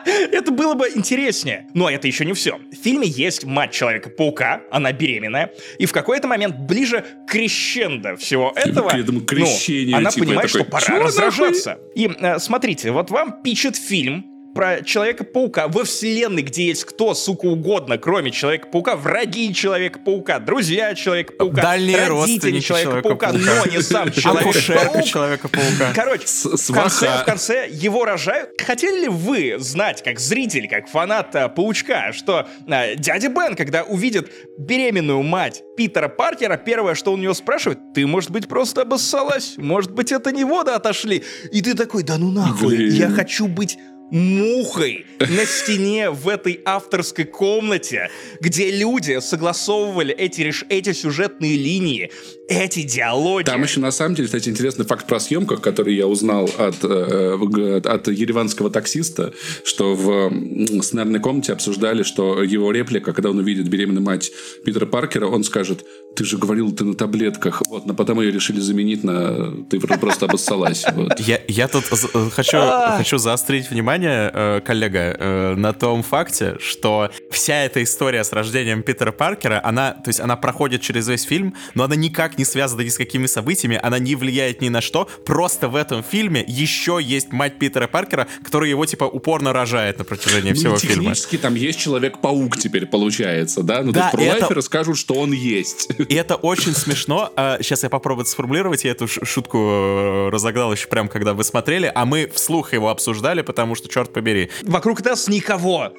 Это 0.06 0.52
было 0.52 0.74
бы 0.74 0.88
интереснее. 0.94 1.66
Но 1.74 1.90
это 1.90 2.06
еще 2.06 2.24
не 2.24 2.32
все. 2.32 2.58
В 2.72 2.76
фильме 2.76 3.06
есть 3.08 3.44
мать 3.44 3.72
Человека-паука, 3.72 4.62
она 4.70 4.92
беременная, 4.92 5.52
и 5.78 5.86
в 5.86 5.92
какой-то 5.92 6.28
момент 6.28 6.56
ближе 6.56 7.04
к 7.26 7.32
крещендо 7.32 8.16
всего 8.16 8.52
этого, 8.54 8.90
к 8.90 8.94
этому 8.94 9.20
ну, 9.20 9.46
она 9.94 10.10
типа, 10.10 10.26
понимает, 10.26 10.52
такой, 10.52 10.60
что 10.62 10.64
пора 10.64 11.00
раздражаться. 11.00 11.78
И 11.94 12.08
э, 12.08 12.38
смотрите, 12.38 12.92
вот 12.92 13.10
вам 13.10 13.42
пишет 13.42 13.76
фильм, 13.76 14.24
про 14.56 14.82
Человека-паука 14.82 15.68
во 15.68 15.84
вселенной, 15.84 16.40
где 16.40 16.68
есть 16.68 16.84
кто, 16.86 17.14
сука, 17.14 17.44
угодно, 17.44 17.98
кроме 17.98 18.30
Человека-паука, 18.30 18.96
враги 18.96 19.52
Человека-паука, 19.52 20.38
друзья 20.38 20.94
Человека-паука, 20.94 21.60
Дальние 21.60 22.08
родители 22.08 22.60
Человека-паука, 22.60 23.32
но 23.32 23.66
не 23.70 23.82
сам 23.82 24.10
Человек-паук. 24.16 25.04
Человека-паука. 25.04 25.92
Короче, 25.94 26.24
в 26.24 26.72
конце, 26.72 26.96
сваха. 26.96 27.22
в 27.22 27.24
конце 27.26 27.68
его 27.70 28.06
рожают. 28.06 28.50
Хотели 28.60 29.02
ли 29.02 29.08
вы 29.08 29.56
знать, 29.58 30.02
как 30.02 30.18
зритель, 30.18 30.68
как 30.68 30.88
фанат 30.88 31.36
а, 31.36 31.48
Паучка, 31.50 32.12
что 32.14 32.48
а, 32.66 32.94
дядя 32.94 33.28
Бен, 33.28 33.56
когда 33.56 33.82
увидит 33.82 34.32
беременную 34.58 35.22
мать 35.22 35.62
Питера 35.76 36.08
Паркера, 36.08 36.56
первое, 36.56 36.94
что 36.94 37.12
он 37.12 37.20
у 37.20 37.22
него 37.22 37.34
спрашивает, 37.34 37.78
ты, 37.94 38.06
может 38.06 38.30
быть, 38.30 38.48
просто 38.48 38.82
обоссалась? 38.82 39.54
Может 39.58 39.92
быть, 39.92 40.12
это 40.12 40.32
не 40.32 40.44
воды 40.44 40.70
отошли? 40.70 41.22
И 41.52 41.60
ты 41.60 41.74
такой, 41.74 42.02
да 42.02 42.16
ну 42.16 42.30
нахуй, 42.30 42.74
Блин. 42.74 42.94
я 42.94 43.10
хочу 43.10 43.48
быть 43.48 43.76
мухой 44.10 45.06
на 45.18 45.44
стене 45.44 46.10
в 46.10 46.28
этой 46.28 46.60
авторской 46.64 47.24
комнате, 47.24 48.10
где 48.40 48.70
люди 48.70 49.20
согласовывали 49.20 50.14
эти, 50.14 50.52
эти 50.68 50.92
сюжетные 50.92 51.56
линии, 51.56 52.10
эти 52.48 52.82
диалоги. 52.82 53.44
Там 53.44 53.62
еще, 53.62 53.80
на 53.80 53.90
самом 53.90 54.14
деле, 54.14 54.26
кстати, 54.26 54.48
интересный 54.48 54.84
факт 54.84 55.06
про 55.06 55.18
съемках, 55.18 55.60
который 55.60 55.94
я 55.94 56.06
узнал 56.06 56.48
от, 56.58 56.84
э, 56.84 57.80
от 57.84 58.08
ереванского 58.08 58.70
таксиста, 58.70 59.32
что 59.64 59.94
в 59.94 60.82
сценарной 60.82 61.20
комнате 61.20 61.52
обсуждали, 61.52 62.02
что 62.02 62.42
его 62.42 62.70
реплика, 62.70 63.12
когда 63.12 63.30
он 63.30 63.38
увидит 63.38 63.68
беременную 63.68 64.04
мать 64.04 64.32
Питера 64.64 64.86
Паркера, 64.86 65.26
он 65.26 65.44
скажет, 65.44 65.84
ты 66.16 66.24
же 66.24 66.38
говорил, 66.38 66.72
ты 66.72 66.84
на 66.84 66.94
таблетках. 66.94 67.62
Вот, 67.68 67.86
но 67.86 67.94
потом 67.94 68.20
ее 68.20 68.32
решили 68.32 68.58
заменить 68.60 69.04
на 69.04 69.64
ты 69.68 69.78
просто 69.80 70.26
обоссалась. 70.26 70.84
Вот. 70.96 71.20
Я, 71.20 71.40
я 71.46 71.68
тут 71.68 71.84
э, 71.92 72.30
хочу, 72.30 72.56
хочу 72.96 73.18
заострить 73.18 73.70
внимание, 73.70 74.30
э, 74.32 74.60
коллега, 74.64 75.14
э, 75.18 75.54
на 75.56 75.74
том 75.74 76.02
факте, 76.02 76.56
что 76.58 77.10
вся 77.30 77.64
эта 77.64 77.82
история 77.82 78.24
с 78.24 78.32
рождением 78.32 78.82
Питера 78.82 79.12
Паркера, 79.12 79.60
она, 79.62 79.92
то 79.92 80.08
есть 80.08 80.20
она 80.20 80.36
проходит 80.36 80.80
через 80.80 81.06
весь 81.06 81.24
фильм, 81.24 81.54
но 81.74 81.84
она 81.84 81.96
никак 81.96 82.38
не 82.38 82.46
связана 82.46 82.80
ни 82.80 82.88
с 82.88 82.96
какими 82.96 83.26
событиями, 83.26 83.78
она 83.82 83.98
не 83.98 84.14
влияет 84.16 84.62
ни 84.62 84.70
на 84.70 84.80
что. 84.80 85.06
Просто 85.26 85.68
в 85.68 85.76
этом 85.76 86.02
фильме 86.02 86.42
еще 86.48 86.98
есть 87.02 87.30
мать 87.30 87.58
Питера 87.58 87.88
Паркера, 87.88 88.26
которая 88.42 88.70
его 88.70 88.86
типа 88.86 89.04
упорно 89.04 89.52
рожает 89.52 89.98
на 89.98 90.04
протяжении 90.04 90.50
Ну, 90.50 90.56
всего 90.56 90.76
фильма. 90.78 90.96
технически 90.96 91.36
там 91.36 91.54
есть 91.56 91.78
Человек-паук 91.78 92.56
теперь 92.56 92.86
получается, 92.86 93.62
да? 93.62 93.82
Ну, 93.82 93.92
Да, 93.92 94.10
то 94.10 94.16
есть 94.16 94.18
и 94.18 94.22
это- 94.22 94.36
пролайферы 94.36 94.62
скажут, 94.62 94.96
что 94.96 95.14
он 95.14 95.32
есть. 95.32 95.88
И 96.08 96.14
это 96.14 96.36
очень 96.36 96.74
смешно. 96.74 97.32
Сейчас 97.60 97.82
я 97.82 97.90
попробую 97.90 98.22
это 98.22 98.30
сформулировать. 98.30 98.84
Я 98.84 98.92
эту 98.92 99.06
шутку 99.08 99.58
э, 99.58 100.28
разогнал 100.30 100.72
еще 100.72 100.88
прям, 100.88 101.08
когда 101.08 101.34
вы 101.34 101.44
смотрели, 101.44 101.90
а 101.94 102.04
мы 102.04 102.30
вслух 102.32 102.72
его 102.72 102.88
обсуждали, 102.88 103.42
потому 103.42 103.74
что, 103.74 103.88
черт 103.88 104.12
побери, 104.12 104.50
Вокруг 104.62 105.04
нас 105.04 105.28
никого. 105.28 105.92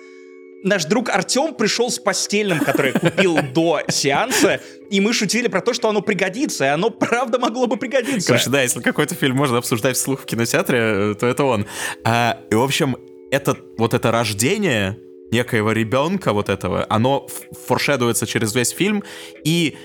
Наш 0.63 0.85
друг 0.85 1.09
Артем 1.09 1.53
пришел 1.53 1.91
с 1.91 1.99
постельным, 1.99 2.59
который 2.59 2.91
купил 2.91 3.37
до 3.53 3.81
сеанса, 3.87 4.59
и 4.89 4.99
мы 4.99 5.13
шутили 5.13 5.47
про 5.47 5.61
то, 5.61 5.73
что 5.73 5.89
оно 5.89 6.01
пригодится, 6.01 6.65
и 6.65 6.67
оно 6.67 6.89
правда 6.89 7.39
могло 7.39 7.67
бы 7.67 7.77
пригодиться. 7.77 8.27
Короче, 8.27 8.49
да, 8.49 8.61
если 8.63 8.81
какой-то 8.81 9.15
фильм 9.15 9.35
можно 9.35 9.59
обсуждать 9.59 9.95
вслух 9.97 10.21
в 10.21 10.25
кинотеатре, 10.25 10.79
э, 10.79 11.15
то 11.19 11.27
это 11.27 11.43
он. 11.43 11.65
А, 12.03 12.39
и, 12.49 12.55
в 12.55 12.61
общем, 12.61 12.97
это, 13.31 13.57
вот 13.77 13.93
это 13.93 14.11
рождение 14.11 14.97
некоего 15.31 15.71
ребенка 15.71 16.33
вот 16.33 16.49
этого, 16.49 16.85
оно 16.89 17.27
форшедуется 17.67 18.25
через 18.25 18.55
весь 18.55 18.69
фильм, 18.69 19.03
и 19.43 19.77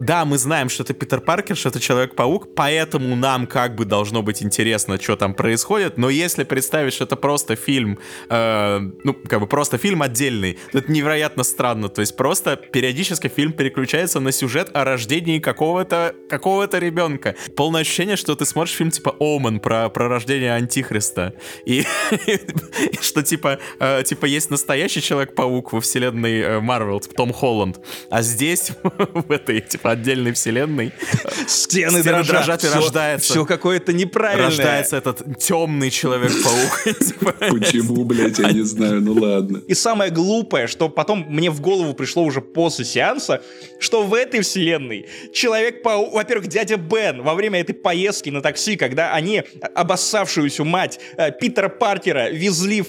да, 0.00 0.24
мы 0.24 0.38
знаем, 0.38 0.68
что 0.68 0.84
это 0.84 0.94
Питер 0.94 1.20
Паркер, 1.20 1.56
что 1.56 1.70
это 1.70 1.80
Человек-паук, 1.80 2.54
поэтому 2.54 3.16
нам 3.16 3.46
как 3.46 3.74
бы 3.74 3.84
должно 3.84 4.22
быть 4.22 4.42
интересно, 4.42 5.00
что 5.00 5.16
там 5.16 5.34
происходит, 5.34 5.98
но 5.98 6.08
если 6.08 6.44
представить, 6.44 6.92
что 6.94 7.04
это 7.04 7.16
просто 7.16 7.56
фильм, 7.56 7.98
э, 8.28 8.78
ну, 9.02 9.14
как 9.14 9.40
бы 9.40 9.46
просто 9.46 9.76
фильм 9.76 10.02
отдельный, 10.02 10.58
то 10.72 10.78
это 10.78 10.92
невероятно 10.92 11.42
странно, 11.42 11.88
то 11.88 12.00
есть 12.00 12.16
просто 12.16 12.56
периодически 12.56 13.28
фильм 13.28 13.52
переключается 13.52 14.20
на 14.20 14.30
сюжет 14.30 14.70
о 14.72 14.84
рождении 14.84 15.40
какого-то 15.40 16.14
какого-то 16.28 16.78
ребенка. 16.78 17.34
Полное 17.56 17.80
ощущение, 17.80 18.16
что 18.16 18.34
ты 18.36 18.44
смотришь 18.44 18.76
фильм 18.76 18.90
типа 18.90 19.16
Омен 19.18 19.58
про, 19.58 19.88
про 19.88 20.08
рождение 20.08 20.54
Антихриста, 20.54 21.34
и, 21.64 21.84
что 23.00 23.22
типа, 23.22 23.58
э, 23.80 24.02
типа 24.04 24.26
есть 24.26 24.50
настоящий 24.50 25.02
Человек-паук 25.02 25.72
во 25.72 25.80
вселенной 25.80 26.40
э, 26.40 26.60
Марвел, 26.60 27.00
типа 27.00 27.14
Том 27.14 27.32
Холланд, 27.32 27.80
а 28.10 28.22
здесь 28.22 28.72
в 28.82 29.32
этой 29.32 29.60
типа 29.60 29.87
отдельной 29.90 30.32
вселенной 30.32 30.92
Стены, 31.46 32.00
Стены 32.00 32.02
дрожат, 32.02 32.26
дрожат 32.28 32.64
и 32.64 32.66
всё- 32.66 32.76
рождается. 32.76 33.32
Все 33.32 33.44
какое-то 33.44 33.92
неправильное. 33.92 34.46
рождается 34.46 34.96
этот 34.96 35.38
темный 35.38 35.90
Человек-паук. 35.90 36.98
Типа, 36.98 37.32
Почему, 37.50 38.04
блядь, 38.04 38.38
я 38.38 38.52
не 38.52 38.62
знаю, 38.62 39.00
ну 39.00 39.12
ладно. 39.14 39.62
И 39.66 39.74
самое 39.74 40.10
глупое, 40.10 40.66
что 40.66 40.88
потом 40.88 41.26
мне 41.28 41.50
в 41.50 41.60
голову 41.60 41.94
пришло 41.94 42.22
уже 42.24 42.40
после 42.40 42.84
сеанса, 42.84 43.42
что 43.78 44.02
в 44.02 44.14
этой 44.14 44.40
вселенной 44.40 45.06
Человек-паук, 45.32 46.12
во-первых, 46.14 46.48
дядя 46.48 46.76
Бен 46.76 47.22
во 47.22 47.34
время 47.34 47.60
этой 47.60 47.74
поездки 47.74 48.30
на 48.30 48.40
такси, 48.42 48.76
когда 48.76 49.12
они 49.14 49.42
обоссавшуюся 49.74 50.64
мать 50.64 51.00
э, 51.16 51.30
Питера 51.32 51.68
Паркера 51.68 52.30
везли 52.30 52.82
в, 52.82 52.88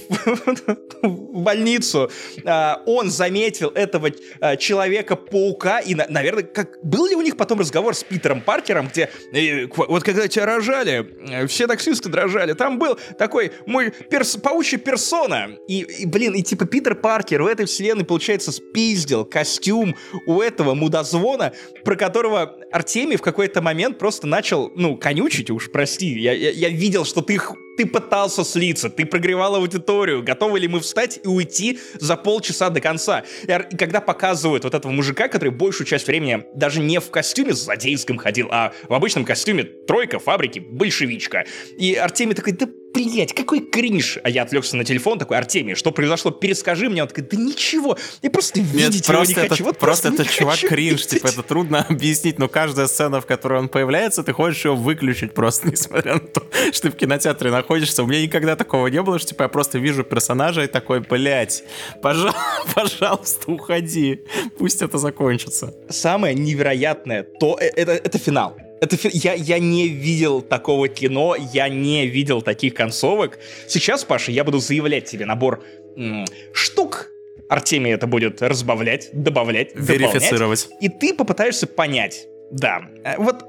больницу, 1.04 2.10
э, 2.44 2.74
он 2.86 3.10
заметил 3.10 3.70
этого 3.70 4.10
э, 4.42 4.58
Человека-паука, 4.58 5.80
и, 5.80 5.96
на- 5.96 6.08
наверное, 6.10 6.44
как 6.44 6.78
был 6.90 7.06
ли 7.08 7.16
у 7.16 7.22
них 7.22 7.38
потом 7.38 7.60
разговор 7.60 7.96
с 7.96 8.04
Питером 8.04 8.42
Паркером, 8.42 8.88
где 8.88 9.10
э, 9.32 9.68
вот 9.76 10.04
когда 10.04 10.28
тебя 10.28 10.46
рожали, 10.46 11.08
э, 11.30 11.48
все 11.48 11.68
таксисты 11.68 12.10
дрожали, 12.10 12.54
там 12.54 12.80
был 12.80 12.98
такой 13.18 13.52
мой 13.66 13.92
перс, 13.92 14.36
паучья 14.38 14.78
персона, 14.78 15.50
и, 15.68 15.82
и, 15.82 16.06
блин, 16.06 16.34
и 16.34 16.42
типа 16.42 16.66
Питер 16.66 16.96
Паркер 16.96 17.44
в 17.44 17.48
этой 17.48 17.66
вселенной, 17.66 18.06
получается, 18.06 18.52
спиздил 18.52 19.26
костюм 19.26 19.96
у 20.26 20.42
этого 20.42 20.74
мудозвона, 20.74 21.54
про 21.84 21.96
которого 21.96 22.59
Артемий 22.72 23.18
в 23.18 23.22
какой-то 23.22 23.62
момент 23.62 23.98
просто 23.98 24.28
начал, 24.28 24.72
ну, 24.76 24.98
конючить, 24.98 25.50
уж 25.50 25.72
прости, 25.72 26.20
я, 26.20 26.34
я, 26.34 26.52
я 26.52 26.70
видел, 26.70 27.06
что 27.06 27.22
ты 27.22 27.40
ты 27.80 27.86
пытался 27.86 28.44
слиться, 28.44 28.90
ты 28.90 29.06
прогревал 29.06 29.56
аудиторию, 29.56 30.22
готовы 30.22 30.60
ли 30.60 30.68
мы 30.68 30.82
встать 30.82 31.22
и 31.24 31.28
уйти 31.30 31.80
за 31.94 32.18
полчаса 32.18 32.70
до 32.70 32.82
конца. 32.82 33.24
И 33.44 33.78
когда 33.78 34.02
показывают 34.02 34.66
вот 34.66 34.74
этого 34.74 34.92
мужика, 34.92 35.30
который 35.30 35.52
большую 35.52 35.88
часть 35.88 36.06
времени 36.08 36.44
даже 36.54 36.82
не 36.82 37.00
в 37.00 37.10
костюме 37.10 37.54
злодейском 37.54 38.18
ходил, 38.18 38.50
а 38.52 38.74
в 38.90 38.94
обычном 38.94 39.24
костюме 39.24 39.64
тройка, 39.64 40.20
фабрики, 40.20 40.60
большевичка. 40.60 41.46
И 41.78 41.96
Артемий 41.96 42.36
такой, 42.36 42.52
да 42.52 42.68
блять, 42.94 43.34
какой 43.34 43.60
кринж. 43.62 44.18
А 44.24 44.30
я 44.30 44.44
отвлекся 44.44 44.76
на 44.78 44.84
телефон, 44.84 45.20
такой, 45.20 45.38
Артемий, 45.38 45.76
что 45.76 45.92
произошло? 45.92 46.32
Перескажи 46.32 46.90
мне. 46.90 47.02
Он 47.04 47.08
такой, 47.08 47.24
да 47.24 47.38
ничего, 47.38 47.98
я 48.22 48.30
просто 48.30 48.60
Нет, 48.60 48.70
видеть 48.74 49.08
его 49.08 49.18
просто 49.18 49.34
не 49.34 49.40
этот, 49.40 49.50
хочу. 49.52 49.64
Вот 49.64 49.78
просто 49.78 50.10
не 50.10 50.16
этот 50.16 50.30
чувак 50.32 50.56
хочу 50.56 50.68
кринж, 50.68 50.92
видеть. 51.02 51.10
типа, 51.10 51.28
это 51.28 51.44
трудно 51.44 51.82
объяснить, 51.90 52.40
но 52.40 52.48
каждая 52.48 52.88
сцена, 52.88 53.22
в 53.22 53.26
которой 53.26 53.60
он 53.60 53.70
появляется, 53.70 54.24
ты 54.24 54.34
хочешь 54.34 54.66
его 54.66 54.76
выключить 54.76 55.34
просто, 55.34 55.68
несмотря 55.72 56.14
на 56.16 56.20
то, 56.20 56.44
что 56.72 56.84
ты 56.84 56.90
в 56.92 56.96
кинотеатре 56.96 57.52
находишься. 57.52 58.04
У 58.04 58.08
меня 58.08 58.22
никогда 58.22 58.56
такого 58.56 58.88
не 58.88 59.02
было, 59.02 59.20
что, 59.20 59.30
типа, 59.30 59.44
я 59.44 59.50
просто 59.50 59.78
вижу 59.80 60.04
персонажа 60.04 60.64
и 60.64 60.68
такой, 60.68 61.00
блядь, 61.02 61.64
пожал- 62.02 62.36
пожалуйста, 62.76 63.52
уходи, 63.52 64.22
пусть 64.58 64.82
это 64.82 64.98
закончится. 64.98 65.74
самое 65.90 66.34
невероятное, 66.36 67.24
то 67.40 67.58
э- 67.60 67.70
это, 67.76 67.92
это 67.94 68.18
финал. 68.18 68.58
Это 68.82 68.98
я, 69.12 69.34
я 69.34 69.60
не 69.60 69.88
видел 69.88 70.42
такого 70.42 70.88
кино, 70.88 71.36
я 71.54 71.68
не 71.70 72.08
видел 72.08 72.42
таких 72.42 72.74
концовок. 72.74 73.40
Сейчас, 73.68 74.04
Паша, 74.04 74.32
я 74.32 74.44
буду 74.44 74.60
заявлять 74.60 75.06
тебе 75.06 75.26
набор 75.26 75.64
м, 75.98 76.26
штук. 76.54 77.08
Артемий 77.50 77.92
это 77.94 78.08
будет 78.08 78.42
разбавлять, 78.42 79.10
добавлять, 79.12 79.74
дополнять. 79.74 79.90
Верифицировать. 80.14 80.70
И 80.82 80.88
ты 80.90 81.14
попытаешься 81.14 81.68
понять, 81.68 82.28
да, 82.52 82.84
э, 83.04 83.16
вот 83.18 83.44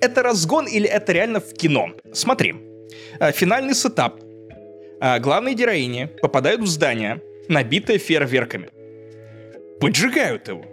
это 0.00 0.22
разгон 0.22 0.66
или 0.66 0.88
это 0.88 1.12
реально 1.12 1.40
в 1.40 1.52
кино. 1.52 1.90
Смотри, 2.12 2.54
э, 3.20 3.32
финальный 3.32 3.74
сетап. 3.74 4.20
Э, 5.00 5.18
Главные 5.18 5.54
героини 5.54 6.08
попадают 6.22 6.62
в 6.62 6.66
здание, 6.66 7.20
набитое 7.48 7.98
фейерверками. 7.98 8.68
Поджигают 9.80 10.48
его. 10.48 10.64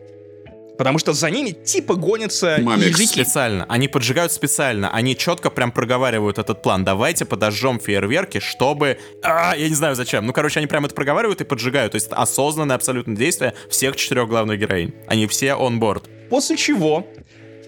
Потому 0.81 0.97
что 0.97 1.13
за 1.13 1.29
ними 1.29 1.51
типа 1.51 1.93
гонятся 1.93 2.57
Мамикс. 2.59 2.87
языки. 2.99 3.23
Специально. 3.23 3.67
Они 3.69 3.87
поджигают 3.87 4.31
специально. 4.31 4.91
Они 4.91 5.15
четко 5.15 5.51
прям 5.51 5.71
проговаривают 5.71 6.39
этот 6.39 6.63
план. 6.63 6.83
Давайте 6.83 7.23
подожжем 7.23 7.79
фейерверки, 7.79 8.39
чтобы... 8.39 8.97
А, 9.21 9.55
я 9.55 9.69
не 9.69 9.75
знаю 9.75 9.93
зачем. 9.93 10.25
Ну, 10.25 10.33
короче, 10.33 10.57
они 10.59 10.65
прям 10.65 10.83
это 10.83 10.95
проговаривают 10.95 11.39
и 11.39 11.43
поджигают. 11.43 11.91
То 11.91 11.97
есть 11.97 12.07
это 12.07 12.15
осознанное 12.15 12.75
абсолютно 12.75 13.15
действие 13.15 13.53
всех 13.69 13.95
четырех 13.95 14.27
главных 14.27 14.59
героинь. 14.59 14.91
Они 15.05 15.27
все 15.27 15.53
он 15.53 15.79
борт. 15.79 16.09
После 16.31 16.57
чего, 16.57 17.05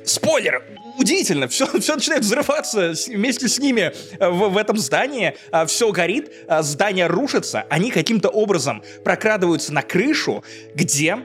спойлер, 0.03 0.63
удивительно, 0.97 1.47
все, 1.47 1.67
все 1.79 1.93
начинает 1.93 2.23
взрываться 2.23 2.93
вместе 3.09 3.47
с 3.47 3.59
ними 3.59 3.93
э, 4.17 4.27
в, 4.27 4.49
в 4.49 4.57
этом 4.57 4.77
здании, 4.77 5.35
все 5.67 5.91
горит, 5.91 6.31
а, 6.47 6.63
здание 6.63 7.05
рушится, 7.05 7.67
они 7.69 7.91
каким-то 7.91 8.29
образом 8.29 8.81
прокрадываются 9.03 9.71
на 9.71 9.83
крышу, 9.83 10.43
где 10.73 11.19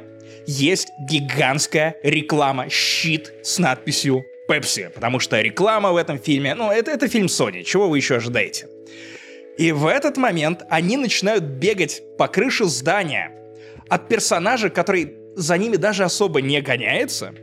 есть 0.49 0.89
гигантская 0.99 1.97
реклама, 2.03 2.71
щит 2.71 3.35
с 3.43 3.59
надписью 3.59 4.25
Pepsi, 4.49 4.89
потому 4.89 5.21
что 5.21 5.39
реклама 5.41 5.93
в 5.93 5.97
этом 5.97 6.19
фильме, 6.19 6.55
ну, 6.55 6.73
это, 6.73 6.91
это 6.91 7.07
фильм 7.07 7.27
Sony, 7.27 7.63
чего 7.65 7.89
вы 7.91 7.99
еще 7.99 8.17
ожидаете? 8.17 8.67
И 9.59 9.73
в 9.73 9.87
этот 9.87 10.17
момент 10.17 10.63
они 10.71 10.97
начинают 10.97 11.45
бегать 11.45 12.03
по 12.17 12.29
крыше 12.29 12.65
здания 12.65 13.31
от 13.91 14.09
персонажа, 14.09 14.71
который 14.71 15.13
за 15.37 15.59
ними 15.59 15.77
даже 15.77 16.05
особо 16.05 16.41
не 16.41 16.63
гоняется, 16.63 17.35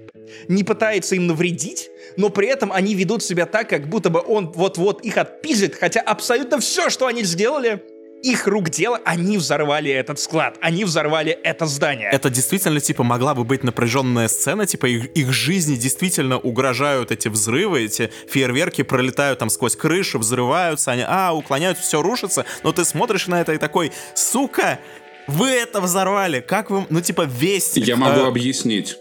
не 0.47 0.63
пытается 0.63 1.15
им 1.15 1.27
навредить, 1.27 1.91
но 2.17 2.29
при 2.29 2.47
этом 2.47 2.71
они 2.71 2.95
ведут 2.95 3.21
себя 3.21 3.45
так, 3.45 3.69
как 3.69 3.87
будто 3.87 4.09
бы 4.09 4.19
он 4.25 4.51
вот-вот 4.51 5.05
их 5.05 5.17
отпиздит, 5.17 5.75
хотя 5.75 6.01
абсолютно 6.01 6.59
все, 6.59 6.89
что 6.89 7.05
они 7.05 7.23
сделали, 7.23 7.83
их 8.23 8.47
рук 8.47 8.69
дело, 8.69 8.99
они 9.05 9.37
взорвали 9.37 9.91
этот 9.91 10.19
склад, 10.19 10.57
они 10.61 10.83
взорвали 10.83 11.31
это 11.31 11.65
здание. 11.65 12.09
Это 12.11 12.29
действительно, 12.29 12.79
типа, 12.79 13.03
могла 13.03 13.35
бы 13.35 13.43
быть 13.43 13.63
напряженная 13.63 14.27
сцена, 14.27 14.65
типа, 14.65 14.87
их, 14.87 15.11
их 15.11 15.31
жизни 15.31 15.75
действительно 15.75 16.39
угрожают 16.39 17.11
эти 17.11 17.27
взрывы, 17.27 17.83
эти 17.83 18.11
фейерверки 18.27 18.81
пролетают 18.81 19.39
там 19.39 19.49
сквозь 19.49 19.75
крышу, 19.75 20.19
взрываются, 20.19 20.91
они, 20.91 21.03
а, 21.07 21.33
уклоняются, 21.33 21.83
все 21.83 22.01
рушится, 22.01 22.45
но 22.63 22.71
ты 22.71 22.83
смотришь 22.83 23.27
на 23.27 23.41
это 23.41 23.53
и 23.53 23.57
такой, 23.57 23.91
сука, 24.15 24.79
вы 25.27 25.49
это 25.49 25.81
взорвали, 25.81 26.39
как 26.39 26.69
вы, 26.69 26.85
ну, 26.89 27.01
типа, 27.01 27.23
весь... 27.23 27.77
Я 27.77 27.95
могу 27.95 28.21
э... 28.21 28.27
объяснить. 28.27 28.97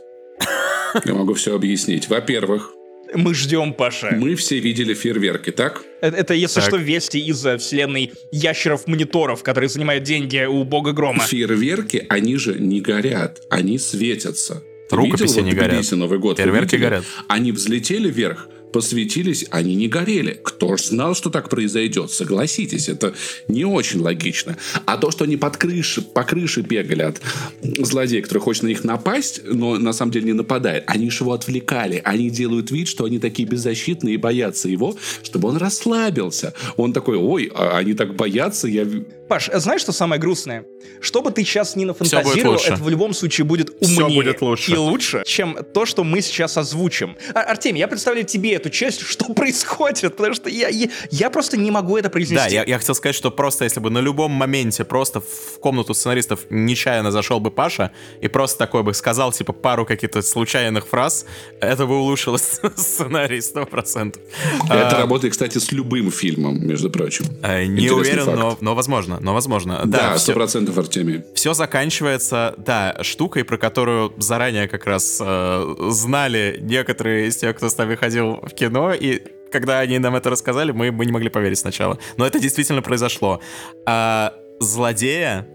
Я 1.04 1.14
могу 1.14 1.34
все 1.34 1.54
объяснить. 1.54 2.08
Во-первых, 2.08 2.72
мы 3.14 3.34
ждем, 3.34 3.72
Паша. 3.72 4.10
Мы 4.16 4.34
все 4.34 4.58
видели 4.58 4.94
фейерверки, 4.94 5.50
так? 5.50 5.82
Это, 6.00 6.16
это 6.16 6.34
если 6.34 6.60
так. 6.60 6.68
что, 6.68 6.76
вести 6.76 7.18
из 7.18 7.38
вселенной 7.38 8.12
ящеров-мониторов, 8.32 9.42
которые 9.42 9.68
занимают 9.68 10.04
деньги 10.04 10.44
у 10.44 10.64
бога 10.64 10.92
грома. 10.92 11.24
Фейерверки, 11.24 12.06
они 12.08 12.36
же 12.36 12.58
не 12.58 12.80
горят, 12.80 13.40
они 13.50 13.78
светятся. 13.78 14.62
Ты 14.90 14.96
Рукописи 14.96 15.36
видел, 15.36 15.44
не 15.44 15.52
горят. 15.52 15.90
Новый 15.92 16.18
год? 16.18 16.36
Фейерверки 16.36 16.76
горят. 16.76 17.04
Они 17.28 17.52
взлетели 17.52 18.10
вверх, 18.10 18.48
посветились, 18.74 19.46
они 19.50 19.76
не 19.76 19.86
горели. 19.86 20.36
Кто 20.42 20.76
ж 20.76 20.86
знал, 20.86 21.14
что 21.14 21.30
так 21.30 21.48
произойдет? 21.48 22.10
Согласитесь, 22.10 22.88
это 22.88 23.14
не 23.46 23.64
очень 23.64 24.00
логично. 24.00 24.56
А 24.84 24.96
то, 24.96 25.12
что 25.12 25.22
они 25.22 25.36
под 25.36 25.56
крыши, 25.56 26.02
по 26.02 26.24
крыше 26.24 26.62
бегали 26.62 27.02
от 27.02 27.20
злодея, 27.62 28.20
который 28.20 28.40
хочет 28.40 28.64
на 28.64 28.68
них 28.68 28.82
напасть, 28.82 29.42
но 29.44 29.78
на 29.78 29.92
самом 29.92 30.10
деле 30.10 30.26
не 30.26 30.32
нападает, 30.32 30.82
они 30.88 31.08
же 31.08 31.22
его 31.22 31.34
отвлекали. 31.34 32.02
Они 32.04 32.30
делают 32.30 32.72
вид, 32.72 32.88
что 32.88 33.04
они 33.04 33.20
такие 33.20 33.48
беззащитные 33.48 34.14
и 34.14 34.18
боятся 34.18 34.68
его, 34.68 34.96
чтобы 35.22 35.50
он 35.50 35.56
расслабился. 35.56 36.52
Он 36.76 36.92
такой, 36.92 37.16
ой, 37.16 37.52
а 37.54 37.78
они 37.78 37.94
так 37.94 38.16
боятся, 38.16 38.66
я... 38.66 38.88
Паш, 39.28 39.48
а 39.48 39.58
знаешь, 39.58 39.80
что 39.80 39.92
самое 39.92 40.20
грустное? 40.20 40.66
Что 41.00 41.22
бы 41.22 41.30
ты 41.30 41.44
сейчас 41.44 41.76
ни 41.76 41.84
нафантазировал, 41.84 42.56
это 42.56 42.76
в 42.76 42.88
любом 42.88 43.14
случае 43.14 43.46
будет 43.46 43.70
умнее 43.80 44.06
Все 44.06 44.08
будет 44.08 44.40
лучше. 44.42 44.72
и 44.72 44.76
лучше, 44.76 45.22
чем 45.26 45.58
то, 45.72 45.86
что 45.86 46.04
мы 46.04 46.20
сейчас 46.20 46.56
озвучим. 46.58 47.16
А, 47.34 47.40
Артемий, 47.40 47.80
я 47.80 47.88
представляю 47.88 48.26
тебе 48.26 48.54
эту 48.54 48.70
часть, 48.70 49.00
что 49.06 49.32
происходит, 49.32 50.16
потому 50.16 50.34
что 50.34 50.50
я, 50.50 50.68
я, 50.68 50.88
я 51.10 51.30
просто 51.30 51.56
не 51.56 51.70
могу 51.70 51.96
это 51.96 52.10
произнести. 52.10 52.48
Да, 52.48 52.54
я, 52.54 52.64
я 52.64 52.78
хотел 52.78 52.94
сказать, 52.94 53.16
что 53.16 53.30
просто 53.30 53.64
если 53.64 53.80
бы 53.80 53.90
на 53.90 53.98
любом 53.98 54.32
моменте 54.32 54.84
просто 54.84 55.20
в 55.20 55.58
комнату 55.60 55.94
сценаристов 55.94 56.40
нечаянно 56.50 57.10
зашел 57.10 57.40
бы 57.40 57.50
Паша 57.50 57.92
и 58.20 58.28
просто 58.28 58.58
такой 58.58 58.82
бы 58.82 58.92
сказал, 58.92 59.32
типа, 59.32 59.52
пару 59.52 59.86
каких-то 59.86 60.20
случайных 60.22 60.86
фраз, 60.86 61.26
это 61.60 61.86
бы 61.86 61.98
улучшило 61.98 62.36
сценарий 62.76 63.38
100%. 63.38 64.18
Это 64.66 64.96
а, 64.96 64.98
работает, 64.98 65.32
кстати, 65.32 65.58
с 65.58 65.72
любым 65.72 66.10
фильмом, 66.10 66.66
между 66.66 66.90
прочим. 66.90 67.26
А, 67.42 67.64
не 67.64 67.90
уверен, 67.90 68.26
но, 68.26 68.58
но 68.60 68.74
возможно, 68.74 69.13
но 69.20 69.34
возможно. 69.34 69.82
Да, 69.84 70.18
сто 70.18 70.32
процентов, 70.32 70.78
Артемий. 70.78 71.24
Все 71.34 71.54
заканчивается, 71.54 72.54
да, 72.58 72.96
штукой, 73.02 73.44
про 73.44 73.58
которую 73.58 74.12
заранее 74.18 74.68
как 74.68 74.86
раз 74.86 75.20
э, 75.20 75.74
знали 75.90 76.58
некоторые 76.60 77.28
из 77.28 77.36
тех, 77.36 77.56
кто 77.56 77.68
с 77.68 77.76
нами 77.76 77.94
ходил 77.94 78.40
в 78.42 78.50
кино, 78.50 78.92
и 78.92 79.22
когда 79.54 79.78
они 79.78 79.98
нам 79.98 80.16
это 80.16 80.30
рассказали, 80.30 80.72
мы, 80.72 80.90
мы 80.90 81.06
не 81.06 81.12
могли 81.12 81.28
поверить 81.28 81.58
сначала. 81.58 81.98
Но 82.16 82.26
это 82.26 82.40
действительно 82.40 82.82
произошло. 82.82 83.40
А, 83.86 84.34
злодея 84.58 85.46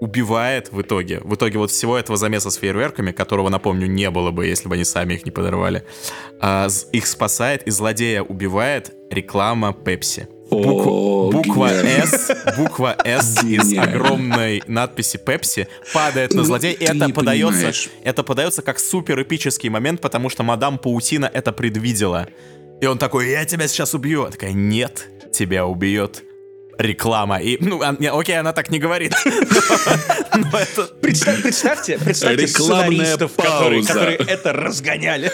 убивает 0.00 0.72
в 0.72 0.82
итоге, 0.82 1.20
в 1.20 1.34
итоге 1.34 1.58
вот 1.58 1.70
всего 1.70 1.96
этого 1.96 2.18
замеса 2.18 2.50
с 2.50 2.56
фейерверками, 2.56 3.12
которого, 3.12 3.48
напомню, 3.48 3.86
не 3.86 4.10
было 4.10 4.32
бы, 4.32 4.46
если 4.46 4.68
бы 4.68 4.74
они 4.74 4.84
сами 4.84 5.14
их 5.14 5.24
не 5.24 5.30
подорвали, 5.30 5.84
а, 6.40 6.68
их 6.92 7.06
спасает 7.06 7.62
и 7.66 7.70
злодея 7.70 8.22
убивает 8.22 8.92
реклама 9.10 9.72
Пепси. 9.72 10.28
Бук, 10.52 11.32
буква 11.32 11.70
S, 11.70 12.30
буква 12.56 12.96
S 13.04 13.42
из 13.44 13.76
огромной 13.76 14.62
надписи 14.66 15.18
Pepsi 15.24 15.66
падает 15.94 16.34
на 16.34 16.44
злодея, 16.44 16.74
и 16.74 16.84
это 16.84 17.08
подается, 17.08 17.72
это 18.04 18.22
подается 18.22 18.62
как 18.62 18.78
супер 18.78 19.22
эпический 19.22 19.70
момент, 19.70 20.00
потому 20.00 20.28
что 20.28 20.42
мадам 20.42 20.78
Паутина 20.78 21.30
это 21.32 21.52
предвидела. 21.52 22.28
И 22.80 22.86
он 22.86 22.98
такой, 22.98 23.30
я 23.30 23.44
тебя 23.44 23.68
сейчас 23.68 23.94
убью. 23.94 24.22
Она 24.22 24.32
такая, 24.32 24.52
нет, 24.52 25.08
тебя 25.32 25.66
убьет 25.66 26.24
реклама. 26.78 27.38
И, 27.38 27.58
ну, 27.60 27.80
а, 27.82 27.96
не, 27.98 28.10
окей, 28.10 28.38
она 28.38 28.52
так 28.52 28.70
не 28.70 28.78
говорит. 28.78 29.12
представьте, 31.00 31.98
представьте 31.98 32.46
сценаристов, 32.48 33.32
которые, 33.34 33.84
которые 33.84 34.16
это 34.16 34.52
разгоняли. 34.52 35.30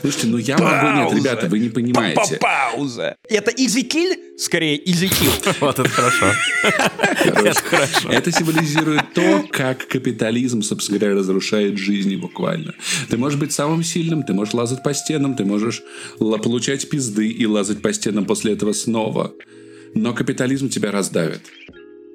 Слушайте, 0.00 0.26
ну 0.28 0.38
я 0.38 0.58
могу... 0.58 1.10
Нет, 1.10 1.14
ребята, 1.14 1.46
вы 1.46 1.58
не 1.58 1.68
понимаете. 1.68 2.36
Пауза. 2.36 3.16
Это 3.28 3.50
изикиль? 3.50 4.18
Скорее, 4.38 4.80
изикил. 4.90 5.30
Вот 5.60 5.78
это 5.78 5.88
хорошо. 5.88 6.26
Это 6.62 7.54
хорошо. 7.62 8.08
Это 8.10 8.32
символизирует 8.32 9.12
то, 9.14 9.44
как 9.50 9.86
капитализм, 9.86 10.62
собственно 10.62 10.98
говоря, 10.98 11.16
разрушает 11.16 11.76
жизни 11.76 12.16
буквально. 12.16 12.74
Ты 13.08 13.18
можешь 13.18 13.38
быть 13.38 13.52
самым 13.52 13.84
сильным, 13.84 14.22
ты 14.22 14.32
можешь 14.32 14.54
лазать 14.54 14.82
по 14.82 14.94
стенам, 14.94 15.36
ты 15.36 15.44
можешь 15.44 15.82
получать 16.18 16.88
пизды 16.88 17.28
и 17.28 17.46
лазать 17.46 17.82
по 17.82 17.92
стенам 17.92 18.24
после 18.24 18.54
этого 18.54 18.72
снова 18.72 19.32
но 19.94 20.12
капитализм 20.12 20.68
тебя 20.68 20.90
раздавит. 20.90 21.42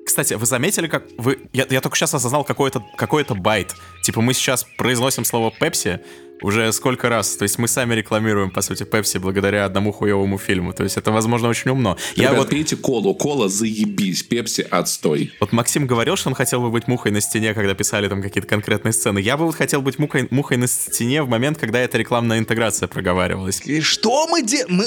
Кстати, 0.06 0.35
вы 0.35 0.45
заметили, 0.45 0.88
как 0.88 1.06
вы... 1.18 1.39
Я, 1.52 1.65
я 1.69 1.81
только 1.81 1.97
сейчас 1.97 2.14
осознал 2.14 2.43
какой-то 2.43 2.85
какой 2.95 3.26
байт. 3.27 3.76
Типа 4.03 4.22
мы 4.22 4.34
сейчас 4.34 4.65
произносим 4.77 5.26
слово 5.26 5.52
«пепси» 5.52 5.99
уже 6.41 6.72
сколько 6.73 7.10
раз. 7.10 7.35
То 7.38 7.43
есть 7.43 7.57
мы 7.57 7.68
сами 7.68 7.95
рекламируем, 7.95 8.52
по 8.52 8.61
сути, 8.61 8.84
Пепси 8.84 9.18
благодаря 9.18 9.65
одному 9.65 9.91
хуевому 9.91 10.38
фильму. 10.38 10.73
То 10.73 10.84
есть 10.84 10.97
это, 10.97 11.11
возможно, 11.11 11.47
очень 11.47 11.72
умно. 11.72 11.97
Ребят, 12.15 12.31
я 12.31 12.38
вот... 12.38 12.49
пейте 12.49 12.76
колу. 12.76 13.15
Кола 13.15 13.49
заебись. 13.49 14.23
Пепси 14.23 14.68
отстой. 14.69 15.31
Вот 15.39 15.52
Максим 15.53 15.88
говорил, 15.88 16.15
что 16.15 16.30
он 16.30 16.35
хотел 16.35 16.61
бы 16.61 16.69
быть 16.69 16.88
мухой 16.88 17.11
на 17.11 17.22
стене, 17.22 17.53
когда 17.53 17.73
писали 17.73 18.07
там 18.07 18.22
какие-то 18.22 18.47
конкретные 18.47 18.93
сцены. 18.93 19.19
Я 19.19 19.38
бы 19.38 19.45
вот 19.45 19.56
хотел 19.56 19.81
быть 19.81 19.97
мухой, 19.97 20.27
мухой 20.30 20.57
на 20.57 20.68
стене 20.68 21.23
в 21.23 21.30
момент, 21.30 21.57
когда 21.57 21.80
эта 21.80 21.97
рекламная 21.97 22.38
интеграция 22.38 22.88
проговаривалась. 22.88 23.61
И 23.65 23.81
что 23.81 24.27
мы 24.27 24.43
делаем? 24.43 24.76
Мы... 24.76 24.85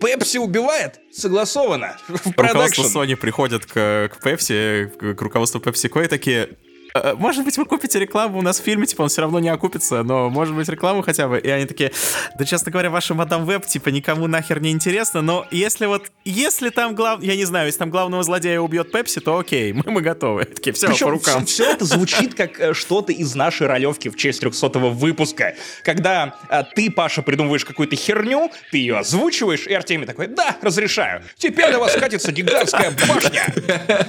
Пепси 0.00 0.38
убивает? 0.38 1.00
Согласовано. 1.12 1.96
В 2.08 2.36
Руководство 2.36 2.82
Sony 2.82 3.16
приходят 3.16 3.64
к, 3.66 3.72
к 4.12 4.18
Pepsi, 4.22 5.14
к, 5.14 5.20
руководству 5.20 5.60
PepsiCo 5.60 6.04
и 6.04 6.08
такие, 6.08 6.42
«Э, 6.42 6.46
э, 6.50 6.73
может 7.16 7.44
быть, 7.44 7.58
вы 7.58 7.64
купите 7.64 7.98
рекламу 7.98 8.38
у 8.38 8.42
нас 8.42 8.60
в 8.60 8.62
фильме, 8.62 8.86
типа, 8.86 9.02
он 9.02 9.08
все 9.08 9.22
равно 9.22 9.40
не 9.40 9.48
окупится, 9.48 10.04
но 10.04 10.30
может 10.30 10.54
быть 10.54 10.68
рекламу 10.68 11.02
хотя 11.02 11.26
бы. 11.26 11.40
И 11.40 11.48
они 11.48 11.66
такие, 11.66 11.90
да, 12.38 12.44
честно 12.44 12.70
говоря, 12.70 12.88
ваша 12.88 13.14
мадам 13.14 13.46
веб, 13.46 13.66
типа, 13.66 13.88
никому 13.88 14.28
нахер 14.28 14.60
не 14.60 14.70
интересно, 14.70 15.20
но 15.20 15.44
если 15.50 15.86
вот, 15.86 16.12
если 16.24 16.70
там 16.70 16.94
глав... 16.94 17.20
я 17.20 17.34
не 17.34 17.46
знаю, 17.46 17.66
если 17.66 17.80
там 17.80 17.90
главного 17.90 18.22
злодея 18.22 18.60
убьет 18.60 18.92
Пепси, 18.92 19.20
то 19.20 19.38
окей, 19.38 19.72
мы, 19.72 19.82
мы 19.90 20.02
готовы. 20.02 20.44
Такие, 20.44 20.72
все, 20.72 20.86
Причем 20.86 21.06
по 21.06 21.10
рукам. 21.10 21.46
Все, 21.46 21.64
все 21.64 21.72
это 21.72 21.84
звучит 21.84 22.34
как 22.34 22.60
э, 22.60 22.74
что-то 22.74 23.12
из 23.12 23.34
нашей 23.34 23.66
ролевки 23.66 24.08
в 24.08 24.16
честь 24.16 24.40
300 24.40 24.78
выпуска, 24.78 25.56
когда 25.82 26.36
а, 26.48 26.62
ты, 26.62 26.92
Паша, 26.92 27.22
придумываешь 27.22 27.64
какую-то 27.64 27.96
херню, 27.96 28.52
ты 28.70 28.78
ее 28.78 28.98
озвучиваешь, 28.98 29.66
и 29.66 29.72
Артемий 29.74 30.06
такой, 30.06 30.28
да, 30.28 30.56
разрешаю. 30.62 31.22
Теперь 31.36 31.72
на 31.72 31.80
вас 31.80 31.96
катится 31.96 32.30
гигантская 32.30 32.92
башня. 32.92 33.52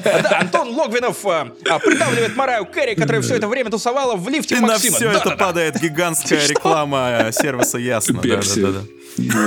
Да, 0.03 0.39
Антон 0.41 0.69
Логвинов 0.69 1.25
а, 1.25 1.45
придавливает 1.79 2.35
Мараю 2.35 2.65
Кэрри, 2.75 2.93
которая 2.95 3.21
все 3.21 3.35
это 3.35 3.47
время 3.47 3.71
тусовала 3.71 4.15
в 4.15 4.27
лифте 4.29 4.55
И 4.55 4.59
Максима. 4.59 4.91
на 4.91 4.97
все 4.97 5.09
это 5.11 5.31
падает 5.37 5.79
гигантская 5.81 6.45
реклама 6.47 7.29
сервиса 7.31 7.77
Ясно. 7.77 8.21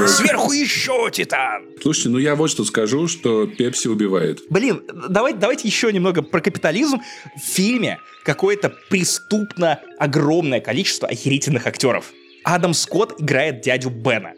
Сверху 0.09 0.53
еще 0.53 1.11
Титан! 1.13 1.67
Слушайте, 1.83 2.09
ну 2.09 2.19
я 2.19 2.35
вот 2.35 2.51
что 2.51 2.65
скажу, 2.65 3.07
что 3.07 3.47
Пепси 3.47 3.89
убивает. 3.89 4.41
Блин, 4.49 4.83
давайте, 5.11 5.39
давайте 5.39 5.69
еще 5.69 5.93
немного 5.93 6.23
про 6.23 6.41
капитализм. 6.41 7.01
В 7.37 7.47
фильме 7.47 7.99
какое-то 8.25 8.73
преступно 8.89 9.81
огромное 9.99 10.61
количество 10.61 11.07
охерительных 11.07 11.67
актеров. 11.67 12.07
Адам 12.45 12.73
Скотт 12.73 13.21
играет 13.21 13.61
дядю 13.61 13.91
Бена. 13.91 14.33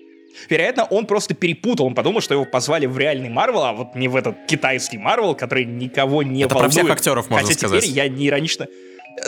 Вероятно, 0.48 0.84
он 0.84 1.06
просто 1.06 1.34
перепутал, 1.34 1.86
он 1.86 1.94
подумал, 1.94 2.20
что 2.20 2.34
его 2.34 2.44
позвали 2.44 2.86
в 2.86 2.96
реальный 2.98 3.28
Марвел, 3.28 3.62
а 3.64 3.72
вот 3.72 3.94
не 3.94 4.08
в 4.08 4.16
этот 4.16 4.36
китайский 4.46 4.98
Марвел, 4.98 5.34
который 5.34 5.64
никого 5.64 6.22
не 6.22 6.42
Это 6.42 6.54
волнует. 6.54 6.72
про 6.74 6.80
всех 6.80 6.90
актеров 6.90 7.30
можно 7.30 7.46
Хотя 7.46 7.58
сказать. 7.58 7.82
теперь 7.82 7.94
я 7.96 8.08
не 8.08 8.28
иронично 8.28 8.66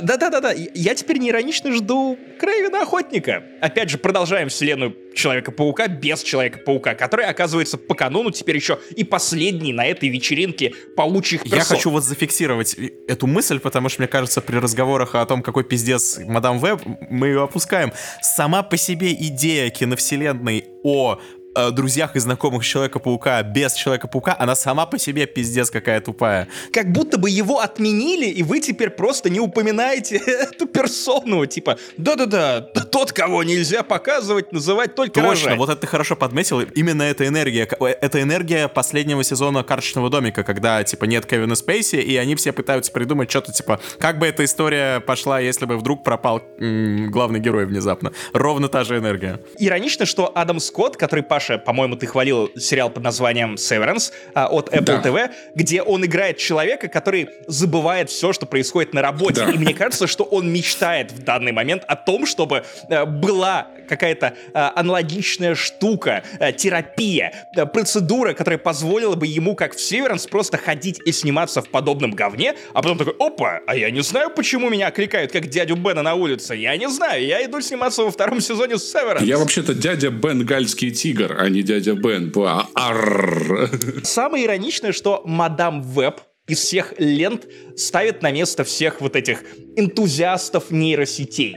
да-да-да-да, 0.00 0.52
я 0.52 0.94
теперь 0.94 1.18
не 1.18 1.30
иронично 1.30 1.72
жду 1.72 2.18
Крейвена 2.38 2.82
Охотника. 2.82 3.44
Опять 3.60 3.90
же, 3.90 3.98
продолжаем 3.98 4.48
вселенную 4.48 4.96
Человека-паука 5.14 5.88
без 5.88 6.22
Человека-паука, 6.22 6.94
который 6.94 7.26
оказывается 7.26 7.78
по 7.78 7.94
канону 7.94 8.30
теперь 8.30 8.56
еще 8.56 8.78
и 8.96 9.04
последний 9.04 9.72
на 9.72 9.86
этой 9.86 10.08
вечеринке 10.08 10.72
паучьих 10.96 11.42
персон. 11.42 11.58
Я 11.58 11.64
хочу 11.64 11.90
вот 11.90 12.04
зафиксировать 12.04 12.76
эту 13.08 13.26
мысль, 13.26 13.60
потому 13.60 13.88
что, 13.88 14.00
мне 14.00 14.08
кажется, 14.08 14.40
при 14.40 14.56
разговорах 14.56 15.14
о 15.14 15.24
том, 15.26 15.42
какой 15.42 15.64
пиздец 15.64 16.18
Мадам 16.18 16.58
Веб, 16.58 16.80
мы 17.10 17.28
ее 17.28 17.44
опускаем. 17.44 17.92
Сама 18.22 18.62
по 18.62 18.76
себе 18.76 19.12
идея 19.12 19.70
киновселенной 19.70 20.64
о 20.82 21.20
э, 21.54 21.70
друзьях 21.70 22.16
и 22.16 22.18
знакомых 22.18 22.64
Человека-паука 22.64 23.42
без 23.42 23.74
Человека-паука, 23.74 24.36
она 24.38 24.54
сама 24.54 24.86
по 24.86 24.98
себе 24.98 25.26
пиздец 25.26 25.70
какая 25.70 26.00
тупая. 26.00 26.48
Как 26.72 26.92
будто 26.92 27.18
бы 27.18 27.30
его 27.30 27.60
отменили, 27.60 28.26
и 28.26 28.42
вы 28.42 28.60
теперь 28.60 28.90
просто 28.90 29.30
не 29.30 29.40
упоминаете 29.40 30.16
эту 30.26 30.66
персону. 30.66 31.46
Типа, 31.46 31.78
да-да-да, 31.96 32.60
тот, 32.60 33.12
кого 33.12 33.42
нельзя 33.44 33.82
показывать, 33.82 34.52
называть 34.52 34.94
только 34.94 35.14
Точно, 35.20 35.30
рожать. 35.30 35.58
вот 35.58 35.68
это 35.70 35.80
ты 35.80 35.86
хорошо 35.86 36.16
подметил. 36.16 36.60
Именно 36.60 37.02
эта 37.02 37.26
энергия, 37.26 37.68
э, 37.80 37.84
это 37.86 38.20
энергия 38.22 38.68
последнего 38.68 39.24
сезона 39.24 39.62
«Карточного 39.64 40.10
домика», 40.10 40.42
когда, 40.44 40.82
типа, 40.84 41.04
нет 41.04 41.26
Кевина 41.26 41.54
Спейси, 41.54 41.96
и 41.96 42.16
они 42.16 42.34
все 42.34 42.52
пытаются 42.52 42.92
придумать 42.92 43.30
что-то, 43.30 43.52
типа, 43.52 43.80
как 43.98 44.18
бы 44.18 44.26
эта 44.26 44.44
история 44.44 45.00
пошла, 45.00 45.40
если 45.40 45.66
бы 45.66 45.76
вдруг 45.76 46.04
пропал 46.04 46.42
м, 46.58 47.10
главный 47.10 47.40
герой 47.40 47.66
внезапно. 47.66 48.12
Ровно 48.32 48.68
та 48.68 48.84
же 48.84 48.98
энергия. 48.98 49.40
Иронично, 49.58 50.06
что 50.06 50.30
Адам 50.34 50.60
Скотт, 50.60 50.96
который, 50.96 51.22
Паша, 51.42 51.58
по-моему, 51.58 51.96
ты 51.96 52.06
хвалил 52.06 52.50
сериал 52.56 52.88
под 52.88 53.02
названием 53.02 53.54
Severance 53.54 54.12
а, 54.32 54.46
от 54.46 54.68
Apple 54.68 54.82
Да. 54.84 55.02
TV, 55.02 55.30
где 55.56 55.82
он 55.82 56.04
играет 56.04 56.38
человека, 56.38 56.86
который 56.86 57.30
забывает 57.48 58.10
все, 58.10 58.32
что 58.32 58.46
происходит 58.46 58.94
на 58.94 59.02
работе. 59.02 59.44
Да. 59.44 59.50
И 59.50 59.58
мне 59.58 59.74
кажется, 59.74 60.06
что 60.06 60.22
он 60.22 60.52
мечтает 60.52 61.10
в 61.10 61.24
данный 61.24 61.50
момент 61.50 61.82
о 61.88 61.96
том, 61.96 62.26
чтобы 62.26 62.62
э, 62.88 63.04
была 63.06 63.66
какая-то 63.88 64.34
э, 64.54 64.58
аналогичная 64.76 65.56
штука, 65.56 66.22
э, 66.38 66.52
терапия, 66.52 67.32
процедура, 67.72 68.34
которая 68.34 68.58
позволила 68.58 69.16
бы 69.16 69.26
ему, 69.26 69.56
как 69.56 69.74
в 69.74 69.78
Severance, 69.78 70.28
просто 70.28 70.58
ходить 70.58 71.00
и 71.04 71.10
сниматься 71.10 71.60
в 71.60 71.68
подобном 71.70 72.12
говне, 72.12 72.54
а 72.72 72.82
потом 72.82 72.98
такой, 72.98 73.14
опа, 73.18 73.60
а 73.66 73.74
я 73.74 73.90
не 73.90 74.02
знаю, 74.02 74.30
почему 74.30 74.70
меня 74.70 74.86
окликают, 74.86 75.32
как 75.32 75.48
дядю 75.48 75.74
Бена 75.74 76.02
на 76.02 76.14
улице. 76.14 76.54
Я 76.54 76.76
не 76.76 76.88
знаю, 76.88 77.26
я 77.26 77.44
иду 77.44 77.60
сниматься 77.60 78.04
во 78.04 78.12
втором 78.12 78.40
сезоне 78.40 78.74
Severance. 78.74 79.24
Я 79.24 79.38
вообще-то 79.38 79.74
дядя 79.74 80.10
Бен 80.10 80.46
Гальский 80.46 80.92
тигр, 80.92 81.31
а 81.38 81.48
не 81.48 81.62
дядя 81.62 81.94
Бен. 81.94 82.32
Арррр. 82.74 83.70
Самое 84.04 84.46
ироничное, 84.46 84.92
что 84.92 85.22
мадам 85.24 85.82
Веб 85.82 86.20
из 86.48 86.58
всех 86.58 86.94
лент 86.98 87.46
ставит 87.76 88.22
на 88.22 88.32
место 88.32 88.64
всех 88.64 89.00
вот 89.00 89.16
этих 89.16 89.42
энтузиастов 89.76 90.70
нейросетей. 90.70 91.56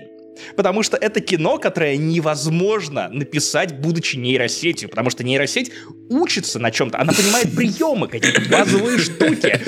Потому 0.56 0.84
что 0.84 0.98
это 0.98 1.20
кино, 1.20 1.58
которое 1.58 1.98
невозможно 1.98 3.10
написать, 3.12 3.80
будучи 3.80 4.18
нейросетью. 4.18 4.90
Потому 4.90 5.10
что 5.10 5.24
нейросеть 5.24 5.72
учится 6.10 6.60
на 6.60 6.72
чем-то. 6.72 7.00
Она 7.00 7.14
понимает 7.14 7.56
приемы, 7.56 8.08
какие-то 8.08 8.42
базовые 8.50 9.00
штуки. 9.00 9.60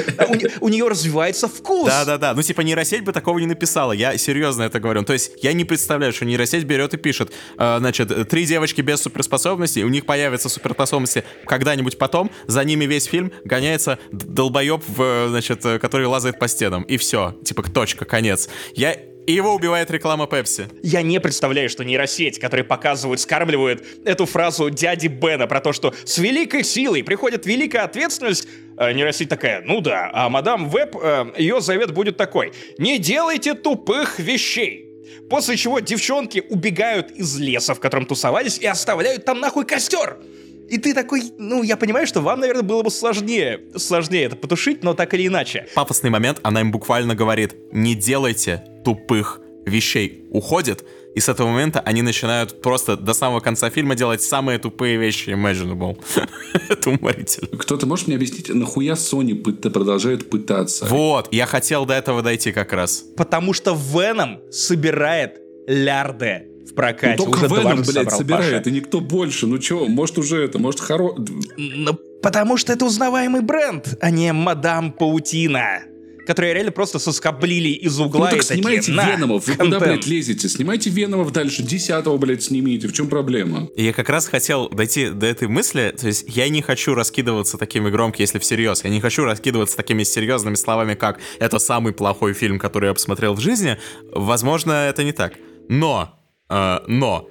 У, 0.59 0.65
у 0.65 0.69
нее 0.69 0.87
развивается 0.87 1.47
вкус. 1.47 1.87
Да-да-да, 1.87 2.33
ну 2.33 2.41
типа 2.41 2.61
нейросеть 2.61 3.03
бы 3.03 3.11
такого 3.11 3.39
не 3.39 3.45
написала, 3.45 3.91
я 3.91 4.17
серьезно 4.17 4.63
это 4.63 4.79
говорю. 4.79 5.03
То 5.03 5.13
есть 5.13 5.31
я 5.41 5.53
не 5.53 5.65
представляю, 5.65 6.13
что 6.13 6.25
нейросеть 6.25 6.63
берет 6.65 6.93
и 6.93 6.97
пишет, 6.97 7.31
э, 7.57 7.77
значит, 7.79 8.29
три 8.29 8.45
девочки 8.45 8.81
без 8.81 9.01
суперспособностей, 9.01 9.83
у 9.83 9.89
них 9.89 10.05
появятся 10.05 10.49
суперспособности 10.49 11.23
когда-нибудь 11.45 11.97
потом, 11.97 12.31
за 12.47 12.63
ними 12.63 12.85
весь 12.85 13.05
фильм 13.05 13.31
гоняется 13.43 13.99
долбоеб, 14.11 14.83
в, 14.87 15.29
значит, 15.29 15.65
э, 15.65 15.79
который 15.79 16.07
лазает 16.07 16.39
по 16.39 16.47
стенам, 16.47 16.83
и 16.83 16.97
все, 16.97 17.35
типа 17.43 17.63
точка, 17.63 18.05
конец. 18.05 18.49
Я... 18.75 18.97
И 19.27 19.33
его 19.33 19.53
убивает 19.53 19.91
реклама 19.91 20.25
Пепси. 20.25 20.69
Я 20.81 21.01
не 21.01 21.19
представляю, 21.19 21.69
что 21.69 21.83
нейросеть, 21.83 22.39
которые 22.39 22.63
показывают, 22.63 23.19
скармливают 23.19 23.83
эту 24.05 24.25
фразу 24.25 24.69
дяди 24.69 25.07
Бена 25.07 25.47
про 25.47 25.59
то, 25.59 25.73
что 25.73 25.93
с 26.05 26.17
великой 26.17 26.63
силой 26.63 27.03
приходит 27.03 27.45
великая 27.45 27.81
ответственность. 27.81 28.47
э, 28.77 28.93
нейросеть 28.93 29.27
такая, 29.27 29.61
ну 29.65 29.81
да, 29.81 30.09
а 30.13 30.29
мадам 30.29 30.69
Веб, 30.69 30.95
э, 30.95 31.25
ее 31.37 31.59
завет 31.59 31.91
будет 31.91 32.15
такой. 32.15 32.53
Не 32.77 32.99
делайте 32.99 33.53
тупых 33.53 34.17
вещей. 34.17 34.85
После 35.29 35.57
чего 35.57 35.79
девчонки 35.79 36.45
убегают 36.49 37.11
из 37.11 37.37
леса, 37.37 37.73
в 37.73 37.81
котором 37.81 38.05
тусовались, 38.05 38.59
и 38.59 38.65
оставляют 38.65 39.25
там 39.25 39.41
нахуй 39.41 39.65
костер. 39.65 40.19
И 40.69 40.77
ты 40.77 40.93
такой, 40.93 41.31
ну, 41.37 41.63
я 41.63 41.77
понимаю, 41.77 42.07
что 42.07 42.21
вам, 42.21 42.39
наверное, 42.39 42.63
было 42.63 42.83
бы 42.83 42.91
сложнее, 42.91 43.61
сложнее 43.75 44.25
это 44.25 44.35
потушить, 44.35 44.83
но 44.83 44.93
так 44.93 45.13
или 45.13 45.27
иначе. 45.27 45.67
Пафосный 45.75 46.09
момент, 46.09 46.39
она 46.43 46.61
им 46.61 46.71
буквально 46.71 47.15
говорит, 47.15 47.55
не 47.71 47.95
делайте 47.95 48.63
тупых 48.83 49.41
вещей. 49.65 50.25
Уходит, 50.31 50.85
и 51.15 51.19
с 51.19 51.29
этого 51.29 51.49
момента 51.49 51.79
они 51.79 52.01
начинают 52.01 52.61
просто 52.61 52.95
до 52.95 53.13
самого 53.13 53.39
конца 53.39 53.69
фильма 53.69 53.95
делать 53.95 54.21
самые 54.21 54.59
тупые 54.59 54.97
вещи 54.97 55.29
imaginable. 55.29 55.97
Это 56.69 56.91
уморительно. 56.91 57.57
Кто-то 57.57 57.87
может 57.87 58.07
мне 58.07 58.15
объяснить, 58.15 58.49
нахуя 58.49 58.93
Sony 58.93 59.35
продолжает 59.69 60.29
пытаться? 60.29 60.85
Вот, 60.85 61.27
я 61.31 61.45
хотел 61.45 61.85
до 61.85 61.95
этого 61.95 62.21
дойти 62.21 62.51
как 62.51 62.73
раз. 62.73 63.03
Потому 63.15 63.53
что 63.53 63.73
Веном 63.75 64.39
собирает 64.51 65.39
лярды 65.67 66.45
в 66.69 66.75
прокате. 66.75 67.15
Ну, 67.17 67.25
только 67.25 67.45
Уже 67.45 67.55
Веном, 67.55 67.83
блядь, 67.83 68.11
собирает, 68.11 68.63
Паша. 68.63 68.69
и 68.69 68.73
никто 68.73 68.99
больше. 68.99 69.47
Ну 69.47 69.57
чё, 69.57 69.85
может 69.87 70.17
уже 70.17 70.43
это, 70.43 70.59
может 70.59 70.79
хоро... 70.79 71.15
Ну, 71.57 71.93
потому 72.21 72.57
что 72.57 72.73
это 72.73 72.85
узнаваемый 72.85 73.41
бренд, 73.41 73.97
а 74.01 74.09
не 74.09 74.33
мадам 74.33 74.91
Паутина, 74.91 75.83
которые 76.25 76.53
реально 76.53 76.71
просто 76.73 76.99
соскоблили 76.99 77.69
из 77.69 77.97
Ну 77.99 78.07
угла 78.07 78.29
так 78.29 78.39
и 78.39 78.41
такие, 78.41 78.55
снимайте 78.57 78.91
«На, 78.91 79.11
Веномов, 79.11 79.47
вы 79.47 79.53
куда, 79.53 79.79
контент». 79.79 79.83
блядь, 79.83 80.07
лезете? 80.07 80.49
Снимайте 80.49 80.89
Веномов 80.89 81.31
дальше, 81.31 81.63
десятого, 81.63 82.17
блядь, 82.17 82.43
снимите. 82.43 82.89
В 82.89 82.93
чем 82.93 83.07
проблема? 83.07 83.69
Я 83.77 83.93
как 83.93 84.09
раз 84.09 84.27
хотел 84.27 84.67
дойти 84.69 85.09
до 85.09 85.25
этой 85.25 85.47
мысли, 85.47 85.95
то 85.97 86.07
есть 86.07 86.25
я 86.27 86.49
не 86.49 86.61
хочу 86.61 86.95
раскидываться 86.95 87.57
такими 87.57 87.89
громкими, 87.89 88.23
если 88.23 88.39
всерьез, 88.39 88.83
я 88.83 88.89
не 88.89 88.99
хочу 88.99 89.23
раскидываться 89.23 89.77
такими 89.77 90.03
серьезными 90.03 90.55
словами, 90.55 90.95
как 90.95 91.19
«это 91.39 91.59
самый 91.59 91.93
плохой 91.93 92.33
фильм, 92.33 92.59
который 92.59 92.87
я 92.89 92.93
посмотрел 92.93 93.33
в 93.33 93.39
жизни». 93.39 93.77
Возможно, 94.11 94.71
это 94.89 95.03
не 95.05 95.13
так. 95.13 95.33
Но, 95.69 96.16
но, 96.49 97.29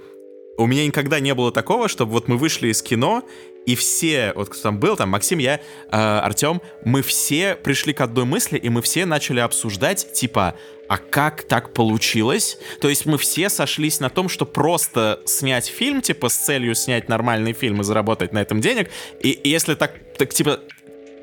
у 0.59 0.67
меня 0.67 0.87
никогда 0.87 1.21
не 1.21 1.35
было 1.35 1.53
такого, 1.53 1.89
чтобы 1.89 2.13
вот 2.13 2.29
мы 2.29 2.37
вышли 2.37 2.69
из 2.69 2.83
кино, 2.83 3.23
и 3.67 3.75
все, 3.75 4.33
вот 4.37 4.49
кто 4.49 4.63
там 4.63 4.79
был, 4.79 4.97
там 4.97 5.11
Максим, 5.11 5.39
я, 5.39 5.57
э, 5.57 5.61
Артем, 5.91 6.63
мы 6.85 7.03
все 7.03 7.57
пришли 7.57 7.93
к 7.93 8.01
одной 8.01 8.25
мысли, 8.25 8.59
и 8.59 8.69
мы 8.69 8.81
все 8.81 9.07
начали 9.07 9.41
обсуждать, 9.41 10.13
типа, 10.13 10.55
а 10.89 10.99
как 10.99 11.43
так 11.43 11.75
получилось? 11.75 12.59
То 12.81 12.89
есть 12.89 13.07
мы 13.07 13.19
все 13.19 13.51
сошлись 13.51 13.99
на 13.99 14.09
том, 14.09 14.29
что 14.29 14.47
просто 14.47 15.21
снять 15.25 15.67
фильм, 15.67 16.01
типа, 16.01 16.29
с 16.29 16.37
целью 16.37 16.77
снять 16.77 17.09
нормальный 17.09 17.53
фильм 17.53 17.81
и 17.81 17.85
заработать 17.85 18.33
на 18.33 18.41
этом 18.41 18.61
денег, 18.61 18.89
и, 19.21 19.31
и 19.31 19.49
если 19.49 19.75
так, 19.75 19.95
так 20.17 20.33
типа, 20.33 20.61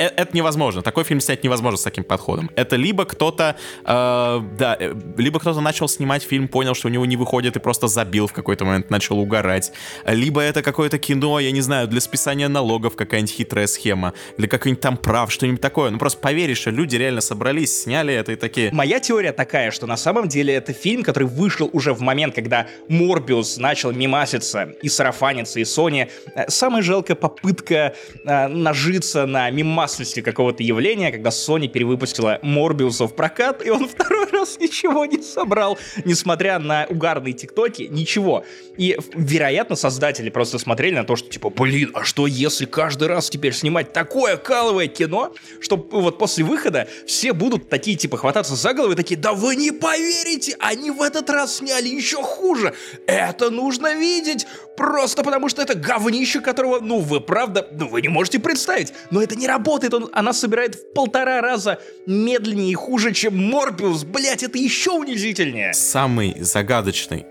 это 0.05 0.35
невозможно. 0.35 0.81
Такой 0.81 1.03
фильм 1.03 1.19
снять 1.19 1.43
невозможно 1.43 1.77
с 1.77 1.83
таким 1.83 2.03
подходом. 2.03 2.49
Это 2.55 2.75
либо 2.75 3.05
кто-то, 3.05 3.55
э, 3.85 3.85
да, 3.85 4.77
э, 4.79 4.93
либо 5.17 5.39
кто-то 5.39 5.61
начал 5.61 5.87
снимать 5.87 6.23
фильм, 6.23 6.47
понял, 6.47 6.73
что 6.73 6.87
у 6.87 6.91
него 6.91 7.05
не 7.05 7.17
выходит 7.17 7.55
и 7.55 7.59
просто 7.59 7.87
забил 7.87 8.27
в 8.27 8.33
какой-то 8.33 8.65
момент, 8.65 8.89
начал 8.89 9.19
угорать. 9.19 9.71
Либо 10.05 10.41
это 10.41 10.61
какое-то 10.61 10.97
кино, 10.97 11.39
я 11.39 11.51
не 11.51 11.61
знаю, 11.61 11.87
для 11.87 12.01
списания 12.01 12.47
налогов 12.47 12.95
какая-нибудь 12.95 13.33
хитрая 13.33 13.67
схема, 13.67 14.13
для 14.37 14.47
каких-нибудь 14.47 14.81
там 14.81 14.97
прав, 14.97 15.31
что-нибудь 15.31 15.61
такое. 15.61 15.91
Ну 15.91 15.97
просто 15.97 16.19
поверишь, 16.19 16.59
что 16.59 16.71
люди 16.71 16.95
реально 16.95 17.21
собрались, 17.21 17.83
сняли 17.83 18.13
это 18.13 18.31
и 18.31 18.35
такие. 18.35 18.71
Моя 18.71 18.99
теория 18.99 19.33
такая, 19.33 19.71
что 19.71 19.87
на 19.87 19.97
самом 19.97 20.27
деле 20.27 20.53
это 20.53 20.73
фильм, 20.73 21.03
который 21.03 21.27
вышел 21.27 21.69
уже 21.73 21.93
в 21.93 22.01
момент, 22.01 22.35
когда 22.35 22.67
Морбиус 22.89 23.57
начал 23.57 23.91
мимаситься 23.91 24.73
и 24.81 24.89
сарафаниться, 24.89 25.59
и 25.59 25.63
Sony. 25.63 26.09
Э, 26.35 26.49
Самая 26.49 26.81
жалкая 26.81 27.15
попытка 27.15 27.95
э, 28.25 28.47
нажиться 28.47 29.25
на 29.25 29.49
мимасности 29.93 30.21
какого-то 30.21 30.63
явления, 30.63 31.11
когда 31.11 31.29
Sony 31.29 31.67
перевыпустила 31.67 32.39
Морбиуса 32.41 33.05
в 33.05 33.15
прокат, 33.15 33.63
и 33.65 33.69
он 33.69 33.87
второй 33.89 34.27
раз 34.31 34.57
ничего 34.59 35.05
не 35.05 35.21
собрал, 35.21 35.77
несмотря 36.03 36.57
на 36.59 36.87
угарные 36.89 37.33
тиктоки, 37.33 37.83
ничего. 37.83 38.43
И, 38.77 38.97
вероятно, 39.13 39.75
создатели 39.75 40.29
просто 40.29 40.57
смотрели 40.57 40.95
на 40.95 41.03
то, 41.03 41.15
что 41.15 41.29
типа, 41.29 41.49
блин, 41.49 41.91
а 41.93 42.03
что 42.03 42.25
если 42.25 42.65
каждый 42.65 43.07
раз 43.07 43.29
теперь 43.29 43.53
снимать 43.53 43.93
такое 43.93 44.37
каловое 44.37 44.87
кино, 44.87 45.33
что 45.59 45.77
вот 45.77 46.17
после 46.17 46.43
выхода 46.43 46.87
все 47.05 47.33
будут 47.33 47.69
такие 47.69 47.95
типа 47.95 48.17
хвататься 48.17 48.55
за 48.55 48.73
голову 48.73 48.93
и 48.93 48.95
такие, 48.95 49.19
да 49.19 49.33
вы 49.33 49.55
не 49.55 49.71
поверите, 49.71 50.55
они 50.59 50.89
в 50.89 51.01
этот 51.01 51.29
раз 51.29 51.57
сняли 51.57 51.87
еще 51.87 52.17
хуже. 52.17 52.73
Это 53.05 53.51
нужно 53.51 53.95
видеть, 53.95 54.47
просто 54.75 55.23
потому 55.23 55.49
что 55.49 55.61
это 55.61 55.75
говнище, 55.75 56.41
которого, 56.41 56.79
ну 56.79 56.99
вы 56.99 57.21
правда, 57.21 57.67
ну 57.71 57.87
вы 57.87 58.01
не 58.01 58.09
можете 58.09 58.39
представить. 58.39 58.93
Но 59.11 59.21
это 59.21 59.35
не 59.35 59.47
работает, 59.47 59.72
он, 59.93 60.09
она 60.13 60.33
собирает 60.33 60.75
в 60.75 60.93
полтора 60.93 61.41
раза 61.41 61.79
медленнее 62.05 62.71
и 62.71 62.75
хуже, 62.75 63.13
чем 63.13 63.37
Морбиус. 63.37 64.03
Блять, 64.03 64.43
это 64.43 64.57
еще 64.57 64.91
унизительнее. 64.91 65.73
Самый 65.73 66.35
загадочный 66.39 67.25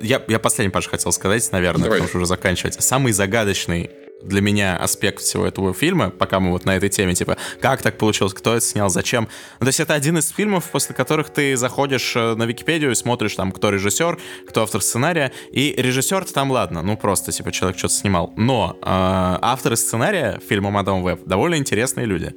я, 0.00 0.22
я 0.28 0.38
последний, 0.38 0.72
Паша, 0.72 0.88
хотел 0.90 1.12
сказать, 1.12 1.50
наверное, 1.52 1.84
Давай. 1.84 1.98
потому 1.98 2.08
что 2.08 2.18
уже 2.18 2.26
заканчивать. 2.26 2.74
Самый 2.82 3.12
загадочный 3.12 3.90
для 4.26 4.40
меня 4.40 4.76
аспект 4.76 5.20
всего 5.20 5.46
этого 5.46 5.74
фильма, 5.74 6.10
пока 6.10 6.40
мы 6.40 6.50
вот 6.50 6.64
на 6.64 6.76
этой 6.76 6.88
теме, 6.88 7.14
типа, 7.14 7.36
как 7.60 7.82
так 7.82 7.98
получилось, 7.98 8.34
кто 8.34 8.54
это 8.54 8.64
снял, 8.64 8.88
зачем. 8.88 9.28
Ну, 9.60 9.64
то 9.64 9.68
есть 9.68 9.80
это 9.80 9.94
один 9.94 10.18
из 10.18 10.28
фильмов, 10.30 10.70
после 10.70 10.94
которых 10.94 11.30
ты 11.30 11.56
заходишь 11.56 12.14
э, 12.16 12.34
на 12.34 12.44
Википедию 12.44 12.92
и 12.92 12.94
смотришь 12.94 13.34
там, 13.34 13.52
кто 13.52 13.70
режиссер, 13.70 14.18
кто 14.48 14.62
автор 14.62 14.80
сценария, 14.82 15.32
и 15.52 15.74
режиссер 15.76 16.24
там, 16.26 16.50
ладно, 16.50 16.82
ну 16.82 16.96
просто, 16.96 17.32
типа, 17.32 17.52
человек 17.52 17.78
что-то 17.78 17.94
снимал. 17.94 18.32
Но 18.36 18.76
э, 18.80 18.84
авторы 18.84 19.76
сценария 19.76 20.40
фильма 20.46 20.70
«Мадам 20.70 21.02
Веб» 21.02 21.22
довольно 21.24 21.56
интересные 21.56 22.06
люди. 22.06 22.34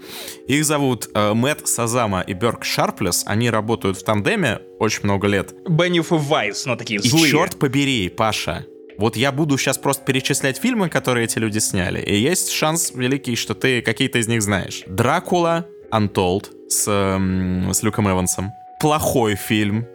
Их 0.47 0.65
зовут 0.65 1.09
э, 1.14 1.34
Мэтт 1.34 1.68
Сазама 1.68 2.22
и 2.22 2.34
Берк 2.34 2.64
Шарплес, 2.64 3.23
они 3.26 3.49
работают 3.49 3.97
в 3.97 4.03
тандеме 4.03 4.59
очень 4.80 5.03
много 5.03 5.27
лет. 5.27 5.53
Бенниф 5.68 6.11
и 6.11 6.15
Вайс, 6.15 6.65
ну 6.65 6.76
такие 6.76 6.99
И 6.99 7.07
злые. 7.07 7.31
черт 7.31 7.57
побери, 7.57 8.09
Паша, 8.09 8.65
Вот 8.98 9.15
я 9.15 9.32
буду 9.32 9.57
сейчас 9.57 9.78
просто 9.78 10.03
перечислять 10.03 10.57
фильмы, 10.57 10.90
которые 10.90 11.26
эти 11.26 11.38
люди 11.38 11.60
сняли, 11.60 12.02
и 12.02 12.15
есть 12.15 12.52
шанс 12.52 12.91
великий, 12.95 13.36
что 13.36 13.53
ты 13.53 13.82
какие-то 13.82 14.18
из 14.18 14.28
них 14.28 14.41
знаешь. 14.41 14.84
«Дракула», 14.88 15.68
«Untold» 15.91 16.69
с, 16.69 16.88
эм, 16.88 17.74
с 17.74 17.84
Люком 17.84 18.10
Эвансом. 18.10 18.52
Плохой 18.80 19.36
фильм. 19.36 19.86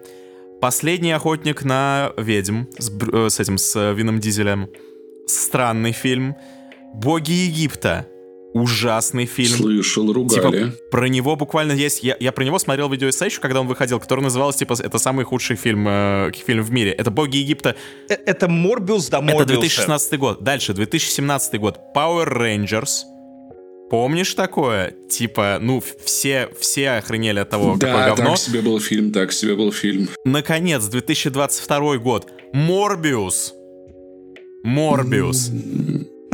«Последний 0.61 1.11
охотник 1.11 1.65
на 1.65 2.13
ведьм» 2.17 2.65
с, 2.79 2.91
э, 2.91 3.29
с 3.29 3.41
этим, 3.41 3.59
с 3.59 3.93
Вином 3.93 4.21
Дизелем. 4.21 4.69
Странный 5.27 5.93
фильм. 5.93 6.37
«Боги 6.95 7.33
Египта» 7.33 8.07
ужасный 8.55 9.27
фильм. 9.27 9.57
Слышал, 9.57 10.13
ругали. 10.13 10.65
Типа, 10.65 10.73
про 10.91 11.09
него 11.09 11.37
буквально 11.37 11.73
есть... 11.73 12.03
Я, 12.03 12.17
я 12.21 12.33
про 12.33 12.45
него 12.45 12.59
смотрел 12.59 12.89
видео 12.91 13.09
еще, 13.09 13.41
когда 13.41 13.61
он 13.61 13.67
выходил, 13.67 13.99
который 14.01 14.21
назывался, 14.21 14.61
типа, 14.61 14.75
это 14.79 14.99
самый 14.99 15.25
худший 15.25 15.57
фильм, 15.57 15.87
э, 15.89 16.33
фильм 16.47 16.63
в 16.63 16.71
мире. 16.71 16.93
Это 16.93 17.11
«Боги 17.11 17.39
Египта». 17.39 17.77
Э, 18.09 18.15
это 18.15 18.49
Морбиус 18.49 19.09
да 19.09 19.21
Морбиус. 19.21 19.43
Это 19.43 19.53
2016 19.53 20.19
год. 20.19 20.43
Дальше, 20.43 20.75
2017 20.75 21.59
год. 21.61 21.79
Power 21.95 22.29
Rangers. 22.29 23.05
Помнишь 23.91 24.35
такое? 24.35 24.95
Типа, 25.11 25.59
ну, 25.61 25.83
все, 26.03 26.49
все 26.59 26.93
охренели 26.93 27.41
от 27.41 27.51
того, 27.51 27.77
да, 27.77 27.89
какое 27.89 28.07
говно. 28.07 28.31
так 28.31 28.39
себе 28.39 28.63
был 28.63 28.81
фильм, 28.81 29.13
так 29.13 29.33
себе 29.33 29.55
был 29.55 29.71
фильм. 29.71 30.09
Наконец, 30.25 30.85
2022 30.85 31.99
год. 31.99 32.31
Морбиус. 32.55 33.53
Морбиус. 34.65 35.51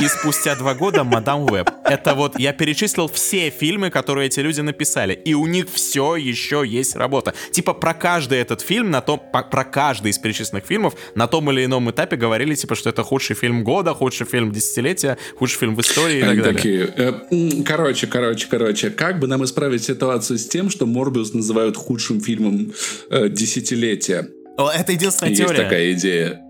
И 0.01 0.07
спустя 0.07 0.55
два 0.55 0.75
года 0.75 1.03
Мадам 1.05 1.47
Веб. 1.47 1.71
Это 1.85 2.15
вот 2.15 2.39
я 2.39 2.53
перечислил 2.53 3.09
все 3.09 3.51
фильмы, 3.51 3.91
которые 3.91 4.27
эти 4.29 4.41
люди 4.41 4.61
написали. 4.61 5.13
И 5.15 5.35
у 5.35 5.47
них 5.47 5.67
все 5.73 6.15
еще 6.17 6.63
есть 6.65 6.95
работа. 6.95 7.35
Типа 7.51 7.75
про 7.75 7.95
каждый 7.95 8.39
этот 8.39 8.61
фильм, 8.61 8.91
на 8.91 9.01
том, 9.01 9.21
про 9.33 9.65
каждый 9.65 10.11
из 10.13 10.19
перечисленных 10.19 10.65
фильмов 10.67 10.95
на 11.15 11.27
том 11.27 11.51
или 11.51 11.65
ином 11.65 11.91
этапе 11.91 12.17
говорили, 12.17 12.55
типа, 12.55 12.75
что 12.77 12.91
это 12.91 13.03
худший 13.03 13.35
фильм 13.35 13.65
года, 13.65 13.93
худший 13.95 14.27
фильм 14.27 14.53
десятилетия, 14.53 15.19
худший 15.37 15.59
фильм 15.59 15.75
в 15.75 15.81
истории 15.81 16.19
и 16.19 16.23
Они 16.23 16.41
так 16.43 16.55
далее. 16.63 16.93
э, 16.97 17.63
короче, 17.65 18.07
короче, 18.07 18.47
короче, 18.49 18.91
как 18.91 19.19
бы 19.19 19.27
нам 19.27 19.45
исправить 19.45 19.85
ситуацию 19.85 20.39
с 20.39 20.47
тем, 20.47 20.71
что 20.71 20.87
Морбиус 20.87 21.35
называют 21.35 21.77
худшим 21.77 22.21
фильмом 22.21 22.73
э, 23.11 23.29
десятилетия? 23.29 24.29
О, 24.57 24.71
это 24.71 24.93
единственная 24.93 25.31
Есть 25.31 25.43
теория. 25.43 25.63
такая 25.65 25.93
идея. 25.93 26.41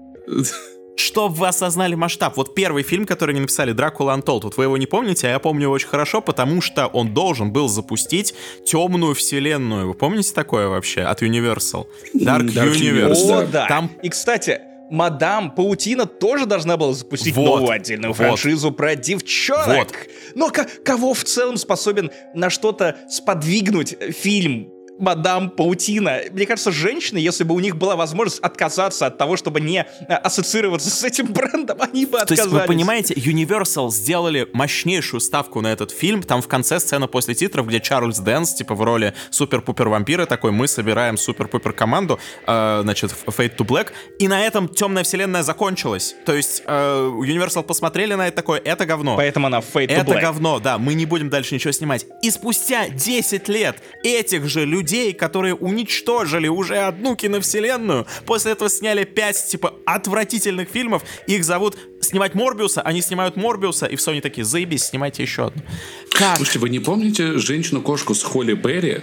Чтобы 0.98 1.34
вы 1.36 1.46
осознали 1.46 1.94
масштаб. 1.94 2.36
Вот 2.36 2.54
первый 2.56 2.82
фильм, 2.82 3.06
который 3.06 3.30
они 3.30 3.40
написали, 3.40 3.70
Дракула 3.72 4.16
Untold, 4.16 4.40
вот 4.42 4.56
вы 4.56 4.64
его 4.64 4.76
не 4.76 4.86
помните, 4.86 5.28
а 5.28 5.30
я 5.30 5.38
помню 5.38 5.62
его 5.64 5.72
очень 5.74 5.86
хорошо, 5.86 6.20
потому 6.20 6.60
что 6.60 6.86
он 6.88 7.14
должен 7.14 7.52
был 7.52 7.68
запустить 7.68 8.34
темную 8.66 9.14
вселенную. 9.14 9.86
Вы 9.88 9.94
помните 9.94 10.32
такое 10.34 10.66
вообще 10.66 11.02
от 11.02 11.22
Universal? 11.22 11.86
Dark, 12.14 12.48
Dark 12.48 12.72
Universe. 12.74 13.12
Universe, 13.12 13.24
О, 13.26 13.40
да. 13.42 13.46
да. 13.46 13.66
Там- 13.68 13.90
И, 14.02 14.08
кстати, 14.08 14.60
Мадам 14.90 15.50
Паутина 15.54 16.06
тоже 16.06 16.46
должна 16.46 16.76
была 16.76 16.94
запустить 16.94 17.34
Вот, 17.36 17.44
новую 17.60 17.70
отдельную 17.70 18.08
вот. 18.12 18.16
франшизу 18.16 18.72
про 18.72 18.96
девчонок. 18.96 19.68
Вот. 19.68 19.92
Но 20.34 20.50
к- 20.50 20.66
кого 20.82 21.14
в 21.14 21.22
целом 21.24 21.58
способен 21.58 22.10
на 22.34 22.50
что-то 22.50 22.96
сподвигнуть 23.08 23.96
фильм 24.18 24.70
Мадам 24.98 25.50
Паутина. 25.50 26.20
Мне 26.32 26.46
кажется, 26.46 26.72
женщины, 26.72 27.18
если 27.18 27.44
бы 27.44 27.54
у 27.54 27.60
них 27.60 27.76
была 27.76 27.96
возможность 27.96 28.40
отказаться 28.40 29.06
от 29.06 29.18
того, 29.18 29.36
чтобы 29.36 29.60
не 29.60 29.86
э, 30.08 30.14
ассоциироваться 30.14 30.90
с 30.90 31.04
этим 31.04 31.32
брендом, 31.32 31.78
они 31.80 32.06
бы 32.06 32.18
То 32.18 32.22
отказались. 32.24 32.50
есть, 32.52 32.60
вы 32.62 32.66
понимаете, 32.66 33.14
Universal 33.14 33.90
сделали 33.90 34.48
мощнейшую 34.52 35.20
ставку 35.20 35.60
на 35.60 35.68
этот 35.68 35.90
фильм. 35.90 36.22
Там 36.22 36.42
в 36.42 36.48
конце 36.48 36.80
сцена 36.80 37.06
после 37.06 37.34
титров, 37.34 37.66
где 37.68 37.80
Чарльз 37.80 38.18
Дэнс, 38.18 38.54
типа 38.54 38.74
в 38.74 38.82
роли 38.82 39.14
супер-пупер 39.30 39.88
вампира, 39.88 40.26
такой, 40.26 40.50
мы 40.50 40.66
собираем 40.68 41.16
супер-пупер 41.16 41.72
команду, 41.72 42.18
э, 42.46 42.80
значит, 42.82 43.14
Fate 43.26 43.56
to 43.56 43.66
Black, 43.66 43.88
и 44.18 44.28
на 44.28 44.44
этом 44.44 44.68
темная 44.68 45.04
вселенная 45.04 45.42
закончилась. 45.42 46.14
То 46.26 46.34
есть, 46.34 46.62
э, 46.66 47.10
Universal 47.24 47.62
посмотрели 47.62 48.14
на 48.14 48.28
это 48.28 48.36
такое, 48.36 48.60
это 48.64 48.84
говно. 48.86 49.16
Поэтому 49.16 49.46
она 49.46 49.58
Fate 49.58 49.86
to 49.88 49.92
Это 49.92 50.12
Black. 50.12 50.20
говно, 50.20 50.58
да, 50.58 50.78
мы 50.78 50.94
не 50.94 51.06
будем 51.06 51.30
дальше 51.30 51.54
ничего 51.54 51.72
снимать. 51.72 52.06
И 52.22 52.30
спустя 52.30 52.88
10 52.88 53.48
лет 53.48 53.76
этих 54.02 54.48
же 54.48 54.64
людей, 54.64 54.87
которые 55.12 55.54
уничтожили 55.54 56.48
уже 56.48 56.78
одну 56.78 57.16
киновселенную, 57.16 58.06
после 58.26 58.52
этого 58.52 58.70
сняли 58.70 59.04
5, 59.04 59.46
типа, 59.46 59.74
отвратительных 59.86 60.68
фильмов, 60.68 61.02
их 61.26 61.44
зовут 61.44 61.76
снимать 62.00 62.34
Морбиуса, 62.34 62.82
они 62.82 63.02
снимают 63.02 63.36
Морбиуса, 63.36 63.86
и 63.86 63.96
все, 63.96 64.12
они 64.12 64.20
такие, 64.20 64.44
заебись, 64.44 64.84
снимайте 64.84 65.22
еще 65.22 65.46
одну. 65.46 65.62
Как? 66.10 66.36
Слушайте, 66.36 66.58
вы 66.60 66.68
не 66.70 66.80
помните 66.80 67.38
женщину-кошку 67.38 68.14
с 68.14 68.22
Холли 68.22 68.54
Берри? 68.54 69.02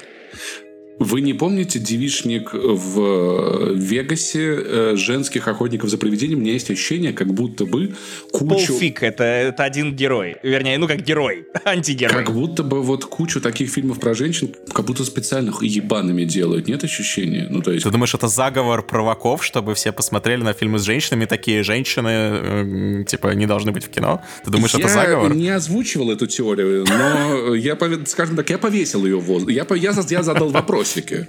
Вы 0.99 1.21
не 1.21 1.33
помните 1.33 1.77
девичник 1.79 2.53
в 2.53 2.99
э, 2.99 3.73
Вегасе 3.75 4.55
э, 4.57 4.93
женских 4.95 5.47
охотников 5.47 5.89
за 5.89 5.97
привидением? 5.97 6.39
У 6.39 6.41
меня 6.41 6.53
есть 6.53 6.69
ощущение, 6.71 7.11
как 7.11 7.33
будто 7.33 7.65
бы 7.65 7.95
кучу... 8.31 8.73
Фиг, 8.73 9.03
это, 9.03 9.23
это 9.23 9.63
один 9.63 9.93
герой. 9.95 10.37
Вернее, 10.41 10.77
ну 10.77 10.87
как 10.87 11.01
герой, 11.01 11.47
антигерой. 11.65 12.23
Как 12.23 12.33
будто 12.33 12.63
бы 12.63 12.81
вот 12.81 13.05
кучу 13.05 13.41
таких 13.41 13.69
фильмов 13.69 13.99
про 13.99 14.13
женщин 14.13 14.55
как 14.73 14.85
будто 14.85 15.03
специально 15.03 15.53
ебаными 15.61 16.23
делают. 16.23 16.67
Нет 16.67 16.83
ощущения? 16.83 17.47
Ну, 17.49 17.61
то 17.61 17.71
есть... 17.71 17.83
Ты 17.83 17.91
думаешь, 17.91 18.13
это 18.13 18.27
заговор 18.27 18.81
провоков, 18.83 19.43
чтобы 19.43 19.73
все 19.75 19.91
посмотрели 19.91 20.43
на 20.43 20.53
фильмы 20.53 20.79
с 20.79 20.83
женщинами, 20.83 21.25
такие 21.25 21.63
женщины, 21.63 22.09
э, 22.09 23.03
типа, 23.05 23.35
не 23.35 23.47
должны 23.47 23.71
быть 23.71 23.83
в 23.83 23.89
кино? 23.89 24.21
Ты 24.45 24.51
думаешь, 24.51 24.73
я 24.73 24.79
это 24.79 24.89
заговор? 24.89 25.35
не 25.35 25.49
озвучивал 25.49 26.11
эту 26.11 26.27
теорию, 26.27 26.85
но 26.87 27.53
я, 27.55 27.77
скажем 28.05 28.35
так, 28.35 28.49
я 28.49 28.57
повесил 28.57 29.05
ее 29.05 29.17
в 29.17 29.25
воздух. 29.25 29.51
Я, 29.51 29.65
я, 29.75 29.93
я 30.09 30.23
задал 30.23 30.51
вопросики. 30.85 31.27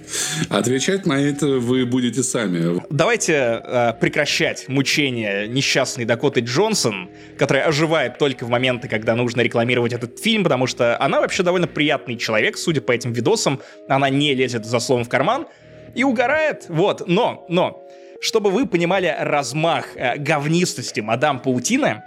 Отвечать 0.50 1.06
на 1.06 1.14
это 1.14 1.46
вы 1.46 1.86
будете 1.86 2.22
сами. 2.22 2.82
Давайте 2.90 3.32
э, 3.62 3.92
прекращать 4.00 4.68
мучения 4.68 5.46
несчастной 5.46 6.04
Дакоты 6.04 6.40
Джонсон, 6.40 7.10
которая 7.38 7.66
оживает 7.66 8.18
только 8.18 8.44
в 8.44 8.50
моменты, 8.50 8.88
когда 8.88 9.14
нужно 9.14 9.40
рекламировать 9.40 9.92
этот 9.92 10.18
фильм, 10.18 10.44
потому 10.44 10.66
что 10.66 11.00
она 11.00 11.20
вообще 11.20 11.42
довольно 11.42 11.66
приятный 11.66 12.16
человек, 12.16 12.58
судя 12.58 12.80
по 12.80 12.92
этим 12.92 13.12
видосам. 13.12 13.60
Она 13.88 14.10
не 14.10 14.34
лезет 14.34 14.64
за 14.64 14.78
словом 14.78 15.04
в 15.04 15.08
карман 15.08 15.46
и 15.94 16.04
угорает. 16.04 16.66
Вот, 16.68 17.08
но, 17.08 17.46
но, 17.48 17.82
чтобы 18.20 18.50
вы 18.50 18.66
понимали 18.66 19.14
размах 19.18 19.96
э, 19.96 20.18
говнистости 20.18 21.00
мадам 21.00 21.40
Паутина, 21.40 22.04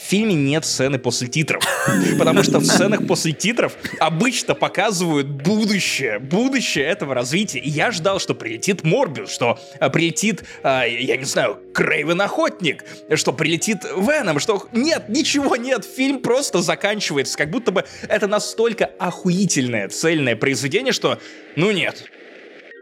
фильме 0.00 0.34
нет 0.34 0.64
сцены 0.64 0.98
после 0.98 1.28
титров. 1.28 1.62
Потому 2.18 2.42
что 2.42 2.58
в 2.58 2.64
сценах 2.64 3.06
после 3.06 3.32
титров 3.32 3.74
обычно 3.98 4.54
показывают 4.54 5.28
будущее, 5.28 6.18
будущее 6.18 6.84
этого 6.84 7.14
развития. 7.14 7.58
И 7.58 7.68
я 7.68 7.90
ждал, 7.90 8.18
что 8.18 8.34
прилетит 8.34 8.84
Морбиус, 8.84 9.30
что 9.30 9.58
а, 9.78 9.90
прилетит, 9.90 10.44
а, 10.62 10.84
я 10.84 11.16
не 11.16 11.24
знаю, 11.24 11.58
Крейвен 11.74 12.20
Охотник, 12.20 12.84
что 13.14 13.32
прилетит 13.32 13.84
Веном, 13.96 14.40
что... 14.40 14.66
Нет, 14.72 15.08
ничего 15.08 15.56
нет, 15.56 15.84
фильм 15.84 16.20
просто 16.20 16.62
заканчивается. 16.62 17.36
Как 17.36 17.50
будто 17.50 17.72
бы 17.72 17.84
это 18.08 18.26
настолько 18.26 18.90
охуительное, 18.98 19.88
цельное 19.88 20.36
произведение, 20.36 20.92
что... 20.92 21.18
Ну 21.56 21.70
нет, 21.70 22.04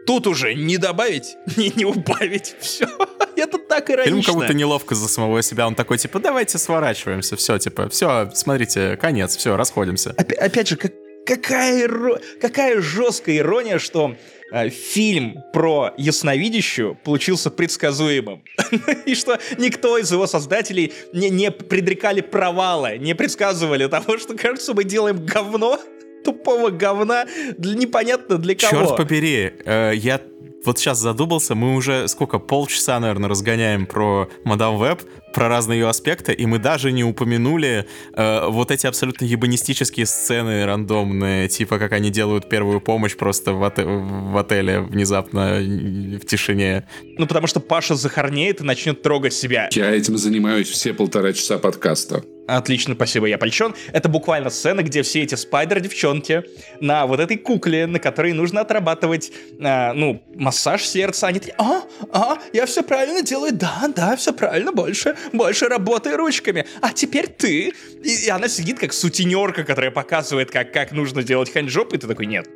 Тут 0.05 0.27
уже 0.27 0.53
не 0.55 0.77
добавить, 0.77 1.35
не, 1.57 1.71
не 1.75 1.85
убавить. 1.85 2.55
Все. 2.59 2.87
Это 3.35 3.57
так 3.69 3.89
иронично. 3.89 4.11
Фильм 4.21 4.23
как 4.23 4.35
будто 4.35 4.53
неловко 4.53 4.95
за 4.95 5.07
самого 5.07 5.41
себя. 5.43 5.67
Он 5.67 5.75
такой, 5.75 5.97
типа, 5.97 6.19
давайте 6.19 6.57
сворачиваемся. 6.57 7.35
Все, 7.35 7.57
типа, 7.59 7.89
все, 7.89 8.29
смотрите, 8.33 8.97
конец, 8.97 9.35
все, 9.37 9.55
расходимся. 9.55 10.11
Опя- 10.17 10.35
опять 10.35 10.67
же, 10.67 10.75
как- 10.77 10.93
какая, 11.25 11.85
иро- 11.87 12.19
какая 12.41 12.81
жесткая 12.81 13.37
ирония, 13.37 13.77
что 13.77 14.15
э, 14.51 14.69
фильм 14.69 15.43
про 15.53 15.93
ясновидящую 15.97 16.95
получился 16.95 17.51
предсказуемым. 17.51 18.43
И 19.05 19.13
что 19.13 19.37
никто 19.59 19.97
из 19.99 20.11
его 20.11 20.25
создателей 20.25 20.91
не, 21.13 21.29
не 21.29 21.51
предрекали 21.51 22.21
провала, 22.21 22.97
не 22.97 23.13
предсказывали 23.13 23.85
того, 23.87 24.17
что, 24.17 24.35
кажется, 24.35 24.73
мы 24.73 24.83
делаем 24.85 25.23
говно, 25.23 25.79
тупого 26.23 26.69
говна, 26.71 27.25
для, 27.57 27.75
непонятно 27.75 28.37
для 28.37 28.55
кого. 28.55 28.85
Черт 28.85 28.97
побери, 28.97 29.53
э, 29.65 29.93
я 29.95 30.21
вот 30.65 30.77
сейчас 30.77 30.97
задумался, 30.99 31.55
мы 31.55 31.75
уже 31.75 32.07
сколько, 32.07 32.39
полчаса, 32.39 32.99
наверное, 32.99 33.29
разгоняем 33.29 33.85
про 33.85 34.29
Мадам 34.43 34.77
Веб, 34.77 35.01
про 35.33 35.47
разные 35.47 35.79
ее 35.79 35.89
аспекты, 35.89 36.33
и 36.33 36.45
мы 36.45 36.59
даже 36.59 36.91
не 36.91 37.03
упомянули 37.03 37.85
э, 38.13 38.47
вот 38.47 38.71
эти 38.71 38.87
абсолютно 38.87 39.25
ебанистические 39.25 40.05
сцены 40.05 40.65
рандомные, 40.65 41.47
типа 41.47 41.79
как 41.79 41.91
они 41.93 42.09
делают 42.09 42.49
первую 42.49 42.81
помощь 42.81 43.15
просто 43.15 43.53
в, 43.53 43.63
оте- 43.63 43.85
в 43.85 44.37
отеле 44.37 44.81
внезапно 44.81 45.59
в 45.59 46.25
тишине. 46.25 46.87
Ну, 47.17 47.27
потому 47.27 47.47
что 47.47 47.59
Паша 47.59 47.95
захарнеет 47.95 48.61
и 48.61 48.63
начнет 48.63 49.01
трогать 49.01 49.33
себя. 49.33 49.69
Я 49.71 49.91
этим 49.91 50.17
занимаюсь 50.17 50.69
все 50.69 50.93
полтора 50.93 51.33
часа 51.33 51.57
подкаста. 51.57 52.23
Отлично, 52.49 52.95
спасибо, 52.95 53.27
я 53.27 53.37
польщен. 53.37 53.75
Это 53.93 54.09
буквально 54.09 54.49
сцена, 54.49 54.81
где 54.81 55.03
все 55.03 55.21
эти 55.21 55.35
спайдер-девчонки 55.35 56.43
на 56.79 57.05
вот 57.05 57.19
этой 57.19 57.37
кукле, 57.37 57.85
на 57.85 57.99
которой 57.99 58.33
нужно 58.33 58.61
отрабатывать, 58.61 59.31
а, 59.61 59.93
ну, 59.93 60.23
массаж 60.35 60.83
сердца. 60.83 61.27
Они 61.27 61.39
такие, 61.39 61.55
а, 61.59 61.83
а, 62.11 62.37
я 62.51 62.65
все 62.65 62.81
правильно 62.81 63.21
делаю, 63.21 63.53
да, 63.53 63.83
да, 63.95 64.15
все 64.15 64.33
правильно, 64.33 64.71
больше, 64.71 65.15
больше 65.33 65.67
работай 65.67 66.15
ручками. 66.15 66.65
А 66.81 66.93
теперь 66.93 67.27
ты. 67.27 67.73
И, 68.03 68.25
и 68.25 68.29
она 68.29 68.47
сидит 68.47 68.79
как 68.79 68.93
сутенерка, 68.93 69.63
которая 69.63 69.91
показывает, 69.91 70.51
как, 70.51 70.71
как 70.73 70.91
нужно 70.91 71.23
делать 71.23 71.51
хэнджоп, 71.51 71.93
и 71.93 71.97
ты 71.97 72.07
такой, 72.07 72.25
нет, 72.25 72.47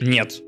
нет. 0.00 0.42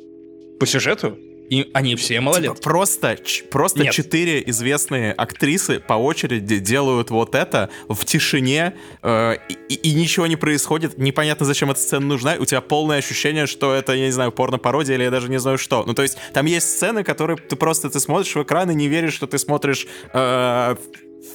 По 0.58 0.66
сюжету 0.66 1.18
И 1.50 1.70
они 1.74 1.96
все 1.96 2.20
малолетки. 2.20 2.56
Типа 2.56 2.62
просто, 2.62 3.18
просто 3.50 3.82
Нет. 3.82 3.92
четыре 3.92 4.42
известные 4.46 5.12
актрисы 5.12 5.80
по 5.80 5.94
очереди 5.94 6.58
делают 6.58 7.10
вот 7.10 7.34
это 7.34 7.70
в 7.88 8.04
тишине, 8.04 8.74
э, 9.02 9.36
и, 9.68 9.74
и 9.74 9.94
ничего 9.94 10.26
не 10.26 10.36
происходит. 10.36 10.98
Непонятно, 10.98 11.44
зачем 11.44 11.70
эта 11.70 11.80
сцена 11.80 12.06
нужна. 12.06 12.36
У 12.38 12.44
тебя 12.46 12.62
полное 12.62 12.98
ощущение, 12.98 13.46
что 13.46 13.74
это, 13.74 13.92
я 13.92 14.06
не 14.06 14.12
знаю, 14.12 14.32
порно-пародия 14.32 14.96
или 14.96 15.04
я 15.04 15.10
даже 15.10 15.28
не 15.28 15.38
знаю 15.38 15.58
что. 15.58 15.84
Ну, 15.86 15.94
то 15.94 16.02
есть, 16.02 16.16
там 16.32 16.46
есть 16.46 16.68
сцены, 16.70 17.04
которые 17.04 17.36
ты 17.36 17.54
просто 17.54 17.90
ты 17.90 18.00
смотришь 18.00 18.34
в 18.34 18.42
экран 18.42 18.70
и 18.70 18.74
не 18.74 18.88
веришь, 18.88 19.12
что 19.12 19.26
ты 19.26 19.38
смотришь 19.38 19.86
э, 20.12 20.76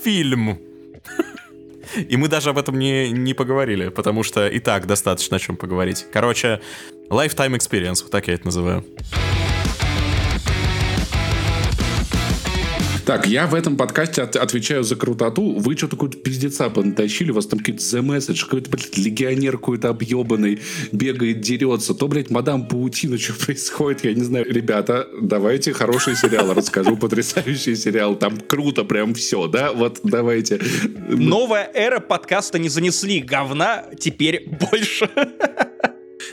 фильм. 0.03 0.59
И 2.09 2.15
мы 2.15 2.27
даже 2.27 2.49
об 2.49 2.57
этом 2.57 2.79
не, 2.79 3.11
не 3.11 3.33
поговорили, 3.33 3.89
потому 3.89 4.23
что 4.23 4.47
и 4.47 4.59
так 4.59 4.87
достаточно 4.87 5.37
о 5.37 5.39
чем 5.39 5.57
поговорить. 5.57 6.05
Короче, 6.13 6.61
lifetime 7.09 7.57
experience, 7.57 8.03
вот 8.03 8.11
так 8.11 8.27
я 8.27 8.35
это 8.35 8.45
называю. 8.45 8.85
Так, 13.11 13.27
я 13.27 13.45
в 13.45 13.55
этом 13.55 13.75
подкасте 13.75 14.21
от- 14.21 14.38
отвечаю 14.38 14.83
за 14.83 14.95
крутоту. 14.95 15.59
Вы 15.59 15.75
что-то 15.75 15.97
какой-то 15.97 16.17
пиздеца 16.19 16.69
понатащили. 16.69 17.31
У 17.31 17.33
вас 17.33 17.45
там 17.45 17.59
какой-то 17.59 17.81
The 17.83 17.99
Message, 18.01 18.45
какой-то, 18.45 18.69
блядь, 18.69 18.97
легионер 18.97 19.57
какой-то 19.57 19.89
объебанный 19.89 20.61
бегает, 20.93 21.41
дерется. 21.41 21.93
То, 21.93 22.07
блядь, 22.07 22.29
мадам 22.29 22.69
Паутина, 22.69 23.17
что 23.19 23.33
происходит, 23.33 24.05
я 24.05 24.13
не 24.13 24.23
знаю. 24.23 24.45
Ребята, 24.49 25.09
давайте 25.21 25.73
хороший 25.73 26.15
сериал 26.15 26.53
расскажу. 26.53 26.95
Потрясающий 26.95 27.75
сериал. 27.75 28.15
Там 28.15 28.38
круто 28.38 28.85
прям 28.85 29.13
все, 29.13 29.47
да? 29.47 29.73
Вот 29.73 29.99
давайте. 30.03 30.61
Новая 31.09 31.69
эра 31.73 31.99
подкаста 31.99 32.59
не 32.59 32.69
занесли. 32.69 33.19
Говна 33.19 33.88
теперь 33.99 34.47
больше. 34.57 35.09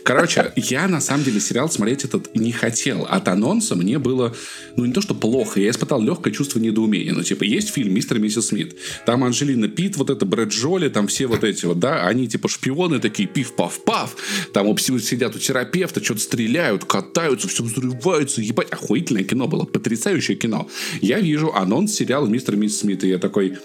Короче, 0.05 0.53
я 0.57 0.89
на 0.89 1.01
самом 1.01 1.25
деле 1.25 1.41
сериал 1.41 1.71
смотреть 1.71 2.05
этот 2.05 2.35
не 2.35 2.53
хотел. 2.53 3.07
От 3.09 3.29
анонса 3.29 3.75
мне 3.75 3.99
было, 3.99 4.35
ну 4.77 4.85
не 4.85 4.93
то 4.93 5.01
что 5.01 5.15
плохо, 5.15 5.61
я 5.61 5.71
испытал 5.71 6.01
легкое 6.01 6.33
чувство 6.33 6.59
недоумения. 6.59 7.13
Ну 7.13 7.23
типа 7.23 7.45
есть 7.45 7.71
фильм 7.71 7.95
«Мистер 7.95 8.19
и 8.19 8.21
миссис 8.21 8.49
Смит». 8.49 8.77
Там 9.07 9.25
Анджелина 9.25 9.69
Пит, 9.69 9.97
вот 9.97 10.11
это 10.11 10.25
Брэд 10.25 10.49
Джоли, 10.49 10.89
там 10.89 11.07
все 11.09 11.27
вот 11.27 11.45
эти 11.45 11.67
вот, 11.67 11.79
да, 11.79 12.07
они 12.07 12.29
типа 12.29 12.49
шпионы 12.49 13.01
такие, 13.01 13.29
пиф-паф-паф. 13.29 14.17
Там 14.53 14.77
сидят 14.79 15.37
у 15.37 15.39
терапевта, 15.39 16.03
что-то 16.03 16.21
стреляют, 16.21 16.85
катаются, 16.85 17.49
все 17.49 17.63
взрываются. 17.63 18.41
Ебать, 18.41 18.71
охуительное 18.71 19.25
кино 19.25 19.49
было, 19.49 19.65
потрясающее 19.65 20.37
кино. 20.37 20.69
Я 21.01 21.21
вижу 21.21 21.53
анонс 21.55 21.95
сериала 21.95 22.27
«Мистер 22.27 22.55
и 22.55 22.59
миссис 22.59 22.81
Смит», 22.81 23.05
и 23.05 23.09
я 23.09 23.19
такой... 23.19 23.59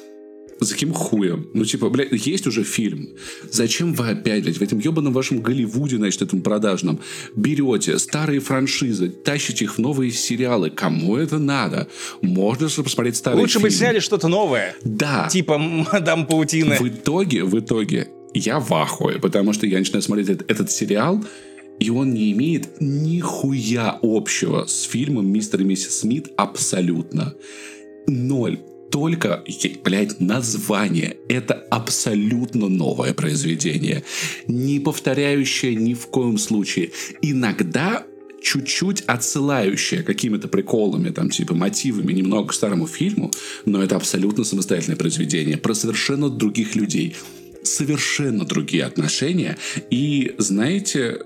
За 0.60 0.74
каким 0.74 0.94
хуем? 0.94 1.50
Ну, 1.54 1.66
типа, 1.66 1.90
блядь, 1.90 2.12
есть 2.12 2.48
уже 2.48 2.64
фильм. 2.64 3.10
Зачем 3.52 3.94
вы 3.94 4.10
опять, 4.10 4.44
блядь, 4.44 4.58
в 4.58 4.62
этом 4.62 4.80
ебаном 4.80 5.14
вашем 5.14 5.42
Голливуде, 5.42 5.98
значит, 5.98 6.22
этом 6.22 6.42
продажном, 6.42 7.00
берете 7.36 8.00
старые 8.00 8.40
франшизы, 8.40 9.10
тащите 9.10 9.66
их 9.66 9.76
в 9.76 9.80
новые 9.80 10.12
сериалы? 10.12 10.70
Кому 10.70 11.18
это 11.18 11.40
надо? 11.40 11.88
Можно 12.22 12.70
же 12.70 12.84
посмотреть 12.84 13.18
старый 13.18 13.40
Лучше 13.40 13.54
фильм. 13.54 13.64
бы 13.64 13.70
сняли 13.72 14.00
что-то 14.00 14.28
новое. 14.28 14.76
Да. 14.84 15.28
Типа 15.32 15.58
Мадам 15.58 16.26
Паутины. 16.28 16.78
В 16.78 16.88
итоге, 16.88 17.44
в 17.44 17.60
итоге, 17.60 18.08
я 18.34 18.60
в 18.60 18.74
ахуе, 18.74 19.20
потому 19.20 19.54
что 19.54 19.68
я 19.68 19.80
начинаю 19.80 20.02
смотреть 20.02 20.30
этот, 20.30 20.50
этот 20.50 20.72
сериал, 20.72 21.24
и 21.80 21.90
он 21.90 22.14
не 22.14 22.32
имеет 22.32 22.80
нихуя 22.80 23.98
общего 24.02 24.66
с 24.66 24.84
фильмом 24.84 25.28
«Мистер 25.28 25.62
и 25.62 25.64
миссис 25.64 26.00
Смит» 26.00 26.28
абсолютно. 26.38 27.34
Ноль. 28.08 28.60
Только, 28.94 29.44
блядь, 29.84 30.20
название. 30.20 31.18
Это 31.28 31.56
абсолютно 31.72 32.70
новое 32.70 33.16
произведение. 33.16 34.04
Не 34.48 34.80
повторяющее 34.80 35.74
ни 35.74 35.96
в 35.96 36.06
коем 36.06 36.38
случае. 36.38 36.92
Иногда 37.24 38.06
чуть-чуть 38.44 39.02
отсылающее 39.08 40.04
какими-то 40.04 40.48
приколами, 40.48 41.10
там, 41.10 41.32
типа, 41.32 41.56
мотивами 41.56 42.14
немного 42.14 42.50
к 42.50 42.54
старому 42.54 42.86
фильму, 42.86 43.32
но 43.66 43.82
это 43.82 43.96
абсолютно 43.96 44.44
самостоятельное 44.44 44.96
произведение 44.96 45.58
про 45.58 45.74
совершенно 45.74 46.30
других 46.30 46.76
людей, 46.76 47.16
совершенно 47.64 48.46
другие 48.46 48.84
отношения. 48.84 49.58
И, 49.90 50.36
знаете, 50.38 51.22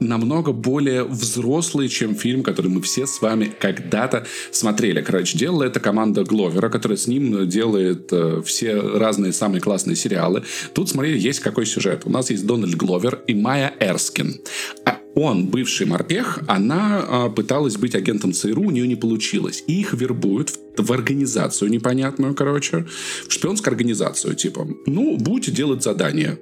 намного 0.00 0.52
более 0.52 1.04
взрослый, 1.04 1.88
чем 1.88 2.14
фильм, 2.14 2.42
который 2.42 2.70
мы 2.70 2.82
все 2.82 3.06
с 3.06 3.20
вами 3.20 3.52
когда-то 3.58 4.26
смотрели. 4.50 5.00
Короче, 5.02 5.38
делала 5.38 5.64
это 5.64 5.80
команда 5.80 6.24
Гловера, 6.24 6.68
которая 6.68 6.96
с 6.96 7.06
ним 7.06 7.48
делает 7.48 8.08
э, 8.12 8.42
все 8.44 8.80
разные 8.80 9.32
самые 9.32 9.60
классные 9.60 9.96
сериалы. 9.96 10.42
Тут, 10.74 10.88
смотри, 10.88 11.18
есть 11.18 11.40
какой 11.40 11.66
сюжет. 11.66 12.02
У 12.04 12.10
нас 12.10 12.30
есть 12.30 12.46
Дональд 12.46 12.74
Гловер 12.74 13.20
и 13.26 13.34
Майя 13.34 13.74
Эрскин. 13.78 14.40
А 14.84 14.98
он, 15.14 15.46
бывший 15.46 15.86
морпех, 15.86 16.38
она 16.46 17.04
а, 17.06 17.28
пыталась 17.28 17.76
быть 17.76 17.94
агентом 17.94 18.32
ЦРУ, 18.32 18.62
у 18.62 18.70
нее 18.70 18.86
не 18.86 18.96
получилось. 18.96 19.64
И 19.66 19.80
их 19.80 19.92
вербуют 19.92 20.50
в, 20.50 20.82
в 20.82 20.92
организацию 20.92 21.70
непонятную, 21.70 22.34
короче, 22.34 22.86
в 23.28 23.32
шпионскую 23.32 23.72
организацию, 23.72 24.34
типа, 24.34 24.68
ну, 24.86 25.16
будете 25.16 25.50
делать 25.50 25.82
задание. 25.82 26.38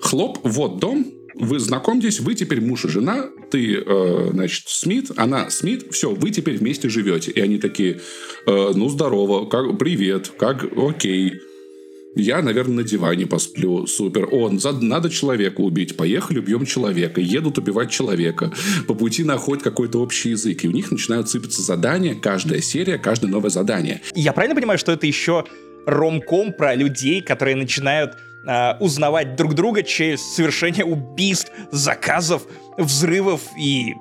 Хлоп, 0.00 0.38
вот 0.42 0.78
дом, 0.78 1.06
вы 1.40 1.58
знакомьтесь, 1.58 2.20
вы 2.20 2.34
теперь 2.34 2.60
муж 2.60 2.84
и 2.84 2.88
жена, 2.88 3.26
ты, 3.50 3.76
э, 3.76 4.30
значит, 4.32 4.64
Смит, 4.68 5.10
она 5.16 5.50
Смит, 5.50 5.92
все, 5.92 6.14
вы 6.14 6.30
теперь 6.30 6.58
вместе 6.58 6.88
живете. 6.88 7.30
И 7.30 7.40
они 7.40 7.58
такие, 7.58 8.00
э, 8.46 8.72
ну, 8.74 8.88
здорово, 8.88 9.46
как, 9.46 9.78
привет, 9.78 10.32
как, 10.38 10.66
окей. 10.76 11.34
Я, 12.16 12.42
наверное, 12.42 12.76
на 12.76 12.82
диване 12.82 13.26
посплю. 13.26 13.86
Супер. 13.86 14.28
Он, 14.32 14.58
за- 14.58 14.72
надо 14.72 15.08
человека 15.08 15.60
убить. 15.60 15.96
Поехали, 15.96 16.40
убьем 16.40 16.66
человека. 16.66 17.20
Едут 17.20 17.58
убивать 17.58 17.90
человека. 17.90 18.50
По 18.88 18.94
пути 18.94 19.22
находят 19.22 19.62
какой-то 19.62 20.00
общий 20.00 20.30
язык. 20.30 20.64
И 20.64 20.68
у 20.68 20.72
них 20.72 20.90
начинают 20.90 21.28
сыпаться 21.28 21.62
задания. 21.62 22.16
Каждая 22.16 22.60
серия, 22.60 22.98
каждое 22.98 23.28
новое 23.28 23.50
задание. 23.50 24.00
Я 24.16 24.32
правильно 24.32 24.56
понимаю, 24.56 24.78
что 24.78 24.90
это 24.90 25.06
еще 25.06 25.44
ромком 25.86 26.52
про 26.52 26.74
людей, 26.74 27.20
которые 27.20 27.54
начинают 27.56 28.14
а, 28.46 28.76
узнавать 28.80 29.36
друг 29.36 29.54
друга 29.54 29.82
через 29.82 30.22
совершение 30.22 30.84
убийств, 30.84 31.50
заказов, 31.72 32.42
взрывов 32.76 33.42
и... 33.58 33.94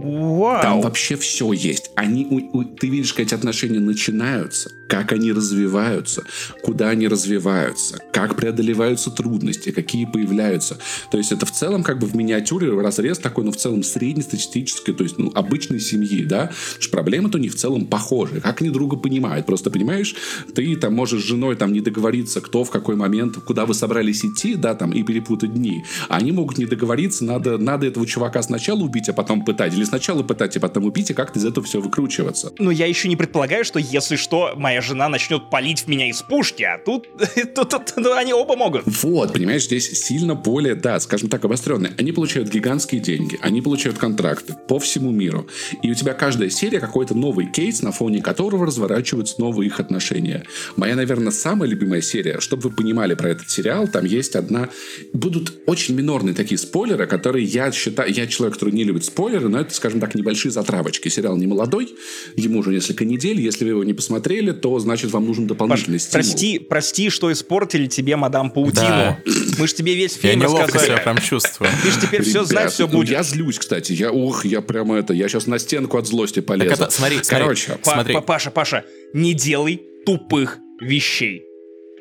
Вау! 0.00 0.62
Там 0.62 0.80
вообще 0.80 1.16
все 1.16 1.52
есть. 1.52 1.90
Они, 1.96 2.24
у- 2.26 2.58
у- 2.58 2.64
ты 2.64 2.88
видишь, 2.88 3.12
как 3.12 3.26
эти 3.26 3.34
отношения 3.34 3.80
начинаются, 3.80 4.70
как 4.88 5.12
они 5.12 5.32
развиваются, 5.32 6.24
куда 6.62 6.88
они 6.88 7.06
развиваются, 7.08 7.98
как 8.12 8.36
преодолеваются 8.36 9.10
трудности, 9.10 9.70
какие 9.70 10.06
появляются. 10.06 10.78
То 11.10 11.18
есть 11.18 11.30
это 11.30 11.46
в 11.46 11.52
целом 11.52 11.82
как 11.82 11.98
бы 11.98 12.06
в 12.06 12.16
миниатюре 12.16 12.72
разрез 12.80 13.18
такой, 13.18 13.44
но 13.44 13.52
в 13.52 13.56
целом 13.56 13.82
среднестатистической, 13.82 14.94
то 14.94 15.04
есть 15.04 15.18
ну, 15.18 15.30
обычной 15.34 15.80
семьи, 15.80 16.24
да. 16.24 16.50
Проблемы-то 16.90 17.38
у 17.38 17.40
них 17.40 17.52
в 17.52 17.56
целом 17.56 17.86
похожи. 17.86 18.40
Как 18.40 18.60
они 18.60 18.70
друга 18.70 18.96
понимают? 18.96 19.46
Просто 19.46 19.70
понимаешь, 19.70 20.16
ты 20.54 20.74
там 20.76 20.94
можешь 20.94 21.22
с 21.22 21.26
женой 21.26 21.54
там 21.54 21.72
не 21.72 21.80
договориться, 21.80 22.40
кто 22.40 22.64
в 22.64 22.70
какой 22.70 22.96
момент, 22.96 23.36
куда 23.46 23.66
вы 23.66 23.74
собрались 23.74 24.24
идти, 24.24 24.56
да, 24.56 24.74
там, 24.74 24.92
и 24.92 25.02
перепутать 25.02 25.54
дни. 25.54 25.84
Они 26.08 26.32
могут 26.32 26.58
не 26.58 26.66
договориться, 26.66 27.24
надо, 27.24 27.58
надо 27.58 27.86
этого 27.86 28.06
чувака 28.06 28.42
сначала 28.42 28.80
убить, 28.80 29.08
а 29.08 29.12
потом 29.12 29.44
пытать. 29.44 29.74
Или 29.74 29.84
сначала 29.84 30.22
пытать, 30.22 30.56
а 30.56 30.60
потом 30.60 30.84
убить, 30.86 31.10
и 31.10 31.14
как-то 31.14 31.38
из 31.38 31.44
этого 31.44 31.64
все 31.66 31.80
выкручиваться. 31.80 32.52
Но 32.58 32.70
я 32.70 32.86
еще 32.86 33.08
не 33.08 33.16
предполагаю, 33.16 33.64
что 33.64 33.78
если 33.78 34.16
что, 34.16 34.54
моя 34.56 34.77
жена 34.80 35.08
начнет 35.08 35.50
палить 35.50 35.80
в 35.80 35.88
меня 35.88 36.08
из 36.08 36.22
пушки, 36.22 36.62
а 36.62 36.78
тут, 36.78 37.06
тут, 37.54 37.68
тут- 37.70 37.86
тут 37.94 38.06
они 38.16 38.32
оба 38.32 38.56
могут. 38.56 38.82
Вот, 38.86 39.32
понимаешь, 39.32 39.64
здесь 39.64 39.90
сильно 40.02 40.34
более, 40.34 40.74
да, 40.74 40.98
скажем 41.00 41.28
так, 41.28 41.44
обостренные. 41.44 41.92
Они 41.98 42.12
получают 42.12 42.48
гигантские 42.50 43.00
деньги, 43.00 43.38
они 43.42 43.62
получают 43.62 43.98
контракты 43.98 44.54
по 44.68 44.78
всему 44.78 45.10
миру. 45.10 45.46
И 45.82 45.90
у 45.90 45.94
тебя 45.94 46.14
каждая 46.14 46.50
серия 46.50 46.80
какой-то 46.80 47.14
новый 47.14 47.46
кейс, 47.50 47.82
на 47.82 47.92
фоне 47.92 48.22
которого 48.22 48.66
разворачиваются 48.66 49.40
новые 49.40 49.68
их 49.68 49.80
отношения. 49.80 50.44
Моя, 50.76 50.94
наверное, 50.96 51.32
самая 51.32 51.68
любимая 51.68 52.00
серия, 52.00 52.40
чтобы 52.40 52.68
вы 52.68 52.76
понимали 52.76 53.14
про 53.14 53.30
этот 53.30 53.50
сериал, 53.50 53.88
там 53.88 54.04
есть 54.04 54.36
одна... 54.36 54.68
Будут 55.12 55.52
очень 55.66 55.94
минорные 55.94 56.34
такие 56.34 56.58
спойлеры, 56.58 57.06
которые 57.06 57.44
я 57.44 57.72
считаю... 57.72 58.12
Я 58.12 58.26
человек, 58.26 58.54
который 58.54 58.74
не 58.74 58.84
любит 58.84 59.04
спойлеры, 59.04 59.48
но 59.48 59.60
это, 59.60 59.74
скажем 59.74 60.00
так, 60.00 60.14
небольшие 60.14 60.52
затравочки. 60.52 61.08
Сериал 61.08 61.36
не 61.36 61.46
молодой, 61.46 61.94
ему 62.36 62.60
уже 62.60 62.70
несколько 62.70 63.04
недель. 63.04 63.40
Если 63.40 63.64
вы 63.64 63.70
его 63.70 63.84
не 63.84 63.94
посмотрели, 63.94 64.52
то, 64.52 64.67
значит, 64.78 65.10
вам 65.10 65.26
нужен 65.26 65.44
Паш, 65.46 65.56
дополнительный 65.56 65.98
стимул. 65.98 66.12
прости, 66.24 66.58
прости, 66.58 67.10
что 67.10 67.32
испортили 67.32 67.86
тебе 67.86 68.16
мадам 68.16 68.50
Паутину. 68.50 68.86
Да. 68.86 69.18
Мы 69.58 69.66
же 69.66 69.74
тебе 69.74 69.94
весь 69.94 70.16
Я 70.22 70.30
фильм 70.30 70.42
неловко 70.42 70.66
себя 70.68 70.74
рассказали. 70.80 71.02
прям 71.02 71.18
чувствую. 71.18 71.70
Ты 71.82 71.90
же 71.90 72.00
теперь 72.00 72.22
все 72.22 72.32
Ребят, 72.32 72.46
знаешь, 72.48 72.72
все 72.72 72.86
ну, 72.86 72.92
будет. 72.98 73.10
Я 73.10 73.22
злюсь, 73.22 73.58
кстати. 73.58 73.92
Я, 73.92 74.12
ух, 74.12 74.44
я 74.44 74.60
прямо 74.60 74.96
это, 74.96 75.14
я 75.14 75.28
сейчас 75.28 75.46
на 75.46 75.58
стенку 75.58 75.96
от 75.96 76.06
злости 76.06 76.40
полезу. 76.40 76.70
это, 76.72 76.90
смотри. 76.90 77.20
Короче, 77.26 77.78
смотри. 77.82 78.14
па- 78.14 78.20
Паша, 78.20 78.50
Паша, 78.50 78.84
не 79.14 79.34
делай 79.34 79.80
тупых 80.04 80.58
вещей. 80.80 81.44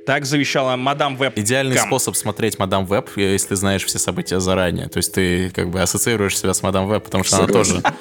Так 0.05 0.25
завещала 0.25 0.77
мадам 0.77 1.17
Веб. 1.17 1.37
Идеальный 1.37 1.75
Кам. 1.75 1.87
способ 1.87 2.15
смотреть 2.15 2.57
Мадам 2.59 2.85
Веб, 2.85 3.09
э, 3.17 3.33
если 3.33 3.49
ты 3.49 3.55
знаешь 3.57 3.83
все 3.83 3.99
события 3.99 4.39
заранее. 4.39 4.87
То 4.87 4.97
есть 4.97 5.11
ты 5.13 5.49
как 5.49 5.69
бы 5.69 5.81
ассоциируешь 5.81 6.37
себя 6.37 6.53
с 6.53 6.63
Мадам 6.63 6.87
Веб, 6.87 7.03
потому 7.03 7.25
что 7.25 7.35
она 7.35 7.47
Согласен. 7.47 7.81
тоже 7.81 7.95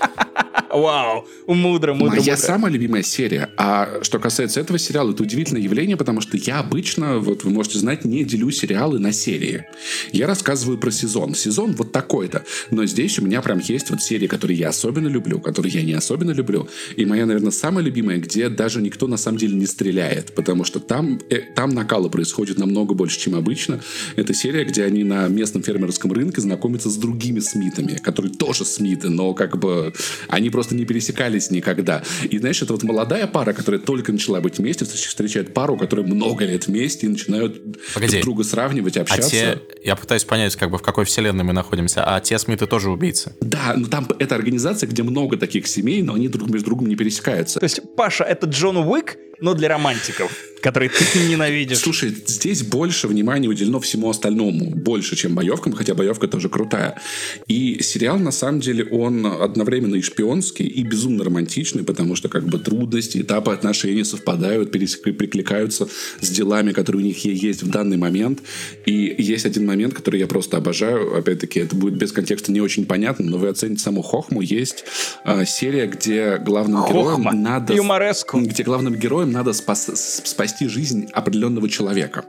Вау, 0.77 1.27
мудро, 1.47 1.95
мудро, 1.95 2.17
Моя 2.17 2.33
мудро. 2.33 2.37
самая 2.37 2.71
любимая 2.73 3.03
серия. 3.03 3.51
А 3.57 4.01
что 4.03 4.19
касается 4.19 4.61
этого 4.61 4.79
сериала, 4.79 5.13
это 5.13 5.23
удивительное 5.23 5.63
явление, 5.63 5.97
потому 5.97 6.21
что 6.21 6.37
я 6.37 6.59
обычно, 6.59 7.19
вот 7.19 7.45
вы 7.45 7.51
можете 7.51 7.79
знать, 7.79 8.05
не 8.05 8.25
делю 8.25 8.51
сериалы 8.51 8.99
на 8.99 9.13
серии. 9.13 9.65
Я 10.13 10.27
рассказываю 10.27 10.79
про 10.79 10.91
сезон. 10.91 11.35
Сезон 11.35 11.75
вот 11.75 11.93
такой-то. 11.93 12.45
Но 12.71 12.85
здесь 12.85 13.19
у 13.19 13.25
меня 13.25 13.41
прям 13.43 13.59
есть 13.61 13.91
вот 13.91 14.03
серии, 14.03 14.27
которые 14.27 14.59
я 14.59 14.69
особенно 14.69 15.09
люблю, 15.09 15.41
которые 15.41 15.73
я 15.73 15.83
не 15.83 15.95
особенно 15.95 16.33
люблю. 16.33 16.69
И 16.97 17.05
моя, 17.07 17.27
наверное, 17.27 17.53
самая 17.53 17.85
любимая, 17.85 18.19
где 18.19 18.49
даже 18.49 18.83
никто 18.83 19.07
на 19.07 19.17
самом 19.17 19.39
деле 19.39 19.57
не 19.57 19.67
стреляет, 19.67 20.35
потому 20.35 20.65
что 20.65 20.81
там, 20.81 21.21
э, 21.31 21.39
там 21.55 21.71
накала 21.71 22.09
происходит 22.09 22.59
намного 22.59 22.95
больше, 22.95 23.19
чем 23.19 23.35
обычно. 23.35 23.81
Это 24.17 24.35
серия, 24.35 24.65
где 24.65 24.85
они 24.85 25.05
на 25.05 25.29
местном 25.29 25.63
фермерском 25.63 26.13
рынке 26.13 26.41
знакомятся 26.41 26.91
с 26.91 26.97
другими 26.97 27.41
Смитами, 27.41 27.97
которые 28.03 28.33
тоже 28.33 28.65
Смиты, 28.65 29.09
но 29.09 29.33
как 29.33 29.59
бы 29.59 29.93
они 30.29 30.51
просто 30.51 30.66
не 30.75 30.85
пересекались 30.85 31.51
никогда. 31.51 32.03
И 32.29 32.39
знаешь, 32.39 32.61
это 32.63 32.73
вот 32.73 32.83
молодая 32.83 33.27
пара, 33.27 33.53
которая 33.53 33.81
только 33.81 34.13
начала 34.13 34.41
быть 34.41 34.59
вместе, 34.59 34.85
встречает 34.85 35.55
пару, 35.55 35.77
которая 35.77 36.07
много 36.07 36.45
лет 36.45 36.67
вместе 36.67 37.07
и 37.07 37.11
начинают 37.11 37.63
Погоди. 37.95 38.13
друг 38.15 38.25
друга 38.25 38.45
сравнивать, 38.45 38.97
А 38.97 39.03
общаться. 39.03 39.31
те, 39.31 39.59
я 39.85 39.97
пытаюсь 39.97 40.25
понять, 40.25 40.57
как 40.57 40.71
бы 40.71 40.79
в 40.79 40.83
какой 40.83 41.05
вселенной 41.05 41.45
мы 41.45 41.53
находимся, 41.53 42.05
а 42.05 42.21
те 42.21 42.39
Смиты 42.39 42.67
тоже 42.67 42.91
убийцы. 42.91 43.35
Да, 43.41 43.75
но 43.77 43.87
там 43.89 44.09
это 44.19 44.35
организация, 44.35 44.89
где 44.89 45.03
много 45.03 45.37
таких 45.37 45.67
семей, 45.67 46.03
но 46.03 46.15
они 46.15 46.29
друг 46.29 46.49
между 46.51 46.67
другом 46.67 46.89
не 46.89 46.97
пересекаются. 46.97 47.61
То 47.61 47.65
есть, 47.65 47.81
Паша, 47.97 48.25
это 48.25 48.47
Джон 48.47 48.77
Уик, 48.77 49.17
но 49.41 49.55
для 49.55 49.69
романтиков, 49.69 50.33
которые 50.61 50.91
ты 50.91 51.05
ненавидишь. 51.29 51.79
Слушай, 51.79 52.11
здесь 52.27 52.63
больше 52.63 53.09
внимания 53.09 53.49
уделено 53.49 53.81
всему 53.81 54.11
остальному, 54.11 54.71
больше, 54.71 55.17
чем 55.17 55.35
боевкам, 55.35 55.73
хотя 55.73 55.95
боевка 55.95 56.29
тоже 56.29 56.49
крутая. 56.49 57.01
И 57.47 57.83
сериал, 57.83 58.19
на 58.19 58.33
самом 58.33 58.61
деле, 58.61 58.85
он 58.85 59.27
одновременно 59.27 59.97
и 59.97 60.03
шпионский, 60.03 60.67
и 60.67 60.83
безумно 60.83 61.25
романтичный, 61.25 61.85
потому 61.85 62.17
что 62.17 62.29
как 62.29 62.45
бы 62.47 62.59
трудности, 62.59 63.19
этапы 63.19 63.53
отношений 63.53 64.05
совпадают, 64.05 64.73
прикликаются 64.73 65.89
с 66.21 66.31
делами, 66.31 66.73
которые 66.73 67.03
у 67.03 67.07
них 67.07 67.25
есть 67.25 67.63
в 67.63 67.71
данный 67.71 67.97
момент. 67.97 68.41
И 68.87 69.15
есть 69.19 69.47
один 69.47 69.67
момент, 69.67 69.95
который 69.95 70.21
я 70.21 70.27
просто 70.27 70.57
обожаю. 70.57 71.17
Опять-таки, 71.17 71.61
это 71.61 71.77
будет 71.77 71.95
без 71.95 72.13
контекста 72.13 72.53
не 72.53 72.61
очень 72.61 72.87
понятно, 72.87 73.25
но 73.27 73.39
вы 73.39 73.49
оцените 73.49 73.83
саму 73.83 74.03
Хохму. 74.03 74.41
Есть 74.41 74.85
э, 75.25 75.45
серия, 75.47 75.87
где 75.87 76.39
главным 76.39 76.83
Хохма. 76.83 77.01
героям 77.01 77.43
надо... 77.43 77.75
Юмореску. 77.75 78.41
Где 78.41 78.63
главным 78.63 78.95
героям 79.27 79.33
надо 79.33 79.53
спас- 79.53 80.23
спасти 80.25 80.69
жизнь 80.69 81.09
определенного 81.13 81.69
человека. 81.69 82.25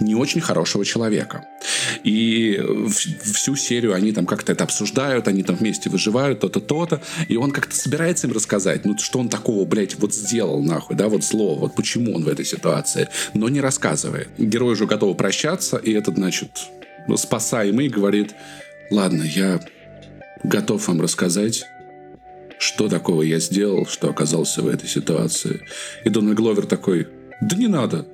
Не 0.00 0.14
очень 0.14 0.42
хорошего 0.42 0.84
человека. 0.84 1.46
И 2.04 2.60
всю 3.22 3.56
серию 3.56 3.94
они 3.94 4.12
там 4.12 4.26
как-то 4.26 4.52
это 4.52 4.64
обсуждают, 4.64 5.26
они 5.26 5.42
там 5.42 5.56
вместе 5.56 5.88
выживают, 5.90 6.40
то-то, 6.40 6.60
то-то. 6.60 7.00
И 7.28 7.36
он 7.36 7.50
как-то 7.50 7.74
собирается 7.74 8.26
им 8.26 8.34
рассказать, 8.34 8.84
ну 8.84 8.98
что 8.98 9.20
он 9.20 9.28
такого, 9.28 9.64
блядь, 9.64 9.98
вот 9.98 10.14
сделал 10.14 10.62
нахуй, 10.62 10.96
да, 10.96 11.08
вот 11.08 11.24
зло, 11.24 11.54
вот 11.54 11.74
почему 11.74 12.14
он 12.14 12.24
в 12.24 12.28
этой 12.28 12.44
ситуации. 12.44 13.08
Но 13.32 13.48
не 13.48 13.60
рассказывает. 13.60 14.28
Герой 14.38 14.72
уже 14.72 14.86
готов 14.86 15.16
прощаться, 15.16 15.78
и 15.78 15.92
этот, 15.92 16.16
значит, 16.16 16.50
ну, 17.08 17.16
спасаемый 17.16 17.88
говорит, 17.88 18.34
ладно, 18.90 19.22
я 19.22 19.60
готов 20.42 20.86
вам 20.88 21.00
рассказать, 21.00 21.64
что 22.64 22.88
такого 22.88 23.22
я 23.22 23.38
сделал, 23.38 23.86
что 23.86 24.08
оказался 24.08 24.62
в 24.62 24.68
этой 24.68 24.88
ситуации. 24.88 25.60
И 26.04 26.08
Дональд 26.08 26.36
Гловер 26.36 26.66
такой, 26.66 27.08
да 27.42 27.56
не 27.56 27.66
надо, 27.66 28.06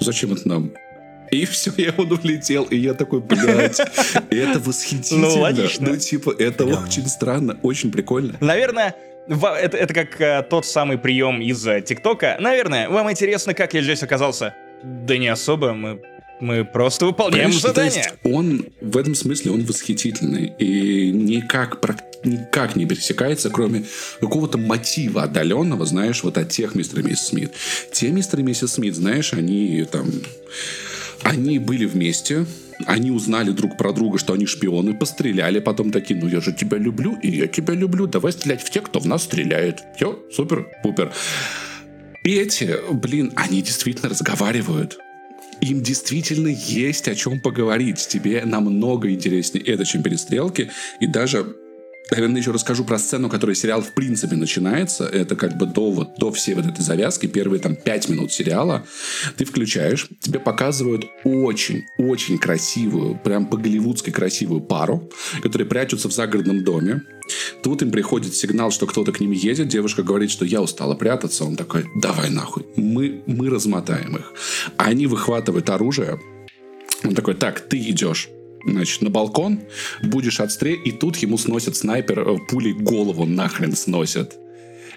зачем 0.00 0.32
это 0.32 0.48
нам? 0.48 0.72
И 1.30 1.44
все, 1.46 1.70
я 1.76 1.94
он 1.96 2.10
улетел, 2.10 2.64
и 2.64 2.76
я 2.76 2.94
такой, 2.94 3.20
блядь, 3.20 3.80
это 4.30 4.58
восхитительно. 4.58 5.28
Ну, 5.28 5.40
логично. 5.40 5.90
Ну, 5.90 5.96
типа, 5.96 6.34
это 6.36 6.64
очень 6.66 7.06
странно, 7.06 7.56
очень 7.62 7.92
прикольно. 7.92 8.36
Наверное, 8.40 8.96
это, 9.28 9.76
это 9.76 9.94
как 9.94 10.20
э, 10.20 10.42
тот 10.50 10.66
самый 10.66 10.98
прием 10.98 11.40
из 11.40 11.64
э, 11.66 11.80
ТикТока. 11.80 12.36
Наверное, 12.40 12.88
вам 12.88 13.10
интересно, 13.10 13.54
как 13.54 13.74
я 13.74 13.82
здесь 13.82 14.02
оказался? 14.02 14.54
Да 14.82 15.16
не 15.16 15.28
особо, 15.28 15.72
мы, 15.72 16.00
мы 16.44 16.64
просто 16.64 17.06
выполняем 17.06 17.50
Понимаешь, 17.50 17.74
то 17.74 17.82
есть 17.82 17.96
задание. 17.96 18.36
он 18.36 18.66
в 18.80 18.96
этом 18.96 19.14
смысле 19.14 19.52
он 19.52 19.64
восхитительный 19.64 20.52
и 20.58 21.10
никак 21.10 21.80
никак 22.24 22.76
не 22.76 22.86
пересекается, 22.86 23.50
кроме 23.50 23.84
какого-то 24.20 24.56
мотива 24.58 25.24
отдаленного, 25.24 25.84
знаешь, 25.84 26.22
вот 26.22 26.38
от 26.38 26.48
тех 26.50 26.74
мистер 26.74 27.00
и 27.00 27.02
миссис 27.02 27.28
Смит. 27.28 27.52
Те 27.92 28.10
мистер 28.10 28.40
и 28.40 28.42
миссис 28.42 28.74
Смит, 28.74 28.94
знаешь, 28.94 29.32
они 29.32 29.84
там 29.90 30.10
они 31.22 31.58
были 31.58 31.86
вместе, 31.86 32.46
они 32.86 33.10
узнали 33.10 33.50
друг 33.50 33.76
про 33.76 33.92
друга, 33.92 34.18
что 34.18 34.32
они 34.34 34.46
шпионы, 34.46 34.94
постреляли, 34.94 35.58
потом 35.58 35.90
такие, 35.90 36.18
ну 36.18 36.28
я 36.28 36.40
же 36.40 36.52
тебя 36.52 36.76
люблю, 36.76 37.18
и 37.22 37.30
я 37.30 37.46
тебя 37.46 37.74
люблю, 37.74 38.06
давай 38.06 38.32
стрелять 38.32 38.62
в 38.62 38.70
тех, 38.70 38.84
кто 38.84 39.00
в 39.00 39.06
нас 39.06 39.24
стреляет. 39.24 39.82
Все, 39.96 40.18
супер, 40.30 40.66
пупер. 40.82 41.12
И 42.24 42.34
эти, 42.36 42.76
блин, 42.92 43.32
они 43.36 43.62
действительно 43.62 44.08
разговаривают. 44.08 44.98
Им 45.60 45.82
действительно 45.82 46.48
есть 46.48 47.08
о 47.08 47.14
чем 47.14 47.40
поговорить. 47.40 48.06
Тебе 48.08 48.42
намного 48.44 49.10
интереснее 49.10 49.64
это, 49.64 49.84
чем 49.84 50.02
перестрелки. 50.02 50.70
И 51.00 51.06
даже 51.06 51.56
Наверное, 52.10 52.40
еще 52.40 52.50
расскажу 52.50 52.84
про 52.84 52.98
сцену, 52.98 53.30
которой 53.30 53.56
сериал 53.56 53.80
в 53.80 53.92
принципе 53.92 54.36
начинается. 54.36 55.06
Это 55.06 55.36
как 55.36 55.56
бы 55.56 55.66
до, 55.66 55.90
вот, 55.90 56.18
до 56.18 56.30
всей 56.32 56.54
вот 56.54 56.66
этой 56.66 56.82
завязки, 56.82 57.26
первые 57.26 57.60
там 57.60 57.74
пять 57.76 58.08
минут 58.10 58.30
сериала. 58.30 58.84
Ты 59.36 59.46
включаешь, 59.46 60.08
тебе 60.20 60.38
показывают 60.38 61.06
очень-очень 61.24 62.38
красивую, 62.38 63.18
прям 63.24 63.46
по-голливудски 63.46 64.10
красивую 64.10 64.60
пару, 64.60 65.10
которые 65.42 65.66
прячутся 65.66 66.10
в 66.10 66.12
загородном 66.12 66.62
доме. 66.62 67.02
Тут 67.62 67.80
им 67.80 67.90
приходит 67.90 68.34
сигнал, 68.34 68.70
что 68.70 68.86
кто-то 68.86 69.10
к 69.10 69.20
ним 69.20 69.30
едет. 69.30 69.68
Девушка 69.68 70.02
говорит, 70.02 70.30
что 70.30 70.44
я 70.44 70.60
устала 70.60 70.94
прятаться. 70.94 71.44
Он 71.44 71.56
такой, 71.56 71.86
давай 71.96 72.28
нахуй, 72.28 72.66
мы, 72.76 73.22
мы 73.26 73.48
размотаем 73.48 74.16
их. 74.16 74.34
Они 74.76 75.06
выхватывают 75.06 75.70
оружие. 75.70 76.20
Он 77.02 77.14
такой, 77.14 77.34
так, 77.34 77.60
ты 77.60 77.78
идешь 77.78 78.28
значит, 78.66 79.02
на 79.02 79.10
балкон, 79.10 79.60
будешь 80.02 80.40
отстрелять, 80.40 80.86
и 80.86 80.92
тут 80.92 81.16
ему 81.16 81.38
сносят 81.38 81.76
снайпер, 81.76 82.20
э, 82.20 82.38
пулей 82.48 82.72
голову 82.72 83.24
нахрен 83.26 83.74
сносят. 83.74 84.38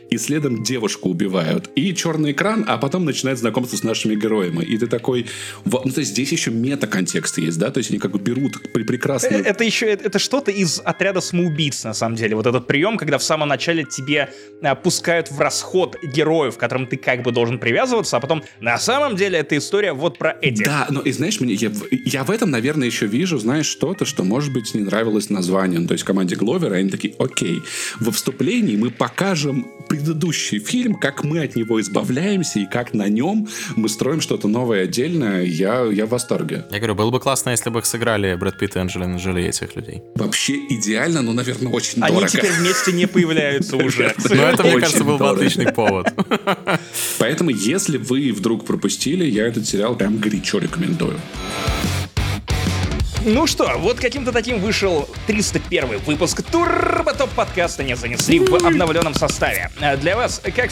И 0.09 0.17
следом 0.17 0.63
девушку 0.63 1.09
убивают. 1.09 1.69
И 1.75 1.93
черный 1.93 2.31
экран, 2.31 2.63
а 2.67 2.77
потом 2.77 3.03
начинает 3.05 3.39
знакомство 3.39 3.75
с 3.75 3.83
нашими 3.83 4.15
героями. 4.15 4.63
И 4.63 4.77
ты 4.77 4.87
такой... 4.87 5.25
Ну, 5.65 5.71
то 5.91 5.99
есть 5.99 6.11
здесь 6.11 6.31
еще 6.31 6.51
мета-контекст 6.51 7.37
есть, 7.39 7.59
да? 7.59 7.71
То 7.71 7.79
есть 7.79 7.89
они 7.91 7.99
как 7.99 8.11
бы 8.11 8.19
берут 8.19 8.71
при 8.73 8.83
прекрасно... 8.83 9.27
Э, 9.35 9.41
Это 9.41 9.63
еще 9.63 9.85
это, 9.87 10.17
что-то 10.19 10.51
из 10.51 10.81
отряда 10.83 11.19
самоубийц, 11.21 11.83
на 11.83 11.93
самом 11.93 12.15
деле. 12.15 12.35
Вот 12.35 12.45
этот 12.47 12.67
прием, 12.67 12.97
когда 12.97 13.17
в 13.17 13.23
самом 13.23 13.49
начале 13.49 13.83
тебе 13.83 14.29
а, 14.61 14.75
пускают 14.75 15.29
в 15.29 15.39
расход 15.39 15.97
героев, 16.01 16.55
к 16.55 16.59
которым 16.59 16.87
ты 16.87 16.95
как 16.97 17.23
бы 17.23 17.31
должен 17.31 17.59
привязываться, 17.59 18.17
а 18.17 18.19
потом 18.19 18.43
на 18.61 18.77
самом 18.77 19.15
деле 19.17 19.39
эта 19.39 19.57
история 19.57 19.91
вот 19.93 20.17
про 20.17 20.37
этих. 20.41 20.65
Да, 20.65 20.87
но 20.89 21.01
и 21.01 21.11
знаешь, 21.11 21.39
мне, 21.41 21.53
я, 21.53 21.69
в- 21.69 21.85
я 21.91 22.23
в 22.23 22.31
этом, 22.31 22.49
наверное, 22.51 22.87
еще 22.87 23.07
вижу, 23.07 23.37
знаешь, 23.39 23.65
что-то, 23.65 24.05
что, 24.05 24.23
может 24.23 24.53
быть, 24.53 24.73
не 24.73 24.81
нравилось 24.81 25.29
название. 25.29 25.79
Ну, 25.79 25.87
то 25.87 25.93
есть 25.93 26.03
команде 26.05 26.35
Гловера, 26.35 26.75
они 26.75 26.89
такие, 26.89 27.13
окей, 27.19 27.61
во 27.99 28.11
вступлении 28.11 28.77
мы 28.77 28.89
покажем 28.89 29.67
предыдущий 29.97 30.59
фильм, 30.59 30.95
как 30.95 31.23
мы 31.23 31.39
от 31.41 31.55
него 31.55 31.81
избавляемся 31.81 32.59
и 32.59 32.65
как 32.65 32.93
на 32.93 33.07
нем 33.07 33.47
мы 33.75 33.89
строим 33.89 34.21
что-то 34.21 34.47
новое 34.47 34.83
отдельное. 34.83 35.43
Я, 35.43 35.85
я 35.85 36.05
в 36.05 36.09
восторге. 36.09 36.65
Я 36.71 36.77
говорю, 36.77 36.95
было 36.95 37.09
бы 37.09 37.19
классно, 37.19 37.49
если 37.49 37.69
бы 37.69 37.79
их 37.79 37.85
сыграли 37.85 38.35
Брэд 38.35 38.59
Питт 38.59 38.75
и 38.75 38.79
Анджелина 38.79 39.17
Джоли 39.17 39.43
этих 39.43 39.75
людей. 39.75 40.03
Вообще 40.15 40.53
идеально, 40.69 41.21
но, 41.23 41.33
наверное, 41.33 41.71
очень 41.71 42.01
Они 42.03 42.13
дорого. 42.15 42.31
теперь 42.31 42.51
вместе 42.51 42.91
не 42.91 43.07
появляются 43.07 43.75
уже. 43.85 44.13
Но 44.29 44.43
это, 44.43 44.63
мне 44.63 44.79
кажется, 44.79 45.03
был 45.03 45.17
бы 45.17 45.29
отличный 45.29 45.71
повод. 45.73 46.13
Поэтому, 47.17 47.49
если 47.49 47.97
вы 47.97 48.31
вдруг 48.31 48.65
пропустили, 48.65 49.25
я 49.25 49.47
этот 49.47 49.67
сериал 49.67 49.95
прям 49.95 50.17
горячо 50.17 50.59
рекомендую. 50.59 51.19
Ну 53.25 53.47
что, 53.47 53.77
вот 53.77 53.99
каким-то 53.99 54.31
таким 54.31 54.59
вышел 54.59 55.09
301 55.25 55.99
выпуск 55.99 56.43
Турбо 56.43 57.13
Топ 57.13 57.29
подкаста 57.31 57.83
не 57.83 57.95
занесли 57.95 58.39
в 58.39 58.53
обновленном 58.53 59.13
составе. 59.13 59.71
А 59.81 59.97
Для 59.97 60.15
вас, 60.15 60.41
как... 60.55 60.69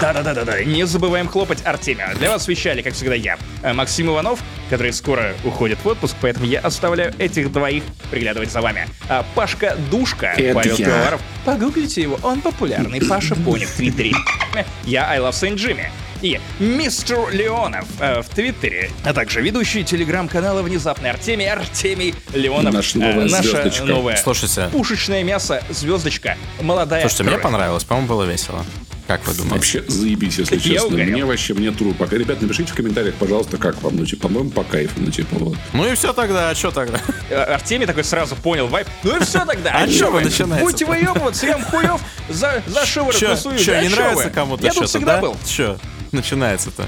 Да-да-да-да-да, 0.00 0.62
не 0.62 0.86
забываем 0.86 1.26
хлопать 1.28 1.64
Артемия. 1.64 2.14
Для 2.14 2.30
вас 2.30 2.46
вещали, 2.48 2.82
как 2.82 2.94
всегда, 2.94 3.14
я, 3.14 3.38
а, 3.62 3.72
Максим 3.72 4.08
Иванов, 4.08 4.40
который 4.68 4.92
скоро 4.92 5.34
уходит 5.44 5.78
в 5.82 5.86
отпуск, 5.88 6.14
поэтому 6.20 6.46
я 6.46 6.60
оставляю 6.60 7.14
этих 7.18 7.50
двоих 7.50 7.82
приглядывать 8.10 8.50
за 8.52 8.60
вами. 8.60 8.86
А 9.08 9.24
Пашка 9.34 9.76
Душка, 9.90 10.34
Это 10.36 10.54
Павел 10.54 10.76
я. 10.76 10.84
Пивоваров. 10.86 11.20
Погуглите 11.44 12.02
его, 12.02 12.18
он 12.22 12.40
популярный, 12.40 13.00
Паша 13.00 13.34
Пони 13.34 13.64
в 13.64 13.72
Твиттере. 13.72 14.12
Я 14.84 15.08
I 15.08 15.18
Love 15.18 15.30
Saint 15.32 15.56
Jimmy. 15.56 15.86
И 16.22 16.38
мистер 16.58 17.30
Леонов 17.32 17.86
э, 17.98 18.20
в 18.22 18.28
Твиттере, 18.28 18.90
а 19.04 19.14
также 19.14 19.40
ведущий 19.40 19.84
телеграм-канала 19.84 20.60
«Внезапный 20.62 21.10
Артемий» 21.10 21.48
Артемий 21.50 22.14
Леонов. 22.34 22.74
Наша 22.74 22.98
новая 22.98 23.26
наша 23.26 23.42
звездочка. 23.42 23.84
новая 23.84 24.16
Слушайте, 24.16 24.68
пушечное 24.70 25.22
мясо, 25.24 25.62
звездочка, 25.70 26.36
молодая 26.60 27.00
слушайте, 27.00 27.22
мне 27.22 27.32
кровь. 27.32 27.42
понравилось, 27.42 27.84
по-моему, 27.84 28.08
было 28.08 28.24
весело. 28.24 28.64
Как 29.06 29.26
вы 29.26 29.34
думаете? 29.34 29.54
Вообще 29.56 29.84
заебись, 29.88 30.38
если 30.38 30.54
Я 30.54 30.60
честно. 30.60 30.86
угорел. 30.88 31.10
Мне 31.10 31.24
вообще, 31.24 31.54
мне 31.54 31.72
тру. 31.72 31.94
Пока, 31.94 32.16
ребят, 32.16 32.40
напишите 32.40 32.70
в 32.70 32.76
комментариях, 32.76 33.16
пожалуйста, 33.16 33.56
как 33.56 33.82
вам. 33.82 33.96
Ну, 33.96 34.06
типа, 34.06 34.28
по-моему, 34.28 34.50
по 34.50 34.62
кайфу. 34.62 34.92
Ну, 34.98 35.10
типа, 35.10 35.36
вот. 35.36 35.56
Ну 35.72 35.90
и 35.90 35.96
все 35.96 36.12
тогда, 36.12 36.50
а 36.50 36.54
что 36.54 36.70
тогда? 36.70 37.00
Э, 37.28 37.42
Артемий 37.54 37.88
такой 37.88 38.04
сразу 38.04 38.36
понял 38.36 38.68
вайп. 38.68 38.86
Ну 39.02 39.16
и 39.16 39.24
все 39.24 39.44
тогда. 39.44 39.72
А 39.74 39.88
чё 39.88 40.12
вы 40.12 40.20
начинаете-то? 40.20 40.60
Будете 40.64 40.84
выебываться, 40.84 41.44
я 41.46 41.54
вам 41.54 41.64
хуев 41.64 42.00
за, 42.28 42.62
за 42.68 42.86
шиворот 42.86 43.20
насую. 43.20 43.58
че, 43.58 43.80
не 43.82 43.88
чё 43.88 43.96
нравится 43.96 44.30
кому-то 44.30 44.62
Я 44.62 44.68
тут 44.68 44.76
что-то, 44.76 44.88
всегда 44.90 45.14
да? 45.16 45.22
был. 45.22 45.36
Че, 45.44 45.76
начинается-то? 46.12 46.86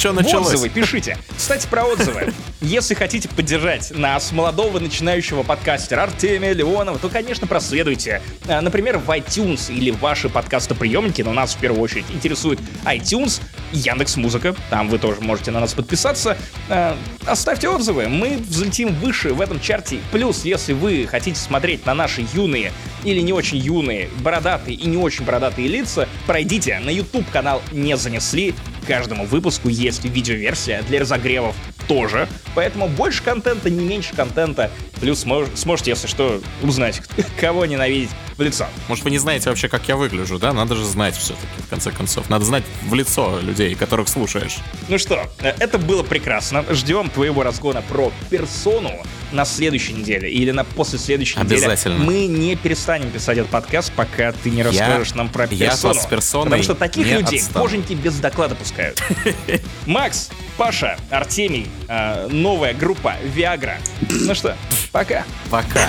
Че 0.00 0.12
началось? 0.12 0.46
Отзывы 0.46 0.70
пишите. 0.70 1.18
Кстати, 1.36 1.66
про 1.66 1.84
отзывы. 1.84 2.32
Если 2.62 2.94
хотите 2.94 3.28
поддержать 3.28 3.90
нас, 3.90 4.32
молодого 4.32 4.78
начинающего 4.78 5.42
подкастера 5.42 6.04
Артемия 6.04 6.54
Леонова, 6.54 6.98
то, 6.98 7.10
конечно, 7.10 7.46
проследуйте. 7.46 8.22
А, 8.48 8.62
Например, 8.62 8.96
в 8.96 9.10
iTunes 9.10 9.70
или 9.70 9.90
ваши 9.90 10.30
подкастоприемники, 10.30 11.20
но 11.20 11.34
нас 11.34 11.52
в 11.52 11.58
первую 11.58 11.82
очередь 11.82 12.06
интересует 12.14 12.58
iTunes, 12.86 13.42
Яндекс 13.72 14.16
Музыка, 14.16 14.56
там 14.70 14.88
вы 14.88 14.98
тоже 14.98 15.20
можете 15.20 15.50
на 15.50 15.60
нас 15.60 15.74
подписаться. 15.74 16.38
А, 16.70 16.96
Оставьте 17.26 17.68
отзывы, 17.68 18.08
мы 18.08 18.38
взлетим 18.38 18.94
выше 18.94 19.34
в 19.34 19.40
этом 19.42 19.60
чарте. 19.60 20.00
Плюс, 20.12 20.46
если 20.46 20.72
вы 20.72 21.06
хотите 21.10 21.38
смотреть 21.38 21.84
на 21.84 21.92
наши 21.92 22.24
юные 22.32 22.72
или 23.04 23.20
не 23.20 23.34
очень 23.34 23.58
юные, 23.58 24.08
бородатые 24.20 24.76
и 24.76 24.86
не 24.86 24.96
очень 24.96 25.26
бородатые 25.26 25.68
лица, 25.68 26.08
пройдите 26.26 26.78
на 26.78 26.88
YouTube 26.88 27.30
канал 27.30 27.60
«Не 27.70 27.98
занесли», 27.98 28.54
каждому 28.86 29.26
выпуску 29.26 29.68
есть 29.68 30.04
видеоверсия 30.04 30.82
для 30.82 31.00
разогревов 31.00 31.54
тоже. 31.88 32.28
Поэтому 32.54 32.88
больше 32.88 33.22
контента, 33.22 33.70
не 33.70 33.84
меньше 33.84 34.14
контента. 34.14 34.70
Плюс 35.00 35.24
смож- 35.24 35.48
сможете, 35.56 35.90
если 35.90 36.06
что, 36.06 36.40
узнать, 36.62 37.02
кого 37.40 37.66
ненавидеть 37.66 38.10
в 38.36 38.42
лицо. 38.42 38.66
Может, 38.88 39.04
вы 39.04 39.10
не 39.10 39.18
знаете 39.18 39.48
вообще, 39.50 39.68
как 39.68 39.88
я 39.88 39.96
выгляжу, 39.96 40.38
да? 40.38 40.52
Надо 40.52 40.74
же 40.74 40.84
знать 40.84 41.16
все-таки, 41.16 41.62
в 41.66 41.68
конце 41.68 41.90
концов. 41.90 42.30
Надо 42.30 42.44
знать 42.44 42.64
в 42.82 42.94
лицо 42.94 43.38
людей, 43.40 43.74
которых 43.74 44.08
слушаешь. 44.08 44.58
Ну 44.88 44.98
что, 44.98 45.26
э, 45.40 45.54
это 45.58 45.78
было 45.78 46.02
прекрасно. 46.02 46.64
Ждем 46.70 47.10
твоего 47.10 47.42
разгона 47.42 47.82
про 47.82 48.12
персону 48.30 49.02
на 49.32 49.44
следующей 49.44 49.92
неделе 49.92 50.30
или 50.30 50.50
на 50.50 50.64
после 50.64 50.98
следующей 50.98 51.38
Обязательно. 51.38 51.94
неделе. 51.94 52.10
Мы 52.10 52.26
не 52.26 52.56
перестанем 52.56 53.10
писать 53.10 53.38
этот 53.38 53.50
подкаст, 53.50 53.92
пока 53.94 54.32
ты 54.32 54.50
не 54.50 54.62
расскажешь 54.62 55.14
нам 55.14 55.28
про 55.28 55.46
я 55.50 55.70
персону. 55.70 55.94
с 55.94 56.06
персоной 56.06 56.44
Потому 56.44 56.62
что 56.62 56.74
таких 56.74 57.06
людей 57.06 57.38
отстану. 57.40 57.64
боженьки 57.64 57.92
без 57.94 58.14
доклада 58.18 58.54
пускают. 58.54 59.02
Макс, 59.86 60.30
Паша, 60.56 60.98
Артемий, 61.10 61.66
э, 61.88 62.28
новая 62.30 62.74
группа 62.74 63.14
Viagra. 63.34 63.76
Ну 64.08 64.34
что, 64.34 64.56
пока. 64.92 65.24
Пока. 65.50 65.88